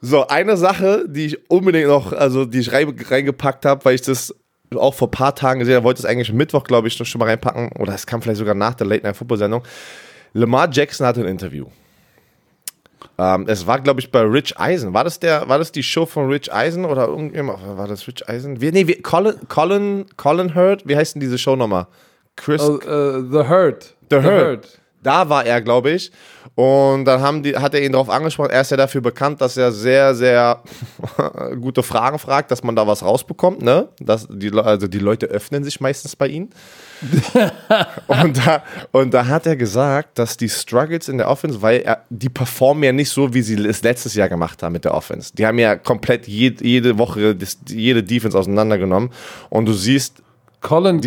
So, 0.00 0.26
eine 0.26 0.56
Sache, 0.56 1.04
die 1.06 1.26
ich 1.26 1.50
unbedingt 1.50 1.88
noch, 1.88 2.12
also 2.12 2.44
die 2.44 2.60
ich 2.60 2.72
rein, 2.72 2.94
reingepackt 3.08 3.66
habe, 3.66 3.84
weil 3.84 3.94
ich 3.94 4.02
das 4.02 4.34
auch 4.74 4.94
vor 4.94 5.08
ein 5.08 5.12
paar 5.12 5.34
Tagen 5.34 5.60
gesehen 5.60 5.76
habe, 5.76 5.84
wollte 5.84 5.98
es 5.98 6.06
eigentlich 6.06 6.32
Mittwoch, 6.32 6.64
glaube 6.64 6.88
ich, 6.88 6.98
noch 6.98 7.06
schon 7.06 7.18
mal 7.18 7.26
reinpacken, 7.26 7.72
oder 7.78 7.94
es 7.94 8.06
kam 8.06 8.22
vielleicht 8.22 8.38
sogar 8.38 8.54
nach 8.54 8.74
der 8.74 8.86
Late 8.86 9.02
Night 9.02 9.16
Football 9.16 9.38
Sendung. 9.38 9.62
Lamar 10.32 10.68
Jackson 10.70 11.06
hatte 11.06 11.20
ein 11.20 11.26
Interview. 11.26 11.66
Ähm, 13.18 13.44
es 13.48 13.66
war, 13.66 13.80
glaube 13.80 14.00
ich, 14.00 14.10
bei 14.10 14.20
Rich 14.20 14.58
Eisen. 14.58 14.94
War 14.94 15.04
das, 15.04 15.18
der, 15.18 15.48
war 15.48 15.58
das 15.58 15.72
die 15.72 15.82
Show 15.82 16.06
von 16.06 16.28
Rich 16.28 16.52
Eisen 16.52 16.84
oder 16.84 17.06
irgendjemand? 17.08 17.58
War 17.76 17.88
das 17.88 18.06
Rich 18.06 18.28
Eisen? 18.28 18.60
Wir, 18.60 18.72
nee, 18.72 18.86
wir, 18.86 19.02
Colin, 19.02 19.34
Colin, 19.48 20.06
Colin 20.16 20.54
Hurt? 20.54 20.86
Wie 20.86 20.96
heißt 20.96 21.14
denn 21.14 21.20
diese 21.20 21.36
Show 21.36 21.56
nochmal? 21.56 21.86
Chris 22.36 22.62
Oh, 22.62 22.78
äh, 22.78 23.22
the 23.30 23.48
Hurt. 23.48 23.94
The 24.10 24.16
Hurt. 24.16 24.79
Da 25.02 25.28
war 25.28 25.46
er, 25.46 25.60
glaube 25.60 25.90
ich. 25.90 26.12
Und 26.54 27.04
dann 27.04 27.22
haben 27.22 27.42
die, 27.42 27.56
hat 27.56 27.74
er 27.74 27.82
ihn 27.82 27.92
darauf 27.92 28.10
angesprochen. 28.10 28.50
Er 28.50 28.60
ist 28.60 28.70
ja 28.70 28.76
dafür 28.76 29.00
bekannt, 29.00 29.40
dass 29.40 29.56
er 29.56 29.72
sehr, 29.72 30.14
sehr 30.14 30.62
gute 31.60 31.82
Fragen 31.82 32.18
fragt, 32.18 32.50
dass 32.50 32.62
man 32.62 32.76
da 32.76 32.86
was 32.86 33.02
rausbekommt. 33.02 33.62
Ne? 33.62 33.88
Dass 33.98 34.26
die, 34.30 34.52
also 34.52 34.86
die 34.86 34.98
Leute 34.98 35.26
öffnen 35.26 35.64
sich 35.64 35.80
meistens 35.80 36.16
bei 36.16 36.28
ihm. 36.28 36.50
und, 38.08 38.46
da, 38.46 38.62
und 38.92 39.14
da 39.14 39.26
hat 39.26 39.46
er 39.46 39.56
gesagt, 39.56 40.18
dass 40.18 40.36
die 40.36 40.48
Struggles 40.48 41.08
in 41.08 41.18
der 41.18 41.28
Offense, 41.28 41.62
weil 41.62 41.80
er, 41.80 42.04
die 42.10 42.28
performen 42.28 42.82
ja 42.82 42.92
nicht 42.92 43.10
so, 43.10 43.32
wie 43.32 43.42
sie 43.42 43.54
es 43.54 43.82
letztes 43.82 44.14
Jahr 44.14 44.28
gemacht 44.28 44.62
haben 44.62 44.72
mit 44.72 44.84
der 44.84 44.92
Offense. 44.92 45.32
Die 45.34 45.46
haben 45.46 45.58
ja 45.58 45.76
komplett 45.76 46.28
jede, 46.28 46.62
jede 46.62 46.98
Woche 46.98 47.34
das, 47.34 47.58
jede 47.68 48.02
Defense 48.02 48.38
auseinandergenommen. 48.38 49.10
Und 49.48 49.66
du 49.66 49.72
siehst, 49.72 50.22
Colin 50.60 51.00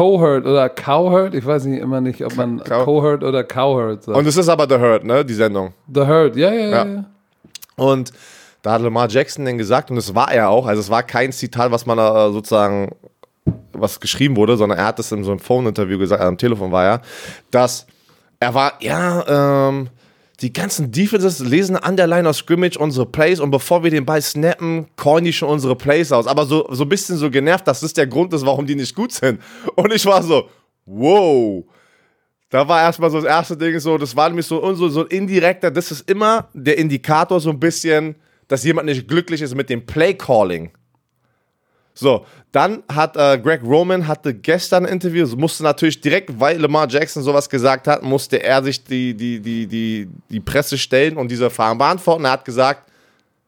Cohurt 0.00 0.46
oder 0.46 0.70
Cowhurt, 0.70 1.34
ich 1.34 1.44
weiß 1.44 1.64
nicht 1.66 1.80
immer 1.82 2.00
nicht, 2.00 2.24
ob 2.24 2.34
man 2.34 2.60
Cow- 2.62 2.84
Cohurt 2.86 3.22
oder 3.22 3.44
Cowhurt 3.44 4.04
sagt. 4.04 4.16
und 4.16 4.26
es 4.26 4.34
ist 4.34 4.48
aber 4.48 4.66
The 4.66 4.82
Hurt, 4.82 5.04
ne, 5.04 5.22
die 5.26 5.34
Sendung. 5.34 5.74
the 5.92 6.00
Hurt, 6.00 6.36
ja, 6.36 6.50
ja, 6.50 6.66
ja. 6.68 6.84
Ja. 6.86 7.04
Und 7.76 8.10
da 8.62 8.72
hat 8.72 8.80
Lamar 8.82 9.10
Jackson 9.10 9.44
dann 9.44 9.58
gesagt, 9.58 9.90
und 9.90 9.96
das 9.96 10.14
war 10.14 10.32
er 10.32 10.48
auch, 10.48 10.66
also 10.66 10.80
es 10.80 10.88
war 10.88 11.02
kein 11.02 11.32
Zitat, 11.32 11.70
was 11.70 11.84
man 11.84 11.98
da 11.98 12.30
sozusagen, 12.32 12.92
was 13.74 14.00
geschrieben 14.00 14.36
wurde, 14.36 14.56
sondern 14.56 14.78
er 14.78 14.86
hat 14.86 14.98
das 14.98 15.12
in 15.12 15.22
so 15.22 15.32
einem 15.32 15.40
Phone-Interview 15.40 15.98
gesagt, 15.98 16.22
äh, 16.22 16.26
am 16.26 16.38
Telefon 16.38 16.72
war 16.72 16.84
er, 16.84 17.00
dass 17.50 17.86
er 18.38 18.54
war, 18.54 18.72
ja, 18.80 19.68
ähm, 19.68 19.88
die 20.40 20.52
ganzen 20.52 20.90
Defenses 20.90 21.40
lesen 21.40 21.76
an 21.76 21.96
der 21.96 22.06
Line 22.06 22.28
of 22.28 22.36
Scrimmage 22.36 22.78
unsere 22.78 23.06
Plays 23.06 23.40
und 23.40 23.50
bevor 23.50 23.84
wir 23.84 23.90
den 23.90 24.06
Ball 24.06 24.22
snappen, 24.22 24.86
callen 24.96 25.24
die 25.24 25.32
schon 25.32 25.50
unsere 25.50 25.76
Plays 25.76 26.12
aus. 26.12 26.26
Aber 26.26 26.46
so, 26.46 26.66
so 26.70 26.84
ein 26.84 26.88
bisschen 26.88 27.16
so 27.16 27.30
genervt, 27.30 27.68
dass 27.68 27.80
das 27.80 27.92
der 27.92 28.06
Grund 28.06 28.32
ist, 28.32 28.46
warum 28.46 28.66
die 28.66 28.74
nicht 28.74 28.94
gut 28.94 29.12
sind. 29.12 29.40
Und 29.76 29.92
ich 29.92 30.06
war 30.06 30.22
so, 30.22 30.48
wow. 30.86 31.64
Da 32.48 32.66
war 32.66 32.80
erstmal 32.80 33.10
so 33.10 33.20
das 33.20 33.26
erste 33.26 33.56
Ding 33.56 33.78
so, 33.78 33.98
das 33.98 34.16
war 34.16 34.28
nämlich 34.28 34.46
so, 34.46 34.74
so, 34.74 34.88
so 34.88 35.02
ein 35.02 35.08
indirekter, 35.08 35.70
das 35.70 35.92
ist 35.92 36.10
immer 36.10 36.48
der 36.54 36.78
Indikator 36.78 37.38
so 37.38 37.50
ein 37.50 37.60
bisschen, 37.60 38.16
dass 38.48 38.64
jemand 38.64 38.86
nicht 38.86 39.06
glücklich 39.06 39.42
ist 39.42 39.54
mit 39.54 39.70
dem 39.70 39.86
Play-Calling. 39.86 40.70
So, 41.94 42.24
dann 42.52 42.82
hat 42.92 43.16
äh, 43.16 43.38
Greg 43.38 43.62
Roman 43.62 44.08
hatte 44.08 44.34
gestern 44.34 44.84
ein 44.84 44.92
Interview, 44.92 45.26
musste 45.36 45.62
natürlich 45.62 46.00
direkt, 46.00 46.40
weil 46.40 46.58
Lamar 46.58 46.88
Jackson 46.88 47.22
sowas 47.22 47.48
gesagt 47.48 47.86
hat, 47.86 48.02
musste 48.02 48.42
er 48.42 48.62
sich 48.62 48.82
die, 48.82 49.14
die, 49.14 49.40
die, 49.40 49.66
die, 49.66 50.08
die 50.28 50.40
Presse 50.40 50.76
stellen 50.76 51.16
und 51.16 51.30
diese 51.30 51.48
Fragen 51.50 51.78
beantworten. 51.78 52.24
Er 52.24 52.32
hat 52.32 52.44
gesagt, 52.44 52.90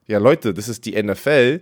ja 0.06 0.18
Leute, 0.18 0.54
das 0.54 0.68
ist 0.68 0.84
die 0.86 1.00
NFL. 1.00 1.60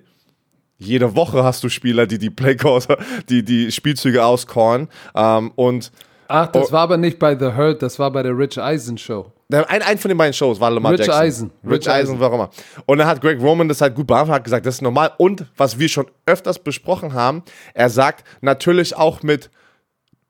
Jede 0.78 1.14
Woche 1.14 1.44
hast 1.44 1.62
du 1.64 1.68
Spieler, 1.68 2.06
die 2.06 2.18
die 2.18 2.30
Playcalls, 2.30 2.88
die 3.28 3.42
die 3.42 3.70
Spielzüge 3.72 4.24
auscallen. 4.24 4.88
Ähm, 5.14 5.52
und 5.56 5.92
Ach, 6.30 6.46
das 6.46 6.68
Oh. 6.68 6.72
war 6.72 6.80
aber 6.82 6.96
nicht 6.96 7.18
bei 7.18 7.36
The 7.38 7.56
Hurt, 7.56 7.82
das 7.82 7.98
war 7.98 8.10
bei 8.10 8.22
der 8.22 8.36
Rich 8.36 8.58
Eisen 8.58 8.96
Show. 8.96 9.32
ein, 9.52 9.64
ein 9.82 9.98
von 9.98 10.08
den 10.08 10.16
beiden 10.18 10.32
Shows 10.32 10.60
war 10.60 10.70
Lamar 10.70 10.92
Rich 10.92 11.00
Jackson. 11.00 11.14
Eisen. 11.20 11.50
Rich, 11.64 11.72
Rich 11.72 11.90
Eisen, 11.90 12.10
Eisen. 12.12 12.20
warum 12.20 12.34
immer. 12.40 12.50
Und 12.86 12.98
dann 12.98 13.06
hat 13.08 13.20
Greg 13.20 13.40
Roman 13.40 13.68
das 13.68 13.80
halt 13.80 13.94
gut 13.96 14.06
beantwortet, 14.06 14.34
hat 14.36 14.44
gesagt, 14.44 14.64
das 14.66 14.76
ist 14.76 14.82
normal. 14.82 15.10
Und 15.18 15.46
was 15.56 15.78
wir 15.78 15.88
schon 15.88 16.06
öfters 16.26 16.58
besprochen 16.60 17.14
haben, 17.14 17.42
er 17.74 17.90
sagt 17.90 18.24
natürlich 18.42 18.96
auch 18.96 19.22
mit 19.24 19.50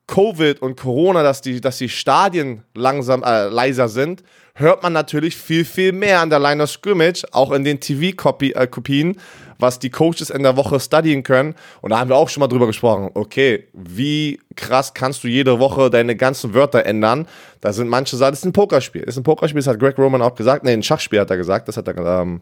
Covid 0.07 0.61
und 0.61 0.75
Corona, 0.79 1.23
dass 1.23 1.41
die, 1.41 1.61
dass 1.61 1.77
die 1.77 1.87
Stadien 1.87 2.63
langsam 2.75 3.23
äh, 3.23 3.47
leiser 3.47 3.87
sind, 3.87 4.23
hört 4.55 4.83
man 4.83 4.91
natürlich 4.93 5.37
viel, 5.37 5.63
viel 5.63 5.93
mehr 5.93 6.19
an 6.19 6.29
der 6.29 6.39
Line 6.39 6.61
of 6.63 6.69
Scrimmage, 6.69 7.23
auch 7.31 7.51
in 7.51 7.63
den 7.63 7.79
TV-Kopien, 7.79 9.15
was 9.61 9.79
die 9.79 9.89
Coaches 9.89 10.29
in 10.29 10.43
der 10.43 10.57
Woche 10.57 10.79
studieren 10.79 11.23
können. 11.23 11.55
Und 11.81 11.91
da 11.91 11.99
haben 11.99 12.09
wir 12.09 12.15
auch 12.15 12.29
schon 12.29 12.41
mal 12.41 12.47
drüber 12.47 12.67
gesprochen. 12.67 13.09
Okay, 13.13 13.67
wie 13.73 14.39
krass 14.55 14.93
kannst 14.93 15.23
du 15.23 15.27
jede 15.27 15.59
Woche 15.59 15.89
deine 15.89 16.15
ganzen 16.15 16.53
Wörter 16.53 16.85
ändern? 16.85 17.27
Da 17.61 17.73
sind 17.73 17.87
manche 17.87 18.17
sagen, 18.17 18.31
das 18.31 18.39
ist 18.39 18.45
ein 18.45 18.53
Pokerspiel. 18.53 19.03
Das 19.03 19.15
ist 19.15 19.19
ein 19.19 19.23
Pokerspiel, 19.23 19.61
das 19.61 19.67
hat 19.67 19.79
Greg 19.79 19.97
Roman 19.97 20.21
auch 20.21 20.35
gesagt. 20.35 20.63
Nee, 20.63 20.73
ein 20.73 20.83
Schachspiel 20.83 21.19
hat 21.19 21.29
er 21.29 21.37
gesagt, 21.37 21.67
das 21.67 21.77
hat 21.77 21.87
er 21.87 22.21
ähm, 22.21 22.41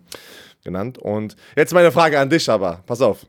genannt. 0.63 0.97
Und 0.97 1.35
jetzt 1.55 1.73
meine 1.73 1.91
Frage 1.91 2.19
an 2.19 2.29
dich 2.29 2.49
aber, 2.49 2.83
pass 2.85 3.01
auf. 3.01 3.25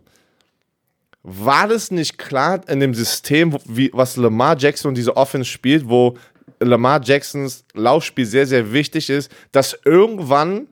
War 1.23 1.69
das 1.69 1.91
nicht 1.91 2.17
klar 2.17 2.61
in 2.69 2.81
dem 2.81 2.95
System, 2.95 3.57
wie, 3.67 3.91
was 3.93 4.17
Lamar 4.17 4.57
Jackson 4.57 4.89
und 4.89 4.95
diese 4.95 5.17
Offense 5.17 5.51
spielt, 5.51 5.87
wo 5.89 6.17
Lamar 6.61 7.01
Jacksons 7.03 7.65
Laufspiel 7.75 8.27
sehr, 8.27 8.47
sehr 8.47 8.73
wichtig 8.73 9.11
ist, 9.11 9.31
dass 9.53 9.79
irgendwann 9.85 10.67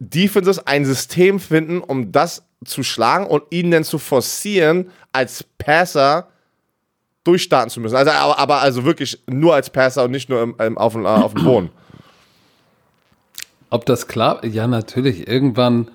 Defenses 0.00 0.66
ein 0.66 0.84
System 0.84 1.38
finden, 1.38 1.80
um 1.80 2.10
das 2.10 2.42
zu 2.64 2.82
schlagen 2.82 3.26
und 3.26 3.44
ihn 3.50 3.70
dann 3.70 3.84
zu 3.84 3.98
forcieren, 3.98 4.90
als 5.12 5.44
Passer 5.58 6.28
durchstarten 7.24 7.70
zu 7.70 7.80
müssen. 7.80 7.96
Also, 7.96 8.10
aber, 8.10 8.38
aber 8.38 8.60
also 8.60 8.84
wirklich 8.84 9.22
nur 9.28 9.54
als 9.54 9.70
Passer 9.70 10.04
und 10.04 10.10
nicht 10.10 10.28
nur 10.28 10.42
im, 10.42 10.54
im, 10.58 10.78
auf, 10.78 10.94
dem- 10.94 11.04
äh, 11.04 11.08
auf 11.08 11.34
dem 11.34 11.44
Boden. 11.44 11.70
Ob 13.68 13.86
das 13.86 14.08
klar? 14.08 14.44
Ja, 14.44 14.66
natürlich. 14.66 15.28
Irgendwann, 15.28 15.88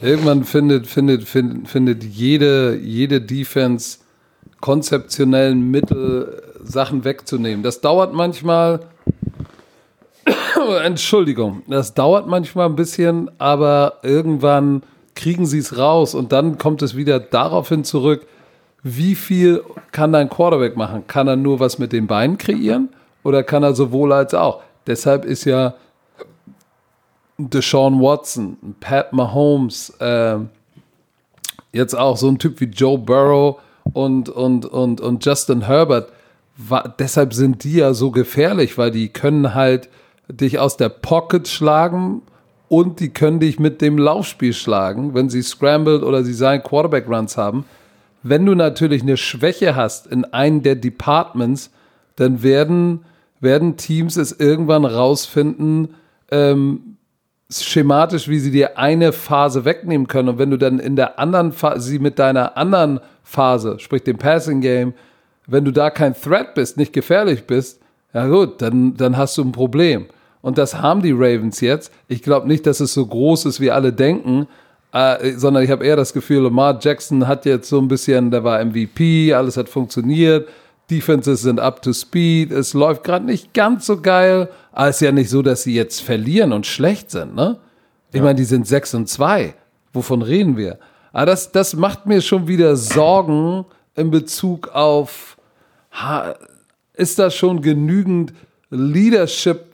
irgendwann 0.00 0.44
findet, 0.44 0.86
findet, 0.86 1.24
findet, 1.24 1.68
findet 1.68 2.04
jede, 2.04 2.76
jede 2.76 3.20
Defense 3.20 3.98
konzeptionellen 4.60 5.70
Mittel, 5.70 6.42
Sachen 6.62 7.04
wegzunehmen. 7.04 7.64
Das 7.64 7.80
dauert 7.80 8.12
manchmal. 8.12 8.80
Entschuldigung, 10.70 11.62
das 11.66 11.94
dauert 11.94 12.26
manchmal 12.26 12.66
ein 12.66 12.76
bisschen, 12.76 13.30
aber 13.38 13.98
irgendwann 14.02 14.82
kriegen 15.14 15.46
sie 15.46 15.58
es 15.58 15.76
raus 15.78 16.14
und 16.14 16.32
dann 16.32 16.58
kommt 16.58 16.82
es 16.82 16.96
wieder 16.96 17.20
daraufhin 17.20 17.84
zurück, 17.84 18.26
wie 18.82 19.14
viel 19.14 19.62
kann 19.92 20.12
dein 20.12 20.28
Quarterback 20.28 20.76
machen? 20.76 21.06
Kann 21.06 21.28
er 21.28 21.36
nur 21.36 21.60
was 21.60 21.78
mit 21.78 21.92
den 21.92 22.06
Beinen 22.06 22.38
kreieren 22.38 22.88
oder 23.22 23.42
kann 23.42 23.62
er 23.62 23.74
sowohl 23.74 24.12
als 24.12 24.34
auch? 24.34 24.62
Deshalb 24.86 25.24
ist 25.24 25.44
ja 25.44 25.74
Deshaun 27.38 28.00
Watson, 28.00 28.56
Pat 28.80 29.12
Mahomes, 29.12 29.92
ähm, 30.00 30.50
jetzt 31.72 31.94
auch 31.94 32.16
so 32.16 32.28
ein 32.28 32.38
Typ 32.38 32.60
wie 32.60 32.66
Joe 32.66 32.98
Burrow 32.98 33.60
und, 33.92 34.28
und, 34.28 34.66
und, 34.66 35.00
und 35.00 35.24
Justin 35.24 35.66
Herbert. 35.66 36.12
Deshalb 36.98 37.32
sind 37.32 37.64
die 37.64 37.76
ja 37.76 37.94
so 37.94 38.10
gefährlich, 38.10 38.76
weil 38.76 38.90
die 38.90 39.08
können 39.08 39.54
halt 39.54 39.88
dich 40.28 40.58
aus 40.58 40.76
der 40.76 40.88
Pocket 40.88 41.46
schlagen 41.48 42.22
und 42.68 43.00
die 43.00 43.10
können 43.10 43.40
dich 43.40 43.58
mit 43.58 43.80
dem 43.80 43.98
Laufspiel 43.98 44.54
schlagen, 44.54 45.14
wenn 45.14 45.28
sie 45.28 45.42
scrambled 45.42 46.02
oder 46.02 46.24
sie 46.24 46.32
seinen 46.32 46.62
Quarterback 46.62 47.06
Runs 47.08 47.36
haben. 47.36 47.66
Wenn 48.22 48.46
du 48.46 48.54
natürlich 48.54 49.02
eine 49.02 49.16
Schwäche 49.16 49.76
hast 49.76 50.06
in 50.06 50.24
einem 50.24 50.62
der 50.62 50.76
Departments, 50.76 51.70
dann 52.16 52.42
werden, 52.42 53.04
werden 53.40 53.76
Teams 53.76 54.16
es 54.16 54.32
irgendwann 54.32 54.84
rausfinden, 54.84 55.94
ähm, 56.30 56.96
schematisch, 57.50 58.28
wie 58.28 58.38
sie 58.38 58.50
dir 58.50 58.78
eine 58.78 59.12
Phase 59.12 59.64
wegnehmen 59.64 60.06
können. 60.06 60.30
Und 60.30 60.38
wenn 60.38 60.50
du 60.50 60.56
dann 60.56 60.78
in 60.78 60.96
der 60.96 61.18
anderen 61.18 61.52
Phase, 61.52 61.82
sie 61.82 61.98
mit 61.98 62.18
deiner 62.18 62.56
anderen 62.56 63.00
Phase, 63.22 63.78
sprich 63.80 64.04
dem 64.04 64.16
Passing 64.16 64.62
Game, 64.62 64.94
wenn 65.46 65.64
du 65.64 65.72
da 65.72 65.90
kein 65.90 66.14
Threat 66.14 66.54
bist, 66.54 66.78
nicht 66.78 66.92
gefährlich 66.92 67.46
bist, 67.46 67.81
ja 68.14 68.26
gut, 68.26 68.60
dann, 68.62 68.96
dann 68.96 69.16
hast 69.16 69.36
du 69.38 69.42
ein 69.42 69.52
Problem. 69.52 70.06
Und 70.40 70.58
das 70.58 70.80
haben 70.80 71.02
die 71.02 71.12
Ravens 71.12 71.60
jetzt. 71.60 71.92
Ich 72.08 72.22
glaube 72.22 72.48
nicht, 72.48 72.66
dass 72.66 72.80
es 72.80 72.92
so 72.92 73.06
groß 73.06 73.46
ist, 73.46 73.60
wie 73.60 73.70
alle 73.70 73.92
denken, 73.92 74.48
äh, 74.92 75.32
sondern 75.36 75.62
ich 75.62 75.70
habe 75.70 75.86
eher 75.86 75.96
das 75.96 76.12
Gefühl, 76.12 76.42
Lamar 76.42 76.78
Jackson 76.80 77.26
hat 77.26 77.46
jetzt 77.46 77.68
so 77.68 77.80
ein 77.80 77.88
bisschen, 77.88 78.30
der 78.30 78.44
war 78.44 78.62
MVP, 78.62 79.32
alles 79.32 79.56
hat 79.56 79.68
funktioniert, 79.68 80.48
Defenses 80.90 81.42
sind 81.42 81.60
up 81.60 81.80
to 81.80 81.92
speed, 81.92 82.50
es 82.50 82.74
läuft 82.74 83.04
gerade 83.04 83.24
nicht 83.24 83.54
ganz 83.54 83.86
so 83.86 84.00
geil, 84.00 84.48
aber 84.72 84.88
es 84.88 84.96
ist 84.96 85.00
ja 85.00 85.12
nicht 85.12 85.30
so, 85.30 85.40
dass 85.40 85.62
sie 85.62 85.74
jetzt 85.74 86.00
verlieren 86.00 86.52
und 86.52 86.66
schlecht 86.66 87.10
sind, 87.10 87.34
ne? 87.34 87.58
Ich 88.10 88.18
ja. 88.18 88.24
meine, 88.24 88.34
die 88.34 88.44
sind 88.44 88.66
6 88.66 88.94
und 88.94 89.08
2. 89.08 89.54
Wovon 89.94 90.20
reden 90.20 90.58
wir? 90.58 90.78
Aber 91.12 91.26
das, 91.26 91.50
das 91.50 91.74
macht 91.74 92.04
mir 92.04 92.20
schon 92.20 92.46
wieder 92.46 92.76
Sorgen 92.76 93.64
in 93.94 94.10
Bezug 94.10 94.68
auf, 94.68 95.38
ha, 95.92 96.34
ist 97.02 97.18
da 97.18 97.30
schon 97.30 97.60
genügend 97.60 98.32
Leadership 98.70 99.64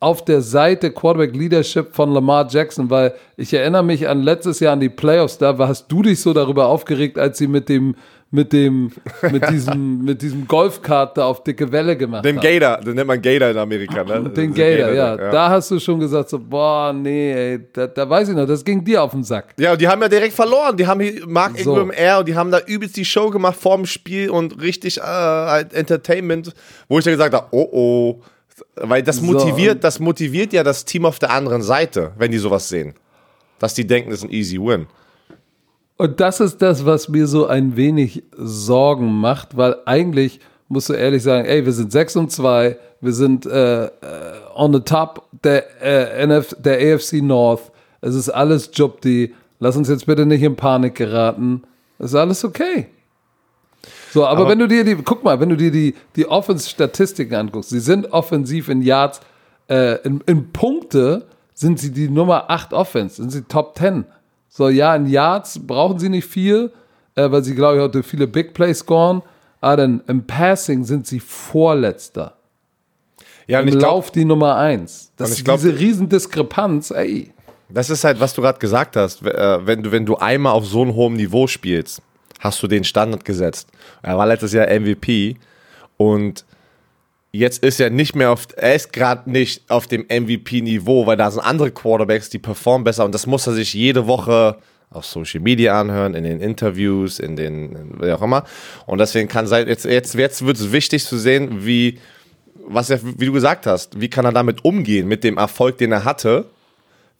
auf 0.00 0.24
der 0.24 0.40
Seite 0.40 0.90
Quarterback 0.90 1.34
Leadership 1.34 1.94
von 1.94 2.12
Lamar 2.12 2.46
Jackson, 2.48 2.90
weil 2.90 3.14
ich 3.36 3.52
erinnere 3.52 3.82
mich 3.82 4.06
an 4.06 4.22
letztes 4.22 4.60
Jahr 4.60 4.74
an 4.74 4.80
die 4.80 4.88
Playoffs, 4.88 5.38
da 5.38 5.56
hast 5.58 5.88
du 5.88 6.02
dich 6.02 6.20
so 6.20 6.32
darüber 6.32 6.66
aufgeregt, 6.66 7.18
als 7.18 7.38
sie 7.38 7.48
mit 7.48 7.68
dem 7.68 7.94
mit 8.34 8.52
dem 8.52 8.90
mit 9.30 9.48
diesem 9.50 10.04
mit 10.04 10.20
diesem 10.20 10.46
Golfkart 10.48 11.16
da 11.16 11.26
auf 11.26 11.44
dicke 11.44 11.70
Welle 11.70 11.96
gemacht 11.96 12.24
Dem 12.24 12.40
Gator, 12.40 12.78
den 12.78 12.96
nennt 12.96 13.06
man 13.06 13.22
Gator 13.22 13.48
in 13.48 13.56
Amerika, 13.56 14.02
ne? 14.02 14.28
Den 14.30 14.52
Gator, 14.52 14.88
Gator 14.88 14.92
ja. 14.92 15.16
ja. 15.16 15.30
Da 15.30 15.50
hast 15.50 15.70
du 15.70 15.78
schon 15.78 16.00
gesagt 16.00 16.28
so, 16.28 16.38
boah, 16.40 16.92
nee, 16.92 17.32
ey, 17.32 17.60
da, 17.72 17.86
da, 17.86 18.10
weiß 18.10 18.30
ich 18.30 18.34
noch, 18.34 18.46
das 18.46 18.64
ging 18.64 18.84
dir 18.84 19.02
auf 19.04 19.12
den 19.12 19.22
Sack. 19.22 19.54
Ja, 19.56 19.72
und 19.72 19.80
die 19.80 19.86
haben 19.86 20.02
ja 20.02 20.08
direkt 20.08 20.34
verloren. 20.34 20.76
Die 20.76 20.86
haben 20.86 21.00
hier 21.00 21.26
Mark 21.28 21.56
so. 21.58 21.70
Ingram 21.70 21.92
Air 21.92 22.18
und 22.18 22.28
die 22.28 22.34
haben 22.34 22.50
da 22.50 22.58
übelst 22.66 22.96
die 22.96 23.04
Show 23.04 23.30
gemacht 23.30 23.56
vor 23.56 23.76
dem 23.76 23.86
Spiel 23.86 24.30
und 24.30 24.60
richtig 24.60 25.00
äh, 25.00 25.60
Entertainment, 25.72 26.52
wo 26.88 26.98
ich 26.98 27.04
dann 27.04 27.14
gesagt 27.14 27.34
habe, 27.34 27.46
oh 27.52 27.68
oh, 27.72 28.22
weil 28.74 29.04
das 29.04 29.20
motiviert, 29.20 29.76
so. 29.76 29.80
das 29.80 30.00
motiviert 30.00 30.52
ja 30.52 30.64
das 30.64 30.84
Team 30.84 31.06
auf 31.06 31.20
der 31.20 31.30
anderen 31.30 31.62
Seite, 31.62 32.12
wenn 32.18 32.32
die 32.32 32.38
sowas 32.38 32.68
sehen. 32.68 32.94
Dass 33.60 33.74
die 33.74 33.86
denken, 33.86 34.10
das 34.10 34.20
ist 34.20 34.24
ein 34.24 34.32
easy 34.32 34.58
win. 34.58 34.86
Und 35.96 36.20
das 36.20 36.40
ist 36.40 36.60
das, 36.60 36.84
was 36.84 37.08
mir 37.08 37.26
so 37.26 37.46
ein 37.46 37.76
wenig 37.76 38.24
Sorgen 38.36 39.12
macht, 39.12 39.56
weil 39.56 39.76
eigentlich 39.84 40.40
musst 40.68 40.88
du 40.88 40.94
ehrlich 40.94 41.22
sagen, 41.22 41.46
ey, 41.46 41.64
wir 41.64 41.72
sind 41.72 41.92
6 41.92 42.16
und 42.16 42.32
2, 42.32 42.76
wir 43.00 43.12
sind 43.12 43.46
äh, 43.46 43.84
äh, 43.84 43.90
on 44.54 44.72
the 44.72 44.80
top 44.80 45.28
der, 45.44 45.64
äh, 45.82 46.26
NF, 46.26 46.56
der 46.58 46.94
AFC 46.94 47.22
North, 47.22 47.70
es 48.00 48.14
ist 48.14 48.28
alles 48.28 48.70
Jobdi, 48.72 49.34
lass 49.60 49.76
uns 49.76 49.88
jetzt 49.88 50.06
bitte 50.06 50.26
nicht 50.26 50.42
in 50.42 50.56
Panik 50.56 50.96
geraten, 50.96 51.62
es 51.98 52.06
ist 52.06 52.16
alles 52.16 52.44
okay. 52.44 52.88
So, 54.12 54.26
aber, 54.26 54.40
aber, 54.40 54.50
wenn 54.50 54.58
du 54.58 54.66
dir 54.66 54.84
die, 54.84 54.96
guck 54.96 55.22
mal, 55.22 55.38
wenn 55.38 55.48
du 55.48 55.56
dir 55.56 55.70
die, 55.70 55.94
die 56.16 56.26
Offense-Statistiken 56.26 57.34
anguckst, 57.34 57.70
sie 57.70 57.80
sind 57.80 58.12
offensiv 58.12 58.68
in 58.68 58.82
Yards, 58.82 59.20
äh, 59.68 59.96
in, 60.02 60.22
in 60.26 60.50
Punkte 60.52 61.26
sind 61.52 61.78
sie 61.78 61.92
die 61.92 62.08
Nummer 62.08 62.50
8 62.50 62.72
Offense, 62.72 63.16
sind 63.16 63.30
sie 63.30 63.42
Top 63.42 63.76
10. 63.78 64.04
So, 64.56 64.68
ja, 64.68 64.94
in 64.94 65.06
Yards 65.06 65.58
brauchen 65.66 65.98
sie 65.98 66.08
nicht 66.08 66.28
viel, 66.28 66.70
äh, 67.16 67.28
weil 67.28 67.42
sie, 67.42 67.56
glaube 67.56 67.76
ich, 67.76 67.82
heute 67.82 68.04
viele 68.04 68.28
Big 68.28 68.54
Plays 68.54 68.78
scoren, 68.78 69.20
aber 69.60 69.78
dann 69.78 70.00
im 70.06 70.24
Passing 70.24 70.84
sind 70.84 71.08
sie 71.08 71.18
Vorletzter. 71.18 72.34
Ja, 73.48 73.58
Im 73.58 73.66
Lauf 73.70 73.78
glaub, 73.80 74.12
die 74.12 74.24
Nummer 74.24 74.54
1. 74.54 75.10
Das 75.16 75.32
ist 75.32 75.44
glaub, 75.44 75.56
diese 75.56 75.76
Riesendiskrepanz, 75.76 76.92
ey. 76.92 77.32
Das 77.68 77.90
ist 77.90 78.04
halt, 78.04 78.20
was 78.20 78.32
du 78.32 78.42
gerade 78.42 78.60
gesagt 78.60 78.94
hast, 78.94 79.26
äh, 79.26 79.66
wenn 79.66 79.82
du, 79.82 79.90
wenn 79.90 80.06
du 80.06 80.18
einmal 80.18 80.52
auf 80.52 80.66
so 80.66 80.82
einem 80.82 80.94
hohen 80.94 81.14
Niveau 81.14 81.48
spielst, 81.48 82.00
hast 82.38 82.62
du 82.62 82.68
den 82.68 82.84
Standard 82.84 83.24
gesetzt. 83.24 83.68
Er 84.02 84.16
war 84.16 84.26
letztes 84.28 84.52
Jahr 84.52 84.68
MVP 84.68 85.36
und 85.96 86.44
jetzt 87.38 87.64
ist 87.64 87.80
er 87.80 87.90
nicht 87.90 88.14
mehr 88.14 88.30
auf, 88.30 88.46
er 88.56 88.74
ist 88.74 88.92
gerade 88.92 89.28
nicht 89.30 89.68
auf 89.68 89.86
dem 89.86 90.02
MVP-Niveau, 90.02 91.06
weil 91.06 91.16
da 91.16 91.30
sind 91.30 91.42
andere 91.42 91.72
Quarterbacks, 91.72 92.30
die 92.30 92.38
performen 92.38 92.84
besser 92.84 93.04
und 93.04 93.12
das 93.12 93.26
muss 93.26 93.46
er 93.46 93.54
sich 93.54 93.74
jede 93.74 94.06
Woche 94.06 94.56
auf 94.90 95.04
Social 95.04 95.40
Media 95.40 95.80
anhören, 95.80 96.14
in 96.14 96.22
den 96.22 96.40
Interviews, 96.40 97.18
in 97.18 97.34
den, 97.34 98.00
wie 98.00 98.12
auch 98.12 98.22
immer. 98.22 98.44
Und 98.86 98.98
deswegen 98.98 99.28
kann 99.28 99.48
sein, 99.48 99.66
jetzt, 99.66 99.84
jetzt, 99.84 100.14
jetzt 100.14 100.46
wird 100.46 100.56
es 100.56 100.70
wichtig 100.70 101.04
zu 101.04 101.18
sehen, 101.18 101.66
wie, 101.66 101.98
was 102.66 102.90
er, 102.90 103.00
wie 103.02 103.26
du 103.26 103.32
gesagt 103.32 103.66
hast, 103.66 104.00
wie 104.00 104.08
kann 104.08 104.24
er 104.24 104.32
damit 104.32 104.64
umgehen, 104.64 105.08
mit 105.08 105.24
dem 105.24 105.36
Erfolg, 105.36 105.78
den 105.78 105.90
er 105.90 106.04
hatte. 106.04 106.46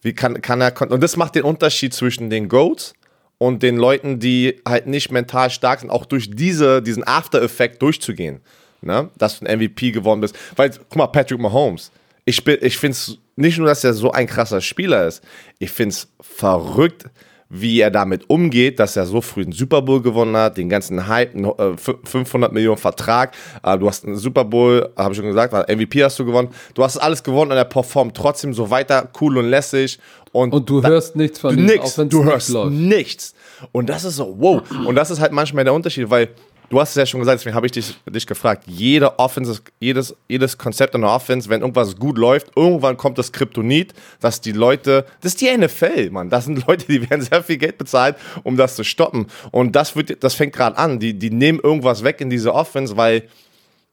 Wie 0.01 0.13
kann, 0.13 0.41
kann 0.41 0.61
er, 0.61 0.73
und 0.89 1.03
das 1.03 1.17
macht 1.17 1.35
den 1.35 1.43
Unterschied 1.43 1.93
zwischen 1.93 2.29
den 2.29 2.47
Goats 2.47 2.93
und 3.37 3.63
den 3.63 3.75
Leuten, 3.75 4.19
die 4.19 4.61
halt 4.65 4.87
nicht 4.87 5.11
mental 5.11 5.49
stark 5.49 5.81
sind, 5.81 5.89
auch 5.89 6.05
durch 6.05 6.31
diese, 6.31 6.81
diesen 6.81 7.05
After-Effekt 7.05 7.81
durchzugehen. 7.81 8.39
Ne? 8.85 9.09
Dass 9.17 9.39
du 9.39 9.45
ein 9.45 9.59
MVP 9.59 9.91
geworden 9.91 10.21
bist. 10.21 10.35
Weil, 10.55 10.69
guck 10.69 10.95
mal, 10.95 11.07
Patrick 11.07 11.39
Mahomes. 11.39 11.91
Ich, 12.25 12.45
ich 12.47 12.77
finde 12.77 12.93
es 12.93 13.17
nicht 13.35 13.57
nur, 13.57 13.67
dass 13.67 13.83
er 13.83 13.93
so 13.93 14.11
ein 14.11 14.27
krasser 14.27 14.61
Spieler 14.61 15.07
ist, 15.07 15.23
ich 15.59 15.71
finde 15.71 15.93
es 15.93 16.07
verrückt, 16.21 17.05
wie 17.49 17.79
er 17.79 17.91
damit 17.91 18.29
umgeht, 18.29 18.79
dass 18.79 18.95
er 18.95 19.05
so 19.05 19.21
früh 19.21 19.43
einen 19.43 19.51
Super 19.51 19.81
Bowl 19.81 20.01
gewonnen 20.01 20.35
hat, 20.35 20.57
den 20.57 20.67
ganzen 20.67 21.07
Hype, 21.07 21.33
500 21.33 22.49
äh, 22.49 22.53
Millionen 22.53 22.77
Vertrag, 22.77 23.35
äh, 23.63 23.77
du 23.77 23.87
hast 23.87 24.05
einen 24.05 24.15
Super 24.15 24.45
Bowl, 24.45 24.89
habe 24.97 25.13
ich 25.13 25.17
schon 25.17 25.27
gesagt, 25.27 25.53
MVP 25.53 26.03
hast 26.03 26.17
du 26.17 26.25
gewonnen, 26.25 26.49
du 26.73 26.83
hast 26.83 26.97
alles 26.97 27.23
gewonnen 27.23 27.51
und 27.51 27.57
er 27.57 27.65
performt 27.65 28.17
trotzdem 28.17 28.53
so 28.53 28.69
weiter, 28.69 29.09
cool 29.21 29.37
und 29.37 29.45
lässig. 29.45 29.99
Und, 30.31 30.53
und 30.53 30.69
du 30.69 30.81
da, 30.81 30.89
hörst 30.89 31.15
nichts 31.15 31.39
von 31.39 31.57
ihm, 31.57 31.65
nix, 31.65 31.95
du 31.95 32.23
hörst 32.23 32.49
läuft. 32.49 32.71
nichts. 32.71 33.35
Und 33.71 33.89
das 33.89 34.03
ist 34.03 34.17
so, 34.17 34.35
wow. 34.37 34.61
Und 34.85 34.95
das 34.95 35.11
ist 35.11 35.21
halt 35.21 35.31
manchmal 35.31 35.63
der 35.63 35.73
Unterschied, 35.73 36.09
weil 36.09 36.29
du 36.69 36.79
hast 36.79 36.89
es 36.89 36.95
ja 36.95 37.05
schon 37.05 37.19
gesagt, 37.19 37.39
deswegen 37.39 37.55
habe 37.55 37.65
ich 37.65 37.71
dich, 37.71 37.97
dich 38.05 38.27
gefragt. 38.27 38.63
Jede 38.67 39.19
Offense, 39.19 39.61
jedes, 39.79 40.15
jedes 40.27 40.57
Konzept 40.57 40.95
in 40.95 41.01
der 41.01 41.09
Offense, 41.09 41.49
wenn 41.49 41.61
irgendwas 41.61 41.95
gut 41.95 42.17
läuft, 42.17 42.51
irgendwann 42.55 42.97
kommt 42.97 43.17
das 43.17 43.31
Kryptonit, 43.31 43.93
dass 44.19 44.41
die 44.41 44.51
Leute, 44.51 45.05
das 45.21 45.33
ist 45.33 45.41
die 45.41 45.55
NFL, 45.55 46.09
Mann. 46.11 46.29
Das 46.29 46.45
sind 46.45 46.65
Leute, 46.67 46.85
die 46.87 47.09
werden 47.09 47.21
sehr 47.21 47.43
viel 47.43 47.57
Geld 47.57 47.77
bezahlt, 47.77 48.15
um 48.43 48.57
das 48.57 48.75
zu 48.75 48.83
stoppen. 48.83 49.27
Und 49.51 49.75
das 49.75 49.95
wird, 49.95 50.23
das 50.23 50.33
fängt 50.33 50.53
gerade 50.53 50.77
an. 50.77 50.99
Die, 50.99 51.13
die 51.13 51.29
nehmen 51.29 51.59
irgendwas 51.59 52.03
weg 52.03 52.21
in 52.21 52.29
diese 52.29 52.53
Offense, 52.53 52.97
weil 52.97 53.23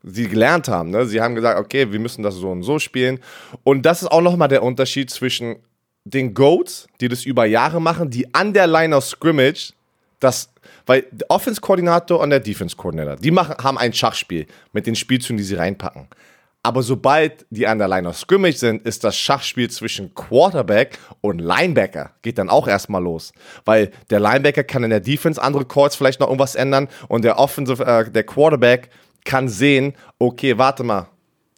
sie 0.02 0.28
gelernt 0.28 0.68
haben. 0.68 0.90
Ne? 0.90 1.06
Sie 1.06 1.20
haben 1.20 1.34
gesagt, 1.34 1.58
okay, 1.58 1.92
wir 1.92 2.00
müssen 2.00 2.22
das 2.22 2.34
so 2.34 2.50
und 2.50 2.62
so 2.62 2.78
spielen. 2.78 3.20
Und 3.64 3.82
das 3.86 4.02
ist 4.02 4.08
auch 4.08 4.20
nochmal 4.20 4.48
der 4.48 4.62
Unterschied 4.62 5.10
zwischen 5.10 5.56
den 6.04 6.34
Goats, 6.34 6.88
die 7.00 7.08
das 7.08 7.24
über 7.24 7.44
Jahre 7.44 7.80
machen, 7.80 8.10
die 8.10 8.34
an 8.34 8.52
der 8.52 8.66
Line 8.66 8.96
of 8.96 9.04
Scrimmage 9.04 9.72
das 10.18 10.51
weil 10.86 11.06
der 11.10 11.30
Offense-Koordinator 11.30 12.20
und 12.20 12.30
der 12.30 12.40
Defense-Koordinator, 12.40 13.16
die 13.16 13.30
machen, 13.30 13.56
haben 13.62 13.78
ein 13.78 13.92
Schachspiel 13.92 14.46
mit 14.72 14.86
den 14.86 14.96
Spielzügen, 14.96 15.36
die 15.36 15.44
sie 15.44 15.54
reinpacken. 15.54 16.08
Aber 16.64 16.82
sobald 16.82 17.44
die 17.50 17.66
an 17.66 17.78
der 17.78 17.88
Line 17.88 18.08
of 18.08 18.16
Scrimmage 18.16 18.56
sind, 18.56 18.86
ist 18.86 19.02
das 19.02 19.16
Schachspiel 19.16 19.68
zwischen 19.68 20.14
Quarterback 20.14 20.98
und 21.20 21.40
Linebacker. 21.40 22.12
Geht 22.22 22.38
dann 22.38 22.48
auch 22.48 22.68
erstmal 22.68 23.02
los. 23.02 23.32
Weil 23.64 23.90
der 24.10 24.20
Linebacker 24.20 24.62
kann 24.62 24.84
in 24.84 24.90
der 24.90 25.00
Defense 25.00 25.42
andere 25.42 25.64
Calls 25.64 25.96
vielleicht 25.96 26.20
noch 26.20 26.28
irgendwas 26.28 26.54
ändern 26.54 26.88
und 27.08 27.24
der 27.24 27.38
Offensive, 27.38 27.84
äh, 27.84 28.08
der 28.08 28.22
Quarterback 28.22 28.90
kann 29.24 29.48
sehen, 29.48 29.94
okay, 30.20 30.56
warte 30.56 30.84
mal, 30.84 31.08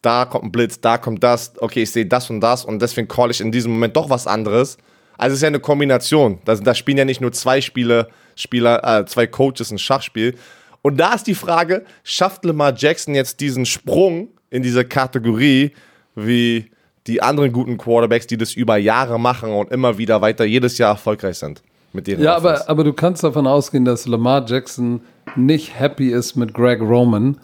da 0.01 0.25
kommt 0.25 0.45
ein 0.45 0.51
Blitz, 0.51 0.79
da 0.81 0.97
kommt 0.97 1.23
das, 1.23 1.53
okay, 1.59 1.83
ich 1.83 1.91
sehe 1.91 2.05
das 2.05 2.29
und 2.29 2.41
das 2.41 2.65
und 2.65 2.81
deswegen 2.81 3.07
call 3.07 3.31
ich 3.31 3.41
in 3.41 3.51
diesem 3.51 3.73
Moment 3.73 3.95
doch 3.95 4.09
was 4.09 4.25
anderes. 4.25 4.77
Also 5.17 5.33
es 5.33 5.39
ist 5.39 5.41
ja 5.43 5.47
eine 5.47 5.59
Kombination. 5.59 6.39
Da, 6.45 6.55
da 6.55 6.75
spielen 6.75 6.97
ja 6.97 7.05
nicht 7.05 7.21
nur 7.21 7.31
zwei 7.31 7.61
Spiele, 7.61 8.09
Spieler, 8.35 8.99
äh, 9.01 9.05
zwei 9.05 9.27
Coaches 9.27 9.71
ein 9.71 9.77
Schachspiel. 9.77 10.35
Und 10.81 10.97
da 10.97 11.13
ist 11.13 11.27
die 11.27 11.35
Frage, 11.35 11.83
schafft 12.03 12.45
Lamar 12.45 12.73
Jackson 12.75 13.15
jetzt 13.15 13.39
diesen 13.39 13.65
Sprung 13.65 14.29
in 14.49 14.61
diese 14.61 14.85
Kategorie 14.85 15.71
wie 16.15 16.69
die 17.07 17.21
anderen 17.21 17.51
guten 17.51 17.77
Quarterbacks, 17.77 18.27
die 18.27 18.37
das 18.37 18.53
über 18.53 18.77
Jahre 18.77 19.19
machen 19.19 19.51
und 19.51 19.71
immer 19.71 19.97
wieder 19.97 20.21
weiter 20.21 20.45
jedes 20.45 20.77
Jahr 20.77 20.91
erfolgreich 20.91 21.37
sind 21.37 21.61
mit. 21.95 22.07
Ja, 22.07 22.35
aber, 22.35 22.69
aber 22.69 22.83
du 22.83 22.93
kannst 22.93 23.23
davon 23.23 23.47
ausgehen, 23.47 23.85
dass 23.85 24.05
Lamar 24.05 24.45
Jackson 24.47 25.01
nicht 25.35 25.79
happy 25.79 26.09
ist 26.09 26.35
mit 26.35 26.53
Greg 26.53 26.81
Roman, 26.81 27.37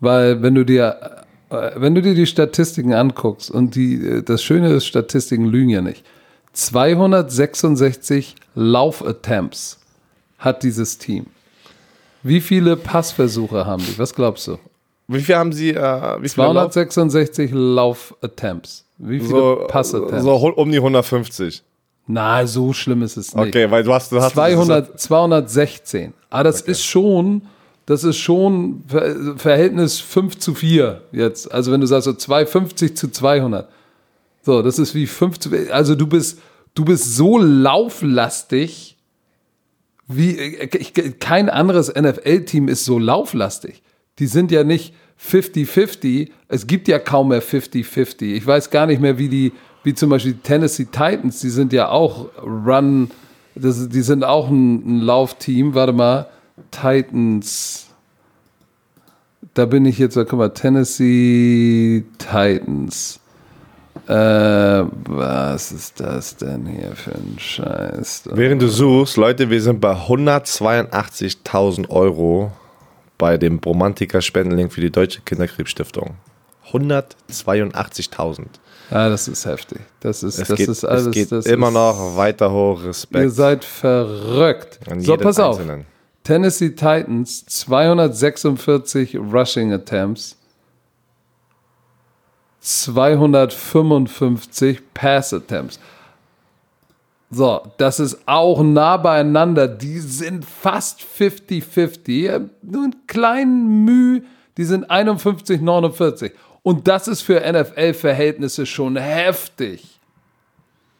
weil 0.00 0.42
wenn 0.42 0.54
du 0.54 0.64
dir 0.64 1.24
äh, 1.50 1.72
wenn 1.76 1.94
du 1.94 2.02
dir 2.02 2.14
die 2.14 2.26
Statistiken 2.26 2.94
anguckst 2.94 3.50
und 3.50 3.74
die 3.74 3.94
äh, 3.94 4.22
das 4.22 4.42
Schöne 4.42 4.70
ist, 4.70 4.86
Statistiken 4.86 5.46
lügen 5.46 5.70
ja 5.70 5.82
nicht. 5.82 6.04
266 6.56 8.34
Laufattempts 8.54 9.78
hat 10.38 10.62
dieses 10.62 10.96
Team. 10.96 11.26
Wie 12.22 12.40
viele 12.40 12.76
Passversuche 12.76 13.66
haben 13.66 13.82
die? 13.84 13.98
Was 13.98 14.14
glaubst 14.14 14.48
du? 14.48 14.58
Wie 15.06 15.20
viel 15.20 15.36
haben 15.36 15.52
sie? 15.52 15.70
Äh, 15.70 16.22
wie 16.22 16.28
266 16.28 17.50
Laufattempts. 17.52 18.84
Wie 18.98 19.20
viele 19.20 19.30
so, 19.30 19.66
Passattempts? 19.68 20.24
So 20.24 20.34
um 20.34 20.72
die 20.72 20.78
150. 20.78 21.62
Na, 22.06 22.46
so 22.46 22.72
schlimm 22.72 23.02
ist 23.02 23.16
es 23.16 23.34
nicht. 23.34 23.48
Okay, 23.48 23.70
weil 23.70 23.84
du 23.84 23.92
hast, 23.92 24.10
du 24.10 24.20
hast 24.20 24.32
200, 24.32 24.98
216. 24.98 26.14
Aber 26.30 26.44
das 26.44 26.62
okay. 26.62 26.70
ist 26.70 26.84
schon, 26.84 27.42
das 27.84 28.02
ist 28.02 28.16
schon 28.16 28.82
Verhältnis 29.36 30.00
5 30.00 30.38
zu 30.38 30.54
4 30.54 31.02
jetzt. 31.12 31.52
Also 31.52 31.70
wenn 31.70 31.82
du 31.82 31.86
sagst 31.86 32.06
so 32.06 32.14
250 32.14 32.96
zu 32.96 33.10
200. 33.10 33.68
So, 34.46 34.62
das 34.62 34.78
ist 34.78 34.94
wie 34.94 35.08
15, 35.08 35.72
also 35.72 35.96
du 35.96 36.06
bist, 36.06 36.38
du 36.76 36.84
bist 36.84 37.16
so 37.16 37.36
lauflastig, 37.36 38.96
wie 40.06 40.36
ich, 40.36 41.18
kein 41.18 41.50
anderes 41.50 41.92
NFL-Team 41.92 42.68
ist 42.68 42.84
so 42.84 43.00
lauflastig. 43.00 43.82
Die 44.20 44.28
sind 44.28 44.52
ja 44.52 44.62
nicht 44.62 44.94
50-50. 45.20 46.30
Es 46.46 46.68
gibt 46.68 46.86
ja 46.86 47.00
kaum 47.00 47.30
mehr 47.30 47.42
50-50. 47.42 48.34
Ich 48.34 48.46
weiß 48.46 48.70
gar 48.70 48.86
nicht 48.86 49.00
mehr, 49.00 49.18
wie 49.18 49.28
die, 49.28 49.52
wie 49.82 49.94
zum 49.94 50.10
Beispiel 50.10 50.34
die 50.34 50.42
Tennessee 50.42 50.84
Titans, 50.84 51.40
die 51.40 51.50
sind 51.50 51.72
ja 51.72 51.88
auch 51.88 52.28
Run, 52.40 53.10
das, 53.56 53.88
die 53.88 54.02
sind 54.02 54.22
auch 54.22 54.48
ein, 54.48 54.74
ein 54.98 55.00
Laufteam. 55.00 55.74
Warte 55.74 55.92
mal, 55.92 56.28
Titans. 56.70 57.88
Da 59.54 59.66
bin 59.66 59.86
ich 59.86 59.98
jetzt, 59.98 60.14
guck 60.14 60.34
mal, 60.34 60.50
Tennessee 60.50 62.04
Titans. 62.18 63.18
Äh, 64.08 64.84
was 65.08 65.72
ist 65.72 66.00
das 66.00 66.36
denn 66.36 66.66
hier 66.66 66.94
für 66.94 67.12
ein 67.12 67.36
Scheiß? 67.38 68.24
Während 68.32 68.62
du 68.62 68.68
suchst, 68.68 69.16
Leute, 69.16 69.48
wir 69.50 69.60
sind 69.62 69.80
bei 69.80 69.92
182.000 69.94 71.88
Euro 71.90 72.52
bei 73.18 73.38
dem 73.38 73.58
Bromantiker 73.58 74.20
Spendenlink 74.20 74.72
für 74.72 74.80
die 74.80 74.90
Deutsche 74.90 75.20
Kinderkrebsstiftung. 75.22 76.16
182.000. 76.72 78.46
Ja, 78.90 79.08
das 79.08 79.28
ist 79.28 79.46
heftig. 79.46 79.80
Das 80.00 80.22
ist, 80.22 80.38
Es 80.38 80.48
das 80.48 80.56
geht, 80.58 80.68
ist 80.68 80.84
alles. 80.84 81.06
es 81.06 81.12
geht 81.12 81.32
das 81.32 81.46
immer 81.46 81.68
ist, 81.68 81.74
noch 81.74 82.16
weiter 82.16 82.50
hoch. 82.52 82.84
Respekt. 82.84 83.24
Ihr 83.24 83.30
seid 83.30 83.64
verrückt. 83.64 84.78
an 84.90 85.00
So, 85.00 85.16
pass 85.16 85.38
auf. 85.40 85.58
Einzelnen. 85.58 85.86
Tennessee 86.22 86.70
Titans 86.70 87.46
246 87.46 89.16
Rushing 89.16 89.72
Attempts, 89.72 90.35
255 92.66 94.80
Pass 94.94 95.32
Attempts. 95.32 95.78
So, 97.30 97.62
das 97.78 98.00
ist 98.00 98.18
auch 98.26 98.62
nah 98.62 98.96
beieinander. 98.96 99.68
Die 99.68 100.00
sind 100.00 100.44
fast 100.44 101.00
50-50. 101.00 102.48
Nur 102.62 102.84
einen 102.84 103.06
kleinen 103.06 103.84
Mühe, 103.84 104.22
die 104.56 104.64
sind 104.64 104.90
51-49. 104.90 106.32
Und 106.62 106.88
das 106.88 107.06
ist 107.08 107.20
für 107.22 107.40
NFL-Verhältnisse 107.40 108.66
schon 108.66 108.96
heftig 108.96 109.96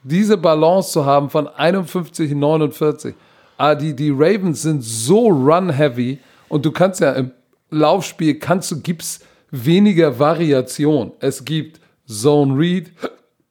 diese 0.07 0.37
Balance 0.37 0.93
zu 0.93 1.05
haben 1.05 1.31
von 1.31 1.49
51 1.49 2.33
und 2.33 2.39
49. 2.39 3.15
Ah, 3.59 3.75
die, 3.75 3.95
die 3.95 4.11
Ravens 4.11 4.63
sind 4.63 4.83
so 4.83 5.27
run-heavy 5.27 6.19
und 6.49 6.65
du 6.65 6.71
kannst 6.71 7.01
ja 7.01 7.13
im 7.13 7.33
Laufspiel 7.71 8.39
kannst 8.39 8.71
du, 8.71 8.81
gibt's 8.81 9.21
weniger 9.65 10.19
Variation. 10.19 11.13
Es 11.21 11.45
gibt 11.45 11.81
Zone 12.09 12.59
Read, 12.59 12.91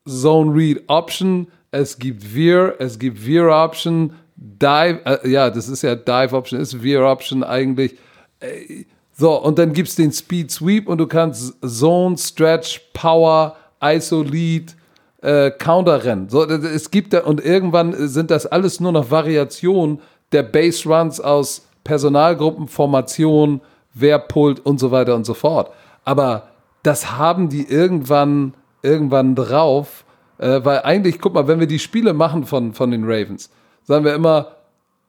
Zone 0.07 0.53
Read 0.53 0.83
Option, 0.87 1.47
es 1.71 1.97
gibt 1.97 2.23
Veer, 2.23 2.75
es 2.79 2.97
gibt 2.99 3.17
Veer 3.25 3.49
Option, 3.49 4.13
Dive, 4.35 4.99
äh, 5.05 5.29
ja, 5.29 5.49
das 5.49 5.67
ist 5.69 5.81
ja 5.81 5.95
Dive 5.95 6.35
Option, 6.35 6.59
ist 6.59 6.81
Veer 6.81 7.05
Option 7.05 7.43
eigentlich. 7.43 7.95
Äh, 8.39 8.85
So, 9.17 9.41
und 9.41 9.57
dann 9.57 9.71
gibt's 9.71 9.95
den 9.95 10.11
Speed 10.11 10.51
Sweep 10.51 10.89
und 10.89 10.97
du 10.97 11.07
kannst 11.07 11.53
Zone, 11.65 12.17
Stretch, 12.17 12.81
Power, 12.91 13.55
ISO 13.81 14.21
Lead, 14.23 14.75
äh, 15.21 15.51
Counterrennen. 15.51 16.27
So, 16.27 16.45
das- 16.45 16.65
es 16.65 16.91
gibt 16.91 17.13
da, 17.13 17.21
und 17.23 17.39
irgendwann 17.43 18.09
sind 18.09 18.29
das 18.29 18.45
alles 18.45 18.81
nur 18.81 18.91
noch 18.91 19.09
Variationen 19.09 19.99
der 20.33 20.43
Base 20.43 20.83
Runs 20.89 21.21
aus 21.21 21.65
Personalgruppen, 21.85 22.67
Formation, 22.67 23.61
wer 23.93 24.19
pullt 24.19 24.59
und 24.65 24.81
so 24.81 24.91
weiter 24.91 25.15
und 25.15 25.25
so 25.25 25.33
fort. 25.33 25.71
Aber 26.05 26.49
das 26.83 27.17
haben 27.17 27.49
die 27.49 27.67
irgendwann, 27.67 28.53
irgendwann 28.81 29.35
drauf, 29.35 30.05
äh, 30.37 30.61
weil 30.63 30.83
eigentlich, 30.83 31.19
guck 31.19 31.33
mal, 31.33 31.47
wenn 31.47 31.59
wir 31.59 31.67
die 31.67 31.79
Spiele 31.79 32.13
machen 32.13 32.45
von, 32.45 32.73
von 32.73 32.91
den 32.91 33.03
Ravens, 33.03 33.49
sagen 33.83 34.05
wir 34.05 34.13
immer, 34.13 34.55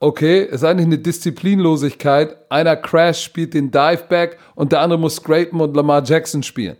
okay, 0.01 0.43
ist 0.43 0.65
eigentlich 0.65 0.87
eine 0.87 0.99
Disziplinlosigkeit. 0.99 2.37
Einer 2.51 2.77
Crash 2.77 3.23
spielt 3.23 3.55
den 3.55 3.71
Diveback 3.71 4.39
und 4.55 4.73
der 4.73 4.81
andere 4.81 4.99
muss 4.99 5.17
Scrapen 5.17 5.61
und 5.61 5.77
Lamar 5.77 6.03
Jackson 6.05 6.43
spielen. 6.43 6.77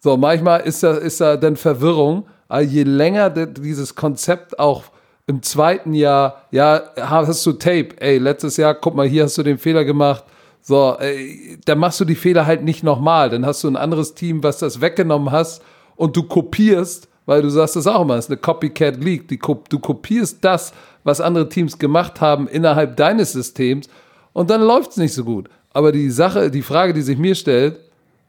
So, 0.00 0.16
manchmal 0.16 0.60
ist 0.60 0.82
da, 0.82 0.92
ist 0.92 1.20
da 1.20 1.36
dann 1.36 1.56
Verwirrung, 1.56 2.26
aber 2.48 2.62
je 2.62 2.84
länger 2.84 3.30
dieses 3.30 3.94
Konzept 3.94 4.58
auch 4.58 4.84
im 5.26 5.42
zweiten 5.42 5.92
Jahr, 5.92 6.42
ja, 6.52 6.82
hast 6.96 7.44
du 7.44 7.52
Tape, 7.52 8.00
ey, 8.00 8.18
letztes 8.18 8.56
Jahr, 8.56 8.74
guck 8.74 8.94
mal, 8.94 9.08
hier 9.08 9.24
hast 9.24 9.36
du 9.36 9.42
den 9.42 9.58
Fehler 9.58 9.84
gemacht, 9.84 10.24
so, 10.68 10.96
ey, 10.98 11.58
dann 11.64 11.78
machst 11.78 12.00
du 12.00 12.04
die 12.04 12.16
Fehler 12.16 12.44
halt 12.44 12.64
nicht 12.64 12.82
nochmal, 12.82 13.30
dann 13.30 13.46
hast 13.46 13.62
du 13.62 13.68
ein 13.68 13.76
anderes 13.76 14.14
Team, 14.14 14.42
was 14.42 14.58
das 14.58 14.80
weggenommen 14.80 15.30
hast 15.30 15.62
und 15.94 16.16
du 16.16 16.24
kopierst, 16.24 17.08
weil 17.24 17.40
du 17.42 17.50
sagst 17.50 17.76
das 17.76 17.86
auch 17.86 18.02
immer, 18.02 18.16
es 18.16 18.24
ist 18.24 18.32
eine 18.32 18.38
Copycat 18.38 18.96
League, 18.96 19.28
die, 19.28 19.38
du 19.38 19.78
kopierst 19.78 20.38
das, 20.40 20.72
was 21.04 21.20
andere 21.20 21.48
Teams 21.48 21.78
gemacht 21.78 22.20
haben 22.20 22.48
innerhalb 22.48 22.96
deines 22.96 23.30
Systems 23.30 23.88
und 24.32 24.50
dann 24.50 24.60
läuft 24.60 24.90
es 24.90 24.96
nicht 24.96 25.14
so 25.14 25.22
gut. 25.22 25.48
Aber 25.72 25.92
die 25.92 26.10
Sache, 26.10 26.50
die 26.50 26.62
Frage, 26.62 26.92
die 26.92 27.02
sich 27.02 27.16
mir 27.16 27.36
stellt, 27.36 27.78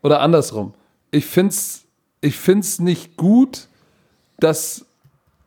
oder 0.03 0.21
andersrum, 0.21 0.75
ich 1.09 1.25
find's, 1.25 1.85
ich 2.21 2.37
find's 2.37 2.77
nicht 2.77 3.17
gut, 3.17 3.67
dass, 4.39 4.85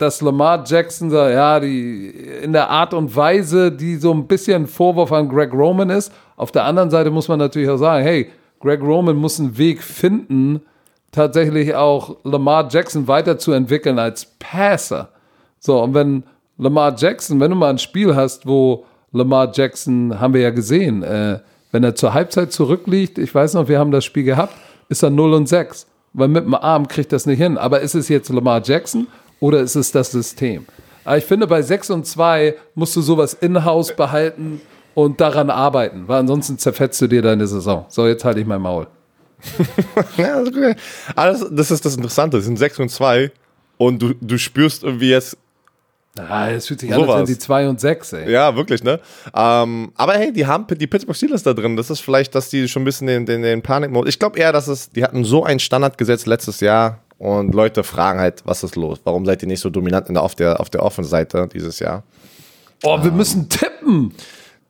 dass 0.00 0.22
Lamar 0.22 0.64
Jackson 0.66 1.10
ja, 1.10 1.60
die 1.60 2.08
in 2.42 2.54
der 2.54 2.70
Art 2.70 2.94
und 2.94 3.14
Weise, 3.14 3.70
die 3.70 3.96
so 3.96 4.12
ein 4.12 4.26
bisschen 4.26 4.66
Vorwurf 4.66 5.12
an 5.12 5.28
Greg 5.28 5.52
Roman 5.52 5.90
ist. 5.90 6.10
Auf 6.36 6.52
der 6.52 6.64
anderen 6.64 6.88
Seite 6.88 7.10
muss 7.10 7.28
man 7.28 7.38
natürlich 7.38 7.68
auch 7.68 7.76
sagen, 7.76 8.02
hey, 8.02 8.30
Greg 8.60 8.80
Roman 8.80 9.16
muss 9.16 9.38
einen 9.38 9.58
Weg 9.58 9.82
finden, 9.82 10.62
tatsächlich 11.12 11.74
auch 11.74 12.16
Lamar 12.24 12.68
Jackson 12.70 13.08
weiterzuentwickeln 13.08 13.98
als 13.98 14.24
Passer. 14.38 15.10
So, 15.58 15.82
und 15.82 15.92
wenn 15.92 16.22
Lamar 16.56 16.94
Jackson, 16.96 17.38
wenn 17.38 17.50
du 17.50 17.56
mal 17.56 17.70
ein 17.70 17.78
Spiel 17.78 18.16
hast, 18.16 18.46
wo 18.46 18.86
Lamar 19.12 19.50
Jackson, 19.52 20.18
haben 20.18 20.32
wir 20.32 20.40
ja 20.40 20.50
gesehen, 20.50 21.02
äh, 21.02 21.40
wenn 21.72 21.84
er 21.84 21.94
zur 21.94 22.14
Halbzeit 22.14 22.52
zurückliegt, 22.52 23.18
ich 23.18 23.34
weiß 23.34 23.52
noch, 23.52 23.68
wir 23.68 23.78
haben 23.78 23.90
das 23.90 24.06
Spiel 24.06 24.24
gehabt, 24.24 24.54
ist 24.88 25.02
er 25.02 25.10
0 25.10 25.34
und 25.34 25.46
6. 25.46 25.86
Weil 26.12 26.28
mit 26.28 26.44
dem 26.44 26.54
Arm 26.54 26.88
kriegt 26.88 27.12
das 27.12 27.26
nicht 27.26 27.38
hin. 27.38 27.56
Aber 27.56 27.80
ist 27.80 27.94
es 27.94 28.08
jetzt 28.08 28.30
Lamar 28.30 28.62
Jackson 28.64 29.06
oder 29.40 29.60
ist 29.60 29.74
es 29.76 29.90
das 29.92 30.10
System? 30.12 30.66
Aber 31.04 31.18
ich 31.18 31.24
finde, 31.24 31.46
bei 31.46 31.62
6 31.62 31.90
und 31.90 32.06
2 32.06 32.54
musst 32.74 32.94
du 32.94 33.00
sowas 33.00 33.34
in-house 33.34 33.96
behalten 33.96 34.60
und 34.94 35.20
daran 35.20 35.50
arbeiten, 35.50 36.06
weil 36.06 36.20
ansonsten 36.20 36.58
zerfetzt 36.58 37.00
du 37.00 37.06
dir 37.06 37.22
deine 37.22 37.46
Saison. 37.46 37.86
So, 37.88 38.06
jetzt 38.06 38.24
halte 38.24 38.40
ich 38.40 38.46
mein 38.46 38.60
Maul. 38.60 38.86
Ja, 40.16 40.40
das 40.40 40.50
ist 40.50 40.56
okay. 40.56 40.74
Alles, 41.16 41.46
das 41.50 41.70
ist 41.70 41.84
das 41.84 41.96
Interessante. 41.96 42.36
Es 42.38 42.44
sind 42.44 42.58
6 42.58 42.78
und 42.80 42.90
2 42.90 43.32
und 43.78 44.02
du, 44.02 44.12
du 44.20 44.36
spürst 44.38 44.84
irgendwie 44.84 45.10
jetzt, 45.10 45.36
Ah, 46.18 46.50
es 46.50 46.66
fühlt 46.66 46.80
sich 46.80 46.90
So 46.90 46.96
an, 46.96 47.08
als 47.08 47.16
wären 47.16 47.26
die 47.26 47.38
2 47.38 47.68
und 47.68 47.80
6, 47.80 48.12
ey. 48.14 48.32
ja, 48.32 48.54
wirklich, 48.56 48.82
ne? 48.82 48.98
Ähm, 49.32 49.92
aber 49.94 50.14
hey, 50.14 50.32
die 50.32 50.44
haben 50.44 50.66
die 50.68 50.86
Pittsburgh 50.88 51.16
Steelers 51.16 51.44
da 51.44 51.54
drin. 51.54 51.76
Das 51.76 51.88
ist 51.88 52.00
vielleicht, 52.00 52.34
dass 52.34 52.50
die 52.50 52.68
schon 52.68 52.82
ein 52.82 52.84
bisschen 52.84 53.06
den, 53.06 53.26
den, 53.26 53.42
den 53.42 53.62
Panikmodus. 53.62 54.08
Ich 54.08 54.18
glaube 54.18 54.38
eher, 54.38 54.52
dass 54.52 54.66
es, 54.66 54.90
die 54.90 55.04
hatten 55.04 55.24
so 55.24 55.44
einen 55.44 55.60
Standard 55.60 55.96
gesetzt 55.98 56.26
letztes 56.26 56.60
Jahr 56.60 56.98
und 57.20 57.54
Leute 57.54 57.84
fragen 57.84 58.18
halt, 58.18 58.40
was 58.46 58.64
ist 58.64 58.76
los? 58.76 58.98
Warum 59.04 59.26
seid 59.26 59.42
ihr 59.42 59.48
nicht 59.48 59.60
so 59.60 59.68
dominant 59.68 60.08
in 60.08 60.14
der, 60.14 60.22
auf 60.22 60.34
der, 60.34 60.58
auf 60.58 60.70
der 60.70 60.82
Offense-Seite 60.82 61.50
dieses 61.52 61.78
Jahr? 61.78 62.02
Oh, 62.82 63.04
wir 63.04 63.10
müssen 63.10 63.46
tippen. 63.50 64.14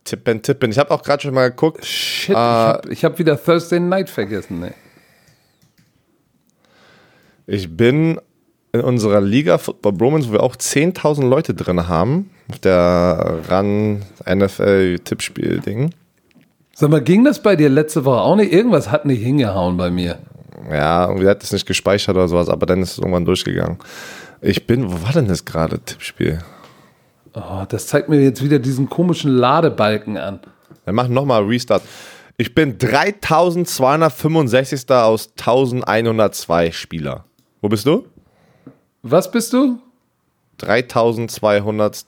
Tippen, 0.03 0.42
tippen. 0.42 0.72
Ich 0.72 0.78
habe 0.80 0.90
auch 0.90 1.05
gerade 1.05 1.22
schon 1.22 1.32
mal 1.32 1.51
geguckt. 1.51 1.84
Shit, 1.84 2.30
ich 2.30 2.36
habe 2.36 2.82
hab 2.90 3.18
wieder 3.20 3.40
Thursday 3.40 3.78
Night 3.78 4.11
vergessen, 4.11 4.64
ey. 4.64 4.72
Ich 7.46 7.76
bin 7.76 8.20
in 8.72 8.80
unserer 8.80 9.20
Liga 9.20 9.59
Football 9.59 9.92
Bromance, 9.92 10.28
wo 10.28 10.32
wir 10.32 10.42
auch 10.42 10.57
10.000 10.57 11.28
Leute 11.28 11.55
drin 11.55 11.86
haben, 11.86 12.30
auf 12.51 12.59
der 12.59 13.42
Run 13.48 14.03
NFL 14.28 14.98
Tippspiel-Ding. 15.05 15.94
Sag 16.74 16.90
mal, 16.90 17.01
ging 17.01 17.22
das 17.22 17.40
bei 17.40 17.55
dir 17.55 17.68
letzte 17.68 18.05
Woche 18.05 18.22
auch 18.22 18.34
nicht? 18.34 18.53
Irgendwas 18.53 18.90
hat 18.90 19.05
nicht 19.05 19.22
hingehauen 19.22 19.76
bei 19.76 19.90
mir. 19.90 20.18
Ja, 20.69 21.09
irgendwie 21.09 21.29
hat 21.29 21.43
es 21.43 21.53
nicht 21.53 21.67
gespeichert 21.67 22.17
oder 22.17 22.29
sowas, 22.29 22.49
aber 22.49 22.67
dann 22.67 22.83
ist 22.83 22.93
es 22.93 22.99
irgendwann 22.99 23.25
durchgegangen. 23.25 23.79
Ich 24.41 24.67
bin, 24.67 24.91
wo 24.91 25.03
war 25.03 25.13
denn 25.13 25.29
das 25.29 25.45
gerade, 25.45 25.81
Tippspiel? 25.81 26.41
Oh, 27.35 27.65
das 27.69 27.87
zeigt 27.87 28.09
mir 28.09 28.21
jetzt 28.21 28.43
wieder 28.43 28.59
diesen 28.59 28.89
komischen 28.89 29.31
Ladebalken 29.31 30.17
an. 30.17 30.41
Wir 30.85 30.93
machen 30.93 31.15
nochmal 31.15 31.45
Restart. 31.45 31.83
Ich 32.37 32.53
bin 32.55 32.79
3265. 32.79 34.91
aus 34.91 35.31
1102 35.39 36.73
Spieler. 36.73 37.25
Wo 37.61 37.69
bist 37.69 37.87
du? 37.87 38.07
Was 39.03 39.31
bist 39.31 39.53
du? 39.53 39.79
3200. 40.59 42.07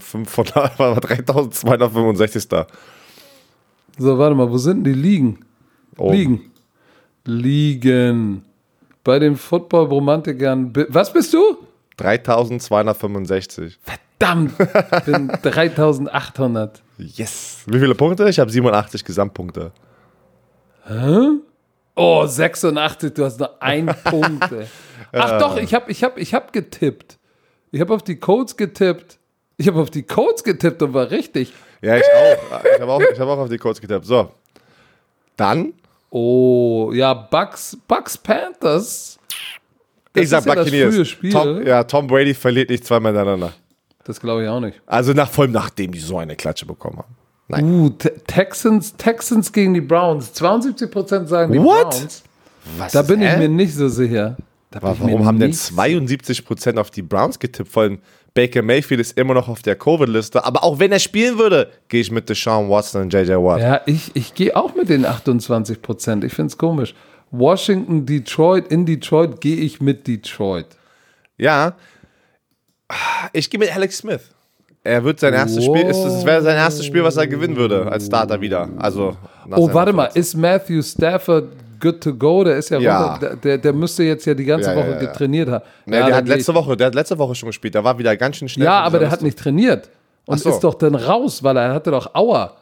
500, 0.00 1.02
3265. 1.02 2.48
So, 3.98 4.18
warte 4.18 4.36
mal, 4.36 4.50
wo 4.50 4.58
sind 4.58 4.84
denn 4.84 4.94
die 4.94 5.00
Ligen? 5.00 5.44
Oben. 5.96 6.14
Ligen. 6.14 6.40
Ligen. 7.28 8.44
Bei 9.04 9.18
den 9.18 9.36
Football-Romantikern. 9.36 10.72
Was 10.88 11.12
bist 11.12 11.32
du? 11.32 11.58
3265. 11.96 13.78
Verdammt, 13.82 14.52
ich 14.58 15.04
bin 15.04 15.28
3800. 15.42 16.82
Yes. 16.98 17.62
Wie 17.66 17.78
viele 17.78 17.94
Punkte? 17.94 18.28
Ich 18.28 18.38
habe 18.38 18.50
87 18.50 19.04
Gesamtpunkte. 19.04 19.72
Oh, 21.94 22.24
86, 22.26 23.12
du 23.14 23.24
hast 23.24 23.38
nur 23.38 23.62
einen 23.62 23.94
Punkt. 24.04 24.50
Ey. 24.52 24.66
Ach 25.12 25.38
doch, 25.38 25.56
ich 25.56 25.74
habe 25.74 25.90
ich 25.90 26.02
hab, 26.04 26.16
ich 26.18 26.34
hab 26.34 26.52
getippt. 26.52 27.18
Ich 27.70 27.80
habe 27.80 27.92
auf 27.94 28.02
die 28.02 28.16
Codes 28.16 28.56
getippt. 28.56 29.18
Ich 29.56 29.66
habe 29.68 29.80
auf 29.80 29.90
die 29.90 30.02
Codes 30.04 30.44
getippt 30.44 30.80
und 30.82 30.94
war 30.94 31.10
richtig. 31.10 31.52
Ja, 31.82 31.96
ich 31.96 32.04
auch. 32.04 32.64
Ich 32.74 32.80
habe 32.80 32.92
auch, 32.92 33.00
ich 33.00 33.18
hab 33.20 33.28
auch 33.28 33.38
auf 33.38 33.48
die 33.48 33.58
Codes 33.58 33.80
getippt. 33.80 34.06
So. 34.06 34.30
Dann, 35.36 35.72
Oh, 36.10 36.90
ja, 36.92 37.12
Bucks, 37.14 37.76
Bucks 37.86 38.16
Panthers. 38.16 39.18
Das 40.12 40.22
ich 40.24 40.28
sag 40.30 40.40
ist 40.40 40.46
ja 40.46 40.54
Buccaneers. 40.54 41.08
Spiel. 41.08 41.32
Tom, 41.32 41.66
ja, 41.66 41.84
Tom 41.84 42.06
Brady 42.06 42.34
verliert 42.34 42.70
nicht 42.70 42.84
zweimal 42.84 43.12
hintereinander. 43.12 43.52
Das 44.04 44.18
glaube 44.18 44.42
ich 44.44 44.48
auch 44.48 44.60
nicht. 44.60 44.80
Also 44.86 45.12
nach, 45.12 45.30
vor 45.30 45.44
allem 45.44 45.52
nachdem 45.52 45.92
die 45.92 45.98
so 45.98 46.18
eine 46.18 46.34
Klatsche 46.34 46.64
bekommen 46.64 46.98
haben. 46.98 47.14
Nein. 47.48 47.64
Uh, 47.64 47.90
Te- 47.90 48.14
Texans, 48.26 48.96
Texans 48.96 49.52
gegen 49.52 49.74
die 49.74 49.80
Browns. 49.80 50.32
72% 50.34 51.26
sagen 51.26 51.52
die 51.52 51.60
What? 51.60 51.90
Browns. 51.90 52.22
Was 52.78 52.92
Da 52.92 53.02
bin 53.02 53.20
ich 53.22 53.28
hä? 53.28 53.38
mir 53.38 53.48
nicht 53.48 53.74
so 53.74 53.88
sicher. 53.88 54.36
Ich 54.74 54.82
Warum 54.82 55.24
haben 55.24 55.38
denn 55.38 55.48
nicht 55.50 55.60
72% 55.60 56.78
auf 56.78 56.90
die 56.90 57.00
Browns 57.02 57.38
getippt? 57.38 57.70
Vor 57.70 57.84
allem 57.84 57.98
Baker 58.34 58.62
Mayfield 58.62 59.00
ist 59.00 59.18
immer 59.18 59.34
noch 59.34 59.48
auf 59.48 59.62
der 59.62 59.76
Covid-Liste. 59.76 60.44
Aber 60.44 60.62
auch 60.62 60.78
wenn 60.78 60.92
er 60.92 60.98
spielen 60.98 61.38
würde, 61.38 61.70
gehe 61.88 62.00
ich 62.00 62.10
mit 62.10 62.28
Deshaun 62.28 62.68
Watson 62.70 63.02
und 63.02 63.12
JJ 63.12 63.32
Watt. 63.32 63.60
Ja, 63.60 63.80
ich, 63.86 64.14
ich 64.14 64.34
gehe 64.34 64.54
auch 64.54 64.74
mit 64.74 64.88
den 64.88 65.04
28 65.04 65.82
Prozent. 65.82 66.24
Ich 66.24 66.34
finde 66.34 66.48
es 66.50 66.58
komisch. 66.58 66.94
Washington, 67.30 68.06
Detroit, 68.06 68.68
in 68.68 68.86
Detroit 68.86 69.40
gehe 69.40 69.56
ich 69.56 69.80
mit 69.80 70.06
Detroit. 70.06 70.66
Ja. 71.36 71.74
Ich 73.32 73.50
gehe 73.50 73.58
mit 73.60 73.74
Alex 73.74 73.98
Smith. 73.98 74.30
Er 74.84 75.04
wird 75.04 75.20
sein 75.20 75.34
erstes 75.34 75.64
Spiel, 75.64 75.82
ist, 75.82 75.98
es 75.98 76.24
wäre 76.24 76.40
sein 76.40 76.56
erstes 76.56 76.86
Spiel, 76.86 77.02
was 77.04 77.16
er 77.16 77.26
gewinnen 77.26 77.56
würde 77.56 77.90
als 77.90 78.06
Starter 78.06 78.40
wieder. 78.40 78.70
Also, 78.78 79.16
Oh, 79.50 79.72
warte 79.72 79.92
mal, 79.92 80.06
ist 80.14 80.34
Matthew 80.36 80.82
Stafford 80.82 81.52
good 81.80 82.00
to 82.02 82.14
go? 82.14 82.44
Der 82.44 82.56
ist 82.56 82.70
ja, 82.70 82.78
Ja. 82.78 83.12
runter, 83.12 83.36
der- 83.36 83.58
der, 83.58 83.72
müsste 83.72 84.02
jetzt 84.04 84.24
ja 84.26 84.34
die 84.34 84.44
ganze 84.44 84.70
Ja, 84.70 84.76
Woche 84.76 84.86
ja, 84.90 84.92
ja. 84.94 84.98
getrainiert 85.00 85.48
haben. 85.48 85.64
Nee, 85.86 85.96
ja, 85.98 86.06
der, 86.06 86.16
hat 86.16 86.28
letzte 86.28 86.54
Woche, 86.54 86.76
der 86.76 86.88
hat 86.88 86.94
letzte 86.94 87.18
Woche 87.18 87.34
schon 87.34 87.48
gespielt. 87.48 87.74
Da 87.74 87.82
war 87.84 87.98
wieder 87.98 88.16
ganz 88.16 88.36
schön 88.36 88.48
schnell. 88.48 88.66
ja, 88.66 88.80
aber 88.80 88.98
der 88.98 89.10
hat 89.10 89.22
nicht 89.22 89.38
trainiert 89.38 89.90
und 90.26 90.38
so. 90.40 90.50
ist 90.50 90.60
doch 90.60 90.74
dann 90.74 90.94
raus, 90.94 91.42
weil 91.42 91.56
er 91.56 91.72
hatte 91.74 91.90
doch 91.90 92.14
Aua. 92.14 92.52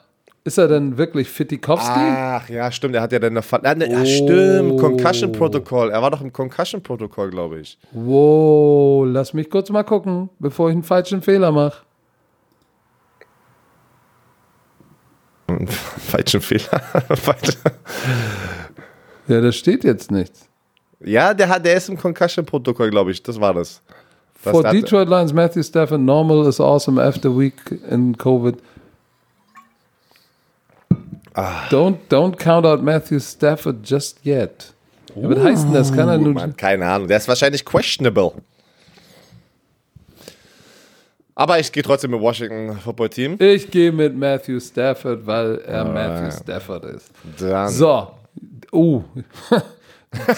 Ist 0.45 0.59
er 0.59 0.69
denn 0.69 0.97
wirklich 0.97 1.29
Fitikowski? 1.29 1.91
Ach, 1.99 2.49
ja, 2.49 2.71
stimmt. 2.71 2.95
Der 2.95 3.03
hat 3.03 3.11
ja 3.11 3.19
dann 3.19 3.33
eine. 3.33 3.43
Ver- 3.43 3.61
Ja, 3.65 3.75
ne, 3.75 3.91
ja, 3.91 4.03
Oh. 4.03 4.05
stimmt. 4.05 4.79
Concussion-Protokoll. 4.81 5.91
Er 5.91 6.01
war 6.03 6.13
doch 6.13 6.21
im 6.21 6.33
Concussion-Protokoll, 6.33 7.31
glaube 7.31 7.59
ich. 7.59 7.77
Wow, 7.91 9.07
lass 9.09 9.35
mich 9.35 9.51
kurz 9.51 9.71
mal 9.71 9.83
gucken, 9.83 10.31
bevor 10.39 10.69
ich 10.69 10.75
einen 10.75 10.85
falschen 10.85 11.21
Fehler 11.21 11.51
mache. 11.51 11.83
Falschen 15.67 16.41
Fehler. 16.41 16.81
Ja, 19.29 19.41
da 19.41 19.53
steht 19.53 19.85
jetzt 19.85 20.11
nichts. 20.11 20.49
ja, 21.01 21.35
der, 21.35 21.49
hat, 21.49 21.65
der 21.65 21.77
ist 21.77 21.89
im 21.89 21.97
Concussion-Protokoll, 21.97 22.91
glaube 22.91 23.11
ich. 23.11 23.23
Das 23.23 23.41
war 23.41 23.55
das. 23.55 23.81
das 24.43 24.53
For 24.53 24.63
Detroit 24.63 25.09
Lions, 25.09 25.33
Matthew 25.33 25.63
Stafford, 25.63 26.01
normal 26.01 26.47
is 26.47 26.61
awesome 26.61 27.03
after 27.03 27.37
week 27.37 27.55
in 27.91 28.17
COVID. 28.17 28.57
Ah. 31.35 31.69
Don't, 31.71 31.99
don't 32.09 32.37
count 32.39 32.65
out 32.65 32.83
Matthew 32.83 33.21
Stafford 33.21 33.77
just 33.85 34.25
yet. 34.25 34.73
Ja, 35.15 35.29
was 35.29 35.39
heißt 35.39 35.65
denn 35.65 35.75
das? 35.75 35.93
Kann 35.93 36.09
er 36.09 36.19
nun. 36.19 36.35
Mann, 36.35 36.57
keine 36.57 36.87
Ahnung. 36.87 37.09
Der 37.09 37.19
ist 37.19 37.29
wahrscheinlich 37.29 37.65
questionable. 37.65 38.33
Aber 41.35 41.59
ich 41.59 41.71
gehe 41.71 41.83
trotzdem 41.83 42.13
mit 42.13 42.21
Washington 42.21 42.79
Football 42.79 43.11
Team. 43.11 43.37
Ich 43.39 43.71
gehe 43.71 43.93
mit 43.93 44.17
Matthew 44.17 44.59
Stafford, 44.61 45.27
weil 45.27 45.59
er 45.67 45.85
Matthew 45.85 46.31
Stafford 46.43 46.85
ist. 46.87 47.11
Dann 47.39 47.69
So. 47.69 48.09
Uh. 48.73 49.03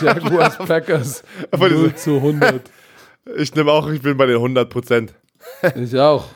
Jaguars 0.00 0.56
Packers 0.58 1.22
Aber 1.50 1.68
diese- 1.68 1.80
0 1.82 1.94
zu 1.94 2.16
100. 2.16 2.70
Ich 3.36 3.54
nehme 3.54 3.70
auch, 3.70 3.86
ich 3.90 4.00
bin 4.00 4.16
bei 4.16 4.24
den 4.24 4.36
100 4.36 4.70
Prozent. 4.70 5.12
Ich 5.76 5.94
auch. 5.98 6.28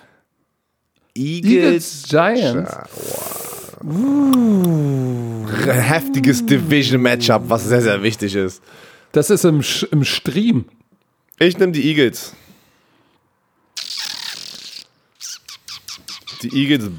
Eagles 1.15 2.05
Giants. 2.07 2.71
Heftiges 5.67 6.45
Division-Matchup, 6.45 7.43
was 7.49 7.65
sehr, 7.65 7.81
sehr 7.81 8.03
wichtig 8.03 8.35
ist. 8.35 8.63
Das 9.13 9.31
ist 9.31 9.45
im, 9.45 9.61
Sch- 9.61 9.89
im 9.91 10.05
Stream. 10.05 10.67
Ich 11.39 11.57
nehme 11.59 11.73
die 11.73 11.89
Eagles. 11.89 12.35
Die 16.43 16.55
Eagles 16.55 16.91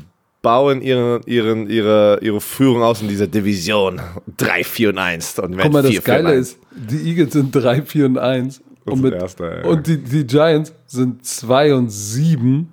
bauen 0.43 0.81
ihren, 0.81 1.23
ihren, 1.25 1.69
ihre, 1.69 2.19
ihre 2.21 2.41
Führung 2.41 2.83
aus 2.83 3.01
in 3.01 3.07
dieser 3.07 3.25
Division. 3.25 3.99
3, 4.37 4.63
4 4.63 4.89
und 4.89 4.97
1. 4.99 5.39
Und 5.39 5.57
Guck 5.57 5.71
mal, 5.71 5.83
4, 5.83 5.95
das 5.95 6.03
Geile 6.03 6.33
ist, 6.33 6.59
die 6.71 7.09
Eagles 7.09 7.33
sind 7.33 7.55
3, 7.55 7.81
4 7.81 8.05
und 8.05 8.17
1. 8.19 8.61
Und, 8.85 9.01
mit, 9.01 9.13
Erster, 9.13 9.61
ja. 9.61 9.65
und 9.65 9.87
die, 9.87 9.97
die 9.97 10.27
Giants 10.27 10.73
sind 10.85 11.25
2 11.25 11.73
und 11.73 11.89
7. 11.89 12.67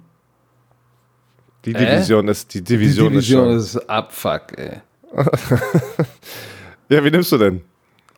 Die 1.65 1.73
Äh? 1.73 1.79
Division 1.79 2.27
ist, 2.29 2.53
die 2.53 2.59
Die 2.59 2.75
Division, 2.75 3.13
Division 3.13 3.51
ist 3.57 3.77
ist 3.77 3.89
Abfuck, 3.89 4.59
ey. 4.59 4.81
Ja, 6.89 7.05
wie 7.05 7.11
nimmst 7.13 7.31
du 7.31 7.39
denn? 7.39 7.61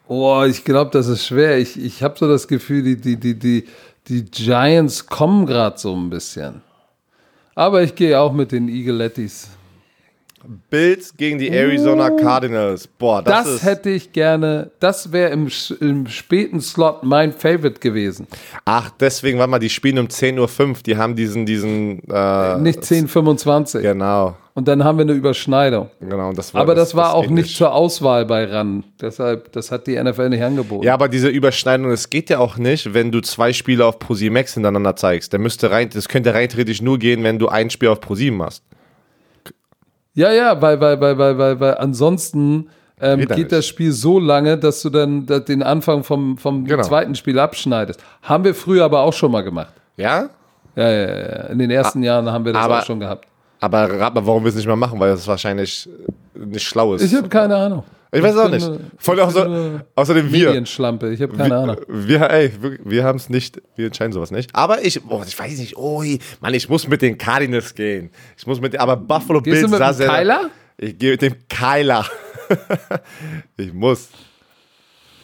Oh, 0.08 0.44
ich 0.48 0.64
glaube, 0.64 0.90
das 0.92 1.06
ist 1.08 1.26
schwer. 1.26 1.58
Ich, 1.58 1.78
ich 1.78 2.02
habe 2.02 2.18
so 2.18 2.26
das 2.26 2.48
Gefühl, 2.48 2.82
die, 2.82 2.96
die, 2.96 3.18
die, 3.18 3.38
die, 3.38 3.66
die 4.08 4.24
Giants 4.24 5.04
kommen 5.06 5.44
gerade 5.44 5.78
so 5.78 5.94
ein 5.94 6.08
bisschen. 6.08 6.62
Aber 7.54 7.82
ich 7.82 7.94
gehe 7.94 8.18
auch 8.18 8.32
mit 8.32 8.52
den 8.52 8.68
Eaglettis. 8.68 9.48
Bills 10.70 11.16
gegen 11.16 11.38
die 11.38 11.50
Arizona 11.50 12.10
Cardinals. 12.10 12.86
Boah, 12.86 13.22
das. 13.22 13.44
Das, 13.44 13.62
hätte 13.64 13.90
ich 13.90 14.12
gerne, 14.12 14.70
das 14.80 15.12
wäre 15.12 15.30
im, 15.30 15.48
im 15.80 16.06
späten 16.06 16.60
Slot 16.60 17.02
mein 17.02 17.32
Favorite 17.32 17.80
gewesen. 17.80 18.26
Ach, 18.64 18.90
deswegen, 18.98 19.38
warte 19.38 19.50
mal, 19.50 19.58
die 19.58 19.70
spielen 19.70 19.98
um 19.98 20.06
10.05 20.06 20.68
Uhr. 20.68 20.76
Die 20.84 20.96
haben 20.96 21.16
diesen, 21.16 21.46
diesen. 21.46 22.02
Äh, 22.08 22.58
Nicht 22.58 22.80
10,25. 22.80 23.80
Genau, 23.80 24.36
Und 24.54 24.68
dann 24.68 24.84
haben 24.84 24.98
wir 24.98 25.02
eine 25.02 25.12
Überschneidung. 25.12 25.90
genau. 26.00 26.30
und 26.30 26.38
Das 26.38 26.52
war, 26.54 26.62
Aber 26.62 26.74
das, 26.74 26.94
war 26.94 27.14
auch 27.14 27.22
geht 27.22 27.30
nicht 27.32 27.56
zur 27.56 27.72
Auswahl 27.72 28.26
bei 28.26 28.44
RAN. 28.44 28.84
Deshalb, 29.00 29.52
das 29.52 29.70
hat 29.70 29.86
die 29.86 30.02
NFL 30.02 30.30
nicht 30.30 30.42
angeboten. 30.42 30.84
Ja, 30.84 30.94
aber 30.94 31.08
diese 31.08 31.28
Überschneidung, 31.28 31.90
das 31.90 32.10
geht 32.10 32.30
ja 32.30 32.38
auch 32.38 32.56
nicht, 32.56 32.94
wenn 32.94 33.12
du 33.12 33.20
zwei 33.20 33.52
Spiele 33.52 33.86
auf 33.86 33.98
ProSieben 33.98 34.36
hintereinander 34.36 34.96
zeigst. 34.96 35.32
Der 35.32 35.40
müsste 35.40 35.70
rein, 35.70 35.90
das 35.92 36.08
könnte 36.08 36.34
rein 36.34 36.48
theoretisch 36.48 36.82
nur 36.82 36.98
gehen, 36.98 37.22
wenn 37.22 37.38
du 37.38 37.48
ein 37.48 37.70
Spiel 37.70 37.88
auf 37.88 38.00
ProSieben 38.00 38.38
machst. 38.38 38.62
Ja, 40.14 40.30
ja, 40.32 40.60
weil, 40.60 40.80
weil, 40.80 41.00
weil, 41.00 41.18
weil, 41.18 41.38
weil, 41.38 41.60
weil 41.60 41.74
ansonsten 41.78 42.68
ähm, 43.00 43.26
Geht 43.26 43.50
das 43.50 43.66
Spiel 43.66 43.90
so 43.90 44.20
lange, 44.20 44.56
dass 44.58 44.80
du 44.82 44.88
dann 44.88 45.26
da- 45.26 45.40
den 45.40 45.64
Anfang 45.64 46.04
vom, 46.04 46.38
vom 46.38 46.64
Genau. 46.64 46.84
zweiten 46.84 47.16
Spiel 47.16 47.36
abschneidest. 47.40 47.98
Haben 48.22 48.44
wir 48.44 48.54
früher 48.54 48.84
aber 48.84 49.00
auch 49.00 49.12
schon 49.12 49.32
mal 49.32 49.42
gemacht. 49.42 49.72
Ja? 49.96 50.28
Ja, 50.76 50.88
ja, 50.90 51.08
ja. 51.08 51.42
In 51.46 51.58
den 51.58 51.70
ersten 51.72 52.04
Jahren 52.04 52.30
haben 52.30 52.44
wir 52.44 52.52
das 52.52 52.62
aber- 52.62 52.78
auch 52.78 52.84
schon 52.84 53.00
gehabt. 53.00 53.26
Aber 53.58 53.90
rat 53.98 54.14
mal, 54.14 54.24
warum 54.24 54.44
wir 54.44 54.50
es 54.50 54.54
nicht 54.54 54.66
mehr 54.66 54.76
machen, 54.76 55.00
weil 55.00 55.10
das 55.10 55.26
wahrscheinlich 55.26 55.88
nicht 56.34 56.62
schlau 56.64 56.94
ist. 56.94 57.02
Ich 57.02 57.12
habe 57.14 57.28
keine 57.28 57.56
Ahnung. 57.56 57.82
Ich 58.14 58.22
weiß 58.22 58.36
auch 58.36 58.42
bin 58.44 58.50
nicht. 58.52 58.66
eine- 58.66 58.80
Voll 58.98 59.18
ich 59.18 59.26
bin 59.34 59.42
eine 59.44 59.86
außerdem 59.94 60.32
wir. 60.32 60.46
Medienschlampe. 60.48 61.12
Ich 61.12 61.22
habe 61.22 61.34
keine 61.36 61.56
Ahnung. 61.56 61.76
Wir, 61.88 62.20
ey, 62.30 62.52
wir, 62.60 62.78
wir 62.84 63.04
haben 63.04 63.16
es 63.16 63.30
nicht, 63.30 63.60
wir 63.74 63.86
entscheiden 63.86 64.12
sowas 64.12 64.30
nicht. 64.30 64.54
Aber 64.54 64.84
ich, 64.84 65.00
oh, 65.08 65.22
ich 65.26 65.38
weiß 65.38 65.58
nicht, 65.58 65.76
oh, 65.78 66.04
Mann, 66.40 66.52
ich 66.54 66.68
muss 66.68 66.86
mit 66.88 67.00
den 67.00 67.16
Cardinals 67.16 67.74
gehen. 67.74 68.10
Ich 68.36 68.46
muss 68.46 68.60
mit, 68.60 68.78
aber 68.78 68.96
Buffalo 68.96 69.40
Gehst 69.40 69.54
Bills 69.62 69.64
du 69.64 69.68
mit 69.70 69.78
sah 69.78 69.92
dem 69.92 70.08
Kyler? 70.14 70.50
Ich 70.76 70.98
gehe 70.98 71.12
mit 71.12 71.22
dem 71.22 71.34
Kyler. 71.48 72.04
ich 73.56 73.72
muss. 73.72 74.08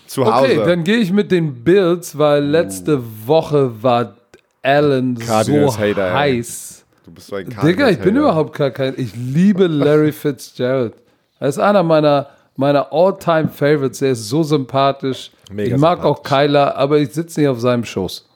Zu 0.06 0.22
Okay, 0.22 0.30
Hause. 0.56 0.64
dann 0.66 0.84
gehe 0.84 0.96
ich 0.96 1.12
mit 1.12 1.30
den 1.30 1.62
Bills, 1.62 2.16
weil 2.16 2.42
letzte 2.44 2.98
Woche 3.26 3.82
war 3.82 4.16
Allen 4.62 5.18
Cardinals 5.18 5.74
so 5.74 5.78
Hater, 5.78 6.06
ey. 6.08 6.12
heiß. 6.40 6.84
du 7.04 7.10
bist 7.10 7.26
so 7.26 7.36
ein 7.36 7.44
Digga, 7.44 7.60
Cardinals 7.60 7.92
ich 7.92 7.98
bin 8.02 8.16
überhaupt 8.16 8.56
gar 8.56 8.70
kein. 8.70 8.94
Ich 8.96 9.14
liebe 9.14 9.66
Larry 9.66 10.12
Fitzgerald. 10.12 10.94
Er 11.38 11.48
ist 11.48 11.58
einer 11.58 11.82
meiner, 11.82 12.28
meiner 12.58 12.92
all-time 12.92 13.48
Favorites. 13.48 14.02
Er 14.02 14.10
ist 14.10 14.28
so 14.28 14.42
sympathisch. 14.42 15.30
Mega 15.50 15.74
ich 15.74 15.80
mag 15.80 15.98
sympathisch. 15.98 16.18
auch 16.18 16.22
Kyler, 16.22 16.76
aber 16.76 16.98
ich 16.98 17.12
sitze 17.12 17.40
nicht 17.40 17.48
auf 17.48 17.60
seinem 17.60 17.84
Schoß. 17.84 18.28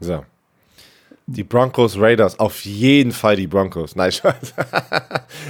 So. 0.00 0.24
Die 1.26 1.44
Broncos 1.44 1.98
Raiders, 1.98 2.38
auf 2.38 2.64
jeden 2.64 3.12
Fall 3.12 3.36
die 3.36 3.46
Broncos. 3.46 3.96
Nein, 3.96 4.12
Scheiß. 4.12 4.54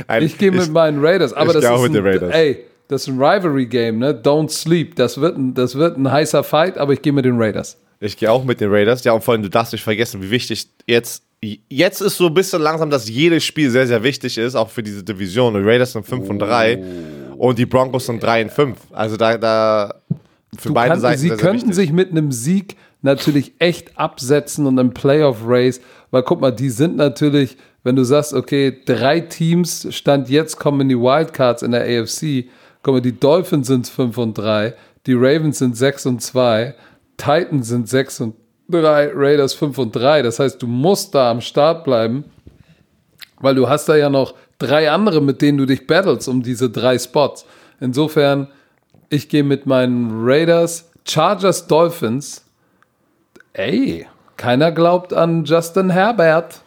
Nein, 0.07 0.23
Ich 0.23 0.39
gehe 0.39 0.53
mit 0.53 0.71
meinen 0.71 1.05
Raiders, 1.05 1.33
aber 1.33 1.47
ich 1.47 1.53
das 1.55 1.65
ist 1.65 1.71
auch 1.71 1.83
mit 1.83 1.91
ein, 1.91 1.95
den 1.95 2.05
Raiders. 2.07 2.35
Ey, 2.35 2.65
das 2.87 3.03
ist 3.03 3.09
ein 3.09 3.19
Rivalry-Game, 3.19 3.99
ne? 3.99 4.13
Don't 4.13 4.51
sleep. 4.51 4.95
Das 4.97 5.21
wird, 5.21 5.37
ein, 5.37 5.55
das 5.55 5.75
wird 5.75 5.97
ein 5.97 6.11
heißer 6.11 6.45
Fight, 6.45 6.79
aber 6.79 6.93
ich 6.93 7.03
gehe 7.03 7.13
mit 7.13 7.25
den 7.25 7.41
Raiders. 7.41 7.79
Ich 7.99 8.17
gehe 8.17 8.31
auch 8.31 8.45
mit 8.45 8.61
den 8.61 8.71
Raiders. 8.71 9.03
Ja, 9.05 9.13
und 9.15 9.25
vor 9.25 9.33
allem, 9.33 9.43
du 9.43 9.51
darfst 9.51 9.73
nicht 9.73 9.83
vergessen, 9.83 10.23
wie 10.23 10.31
wichtig 10.31 10.69
jetzt. 10.87 11.23
Jetzt 11.69 12.01
ist 12.01 12.17
so 12.17 12.29
ein 12.29 12.35
bisschen 12.35 12.63
langsam, 12.63 12.89
dass 12.89 13.07
jedes 13.09 13.45
Spiel 13.45 13.69
sehr, 13.69 13.87
sehr 13.87 14.03
wichtig 14.03 14.39
ist, 14.39 14.55
auch 14.55 14.71
für 14.71 14.83
diese 14.83 15.03
Division. 15.03 15.53
Die 15.55 15.61
Raiders 15.61 15.93
sind 15.93 16.07
5 16.07 16.31
und 16.31 16.39
3 16.39 16.83
und 17.37 17.59
die 17.59 17.67
Broncos 17.67 18.07
sind 18.07 18.23
3 18.23 18.45
und 18.45 18.53
5. 18.53 18.79
Also 18.93 19.17
da, 19.17 19.39
da 19.39 19.95
für 20.57 20.69
Du 20.69 20.75
beide 20.75 20.91
kannst, 20.91 21.03
Seiten 21.03 21.19
sie 21.19 21.31
könnten 21.31 21.73
sich 21.73 21.93
mit 21.93 22.11
einem 22.11 22.33
Sieg 22.33 22.77
natürlich 23.03 23.55
echt 23.59 23.99
absetzen 23.99 24.67
und 24.67 24.79
im 24.79 24.95
Playoff-Race, 24.95 25.81
weil 26.11 26.23
guck 26.23 26.41
mal, 26.41 26.53
die 26.53 26.71
sind 26.71 26.97
natürlich, 26.97 27.57
wenn 27.83 27.97
du 27.97 28.05
sagst, 28.05 28.33
okay, 28.33 28.81
drei 28.87 29.21
Teams, 29.21 29.87
Stand 29.91 30.31
jetzt 30.31 30.59
kommen 30.59 30.83
in 30.83 30.89
die 30.89 30.99
Wildcards 30.99 31.63
in 31.63 31.73
der 31.73 31.83
AFC, 31.83 32.47
Guck 32.85 32.97
mal, 32.97 33.01
die 33.01 33.19
Dolphins 33.19 33.67
sind 33.67 33.89
5 33.89 34.19
und 34.19 34.35
3, 34.35 34.75
die 35.07 35.15
Ravens 35.15 35.59
sind 35.59 35.75
6 35.75 36.05
und 36.05 36.23
2, 36.23 36.75
Titans 37.17 37.69
sind 37.69 37.89
6 37.89 38.21
und 38.21 38.35
3, 38.69 39.11
Raiders 39.15 39.55
5 39.55 39.79
und 39.79 39.97
3. 39.97 40.21
Das 40.21 40.39
heißt, 40.39 40.61
du 40.61 40.67
musst 40.67 41.15
da 41.15 41.31
am 41.31 41.41
Start 41.41 41.85
bleiben, 41.85 42.25
weil 43.41 43.55
du 43.55 43.71
hast 43.71 43.89
da 43.89 43.97
ja 43.97 44.11
noch 44.11 44.35
drei 44.59 44.91
andere, 44.91 45.21
mit 45.21 45.43
denen 45.43 45.59
du 45.59 45.67
dich 45.67 45.87
battles 45.87 46.29
um 46.29 46.43
diese 46.43 46.71
drei 46.71 46.99
Spots. 46.99 47.45
Insofern, 47.81 48.49
ich 49.09 49.29
gehe 49.29 49.45
mit 49.45 49.67
meinen 49.67 50.11
Raiders, 50.25 50.91
Chargers, 51.07 51.67
Dolphins. 51.67 52.45
Ey, 53.53 54.07
keiner 54.37 54.73
glaubt 54.73 55.13
an 55.13 55.45
Justin 55.45 55.91
Herbert. 55.91 56.63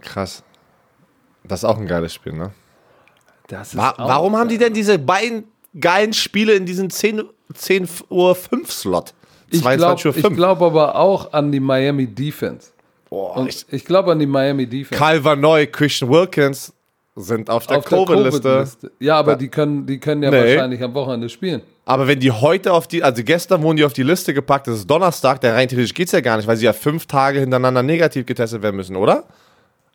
Krass. 0.00 0.42
Das 1.44 1.60
ist 1.60 1.64
auch 1.64 1.78
ein 1.78 1.86
geiles 1.86 2.12
Spiel, 2.14 2.32
ne? 2.34 2.52
Das 3.48 3.68
ist 3.68 3.76
Wa 3.76 3.90
auch 3.90 3.98
warum 4.08 4.36
haben 4.36 4.48
die 4.48 4.56
geil. 4.58 4.68
denn 4.68 4.74
diese 4.74 4.98
beiden 4.98 5.44
geilen 5.78 6.12
Spiele 6.12 6.54
in 6.54 6.66
diesen 6.66 6.90
10, 6.90 7.22
10 7.54 7.88
Uhr 8.08 8.34
5 8.34 8.70
Slot? 8.70 9.14
Ich 9.50 9.60
22 9.62 10.06
Uhr 10.06 10.12
glaube 10.12 10.28
5. 10.28 10.36
glaub 10.36 10.62
aber 10.62 10.96
auch 10.96 11.32
an 11.32 11.50
die 11.52 11.60
Miami 11.60 12.06
Defense. 12.06 12.70
Boah, 13.10 13.36
Und 13.36 13.48
ich, 13.48 13.66
ich 13.70 13.84
glaube 13.84 14.12
an 14.12 14.18
die 14.18 14.26
Miami 14.26 14.66
Defense. 14.66 14.98
Karl 14.98 15.22
Van 15.22 15.40
Neu, 15.40 15.66
Christian 15.66 16.10
Wilkins 16.10 16.72
sind 17.14 17.50
auf 17.50 17.66
der 17.66 17.80
Covid-Liste. 17.82 18.40
Covid-Liste. 18.40 18.92
Ja, 19.00 19.16
aber 19.18 19.32
Ja. 19.32 19.38
die 19.38 19.48
können, 19.48 19.86
die 19.86 19.98
können 19.98 20.22
ja 20.22 20.30
Nee. 20.30 20.38
wahrscheinlich 20.54 20.82
am 20.82 20.94
Wochenende 20.94 21.28
spielen. 21.28 21.62
Aber 21.84 22.06
wenn 22.08 22.20
die 22.20 22.30
heute 22.30 22.72
auf 22.72 22.86
die, 22.88 23.02
also 23.02 23.22
gestern 23.24 23.62
wurden 23.62 23.76
die 23.76 23.84
auf 23.84 23.92
die 23.92 24.02
Liste 24.04 24.32
gepackt, 24.32 24.66
das 24.68 24.76
ist 24.78 24.90
Donnerstag, 24.90 25.40
der 25.40 25.54
rein 25.54 25.68
theoretisch 25.68 25.94
geht's 25.94 26.12
ja 26.12 26.20
gar 26.20 26.36
nicht, 26.36 26.46
weil 26.46 26.56
sie 26.56 26.64
ja 26.64 26.72
fünf 26.72 27.06
Tage 27.06 27.40
hintereinander 27.40 27.82
negativ 27.82 28.24
getestet 28.24 28.62
werden 28.62 28.76
müssen, 28.76 28.96
oder? 28.96 29.24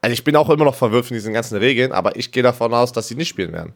Also 0.02 0.14
ich 0.14 0.24
bin 0.24 0.36
auch 0.36 0.50
immer 0.50 0.66
noch 0.66 0.76
verwirrt 0.76 1.06
von 1.08 1.16
diesen 1.16 1.34
ganzen 1.34 1.58
Regeln, 1.58 1.92
aber 1.92 2.16
ich 2.18 2.32
gehe 2.32 2.44
davon 2.44 2.74
aus, 2.74 2.92
dass 2.92 3.08
sie 3.08 3.16
nicht 3.16 3.30
spielen 3.30 3.52
werden. 3.54 3.74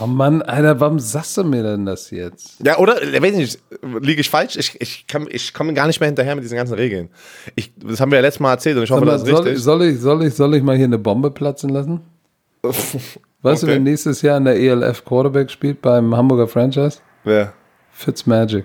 Oh 0.00 0.06
Mann, 0.06 0.40
Alter, 0.42 0.78
warum 0.78 1.00
sagst 1.00 1.36
du 1.36 1.42
mir 1.42 1.62
denn 1.64 1.84
das 1.84 2.10
jetzt? 2.10 2.64
Ja, 2.64 2.78
oder? 2.78 3.02
Ich 3.02 3.20
weiß 3.20 3.34
nicht, 3.34 3.58
liege 4.00 4.20
ich 4.20 4.30
falsch? 4.30 4.56
Ich, 4.56 4.80
ich, 4.80 5.06
kann- 5.08 5.26
ich 5.30 5.52
komme 5.52 5.74
gar 5.74 5.86
nicht 5.88 5.98
mehr 6.00 6.06
hinterher 6.08 6.34
mit 6.36 6.44
diesen 6.44 6.56
ganzen 6.56 6.74
Regeln. 6.74 7.08
Ich, 7.56 7.72
das 7.76 8.00
haben 8.00 8.10
wir 8.12 8.16
ja 8.18 8.22
letztes 8.22 8.40
Mal 8.40 8.52
erzählt 8.52 8.76
und 8.76 8.84
ich 8.84 8.90
hoffe, 8.90 9.04
mal, 9.04 9.12
das 9.12 9.22
ist 9.22 9.28
soll, 9.30 9.42
richtig. 9.42 9.62
soll, 9.64 9.82
ich, 9.84 10.00
soll, 10.00 10.24
ich, 10.26 10.34
soll 10.34 10.54
ich 10.54 10.62
mal 10.62 10.76
hier 10.76 10.84
eine 10.84 10.98
Bombe 10.98 11.30
platzen 11.32 11.70
lassen? 11.70 12.00
Weißt 13.42 13.62
du, 13.62 13.66
Okay. 13.66 13.74
wer 13.74 13.80
nächstes 13.80 14.20
Jahr 14.22 14.36
in 14.36 14.44
der 14.44 14.56
ELF 14.56 15.04
Quarterback 15.04 15.50
spielt 15.50 15.80
beim 15.80 16.14
Hamburger 16.16 16.46
Franchise? 16.46 16.98
Wer? 17.24 17.52
Fitzmagic. 17.92 18.64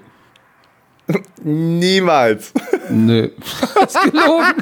Niemals. 1.43 2.51
Nö. 2.89 3.29
das 3.75 3.95
ist 3.95 4.01
gelogen. 4.11 4.53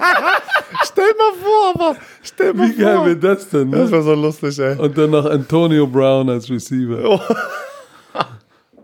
stell 0.83 1.11
mal 1.17 1.33
vor, 1.41 1.73
aber 1.73 1.95
stell 2.21 2.53
mal 2.53 2.69
Wie 2.69 2.75
geil 2.75 3.05
wäre 3.05 3.15
das 3.17 3.49
denn? 3.49 3.71
Das 3.71 3.85
Ne? 3.85 3.91
wäre 3.91 4.03
so 4.03 4.13
lustig, 4.13 4.59
ey. 4.59 4.77
Und 4.77 4.97
dann 4.97 5.09
noch 5.11 5.25
Antonio 5.25 5.87
Brown 5.87 6.29
als 6.29 6.49
Receiver. 6.49 7.21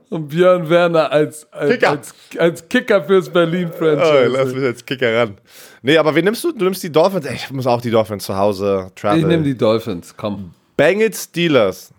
Und 0.10 0.28
Björn 0.28 0.68
Werner 0.70 1.12
als, 1.12 1.48
als, 1.54 1.72
Kicker. 1.72 1.90
als, 1.92 2.14
als 2.38 2.68
Kicker 2.68 3.04
fürs 3.04 3.30
Berlin 3.30 3.70
Oh, 3.80 3.86
lass 3.86 4.54
mich 4.54 4.64
als 4.64 4.84
Kicker 4.84 5.16
ran. 5.16 5.38
Nee, 5.84 5.98
aber 5.98 6.16
wen 6.16 6.26
nimmst 6.26 6.44
du? 6.44 6.52
Du 6.52 6.66
nimmst 6.66 6.82
die 6.82 6.92
Dolphins. 6.92 7.28
Ich 7.28 7.52
muss 7.52 7.68
auch 7.68 7.80
die 7.80 7.92
Dolphins 7.92 8.24
zu 8.24 8.36
Hause 8.36 8.92
travel. 8.96 9.20
ich 9.20 9.26
nehme 9.26 9.44
die 9.44 9.56
Dolphins, 9.56 10.16
komm. 10.18 10.52
Bengals 10.76 11.26
Steelers. 11.26 11.94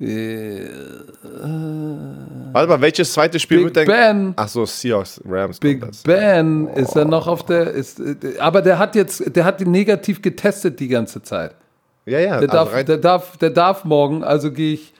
Äh, 0.00 0.68
Warte 2.52 2.68
mal, 2.68 2.80
welches 2.80 3.12
zweite 3.12 3.38
Spiel 3.38 3.58
Big 3.58 3.66
wird 3.66 3.76
denn? 3.76 3.86
Ben. 3.86 4.34
Ach 4.36 4.48
so, 4.48 4.66
Seahawks, 4.66 5.20
Rams. 5.26 5.58
Big. 5.58 5.82
Ben 6.04 6.68
ist 6.68 6.96
er 6.96 7.06
noch 7.06 7.26
auf 7.26 7.46
der. 7.46 7.70
Ist, 7.70 8.00
aber 8.38 8.60
der 8.60 8.78
hat 8.78 8.94
jetzt, 8.94 9.34
der 9.34 9.44
hat 9.44 9.60
die 9.60 9.66
negativ 9.66 10.20
getestet 10.20 10.80
die 10.80 10.88
ganze 10.88 11.22
Zeit. 11.22 11.54
Ja, 12.04 12.18
ja. 12.18 12.40
Der, 12.40 12.52
also 12.52 12.70
darf, 12.70 12.84
der, 12.84 12.96
darf, 12.98 13.36
der 13.38 13.50
darf 13.50 13.84
morgen, 13.84 14.22
also 14.22 14.52
gehe 14.52 14.74
ich. 14.74 14.92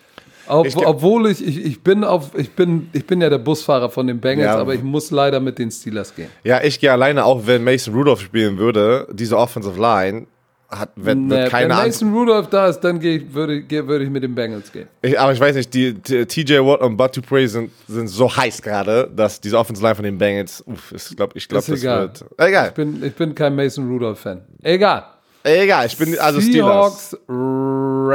Ob, 0.48 0.66
Ich 0.66 0.76
obwohl 0.76 1.30
ich, 1.30 1.46
ich, 1.46 1.64
ich 1.64 1.82
bin 1.82 2.04
auf, 2.04 2.30
ich 2.36 2.50
bin, 2.52 2.88
ich 2.92 3.06
bin 3.06 3.20
ja 3.20 3.28
der 3.30 3.38
Busfahrer 3.38 3.90
von 3.90 4.06
den 4.06 4.20
Bengals, 4.20 4.46
Ja. 4.54 4.58
aber 4.58 4.74
ich 4.74 4.82
muss 4.82 5.10
leider 5.10 5.40
mit 5.40 5.58
den 5.58 5.70
Steelers 5.70 6.14
gehen. 6.14 6.28
ja, 6.44 6.62
ich 6.62 6.78
gehe 6.80 6.92
alleine, 6.92 7.24
auch 7.24 7.46
wenn 7.46 7.64
Mason 7.64 7.94
Rudolph 7.94 8.20
spielen 8.20 8.58
würde. 8.58 9.06
Diese 9.12 9.36
Offensive 9.36 9.80
Line 9.80 10.26
hat, 10.68 10.90
wird 10.96 11.16
Nee, 11.16 11.30
wenn 11.34 11.48
keine 11.48 11.74
Angst. 11.76 12.02
Mason 12.02 12.12
Rudolph 12.14 12.48
da 12.50 12.66
ist, 12.68 12.80
dann 12.80 12.98
gehe 12.98 13.18
ich, 13.18 13.32
würde, 13.34 13.62
gehe- 13.62 13.86
würde 13.86 14.04
ich 14.04 14.10
mit 14.10 14.24
den 14.24 14.34
Bengals 14.34 14.72
gehen. 14.72 14.88
Ich, 15.00 15.18
aber 15.18 15.32
ich 15.32 15.38
weiß 15.38 15.54
nicht, 15.54 15.72
die, 15.72 15.94
die 15.94 16.26
TJ 16.26 16.54
Watt 16.58 16.80
und 16.80 16.96
Bud 16.96 17.16
Dupree 17.16 17.46
sind, 17.46 17.70
sind 17.86 18.08
so 18.08 18.34
heiß 18.36 18.62
gerade, 18.62 19.08
dass 19.14 19.40
diese 19.40 19.56
Offensive 19.58 19.84
Line 19.86 19.94
von 19.94 20.04
den 20.04 20.18
Bengals, 20.18 20.62
uff, 20.66 20.90
ist, 20.92 21.16
glaub, 21.16 21.36
ich 21.36 21.46
glaube, 21.48 21.60
Ist 21.60 21.68
das 21.70 21.80
egal. 21.80 22.00
wird. 22.02 22.24
Egal. 22.38 22.68
Ich 22.68 22.74
bin, 22.74 23.04
ich 23.04 23.14
bin 23.14 23.34
kein 23.34 23.54
Mason 23.54 23.88
Rudolph-Fan. 23.88 24.42
Egal. 24.62 25.04
Egal, 25.44 25.86
ich 25.86 25.96
bin 25.96 26.18
also 26.18 26.40
Steelers. 26.40 27.10
Seahawks, 27.10 27.16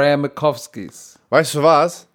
Ramikowskis. 0.02 1.18
Weißt 1.30 1.54
du 1.54 1.62
was? 1.62 2.06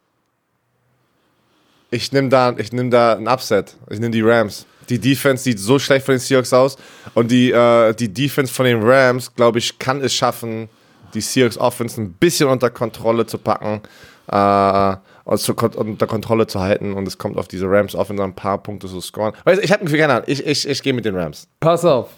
Ich 1.89 2.11
nehme 2.11 2.29
da, 2.29 2.53
ich 2.57 2.71
nehm 2.73 2.91
da 2.91 3.13
ein 3.13 3.27
Upset. 3.27 3.75
Ich 3.89 3.99
nehme 3.99 4.11
die 4.11 4.21
Rams. 4.21 4.65
Die 4.89 4.99
Defense 4.99 5.43
sieht 5.43 5.59
so 5.59 5.79
schlecht 5.79 6.05
von 6.05 6.15
den 6.15 6.19
Seahawks 6.19 6.53
aus. 6.53 6.77
Und 7.13 7.31
die, 7.31 7.51
äh, 7.51 7.93
die 7.93 8.11
Defense 8.11 8.53
von 8.53 8.65
den 8.65 8.81
Rams, 8.81 9.33
glaube 9.33 9.59
ich, 9.59 9.79
kann 9.79 10.01
es 10.01 10.13
schaffen, 10.13 10.69
die 11.13 11.21
Seahawks 11.21 11.57
Offense 11.57 11.99
ein 12.01 12.13
bisschen 12.13 12.49
unter 12.49 12.69
Kontrolle 12.69 13.25
zu 13.25 13.37
packen. 13.37 13.81
Äh, 14.29 14.97
und 15.23 15.39
zu, 15.39 15.53
unter 15.53 16.07
Kontrolle 16.07 16.47
zu 16.47 16.61
halten. 16.61 16.93
Und 16.93 17.07
es 17.07 17.17
kommt 17.17 17.37
auf 17.37 17.47
diese 17.47 17.69
Rams 17.69 17.95
Offense 17.95 18.23
ein 18.23 18.33
paar 18.33 18.57
Punkte 18.57 18.87
zu 18.87 19.01
scoren. 19.01 19.33
Weißt, 19.43 19.61
ich 19.61 19.71
habe 19.71 19.83
mich 19.83 20.03
Ahnung. 20.03 20.23
Ich, 20.25 20.45
ich, 20.45 20.67
ich 20.67 20.81
gehe 20.81 20.93
mit 20.93 21.03
den 21.03 21.17
Rams. 21.17 21.47
Pass 21.59 21.83
auf. 21.83 22.09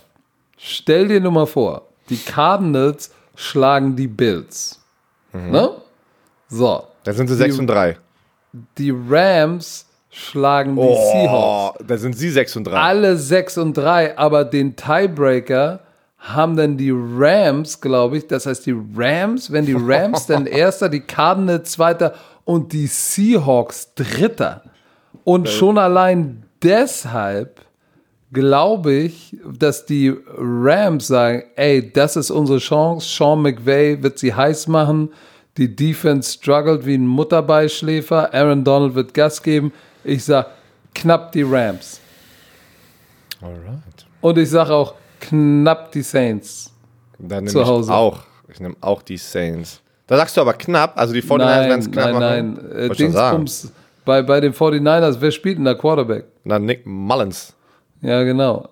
Stell 0.57 1.07
dir 1.07 1.19
nur 1.19 1.31
mal 1.31 1.47
vor, 1.47 1.87
die 2.09 2.17
Cardinals 2.17 3.11
schlagen 3.35 3.95
die 3.95 4.07
Bills. 4.07 4.79
Mhm. 5.33 5.51
Ne? 5.51 5.71
So. 6.49 6.83
Da 7.03 7.13
sind 7.13 7.27
sie 7.27 7.35
6 7.35 7.59
und 7.59 7.67
3. 7.67 7.97
Die 8.77 8.91
Rams 8.91 9.85
schlagen 10.09 10.75
die 10.75 10.81
Seahawks. 10.81 11.77
Oh, 11.79 11.83
da 11.85 11.97
sind 11.97 12.17
sie 12.17 12.29
6 12.29 12.55
und 12.57 12.63
3. 12.65 12.73
Alle 12.73 13.17
6 13.17 13.57
und 13.59 13.77
3, 13.77 14.17
aber 14.17 14.45
den 14.45 14.75
Tiebreaker 14.75 15.81
haben 16.17 16.57
dann 16.57 16.77
die 16.77 16.93
Rams, 16.93 17.79
glaube 17.79 18.17
ich. 18.17 18.27
Das 18.27 18.45
heißt, 18.45 18.65
die 18.65 18.75
Rams, 18.95 19.51
wenn 19.51 19.65
die 19.65 19.77
Rams 19.77 20.25
dann 20.25 20.45
Erster, 20.47 20.89
die 20.89 20.99
Cardinals 21.01 21.71
Zweiter 21.71 22.13
und 22.43 22.73
die 22.73 22.87
Seahawks 22.87 23.93
Dritter. 23.95 24.63
Und 25.23 25.47
schon 25.47 25.77
allein 25.77 26.43
deshalb 26.63 27.61
glaube 28.31 28.93
ich, 28.93 29.37
dass 29.57 29.85
die 29.85 30.13
Rams 30.37 31.07
sagen, 31.07 31.43
ey, 31.55 31.91
das 31.91 32.15
ist 32.15 32.31
unsere 32.31 32.59
Chance. 32.59 33.07
Sean 33.07 33.41
McVay 33.41 34.01
wird 34.03 34.19
sie 34.19 34.33
heiß 34.33 34.67
machen. 34.67 35.09
Die 35.59 35.75
Defense 35.75 36.31
struggelt 36.35 36.85
wie 36.85 36.95
ein 36.95 37.05
Mutterbeischläfer. 37.05 38.33
Aaron 38.33 38.63
Donald 38.63 38.95
wird 38.95 39.13
Gas 39.13 39.43
geben. 39.43 39.73
Ich 40.05 40.23
sage, 40.23 40.47
knapp 40.95 41.33
die 41.33 41.41
Rams. 41.43 41.99
Alright. 43.41 44.05
Und 44.21 44.37
ich 44.37 44.49
sage 44.49 44.73
auch, 44.73 44.93
knapp 45.19 45.91
die 45.91 46.01
Saints. 46.01 46.73
Dann 47.17 47.45
Zu 47.45 47.59
ich 47.61 47.67
Hause. 47.67 47.93
auch. 47.93 48.21
Ich 48.47 48.61
nehme 48.61 48.75
auch 48.79 49.01
die 49.01 49.17
Saints. 49.17 49.81
Da 50.07 50.15
sagst 50.15 50.37
du 50.37 50.41
aber 50.41 50.53
knapp, 50.53 50.93
also 50.97 51.13
die 51.13 51.21
49ers 51.21 51.39
werden 51.39 51.69
Nein, 51.69 51.79
es 51.79 51.91
knapp 51.91 52.05
nein, 52.05 52.13
machen. 52.53 52.69
nein. 52.71 52.89
Äh, 52.89 52.95
schon 52.95 53.11
sagen. 53.11 53.37
Dingsbums, 53.37 53.71
bei, 54.05 54.21
bei 54.23 54.39
den 54.39 54.53
49ers, 54.53 55.17
wer 55.19 55.31
spielt 55.31 55.57
denn 55.57 55.65
da 55.65 55.73
Quarterback? 55.75 56.23
Na, 56.45 56.57
Nick 56.57 56.85
Mullins. 56.85 57.53
Ja, 58.01 58.23
genau. 58.23 58.69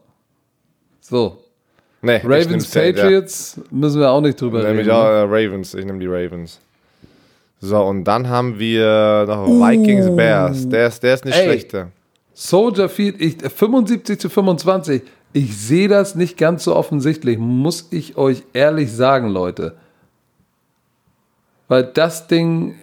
So. 1.02 1.44
Nee, 2.02 2.18
ich 2.18 2.24
Ravens, 2.24 2.72
Patriots, 2.72 3.60
müssen 3.72 4.00
wir 4.00 4.10
auch 4.10 4.22
nicht 4.22 4.40
drüber 4.40 4.60
Ja. 4.60 4.68
Nehme 4.70 4.80
reden. 4.80 4.88
ich 4.90 4.94
auch 4.96 5.04
ne? 5.04 5.10
äh, 5.10 5.22
Ravens. 5.46 5.74
Ich 5.74 5.86
nehme 5.86 6.00
die 6.00 6.08
Ravens. 6.08 6.60
So, 7.60 7.82
und 7.84 8.04
dann 8.04 8.30
haben 8.30 8.60
wir 8.60 9.26
noch 9.28 9.48
Vikings 9.48 10.16
Bears. 10.16 10.70
Der 10.70 10.88
ist, 10.88 11.02
der 11.02 11.16
ist 11.16 11.26
nicht 11.26 11.38
Ey. 11.38 11.46
schlechter. 11.46 11.92
Soldier 12.34 12.88
Field, 12.88 13.20
ich, 13.20 13.38
75 13.42 14.20
zu 14.20 14.30
25. 14.30 15.02
Ich 15.34 15.58
sehe 15.58 15.88
das 15.88 16.16
nicht 16.16 16.38
ganz 16.38 16.64
so 16.64 16.76
offensichtlich, 16.76 17.38
muss 17.40 17.88
ich 17.92 18.16
euch 18.16 18.44
ehrlich 18.54 18.92
sagen, 18.92 19.30
Leute. 19.30 19.76
Weil 21.68 21.84
das 21.84 22.28
Ding, 22.28 22.72
äh, 22.72 22.76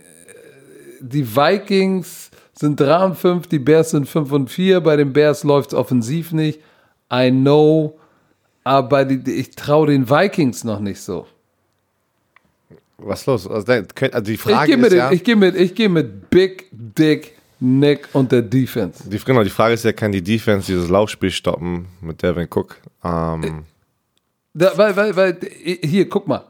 die 1.01 1.37
Vikings 1.37 2.31
sind 2.53 2.81
3 2.81 3.05
und 3.05 3.15
5, 3.17 3.47
die 3.47 3.59
Bears 3.59 3.91
sind 3.91 4.09
5 4.09 4.33
und 4.33 4.51
4. 4.51 4.81
Bei 4.81 4.97
den 4.97 5.13
Bears 5.13 5.45
läuft 5.45 5.73
es 5.73 5.79
offensiv 5.79 6.33
nicht. 6.33 6.61
I 7.13 7.31
know. 7.31 7.99
Aber 8.65 9.05
die, 9.05 9.33
ich 9.33 9.51
traue 9.53 9.87
den 9.89 10.09
Vikings 10.09 10.65
noch 10.65 10.81
nicht 10.81 11.01
so. 11.01 11.27
Was 13.07 13.21
ist 13.21 13.27
los? 13.27 13.49
Also, 13.49 13.73
also 13.73 14.21
die 14.21 14.33
Ich 14.33 14.41
Frage 14.41 14.67
gehe 14.69 14.77
mit, 14.77 14.87
ist 14.87 14.95
ja, 14.95 15.11
ich 15.13 15.25
geh 15.25 15.35
mit, 15.35 15.55
ich 15.57 15.75
geh 15.75 15.89
mit 15.89 16.31
Big 16.31 16.67
Dick 16.73 17.35
Nick 17.61 18.09
und 18.13 18.33
der 18.33 18.43
Defense. 18.43 19.09
die, 19.09 19.19
genau, 19.19 19.43
die 19.43 19.51
Frage 19.51 19.75
ist 19.75 19.85
ja, 19.85 19.93
kann 19.93 20.13
die 20.13 20.23
Defense 20.23 20.67
dieses 20.67 20.89
Laufspiel 20.89 21.31
stoppen 21.31 21.87
mit 22.01 22.23
Devin 22.23 22.49
Cook? 22.51 22.77
Ähm, 23.03 23.65
Da, 24.55 24.79
weil, 24.79 24.95
weil, 24.97 25.17
weil, 25.17 25.39
hier, 25.83 26.09
guck 26.09 26.29
mal. 26.29 26.45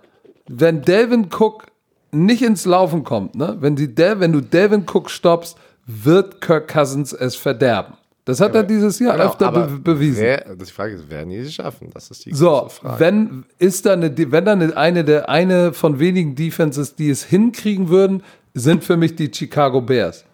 Wenn 0.47 0.83
Delvin 0.83 1.29
Cook 1.33 1.65
nicht 2.13 2.43
ins 2.43 2.67
Laufen 2.67 3.03
kommt, 3.03 3.35
ne? 3.35 3.57
wenn, 3.61 3.77
die 3.77 3.95
Del, 3.95 4.21
wenn 4.21 4.31
du 4.31 4.43
Delvin 4.43 4.85
Cook 4.87 5.11
stoppst, 5.11 5.57
wird 5.87 6.43
Kirk 6.43 6.69
Cousins 6.69 7.15
es 7.15 7.35
verderben. 7.35 7.95
Das 8.25 8.41
hat 8.41 8.55
er 8.55 8.63
dieses 8.63 8.99
Jahr 8.99 9.17
genau, 9.17 9.29
öfter 9.29 9.53
be 9.53 9.79
bewiesen. 9.81 10.23
Wer, 10.23 10.57
die 10.57 10.65
Frage 10.65 10.95
ist, 10.95 11.11
werden 11.11 11.29
die 11.29 11.37
es 11.37 11.53
schaffen? 11.53 11.91
Das 11.93 12.11
ist 12.11 12.25
die 12.25 12.33
so, 12.33 12.49
große 12.49 12.77
Frage. 12.77 13.01
wenn 13.01 13.45
ist 13.59 13.85
da 13.85 13.93
eine, 13.93 14.17
wenn 14.17 14.45
da 14.45 14.53
eine, 14.53 14.77
eine 14.77 15.05
der 15.05 15.29
eine 15.29 15.75
von 15.75 15.99
wenigen 15.99 16.35
Defenses, 16.35 16.95
die 16.95 17.11
es 17.11 17.25
hinkriegen 17.25 17.91
würden, 17.91 18.23
sind 18.55 18.83
für 18.83 18.97
mich 18.97 19.15
die 19.15 19.31
Chicago 19.33 19.81
Bears. 19.83 20.25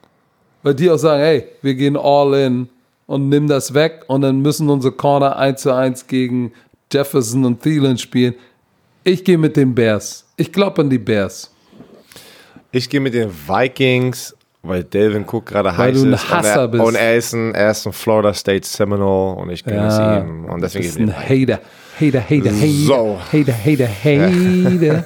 Weil 0.63 0.75
die 0.75 0.89
auch 0.89 0.99
sagen, 0.99 1.21
hey, 1.21 1.49
wir 1.63 1.75
gehen 1.75 1.97
all 1.97 2.35
in 2.35 2.69
und 3.07 3.29
nimm 3.29 3.49
das 3.49 3.75
weg 3.75 4.05
und 4.07 4.21
dann 4.21 4.41
müssen 4.41 4.71
unsere 4.71 4.95
Corner 4.95 5.37
1 5.37 5.63
zu 5.63 5.75
1 5.75 6.07
gegen 6.07 6.53
Jefferson 6.93 7.45
und 7.45 7.61
Thielen 7.61 7.99
spielen. 7.99 8.35
Ich 9.03 9.25
gehe 9.25 9.39
mit 9.39 9.57
den 9.57 9.75
Bears. 9.75 10.27
Ich 10.37 10.53
glaube 10.53 10.83
an 10.83 10.91
die 10.91 10.99
Bears. 10.99 11.51
Ich 12.71 12.89
gehe 12.89 13.01
mit 13.01 13.15
den 13.15 13.31
Vikings, 13.31 14.37
weil 14.63 14.85
Delvin 14.85 15.25
Cook 15.25 15.47
gerade 15.47 15.71
Weil 15.71 15.93
heiß 15.93 16.03
du 16.03 16.09
ein 16.09 16.13
ist. 16.13 16.31
Hasser 16.31 16.55
und 16.55 16.59
er, 16.61 16.69
bist. 16.69 16.85
Und 16.85 16.95
er 16.95 17.17
ist, 17.17 17.33
ein, 17.33 17.55
er 17.55 17.71
ist 17.71 17.87
ein 17.87 17.93
Florida 17.93 18.35
State 18.35 18.67
Seminole 18.67 19.37
und 19.41 19.51
ich 19.51 19.65
gönne 19.65 19.87
es 19.87 19.99
ihm. 19.99 20.45
Und 20.45 20.61
deswegen 20.61 20.85
ich 20.87 20.99
ein 20.99 21.17
Hater. 21.17 21.61
Hater, 21.99 22.21
Hater, 22.21 22.51
Hater. 22.51 22.87
So. 22.87 23.19
Hater, 23.33 23.53
Hater, 23.53 23.89
Hater. 24.05 25.05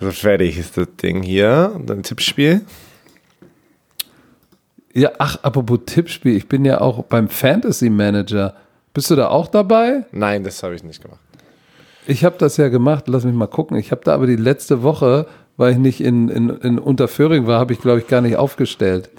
So, 0.00 0.10
fertig 0.12 0.58
ist 0.58 0.76
das 0.76 0.86
Ding 1.02 1.22
hier. 1.22 1.72
Und 1.74 1.90
dann 1.90 2.02
Tippspiel. 2.02 2.62
ja, 4.94 5.10
ach, 5.18 5.38
apropos 5.42 5.80
Tippspiel. 5.86 6.36
Ich 6.36 6.48
bin 6.48 6.64
ja 6.64 6.80
auch 6.80 7.04
beim 7.04 7.28
Fantasy 7.28 7.90
Manager. 7.90 8.54
Bist 8.94 9.10
du 9.10 9.16
da 9.16 9.28
auch 9.28 9.48
dabei? 9.48 10.04
Nein, 10.12 10.44
das 10.44 10.62
habe 10.62 10.74
ich 10.74 10.84
nicht 10.84 11.02
gemacht. 11.02 11.20
Ich 12.06 12.24
habe 12.24 12.36
das 12.38 12.56
ja 12.56 12.68
gemacht, 12.68 13.04
lass 13.06 13.24
mich 13.24 13.34
mal 13.34 13.46
gucken. 13.48 13.76
Ich 13.76 13.90
habe 13.90 14.00
da 14.02 14.14
aber 14.14 14.26
die 14.26 14.36
letzte 14.36 14.82
Woche, 14.82 15.26
weil 15.58 15.72
ich 15.72 15.78
nicht 15.78 16.00
in, 16.00 16.28
in, 16.30 16.48
in 16.48 16.78
Unterföhring 16.78 17.46
war, 17.46 17.58
habe 17.58 17.74
ich, 17.74 17.80
glaube 17.80 17.98
ich, 17.98 18.06
gar 18.06 18.22
nicht 18.22 18.36
aufgestellt. 18.36 19.10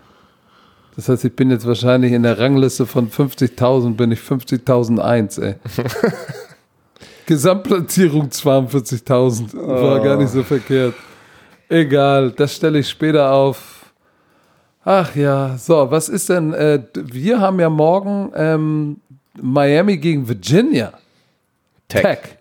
Das 0.96 1.08
heißt, 1.08 1.26
ich 1.26 1.36
bin 1.36 1.52
jetzt 1.52 1.68
wahrscheinlich 1.68 2.14
in 2.14 2.24
der 2.24 2.40
Rangliste 2.40 2.86
von 2.86 3.12
50.000, 3.12 3.96
bin 3.96 4.12
ich 4.12 4.20
50.001, 4.20 5.42
ey. 5.42 5.56
Gesamtplatzierung 7.26 8.30
42.000, 8.30 9.56
war 9.56 10.00
gar 10.00 10.18
nicht 10.18 10.30
so 10.30 10.42
verkehrt. 10.42 10.96
Egal, 11.68 12.32
das 12.32 12.56
stelle 12.56 12.80
ich 12.80 12.90
später 12.90 13.32
auf. 13.32 13.92
Ach 14.84 15.16
ja, 15.16 15.58
so, 15.58 15.92
was 15.92 16.10
ist 16.10 16.30
denn, 16.30 16.54
äh, 16.54 16.82
wir 16.96 17.40
haben 17.40 17.60
ja 17.60 17.70
morgen 17.70 18.32
ähm, 18.34 18.98
Miami 19.40 19.98
gegen 19.98 20.28
Virginia. 20.28 20.94
Tech. 21.88 22.39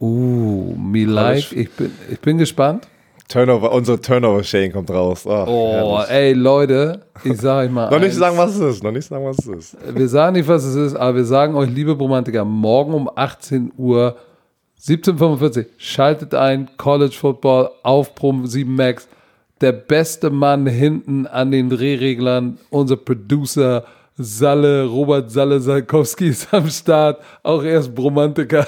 Uh, 0.00 0.74
me 0.76 1.04
like. 1.04 1.52
Ich 1.52 1.70
bin, 1.70 1.90
ich 2.10 2.20
bin 2.20 2.38
gespannt. 2.38 2.88
Turnover, 3.28 3.72
unsere 3.72 3.98
Turnover-Shane 4.00 4.70
kommt 4.72 4.90
raus. 4.90 5.26
Ach, 5.26 5.46
Oh, 5.48 5.98
herrlich. 5.98 6.10
ey, 6.10 6.32
Leute, 6.34 7.00
ich 7.24 7.40
sage 7.40 7.66
euch 7.66 7.72
mal. 7.72 7.90
Noch 7.90 7.98
nicht 7.98 8.14
sagen, 8.14 8.36
was 8.36 8.54
es 8.56 8.76
ist. 8.76 8.82
Noch 8.84 8.92
nicht 8.92 9.06
sagen, 9.08 9.24
was 9.24 9.38
es 9.38 9.46
ist. 9.46 9.76
Wir 9.96 10.08
sagen 10.08 10.34
nicht, 10.36 10.46
was 10.46 10.62
es 10.64 10.74
ist, 10.76 10.94
aber 10.94 11.16
wir 11.16 11.24
sagen 11.24 11.54
euch, 11.54 11.70
liebe 11.70 11.94
Bromantiker, 11.96 12.44
morgen 12.44 12.92
um 12.92 13.10
18 13.14 13.72
Uhr, 13.78 14.16
17.45 14.82 15.66
schaltet 15.78 16.34
ein, 16.34 16.68
College 16.76 17.14
Football 17.18 17.70
auf 17.82 18.14
Pro 18.14 18.34
7 18.44 18.74
Max. 18.74 19.08
Der 19.62 19.72
beste 19.72 20.28
Mann 20.28 20.66
hinten 20.66 21.26
an 21.26 21.50
den 21.50 21.70
Drehreglern, 21.70 22.58
unser 22.68 22.96
Producer 22.96 23.84
Salle, 24.18 24.84
Robert 24.84 25.30
Salle 25.30 25.60
Salkowski 25.60 26.28
ist 26.28 26.52
am 26.52 26.68
Start, 26.68 27.20
auch 27.42 27.62
erst 27.64 27.94
Bromantiker. 27.94 28.66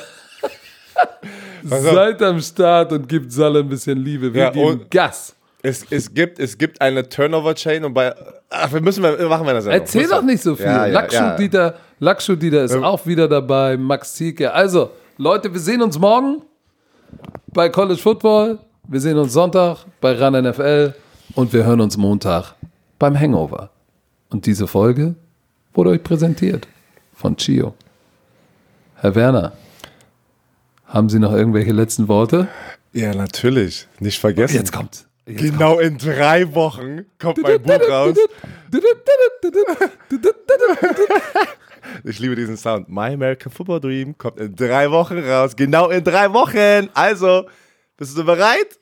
Seid 1.64 2.22
am 2.22 2.40
Start 2.40 2.92
und 2.92 3.08
gibt 3.08 3.32
Salle 3.32 3.60
ein 3.60 3.68
bisschen 3.68 3.98
Liebe. 3.98 4.32
Wir 4.32 4.42
Ja, 4.44 4.50
geben 4.50 4.86
Gas. 4.90 5.34
Es, 5.62 5.84
es, 5.90 6.12
gibt, 6.12 6.38
es 6.38 6.56
gibt 6.56 6.80
eine 6.80 7.08
Turnover-Chain 7.08 7.84
und 7.84 7.94
bei. 7.94 8.14
Ach, 8.50 8.72
wir 8.72 8.80
müssen 8.80 9.02
wir 9.02 9.28
machen 9.28 9.46
wir 9.46 9.54
das. 9.54 9.66
Erzähl 9.66 10.02
Muss 10.02 10.10
doch 10.10 10.22
nicht 10.22 10.42
so 10.42 10.54
viel. 10.54 10.66
Ja, 10.66 10.86
ja, 10.86 10.92
Lackschuh 10.92 11.16
ja. 11.16 11.36
Dieter, 11.36 11.74
Lackschuh 11.98 12.36
Dieter 12.36 12.64
ist 12.64 12.76
auch 12.76 13.04
wieder 13.06 13.26
dabei. 13.26 13.76
Max 13.76 14.14
Zielke. 14.14 14.52
Also, 14.52 14.90
Leute, 15.16 15.52
wir 15.52 15.58
sehen 15.58 15.82
uns 15.82 15.98
morgen 15.98 16.42
bei 17.52 17.68
College 17.68 18.00
Football. 18.00 18.58
Wir 18.86 19.00
sehen 19.00 19.18
uns 19.18 19.32
Sonntag 19.32 19.78
bei 20.00 20.12
RAN 20.12 20.34
NFL 20.34 20.94
und 21.34 21.52
wir 21.52 21.64
hören 21.64 21.80
uns 21.80 21.96
Montag 21.96 22.54
beim 23.00 23.18
Hangover. 23.18 23.70
Und 24.30 24.46
diese 24.46 24.68
Folge 24.68 25.16
wurde 25.74 25.90
euch 25.90 26.02
präsentiert 26.02 26.68
von 27.14 27.36
Chio. 27.36 27.74
Herr 28.96 29.14
Werner, 29.14 29.52
haben 30.96 31.08
Sie 31.10 31.18
noch 31.18 31.32
irgendwelche 31.32 31.72
letzten 31.72 32.08
Worte? 32.08 32.48
Ja, 32.92 33.14
natürlich. 33.14 33.86
Nicht 34.00 34.18
vergessen. 34.18 34.56
Jetzt 34.56 34.72
kommt's. 34.72 35.06
Jetzt 35.26 35.40
Genau 35.40 35.78
in 35.78 35.98
drei 35.98 36.54
Wochen 36.54 37.04
kommt 37.18 37.42
mein 37.42 37.62
Buch 37.62 37.88
raus. 37.88 38.16
Ich 42.02 42.18
liebe 42.18 42.34
diesen 42.34 42.56
Sound. 42.56 42.88
My 42.88 43.12
American 43.12 43.50
Football 43.52 43.80
Dream 43.80 44.18
kommt 44.18 44.40
in 44.40 44.56
drei 44.56 44.90
Wochen 44.90 45.18
raus. 45.18 45.54
Genau 45.54 45.88
in 45.88 46.02
drei 46.02 46.32
Wochen. 46.32 46.88
Also, 46.94 47.46
bist 47.96 48.18
du 48.18 48.24
bereit? 48.24 48.78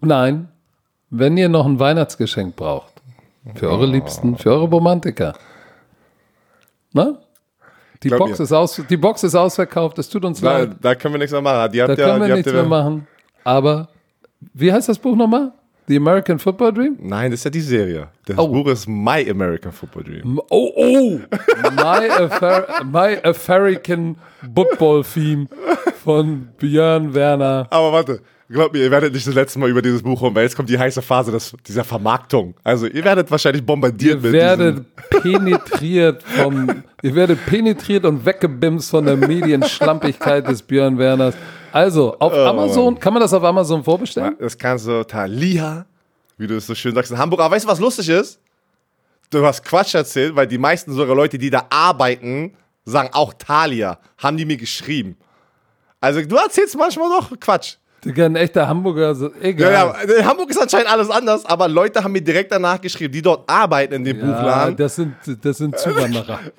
Nein, 0.00 0.48
wenn 1.10 1.36
ihr 1.36 1.48
noch 1.48 1.66
ein 1.66 1.80
Weihnachtsgeschenk 1.80 2.54
braucht, 2.54 2.92
für 3.56 3.68
eure 3.68 3.86
Liebsten, 3.86 4.38
für 4.38 4.50
eure 4.50 4.68
Romantiker, 4.68 5.34
ne? 6.92 7.18
Die 8.02 8.08
Glaub 8.08 8.20
Box, 8.20 8.38
mir. 8.38 8.44
ist 8.44 8.52
aus, 8.52 8.82
die 8.88 8.96
Box 8.96 9.22
ist 9.22 9.34
ausverkauft, 9.34 9.98
es 9.98 10.08
tut 10.08 10.24
uns 10.24 10.40
Da, 10.40 10.58
leid, 10.58 10.70
da 10.80 10.94
können 10.94 11.14
wir 11.14 11.18
nichts 11.18 11.32
mehr 11.32 11.40
machen. 11.42 11.72
Die 11.72 11.82
habt 11.82 11.90
da 11.90 12.02
ihr- 12.02 12.12
können 12.12 12.28
wir 12.28 12.34
nichts 12.36 12.52
mehr 12.52 12.64
machen. 12.64 13.06
Aber, 13.44 13.88
wie 14.54 14.72
heißt 14.72 14.88
das 14.88 14.98
Buch 14.98 15.16
nochmal? 15.16 15.52
The 15.88 15.96
American 15.96 16.38
Football 16.38 16.72
Dream? 16.72 16.96
Nein, 17.00 17.32
das 17.32 17.40
ist 17.40 17.44
ja 17.44 17.50
die 17.50 17.60
Serie. 17.60 18.08
Das 18.26 18.38
Oh. 18.38 18.46
Buch 18.48 18.68
ist 18.68 18.86
My 18.88 19.28
American 19.28 19.72
Football 19.72 20.04
Dream. 20.04 20.40
Oh, 20.48 20.70
oh! 20.76 21.18
My, 21.74 22.08
Afar 22.08 22.84
My 22.84 23.18
American 23.24 24.16
Football 24.54 25.02
Theme 25.04 25.48
von 26.04 26.48
Björn 26.58 27.12
Werner. 27.14 27.66
Aber 27.70 27.92
warte, 27.92 28.20
glaubt 28.52 28.72
mir, 28.74 28.80
ihr 28.80 28.90
werdet 28.90 29.12
nicht 29.12 29.26
das 29.26 29.34
letzte 29.34 29.58
Mal 29.58 29.68
über 29.68 29.82
dieses 29.82 30.02
Buch 30.02 30.20
rum, 30.20 30.34
weil 30.34 30.44
jetzt 30.44 30.56
kommt 30.56 30.68
die 30.68 30.78
heiße 30.78 31.02
Phase 31.02 31.32
des, 31.32 31.54
dieser 31.66 31.84
Vermarktung. 31.84 32.54
Also, 32.62 32.86
ihr 32.86 33.04
werdet 33.04 33.30
wahrscheinlich 33.30 33.64
bombardiert 33.64 34.16
Ihr 34.16 34.22
mit 34.22 34.32
werdet 34.32 34.86
penetriert 35.10 36.22
vom, 36.22 36.82
ihr 37.02 37.14
werdet 37.14 37.44
penetriert 37.46 38.04
und 38.04 38.24
weggebimst 38.24 38.90
von 38.90 39.04
der 39.04 39.16
Medienschlampigkeit 39.16 40.46
des 40.48 40.62
Björn 40.62 40.98
Werners. 40.98 41.34
Also, 41.72 42.16
auf 42.18 42.32
Oh, 42.32 42.44
Amazon, 42.46 42.98
kann 42.98 43.12
man 43.12 43.22
das 43.22 43.32
auf 43.32 43.42
Amazon 43.42 43.82
vorbestellen? 43.82 44.36
Das 44.38 44.56
kannst 44.56 44.86
du 44.86 45.04
Thalia, 45.04 45.86
wie 46.36 46.46
du 46.46 46.56
es 46.56 46.66
so 46.66 46.74
schön 46.74 46.94
sagst, 46.94 47.10
in 47.10 47.18
Hamburg. 47.18 47.40
Aber 47.40 47.54
weißt 47.54 47.64
du, 47.64 47.68
was 47.68 47.80
lustig 47.80 48.08
ist? 48.08 48.38
Du 49.30 49.44
hast 49.46 49.64
Quatsch 49.64 49.94
erzählt, 49.94 50.36
weil 50.36 50.46
die 50.46 50.58
meisten 50.58 50.92
sogar 50.92 51.16
Leute, 51.16 51.38
die 51.38 51.48
da 51.48 51.66
arbeiten, 51.70 52.54
sagen 52.84 53.08
auch 53.12 53.32
Thalia. 53.32 53.98
Haben 54.18 54.36
die 54.36 54.44
mir 54.44 54.58
geschrieben. 54.58 55.16
Also 56.00 56.20
du 56.20 56.36
erzählst 56.36 56.76
manchmal 56.76 57.08
doch 57.08 57.30
Quatsch. 57.40 57.76
Digga, 58.04 58.26
ein 58.26 58.34
echter 58.36 58.66
Hamburger, 58.66 59.14
so, 59.14 59.26
Ja, 59.28 59.32
egal. 59.42 59.72
ja, 59.72 59.90
in 60.18 60.24
Hamburg 60.26 60.50
ist 60.50 60.60
anscheinend 60.60 60.90
alles 60.90 61.08
anders, 61.08 61.44
aber 61.46 61.68
Leute 61.68 62.02
haben 62.02 62.10
mir 62.12 62.20
direkt 62.20 62.50
danach 62.50 62.80
geschrieben, 62.80 63.12
die 63.12 63.22
dort 63.22 63.48
arbeiten 63.48 63.94
in 63.94 64.04
dem 64.04 64.18
Ja, 64.18 64.26
Buchladen. 64.26 64.76
das 64.76 64.96
sind, 64.96 65.14
das 65.42 65.58
sind 65.58 65.78
Zuwanderer. 65.78 66.40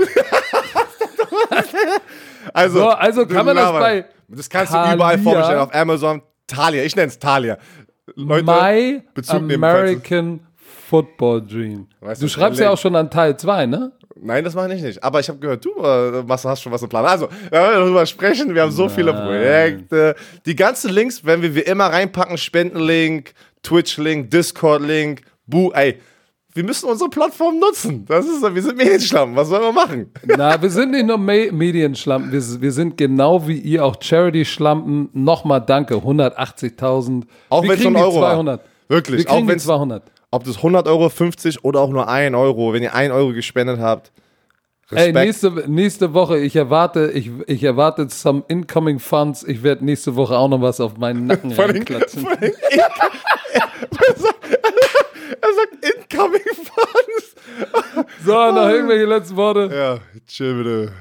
Also, 2.54 2.80
So, 2.80 2.90
also 2.90 3.26
kann 3.26 3.46
man 3.46 3.56
das 3.56 3.72
bei 3.72 4.06
Das 4.28 4.50
kannst 4.50 4.74
du 4.74 4.78
Thalia- 4.78 4.96
überall 4.96 5.18
vorbestellen, 5.20 5.60
auf 5.62 5.74
Amazon. 5.74 6.22
Thalia, 6.48 6.84
ich 6.84 6.96
nenne 6.96 7.08
es 7.08 7.18
Thalia. 7.18 7.58
Leute, 8.16 8.44
My 8.44 9.02
Bezug 9.14 9.36
American 9.54 10.42
Football 10.90 11.42
Dream. 11.46 11.88
Weißt 12.02 12.22
du 12.22 12.28
schreibst 12.28 12.60
ja 12.60 12.70
auch 12.70 12.78
schon 12.78 12.96
an 12.96 13.10
Teil 13.10 13.38
2, 13.38 13.66
ne? 13.66 13.92
Nein, 14.22 14.44
das 14.44 14.54
mache 14.54 14.74
ich 14.74 14.82
nicht. 14.82 15.04
Aber 15.04 15.20
ich 15.20 15.28
habe 15.28 15.40
gehört, 15.40 15.66
du 15.66 15.72
äh, 15.82 16.24
hast 16.28 16.62
schon 16.62 16.72
was 16.72 16.82
im 16.84 16.90
Plan. 16.90 17.04
Also, 17.06 17.28
wir 17.50 17.52
werden 17.52 17.74
darüber 17.82 18.06
sprechen. 18.06 18.54
Wir 18.54 18.62
haben 18.62 18.72
so 18.72 18.88
viele 18.88 19.12
Projekte. 19.14 20.16
Die 20.46 20.56
ganzen 20.56 20.92
Links 20.94 21.26
werden 21.26 21.42
wir 21.42 21.56
wie 21.56 21.62
immer 21.62 21.86
reinpacken. 21.86 22.38
Spendenlink, 22.38 23.34
Twitch-Link, 23.64 24.30
Discord-Link, 24.30 25.22
Bu. 25.48 25.72
Ey, 25.72 25.98
wir 26.54 26.64
müssen 26.64 26.88
unsere 26.88 27.10
Plattform 27.10 27.60
nutzen. 27.60 28.06
Das 28.06 28.26
ist, 28.26 28.42
wir 28.44 28.62
sind 28.62 28.78
Medienschlampen. 28.78 29.36
Was 29.36 29.48
sollen 29.48 29.64
wir 29.64 29.72
machen? 29.72 30.12
Na, 30.26 30.62
wir 30.62 30.70
sind 30.70 30.92
nicht 30.92 31.08
nur 31.08 31.18
Me 31.18 31.50
Medienschlampen, 31.52 32.32
wir, 32.32 32.62
wir 32.62 32.72
sind 32.72 32.96
genau 32.96 33.48
wie 33.48 33.58
ihr 33.58 33.84
auch 33.84 33.96
Charity-Schlampen. 34.00 35.10
Nochmal 35.14 35.62
danke, 35.62 35.96
180.000. 35.96 37.24
Auch 37.50 37.64
Wir 37.64 37.72
ein 37.74 37.96
Euro 37.96 38.22
war. 38.22 38.34
200. 38.36 38.62
Wirklich, 38.88 39.26
Wir 39.26 39.32
auch 39.32 39.40
die 39.42 39.48
wenn's- 39.48 39.64
200. 39.64 40.04
Ob 40.34 40.44
das 40.46 40.58
100 40.58 40.88
Euro, 40.88 41.10
50 41.10 41.64
oder 41.64 41.80
auch 41.82 41.90
nur 41.90 42.08
1 42.10 42.36
Euro. 42.36 42.74
Wenn 42.74 42.82
ihr 42.82 42.96
1 42.96 43.14
Euro 43.14 43.34
gespendet 43.34 43.80
habt. 43.80 44.12
Ey, 44.90 44.98
Respekt. 45.12 45.16
nächste, 45.16 45.52
nächste 45.72 46.14
Woche, 46.14 46.40
ich 46.40 46.56
erwarte, 46.56 47.12
ich, 47.14 47.30
ich 47.48 47.64
erwarte 47.64 48.10
some 48.10 48.44
incoming 48.48 48.98
funds. 49.00 49.44
Ich 49.44 49.62
werde 49.64 49.86
nächste 49.86 50.16
Woche 50.16 50.36
auch 50.38 50.50
noch 50.50 50.62
was 50.62 50.80
auf 50.82 50.98
meinen 50.98 51.28
Nacken 51.28 51.52
reinklatschen. 51.52 52.22
vor 52.24 52.32
allem- 52.32 52.52
er 55.42 55.50
sagt 55.54 55.86
Incoming 55.86 56.42
Funds. 56.56 57.36
So, 58.26 58.32
noch 58.34 58.70
irgendwelche 58.70 59.06
letzten 59.06 59.36
Worte. 59.36 59.70
Ja, 59.74 60.00
chill 60.28 60.56
bitte. 60.56 60.92